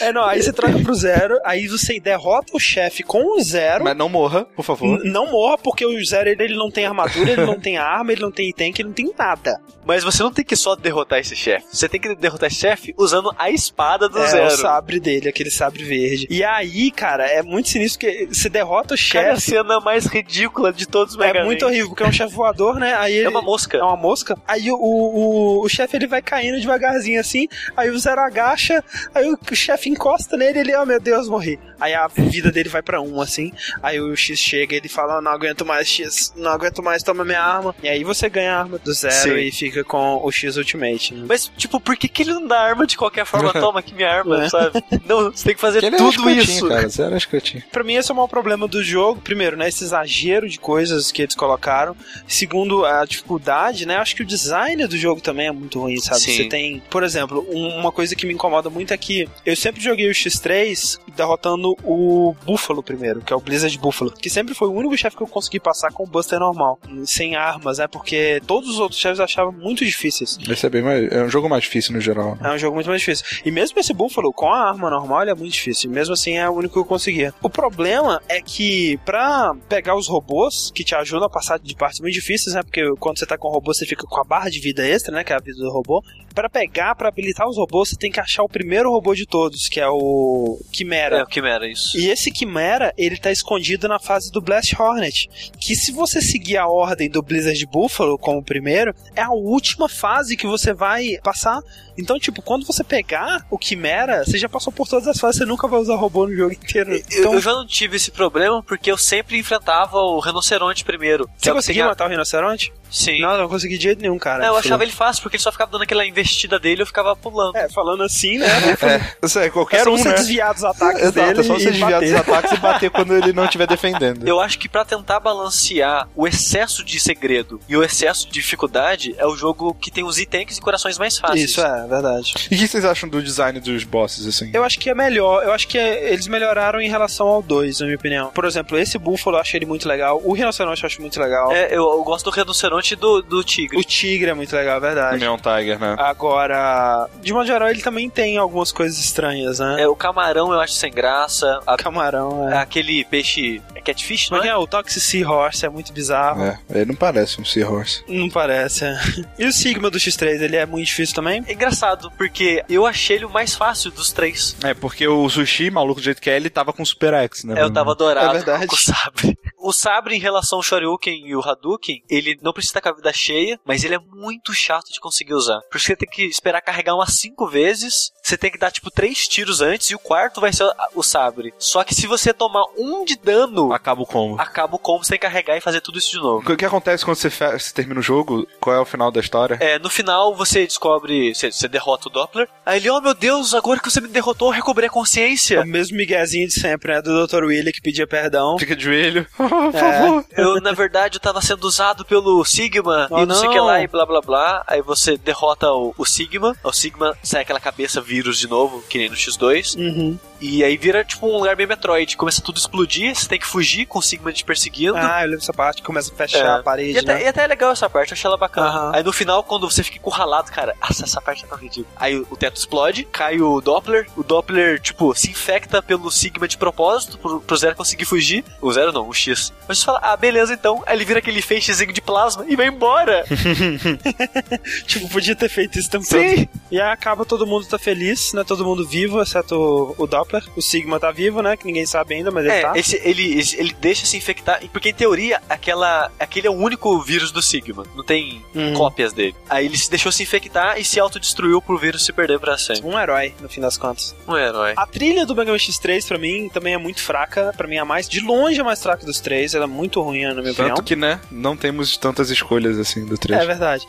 É, 0.01 0.12
não, 0.12 0.24
aí 0.24 0.43
você 0.43 0.53
troca 0.53 0.78
pro 0.81 0.95
zero, 0.95 1.39
aí 1.45 1.66
você 1.66 1.99
derrota 2.01 2.53
o 2.55 2.61
chefe 2.61 3.03
com 3.03 3.37
o 3.39 3.43
zero. 3.43 3.85
Mas 3.85 3.95
não 3.97 4.09
morra, 4.09 4.44
por 4.55 4.64
favor. 4.64 4.86
N- 5.01 5.10
Não 5.10 5.31
morra, 5.31 5.59
porque 5.59 5.85
o 5.85 6.05
Zero 6.05 6.28
ele, 6.28 6.55
não 6.56 6.70
tem 6.70 6.86
armadura, 6.86 7.31
ele 7.32 7.44
não 7.47 7.59
tem 7.60 7.77
arma, 7.78 8.12
ele 8.12 8.20
não 8.23 8.31
tem 8.31 8.52
tank, 8.52 8.78
ele 8.78 8.89
não 8.89 8.94
tem 8.94 9.12
nada. 9.18 9.60
Mas 9.85 10.02
você 10.05 10.23
não 10.23 10.32
tem 10.32 10.44
que 10.44 10.56
só 10.56 10.74
derrotar 10.77 11.18
esse 11.20 11.35
chefe. 11.36 11.64
Você 11.73 11.89
tem 11.89 12.01
que 12.01 12.14
derrotar 12.16 12.48
esse 12.48 12.59
chefe 12.59 12.94
usando 12.98 13.32
a 13.39 13.51
espada 13.51 14.09
do 14.09 14.18
é 14.18 14.27
zero. 14.27 14.47
o 14.47 14.51
sabre 14.51 14.98
dele, 15.01 15.28
aquele 15.28 15.51
sabre 15.51 15.85
verde. 15.85 16.27
E 16.31 16.43
aí, 16.44 16.90
cara, 16.90 17.24
é 17.27 17.43
muito 17.43 17.68
sinistro 17.68 18.01
que 18.01 18.27
você 18.27 18.48
derrota 18.48 18.94
o 18.94 18.98
Cara, 19.12 19.32
a 19.32 19.35
chefe. 19.36 19.51
cena 19.52 19.81
mais 19.81 20.06
ridícula 20.06 20.73
de 20.73 20.86
todos 20.86 21.14
os 21.14 21.18
Mega 21.20 21.39
É 21.40 21.44
muito 21.44 21.64
horrível, 21.64 21.89
porque 21.89 22.02
é 22.02 22.06
um 22.06 22.12
chefe 22.12 22.35
voador, 22.35 22.77
né? 22.81 22.94
Aí 22.94 23.14
ele, 23.14 23.27
É 23.27 23.28
uma 23.28 23.43
mosca. 23.43 23.78
É 23.78 23.82
uma 23.82 23.97
mosca. 23.97 24.36
Aí 24.47 24.70
o, 24.70 24.77
o, 24.77 25.64
o 25.64 25.68
chefe 25.68 25.97
ele 25.97 26.06
vai 26.06 26.20
caindo 26.20 26.60
devagarzinho 26.60 27.20
assim. 27.20 27.47
Aí 27.77 27.89
o 27.90 27.98
Zero 27.98 28.20
agacha. 28.20 28.82
Aí 29.14 29.31
o, 29.31 29.39
o 29.51 29.55
chefe 29.55 29.89
encosta 29.89 30.36
nele. 30.36 30.59
Ele, 30.59 30.77
oh 30.77 30.85
meu 30.85 31.01
Deus, 31.01 31.28
morri. 31.28 31.59
Aí 31.81 31.94
a 31.94 32.07
vida 32.09 32.51
dele 32.51 32.69
vai 32.69 32.82
pra 32.82 33.01
um 33.01 33.20
assim. 33.20 33.53
Aí 33.82 34.01
o 34.01 34.15
X 34.16 34.39
chega 34.39 34.74
ele 34.77 34.89
fala: 34.89 35.20
Não 35.20 35.31
aguento 35.31 35.65
mais, 35.65 35.89
X. 35.89 36.32
Não 36.36 36.51
aguento 36.51 36.82
mais, 36.82 37.03
toma 37.03 37.24
minha 37.24 37.43
arma. 37.43 37.74
E 37.82 37.89
aí 37.89 38.03
você 38.05 38.28
ganha 38.28 38.55
a 38.55 38.59
arma 38.61 38.78
do 38.78 38.93
Zero 38.93 39.15
Sim. 39.15 39.36
e 39.36 39.53
fica 39.53 39.85
com 39.85 40.20
o 40.23 40.31
X 40.32 40.57
Ultimate. 40.57 41.15
né? 41.15 41.24
Mas, 41.28 41.51
tipo, 41.57 41.78
por 41.81 41.97
que, 41.97 42.09
que 42.09 42.23
ele 42.23 42.32
não 42.32 42.47
dá 42.47 42.61
arma 42.61 42.86
de 42.86 42.97
qualquer 42.97 43.24
forma? 43.27 43.53
Toma 43.61 43.81
aqui 43.81 43.94
minha 43.94 44.11
arma, 44.11 44.44
É. 44.44 44.48
sabe? 44.48 44.82
Não, 45.07 45.31
você 45.31 45.44
tem 45.44 45.55
que 45.55 45.61
fazer 45.61 45.81
Porque 45.81 45.86
ele 45.94 45.97
é 45.97 46.12
tudo 46.12 46.31
isso. 46.31 46.69
cara. 46.69 46.89
Zero 46.89 47.15
é 47.15 47.19
escrotinho. 47.19 47.62
Pra 47.70 47.85
mim, 47.85 47.94
esse 47.94 48.11
é 48.11 48.12
o 48.12 48.16
maior 48.16 48.28
problema 48.28 48.66
do 48.69 48.82
jogo. 48.82 49.20
Primeiro, 49.20 49.57
né? 49.57 49.69
Esse 49.69 49.85
exagero 49.85 50.48
de 50.48 50.59
coisas 50.59 51.11
que 51.12 51.23
eles 51.23 51.35
colocaram. 51.35 51.97
Segundo, 52.27 52.85
a 52.85 53.05
dificuldade, 53.05 53.86
né? 53.86 53.97
Acho 53.97 54.16
que 54.16 54.23
o 54.23 54.27
design 54.27 54.86
do 54.86 54.97
jogo 54.97 55.20
também 55.20 55.47
é 55.48 55.53
muito 55.53 55.81
ruim, 55.81 55.97
sabe? 55.98 56.20
Sim. 56.20 56.36
Você 56.36 56.44
tem, 56.48 56.82
por 56.90 57.03
exemplo, 57.03 57.47
um- 57.51 57.69
uma 57.81 57.93
coisa 57.93 58.15
que 58.15 58.27
me 58.27 58.32
incomoda 58.35 58.70
muito 58.70 58.93
é 58.93 58.97
que 58.97 59.28
eu 59.44 59.57
sempre 59.57 59.82
joguei 59.82 60.09
o 60.09 60.15
X3 60.15 60.98
derrotando 61.16 61.65
o 61.84 62.34
Búfalo 62.44 62.82
primeiro, 62.82 63.20
que 63.20 63.32
é 63.32 63.36
o 63.36 63.40
Blizzard 63.40 63.76
Búfalo. 63.78 64.10
Que 64.10 64.28
sempre 64.30 64.55
foi 64.55 64.68
o 64.68 64.72
único 64.72 64.97
chefe 64.97 65.16
que 65.16 65.22
eu 65.22 65.26
consegui 65.26 65.59
passar 65.60 65.90
com 65.93 66.05
o 66.05 66.06
Buster 66.06 66.38
normal. 66.38 66.78
Sem 67.05 67.36
armas, 67.36 67.78
né? 67.78 67.86
Porque 67.86 68.40
todos 68.47 68.68
os 68.70 68.78
outros 68.78 69.01
chefes 69.01 69.18
eu 69.18 69.24
achava 69.24 69.51
muito 69.51 69.84
difíceis. 69.84 70.38
Esse 70.48 70.66
é 70.66 70.70
bem 70.70 70.82
mais. 70.82 71.10
É 71.10 71.22
um 71.22 71.28
jogo 71.28 71.48
mais 71.48 71.62
difícil 71.64 71.94
no 71.94 72.01
geral. 72.01 72.36
né? 72.40 72.51
É 72.51 72.55
um 72.55 72.59
jogo 72.59 72.74
muito 72.74 72.88
mais 72.88 73.01
difícil. 73.01 73.24
E 73.44 73.51
mesmo 73.51 73.78
esse 73.78 73.93
Buffalo, 73.93 74.32
com 74.32 74.52
a 74.52 74.68
arma 74.68 74.90
normal, 74.90 75.22
ele 75.22 75.30
é 75.30 75.34
muito 75.34 75.52
difícil. 75.52 75.90
E 75.90 75.94
mesmo 75.94 76.14
assim, 76.14 76.36
é 76.36 76.48
o 76.48 76.52
único 76.52 76.74
que 76.74 76.80
eu 76.80 76.84
conseguia. 76.84 77.32
O 77.43 77.51
problema 77.51 78.20
é 78.28 78.40
que, 78.40 78.98
pra 79.05 79.55
pegar 79.68 79.97
os 79.97 80.06
robôs, 80.09 80.70
que 80.74 80.84
te 80.84 80.94
ajudam 80.94 81.26
a 81.26 81.30
passar 81.30 81.59
de 81.59 81.74
partes 81.74 82.01
muito 82.01 82.14
difíceis, 82.14 82.55
né? 82.55 82.62
Porque 82.62 82.82
quando 82.98 83.18
você 83.18 83.26
tá 83.26 83.36
com 83.38 83.48
o 83.48 83.52
robô, 83.52 83.72
você 83.72 83.86
fica 83.86 84.06
com 84.06 84.20
a 84.20 84.24
barra 84.24 84.48
de 84.51 84.60
vida 84.60 84.86
extra, 84.86 85.14
né? 85.14 85.24
Que 85.24 85.32
é 85.32 85.36
a 85.36 85.40
vida 85.40 85.59
do 85.59 85.70
robô. 85.70 86.02
Pra 86.36 86.50
pegar, 86.50 86.94
pra 86.94 87.08
habilitar 87.08 87.48
os 87.48 87.56
robôs, 87.56 87.88
você 87.88 87.96
tem 87.96 88.12
que 88.12 88.20
achar 88.20 88.42
o 88.42 88.48
primeiro 88.48 88.90
robô 88.90 89.14
de 89.14 89.24
todos, 89.24 89.68
que 89.68 89.80
é 89.80 89.88
o 89.88 90.60
Quimera. 90.70 91.20
É, 91.20 91.22
o 91.22 91.26
Quimera, 91.26 91.66
isso. 91.66 91.96
E 91.98 92.10
esse 92.10 92.30
Quimera, 92.30 92.92
ele 92.98 93.16
tá 93.16 93.32
escondido 93.32 93.88
na 93.88 93.98
fase 93.98 94.30
do 94.30 94.42
Blast 94.42 94.74
Hornet. 94.78 95.30
Que 95.58 95.74
se 95.74 95.90
você 95.92 96.20
seguir 96.20 96.58
a 96.58 96.66
ordem 96.68 97.08
do 97.08 97.22
Blizzard 97.22 97.64
Buffalo 97.64 98.18
como 98.18 98.42
primeiro, 98.44 98.94
é 99.14 99.22
a 99.22 99.30
última 99.30 99.88
fase 99.88 100.36
que 100.36 100.46
você 100.46 100.74
vai 100.74 101.16
passar. 101.24 101.58
Então, 101.96 102.18
tipo, 102.18 102.42
quando 102.42 102.66
você 102.66 102.84
pegar 102.84 103.46
o 103.50 103.56
Quimera, 103.56 104.22
você 104.22 104.36
já 104.36 104.50
passou 104.50 104.70
por 104.70 104.86
todas 104.86 105.08
as 105.08 105.18
fases, 105.18 105.38
você 105.38 105.46
nunca 105.46 105.66
vai 105.66 105.80
usar 105.80 105.96
robô 105.96 106.26
no 106.26 106.36
jogo 106.36 106.52
inteiro. 106.52 106.92
Eu, 106.92 107.02
Então, 107.18 107.32
eu 107.32 107.40
já 107.40 107.52
não 107.54 107.66
tive 107.66 107.96
esse 107.96 108.10
problema 108.10 108.62
porque 108.62 108.90
eu 108.92 108.98
sempre 108.98 109.38
enfrentava 109.38 109.96
o 109.96 110.20
rinoceronte 110.20 110.84
primeiro. 110.84 111.24
Você 111.38 111.48
é 111.48 111.52
o 111.52 111.54
que 111.54 111.58
conseguiu 111.60 111.80
tem 111.80 111.86
a- 111.86 111.88
matar 111.88 112.04
o 112.06 112.10
rinoceronte? 112.10 112.70
Sim. 112.90 113.20
Não, 113.20 113.36
não 113.36 113.48
consegui 113.48 113.76
de 113.76 113.84
jeito 113.84 114.00
nenhum, 114.00 114.18
cara. 114.18 114.44
É, 114.44 114.48
eu 114.48 114.56
achava 114.56 114.82
ele 114.82 114.92
fácil 114.92 115.22
porque 115.22 115.36
ele 115.36 115.42
só 115.42 115.52
ficava 115.52 115.70
dando 115.70 115.82
aquela 115.82 116.06
investida 116.06 116.58
dele 116.58 116.80
e 116.80 116.82
eu 116.82 116.86
ficava 116.86 117.14
pulando. 117.16 117.56
É, 117.56 117.68
falando 117.68 118.02
assim, 118.02 118.38
né? 118.38 118.46
É, 118.82 119.26
isso 119.26 119.38
é 119.38 119.46
É 119.46 119.50
qualquer 119.50 119.84
só 119.84 119.90
um, 119.92 119.96
você 119.98 120.08
né? 120.08 120.14
desviar 120.14 120.54
dos 120.54 120.64
ataques 120.64 121.02
Exato, 121.02 121.26
dele 121.28 121.40
é 121.40 121.42
só 121.42 121.54
você 121.54 121.70
desviar 121.70 122.00
dos 122.00 122.10
bater. 122.12 122.30
ataques 122.32 122.52
e 122.52 122.56
bater 122.56 122.90
quando 122.90 123.14
ele 123.16 123.32
não 123.32 123.44
estiver 123.44 123.66
defendendo. 123.66 124.26
Eu 124.26 124.40
acho 124.40 124.58
que 124.58 124.68
pra 124.68 124.84
tentar 124.84 125.20
balancear 125.20 126.08
o 126.14 126.26
excesso 126.26 126.84
de 126.84 126.98
segredo 127.00 127.60
e 127.68 127.76
o 127.76 127.82
excesso 127.82 128.26
de 128.26 128.32
dificuldade, 128.32 129.14
é 129.18 129.26
o 129.26 129.36
jogo 129.36 129.74
que 129.74 129.90
tem 129.90 130.04
os 130.04 130.18
itens 130.18 130.58
e 130.58 130.60
corações 130.60 130.98
mais 130.98 131.18
fáceis. 131.18 131.50
Isso 131.50 131.60
é, 131.60 131.86
verdade. 131.86 132.34
E 132.50 132.54
o 132.54 132.58
que 132.58 132.68
vocês 132.68 132.84
acham 132.84 133.08
do 133.08 133.22
design 133.22 133.58
dos 133.60 133.84
bosses, 133.84 134.26
assim? 134.26 134.50
Eu 134.54 134.64
acho 134.64 134.78
que 134.78 134.90
é 134.90 134.94
melhor. 134.94 135.42
Eu 135.44 135.52
acho 135.52 135.66
que 135.68 135.78
é- 135.78 136.12
eles 136.12 136.26
melhoraram 136.26 136.80
em 136.80 136.88
relação 136.88 137.26
ao 137.26 137.42
2, 137.42 137.80
na 137.80 137.86
minha 137.86 137.96
opinião. 137.96 138.30
Por 138.30 138.44
exemplo, 138.44 138.78
esse 138.78 138.98
Búfalo 138.98 139.36
eu 139.36 139.40
achei 139.40 139.58
ele 139.58 139.66
muito 139.66 139.88
legal. 139.88 140.20
O 140.24 140.32
Rinoceronte 140.32 140.82
eu 140.82 140.86
acho 140.86 141.00
muito 141.00 141.20
legal. 141.20 141.50
É, 141.52 141.66
eu, 141.68 141.82
eu 141.82 142.02
gosto 142.04 142.24
do 142.24 142.30
rinoceronte 142.30 142.76
e 142.93 142.97
do, 142.97 143.23
do 143.23 143.43
tigre. 143.44 143.78
O 143.78 143.85
Tigre 143.85 144.31
é 144.31 144.35
muito 144.35 144.55
legal, 144.55 144.77
é 144.78 144.81
verdade. 144.81 145.19
Neon 145.19 145.36
Tiger, 145.36 145.78
né? 145.78 145.97
Agora, 145.98 147.09
de 147.23 147.32
modo 147.32 147.47
geral, 147.47 147.69
ele 147.70 147.82
também 147.82 148.09
tem 148.11 148.36
algumas 148.36 148.73
coisas 148.73 148.98
estranhas, 148.98 149.59
né? 149.59 149.77
É, 149.82 149.89
o 149.89 149.97
camarão 149.97 150.53
eu 150.53 150.61
acho 150.61 150.74
sem 150.74 150.90
graça. 150.93 151.61
A- 151.66 151.77
Camarão, 151.77 152.48
é. 152.51 152.59
aquele 152.59 153.05
peixe. 153.05 153.62
É 153.74 153.81
catfish, 153.81 154.31
não 154.31 154.43
é 154.43 154.48
é? 154.48 154.51
é? 154.51 154.57
O 154.57 154.66
Toxic 154.66 155.01
Seahorse 155.01 155.65
é 155.65 155.69
muito 155.69 155.93
bizarro. 155.93 156.43
É, 156.43 156.59
ele 156.70 156.86
não 156.86 156.94
parece 156.97 157.40
um 157.40 157.44
Seahorse. 157.44 158.03
Não 158.09 158.28
parece, 158.28 158.85
é. 158.85 158.97
E 159.39 159.47
o 159.47 159.53
Sigma 159.53 159.89
do 159.90 159.98
X3, 159.98 160.40
ele 160.43 160.57
é 160.57 160.66
muito 160.66 160.86
difícil 160.86 161.15
também? 161.15 161.44
É 161.47 161.53
engraçado, 161.53 162.11
porque 162.19 162.65
eu 162.69 162.85
achei 162.86 163.16
ele 163.16 163.24
o 163.27 163.31
mais 163.31 163.55
fácil 163.55 163.90
dos 163.90 164.12
três. 164.12 164.57
É, 164.65 164.74
porque 164.74 165.07
o 165.07 165.28
Sushi, 165.28 165.70
maluco 165.70 166.01
do 166.01 166.05
jeito 166.05 166.20
que 166.20 166.28
é, 166.31 166.36
ele 166.36 166.51
tava 166.51 166.73
com 166.73 166.85
Super 166.85 167.15
X, 167.15 167.44
né? 167.44 167.55
É, 167.61 167.62
eu 167.62 167.70
tava 167.73 167.94
dourado 167.94 168.31
É 168.31 168.32
verdade. 168.32 168.66
com 168.66 168.74
o 168.74 168.78
sabre. 168.78 169.39
O 169.59 169.73
sabre, 169.73 170.15
em 170.15 170.19
relação 170.20 170.59
ao 170.59 170.62
Shoryuken 170.62 171.27
e 171.27 171.35
o 171.35 171.41
Hadouken, 171.41 172.03
ele 172.09 172.39
não 172.43 172.53
precisa 172.53 172.70
estar 172.70 172.81
com 172.81 172.89
a 172.91 172.97
vida 172.97 173.12
cheia, 173.12 173.59
mas 173.65 173.83
ele 173.85 173.95
é 173.95 173.99
muito 173.99 174.53
chato 174.53 174.93
de 174.93 175.01
conseguir 175.01 175.35
usar. 175.35 175.61
Por 175.70 175.78
isso 175.78 175.87
você 175.87 175.97
tem 175.97 176.09
que 176.09 176.24
esperar 176.24 176.61
carregar 176.61 176.95
umas 176.95 177.15
cinco 177.15 177.47
vezes, 177.49 178.12
você 178.23 178.37
tem 178.37 178.51
que 178.51 178.59
dar, 178.59 178.70
tipo, 178.70 178.91
três 178.91 179.27
tiros 179.27 179.61
antes, 179.61 179.91
e 179.91 179.95
o 179.95 179.99
quarto 179.99 180.41
vai 180.41 180.53
ser 180.53 180.65
o- 180.95 181.03
sabre. 181.03 181.55
Só 181.59 181.83
que 181.85 181.95
se 181.95 182.07
você 182.07 182.33
tomar 182.33 182.65
um 182.77 183.05
de 183.05 183.16
dano, 183.16 183.73
Acaba 183.73 184.03
o 184.03 184.07
combo. 184.07 184.41
acaba 184.41 184.74
o 184.77 184.78
combo, 184.78 185.05
você 185.05 185.11
tem 185.11 185.19
que 185.19 185.27
carregar 185.27 185.57
e 185.57 185.61
fazer 185.61 185.81
tudo 185.81 185.99
isso 185.99 186.11
de 186.11 186.19
novo. 186.19 186.53
O 186.53 186.57
que 186.57 186.65
acontece 186.65 187.05
quando 187.05 187.16
você, 187.16 187.31
você 187.31 187.73
termina 187.73 188.01
o 188.01 188.03
jogo? 188.03 188.47
Qual 188.61 188.74
é 188.74 188.81
o 188.81 188.85
final 188.85 189.11
da 189.11 189.20
história? 189.20 189.57
É, 189.61 189.78
no 189.78 189.89
final 189.89 190.35
você 190.35 190.66
descobre, 190.66 191.35
você, 191.35 191.51
você 191.51 191.69
derrota 191.69 192.09
o 192.09 192.12
Doppler. 192.12 192.49
Aí 192.65 192.78
ele, 192.78 192.91
oh 192.91 193.01
meu 193.01 193.15
Deus, 193.15 193.55
agora 193.55 193.81
que 193.81 193.91
você 193.91 194.01
me 194.01 194.09
derrotou, 194.09 194.49
eu 194.49 194.53
recobrei 194.55 194.89
a 194.89 194.91
É 194.91 194.93
consciência. 194.93 195.61
o 195.62 195.66
mesmo 195.66 195.97
miguezinho 195.97 196.47
de 196.49 196.55
sempre, 196.61 196.93
né? 196.93 197.01
Do 197.01 197.27
Dr. 197.27 197.45
Willy 197.45 197.73
que 197.73 197.81
pedia 197.81 198.07
perdão. 198.07 198.59
Fica 198.59 198.74
de 198.77 198.85
joelho. 198.85 199.27
Por 199.70 199.74
É. 199.74 200.01
favor. 200.01 200.24
Eu, 200.36 200.60
na 200.60 200.73
verdade, 200.73 201.16
eu 201.16 201.20
tava 201.20 201.40
sendo 201.40 201.64
usado 201.64 202.05
pelo 202.05 202.44
Sigma 202.44 203.09
Oh, 203.10 203.20
e 203.20 203.27
não, 203.27 203.35
sei 203.35 203.48
o 203.48 203.51
que 203.52 203.59
não. 203.59 203.66
lá 203.66 203.81
e 203.82 203.86
blá 203.86 204.05
blá 204.06 204.20
blá. 204.20 204.64
Aí 204.66 204.82
você 204.82 205.16
derrota 205.16 205.70
o, 205.73 205.94
o 205.97 206.05
Sigma. 206.05 206.56
O 206.62 206.73
Sigma 206.73 207.16
sai 207.23 207.43
aquela 207.43 207.60
cabeça 207.60 208.01
vírus 208.01 208.39
de 208.39 208.48
novo, 208.48 208.82
que 208.89 208.98
nem 208.98 209.09
no 209.09 209.16
X2. 209.16 209.77
Uhum. 209.78 210.18
E 210.40 210.62
aí 210.64 210.76
vira 210.76 211.04
tipo 211.04 211.26
um 211.26 211.36
lugar 211.36 211.56
bem 211.56 211.66
Metroid. 211.66 212.16
Começa 212.16 212.40
tudo 212.42 212.56
a 212.56 212.58
explodir, 212.60 213.14
você 213.14 213.28
tem 213.28 213.38
que 213.38 213.46
fugir 213.46 213.86
com 213.86 213.98
o 213.98 214.02
Sigma 214.02 214.32
te 214.32 214.44
perseguindo. 214.44 214.96
Ah, 214.96 215.20
eu 215.22 215.26
lembro 215.26 215.40
dessa 215.40 215.52
parte 215.52 215.80
que 215.80 215.86
começa 215.86 216.12
a 216.12 216.16
fechar 216.16 216.38
É. 216.38 216.60
a 216.60 216.62
parede, 216.62 216.92
E 216.92 216.98
até, 216.98 217.14
né? 217.14 217.22
e 217.24 217.26
até 217.28 217.44
é 217.44 217.46
legal 217.46 217.72
essa 217.72 217.88
parte, 217.88 218.10
eu 218.12 218.14
achei 218.14 218.28
ela 218.28 218.36
bacana. 218.36 218.68
Aham. 218.68 218.92
Aí 218.94 219.02
no 219.02 219.12
final, 219.12 219.42
quando 219.44 219.68
você 219.70 219.82
fica 219.82 219.96
encurralado, 219.98 220.50
cara, 220.50 220.74
nossa, 220.80 221.04
essa 221.04 221.20
parte 221.20 221.44
é 221.44 221.48
tão 221.48 221.58
ridícula. 221.58 221.86
Aí 221.96 222.16
o, 222.16 222.26
o 222.30 222.36
teto 222.36 222.56
explode, 222.56 223.04
cai 223.04 223.40
o 223.40 223.60
Doppler, 223.60 224.06
o 224.16 224.22
Doppler, 224.22 224.80
tipo, 224.80 225.14
se 225.14 225.30
infecta 225.30 225.80
pelo 225.82 226.10
Sigma 226.10 226.46
de 226.48 226.56
propósito, 226.56 227.18
pro, 227.18 227.40
pro 227.40 227.56
Zero 227.56 227.76
conseguir 227.76 228.04
fugir. 228.04 228.44
O 228.60 228.72
Zero 228.72 228.92
não, 228.92 229.08
o 229.08 229.14
X. 229.14 229.52
Mas 229.68 229.78
você 229.78 229.84
fala, 229.84 230.00
ah, 230.02 230.16
beleza 230.16 230.52
então. 230.52 230.82
Aí 230.86 230.96
ele 230.96 231.04
vira 231.04 231.18
aquele 231.18 231.40
feixezinho 231.42 231.92
de 231.92 232.00
plasma 232.00 232.44
e 232.48 232.56
vai 232.56 232.66
embora. 232.68 233.24
Tipo, 234.86 235.08
podia 235.08 235.34
ter 235.36 235.48
feito 235.48 235.78
isso 235.78 235.90
também. 235.90 236.06
Sim. 236.38 236.48
E 236.70 236.80
aí 236.80 236.90
acaba 236.92 237.24
todo 237.24 237.46
mundo 237.46 237.66
tá 237.66 237.78
feliz, 237.78 238.32
né? 238.32 238.44
Todo 238.44 238.64
mundo 238.64 238.86
vivo, 238.86 239.20
exceto 239.20 239.54
o, 239.56 239.94
o 240.04 240.06
Doppler. 240.06 240.26
O 240.57 240.62
Sigma 240.62 240.98
tá 241.01 241.11
vivo, 241.11 241.43
né? 241.43 241.57
Que 241.57 241.66
ninguém 241.66 241.86
sabe 241.86 242.15
ainda, 242.15 242.31
mas 242.31 242.44
ele 242.44 242.55
É, 242.55 242.61
tá. 242.62 242.73
esse, 242.77 243.01
ele, 243.05 243.39
ele 243.59 243.74
deixa 243.81 244.07
se 244.07 244.16
infectar, 244.16 244.61
porque 244.73 244.90
em 244.90 244.94
teoria, 244.94 245.40
aquela, 245.48 246.11
aquele 246.19 246.47
é 246.47 246.51
o 246.51 246.55
único 246.55 247.01
vírus 247.01 247.31
do 247.31 247.40
Sigma. 247.43 247.85
Não 247.94 248.05
tem 248.05 248.44
Hum. 248.55 248.74
cópias 248.74 249.12
dele. 249.12 249.35
Aí 249.48 249.66
ele 249.66 249.77
se 249.77 249.90
deixou 249.90 250.11
se 250.12 250.23
infectar 250.23 250.78
e 250.78 250.85
se 250.85 250.98
autodestruiu 251.01 251.61
pro 251.62 251.78
vírus 251.78 252.05
se 252.05 252.12
perder 252.12 252.39
pra 252.40 252.57
sempre. 252.59 252.85
Um 252.86 252.98
herói, 252.98 253.35
no 253.40 253.48
fim 253.48 253.61
das 253.61 253.77
contas. 253.77 254.15
Um 254.27 254.36
herói. 254.36 254.74
A 254.77 254.86
trilha 254.86 255.24
do 255.27 255.35
Mega 255.35 255.51
Man 255.53 255.59
X3, 255.59 256.07
pra 256.07 256.19
mim, 256.19 256.48
também 256.48 256.74
é 256.74 256.78
muito 256.78 257.01
fraca. 257.03 257.53
Pra 257.57 257.66
mim, 257.69 257.77
é 257.77 257.81
a 257.81 257.85
mais, 257.85 258.09
de 258.09 258.20
longe, 258.20 258.61
a 258.61 258.65
mais 258.65 258.82
fraca 258.82 259.05
dos 259.07 259.20
três. 259.20 259.55
Ela 259.55 259.65
é 259.65 259.69
muito 259.69 260.01
ruim, 260.01 260.24
na 260.24 260.35
minha 260.35 260.53
opinião. 260.53 260.74
Tanto 260.74 260.82
que, 260.82 260.97
né, 260.97 261.20
não 261.31 261.57
temos 261.57 261.97
tantas 261.97 262.31
escolhas 262.31 262.78
assim 262.78 263.05
do 263.05 263.16
3. 263.19 263.40
É 263.43 263.47
verdade. 263.47 263.86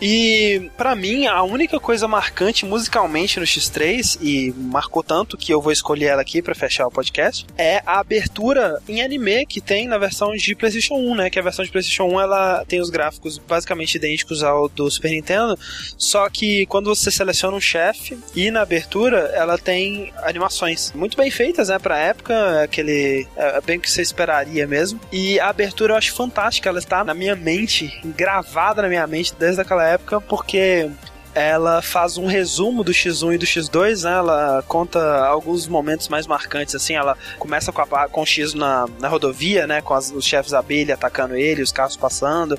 E 0.00 0.70
para 0.76 0.94
mim, 0.94 1.26
a 1.26 1.42
única 1.42 1.78
coisa 1.78 2.08
marcante 2.08 2.64
musicalmente 2.64 3.38
no 3.38 3.46
X3, 3.46 4.18
e 4.20 4.52
marcou 4.56 5.02
tanto 5.02 5.36
que 5.36 5.52
eu 5.52 5.60
vou 5.60 5.72
escolher 5.72 6.06
ela 6.06 6.22
aqui 6.22 6.40
para 6.40 6.54
fechar 6.54 6.86
o 6.86 6.90
podcast, 6.90 7.46
é 7.56 7.82
a 7.84 8.00
abertura 8.00 8.80
em 8.88 9.02
anime 9.02 9.46
que 9.46 9.60
tem 9.60 9.86
na 9.86 9.98
versão 9.98 10.34
de 10.34 10.54
PlayStation 10.54 10.94
1, 10.94 11.14
né? 11.14 11.30
Que 11.30 11.38
a 11.38 11.42
versão 11.42 11.64
de 11.64 11.70
PlayStation 11.70 12.04
1 12.04 12.20
ela 12.20 12.64
tem 12.66 12.80
os 12.80 12.90
gráficos 12.90 13.38
basicamente 13.38 13.96
idênticos 13.96 14.42
ao 14.42 14.68
do 14.68 14.90
Super 14.90 15.10
Nintendo, 15.10 15.58
só 15.96 16.28
que 16.28 16.66
quando 16.66 16.94
você 16.94 17.10
seleciona 17.10 17.56
um 17.56 17.60
chefe 17.60 18.18
e 18.34 18.50
na 18.50 18.62
abertura 18.62 19.30
ela 19.34 19.58
tem 19.58 20.12
animações 20.22 20.92
muito 20.94 21.16
bem 21.16 21.30
feitas, 21.30 21.68
né? 21.68 21.78
Pra 21.78 21.98
época, 21.98 22.62
aquele. 22.62 23.26
É 23.36 23.60
bem 23.60 23.78
o 23.78 23.80
que 23.80 23.90
você 23.90 24.02
esperaria 24.02 24.66
mesmo. 24.66 25.00
E 25.12 25.38
a 25.40 25.48
abertura 25.48 25.92
eu 25.92 25.96
acho 25.96 26.12
fantástica, 26.12 26.68
ela 26.68 26.78
está 26.78 27.04
na 27.04 27.14
minha 27.14 27.36
mente, 27.36 28.00
gravada 28.04 28.82
na 28.82 28.88
minha 28.88 29.06
mente 29.06 29.34
desde 29.38 29.60
aquela 29.60 29.84
época, 29.84 29.89
porque 29.98 30.90
ela 31.34 31.80
faz 31.80 32.18
um 32.18 32.26
resumo 32.26 32.82
do 32.82 32.92
X1 32.92 33.34
e 33.34 33.38
do 33.38 33.46
X2, 33.46 34.02
né? 34.04 34.12
Ela 34.12 34.64
conta 34.66 35.00
alguns 35.26 35.66
momentos 35.68 36.08
mais 36.08 36.26
marcantes, 36.26 36.74
assim. 36.74 36.94
Ela 36.94 37.16
começa 37.38 37.70
com, 37.70 37.80
a, 37.80 38.08
com 38.08 38.22
o 38.22 38.26
X 38.26 38.52
na, 38.52 38.86
na 38.98 39.08
rodovia, 39.08 39.66
né? 39.66 39.80
Com 39.80 39.94
as, 39.94 40.10
os 40.10 40.24
chefes 40.24 40.52
abelha 40.52 40.94
atacando 40.94 41.36
ele, 41.36 41.62
os 41.62 41.70
carros 41.70 41.96
passando. 41.96 42.58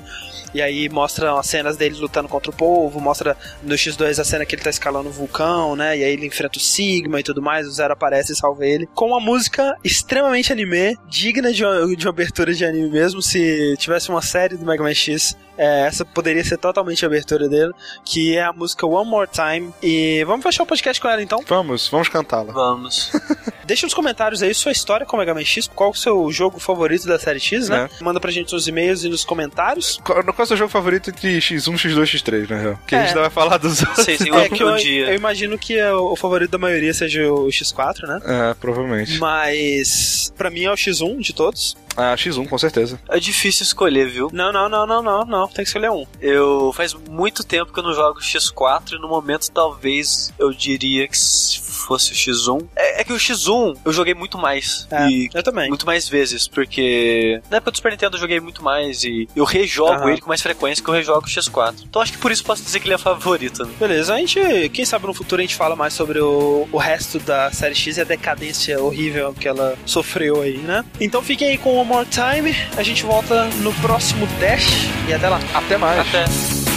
E 0.54 0.60
aí 0.60 0.88
mostra 0.88 1.38
as 1.38 1.46
cenas 1.46 1.76
dele 1.76 1.96
lutando 1.96 2.28
contra 2.28 2.50
o 2.50 2.54
povo, 2.54 3.00
mostra 3.00 3.36
no 3.62 3.74
X2 3.74 4.18
a 4.18 4.24
cena 4.24 4.44
que 4.44 4.54
ele 4.54 4.62
tá 4.62 4.70
escalando 4.70 5.08
o 5.08 5.12
vulcão, 5.12 5.76
né? 5.76 5.96
E 5.98 6.04
aí 6.04 6.12
ele 6.12 6.26
enfrenta 6.26 6.58
o 6.58 6.60
Sigma 6.60 7.20
e 7.20 7.22
tudo 7.22 7.42
mais, 7.42 7.66
o 7.66 7.70
Zero 7.70 7.92
aparece 7.92 8.32
e 8.32 8.36
salva 8.36 8.66
ele. 8.66 8.86
Com 8.94 9.08
uma 9.08 9.20
música 9.20 9.76
extremamente 9.84 10.52
anime, 10.52 10.96
digna 11.08 11.52
de 11.52 11.62
de 11.62 12.06
uma 12.06 12.10
abertura 12.10 12.52
de 12.52 12.64
anime 12.64 12.90
mesmo. 12.90 13.22
Se 13.22 13.76
tivesse 13.78 14.08
uma 14.08 14.20
série 14.20 14.56
do 14.56 14.66
Mega 14.66 14.82
Man 14.82 14.94
X, 14.94 15.36
é, 15.56 15.86
essa 15.86 16.04
poderia 16.04 16.44
ser 16.44 16.56
totalmente 16.58 17.04
a 17.04 17.08
abertura 17.08 17.48
dele, 17.48 17.72
que 18.04 18.36
é 18.36 18.42
a 18.44 18.52
música 18.52 18.86
One 18.86 19.08
More 19.08 19.28
Time. 19.30 19.72
E 19.82 20.24
vamos 20.24 20.42
fechar 20.42 20.62
o 20.62 20.66
podcast 20.66 21.00
com 21.00 21.08
ela 21.08 21.22
então? 21.22 21.42
Vamos, 21.46 21.88
vamos 21.88 22.08
cantá-la. 22.08 22.52
Vamos. 22.52 23.10
Deixa 23.64 23.86
nos 23.86 23.94
comentários 23.94 24.42
aí 24.42 24.52
sua 24.54 24.72
história 24.72 25.06
com 25.06 25.16
o 25.16 25.20
Mega 25.20 25.32
Man 25.34 25.44
X, 25.44 25.68
qual 25.72 25.90
o 25.90 25.94
seu 25.94 26.30
jogo 26.32 26.58
favorito 26.58 27.06
da 27.06 27.18
série 27.18 27.38
X, 27.40 27.68
né? 27.68 27.88
É. 28.00 28.04
Manda 28.04 28.18
pra 28.20 28.30
gente 28.30 28.52
nos 28.52 28.66
e-mails 28.66 29.04
e 29.04 29.08
nos 29.08 29.24
comentários. 29.24 29.98
Qual, 30.04 30.22
qual 30.22 30.34
é 30.38 30.42
o 30.42 30.46
seu 30.46 30.56
jogo 30.56 30.70
favorito 30.70 31.10
entre 31.10 31.38
X1, 31.38 31.74
X2 31.74 32.14
e 32.14 32.18
X3, 32.18 32.50
na 32.50 32.56
real? 32.56 32.78
Que 32.86 32.94
a 32.96 33.02
É. 33.02 33.06
gente 33.06 33.14
vai 33.18 33.30
falar 33.30 33.58
dos 33.58 33.80
outros. 33.82 34.04
Sei, 34.04 34.16
tem 34.18 34.32
É 34.32 34.36
um, 34.36 34.48
que 34.50 34.62
eu, 34.62 34.76
dia. 34.76 35.06
eu 35.10 35.14
imagino 35.14 35.56
que 35.56 35.78
é 35.78 35.92
o 35.92 36.16
favorito 36.16 36.50
da 36.50 36.58
maioria 36.58 36.92
seja 36.92 37.22
o 37.32 37.46
X4, 37.48 38.02
né? 38.06 38.20
É, 38.50 38.54
provavelmente. 38.54 39.18
Mas 39.18 40.32
pra 40.36 40.50
mim 40.50 40.64
é 40.64 40.70
o 40.70 40.74
X1 40.74 41.20
de 41.20 41.32
todos. 41.32 41.76
Ah, 41.96 42.14
X1, 42.16 42.48
com 42.48 42.58
certeza. 42.58 42.98
É 43.08 43.18
difícil 43.20 43.64
escolher, 43.64 44.08
viu? 44.08 44.30
Não, 44.32 44.50
não, 44.52 44.68
não, 44.68 44.86
não, 44.86 45.02
não, 45.02 45.24
não. 45.24 45.41
Tem 45.48 45.64
que 45.64 45.68
escolher 45.68 45.90
um. 45.90 46.06
Eu 46.20 46.72
faz 46.74 46.94
muito 46.94 47.44
tempo 47.44 47.72
que 47.72 47.78
eu 47.78 47.82
não 47.82 47.92
jogo 47.94 48.20
X4 48.20 48.92
e 48.92 48.98
no 48.98 49.08
momento 49.08 49.50
talvez 49.50 50.32
eu 50.38 50.52
diria 50.52 51.06
que 51.08 51.16
se 51.18 51.60
fosse 51.60 52.12
o 52.12 52.14
X1. 52.14 52.66
É, 52.76 53.00
é 53.00 53.04
que 53.04 53.12
o 53.12 53.16
X1 53.16 53.78
eu 53.84 53.92
joguei 53.92 54.14
muito 54.14 54.38
mais. 54.38 54.86
É, 54.90 55.08
E 55.08 55.30
eu 55.34 55.42
também. 55.42 55.68
muito 55.68 55.86
mais 55.86 56.08
vezes, 56.08 56.46
porque 56.48 57.40
na 57.50 57.56
época 57.58 57.72
do 57.72 57.76
Super 57.76 57.92
Nintendo 57.92 58.16
eu 58.16 58.20
joguei 58.20 58.40
muito 58.40 58.62
mais 58.62 59.04
e 59.04 59.28
eu 59.34 59.44
rejogo 59.44 59.92
Aham. 59.92 60.10
ele 60.12 60.20
com 60.20 60.28
mais 60.28 60.40
frequência 60.42 60.82
que 60.82 60.88
eu 60.88 60.94
rejogo 60.94 61.26
o 61.26 61.28
X4. 61.30 61.74
Então 61.84 62.00
acho 62.02 62.12
que 62.12 62.18
por 62.18 62.30
isso 62.30 62.44
posso 62.44 62.62
dizer 62.62 62.80
que 62.80 62.86
ele 62.86 62.94
é 62.94 62.98
favorito, 62.98 63.64
né? 63.64 63.72
Beleza, 63.78 64.14
a 64.14 64.18
gente, 64.18 64.68
quem 64.70 64.84
sabe 64.84 65.06
no 65.06 65.14
futuro 65.14 65.40
a 65.40 65.44
gente 65.44 65.56
fala 65.56 65.74
mais 65.76 65.92
sobre 65.92 66.20
o, 66.20 66.68
o 66.70 66.78
resto 66.78 67.18
da 67.18 67.50
série 67.50 67.74
X 67.74 67.96
e 67.96 68.00
a 68.00 68.04
decadência 68.04 68.80
horrível 68.82 69.34
que 69.34 69.48
ela 69.48 69.76
sofreu 69.84 70.42
aí, 70.42 70.58
né? 70.58 70.84
Então 71.00 71.22
fiquem 71.22 71.48
aí 71.48 71.58
com 71.58 71.76
One 71.76 71.88
More 71.88 72.06
Time, 72.08 72.54
a 72.76 72.82
gente 72.82 73.02
volta 73.02 73.44
no 73.62 73.72
próximo 73.74 74.26
Dash 74.38 74.66
e 75.08 75.12
até 75.14 75.28
lá. 75.28 75.31
Até 75.54 75.76
mais. 75.76 76.00
Até. 76.00 76.71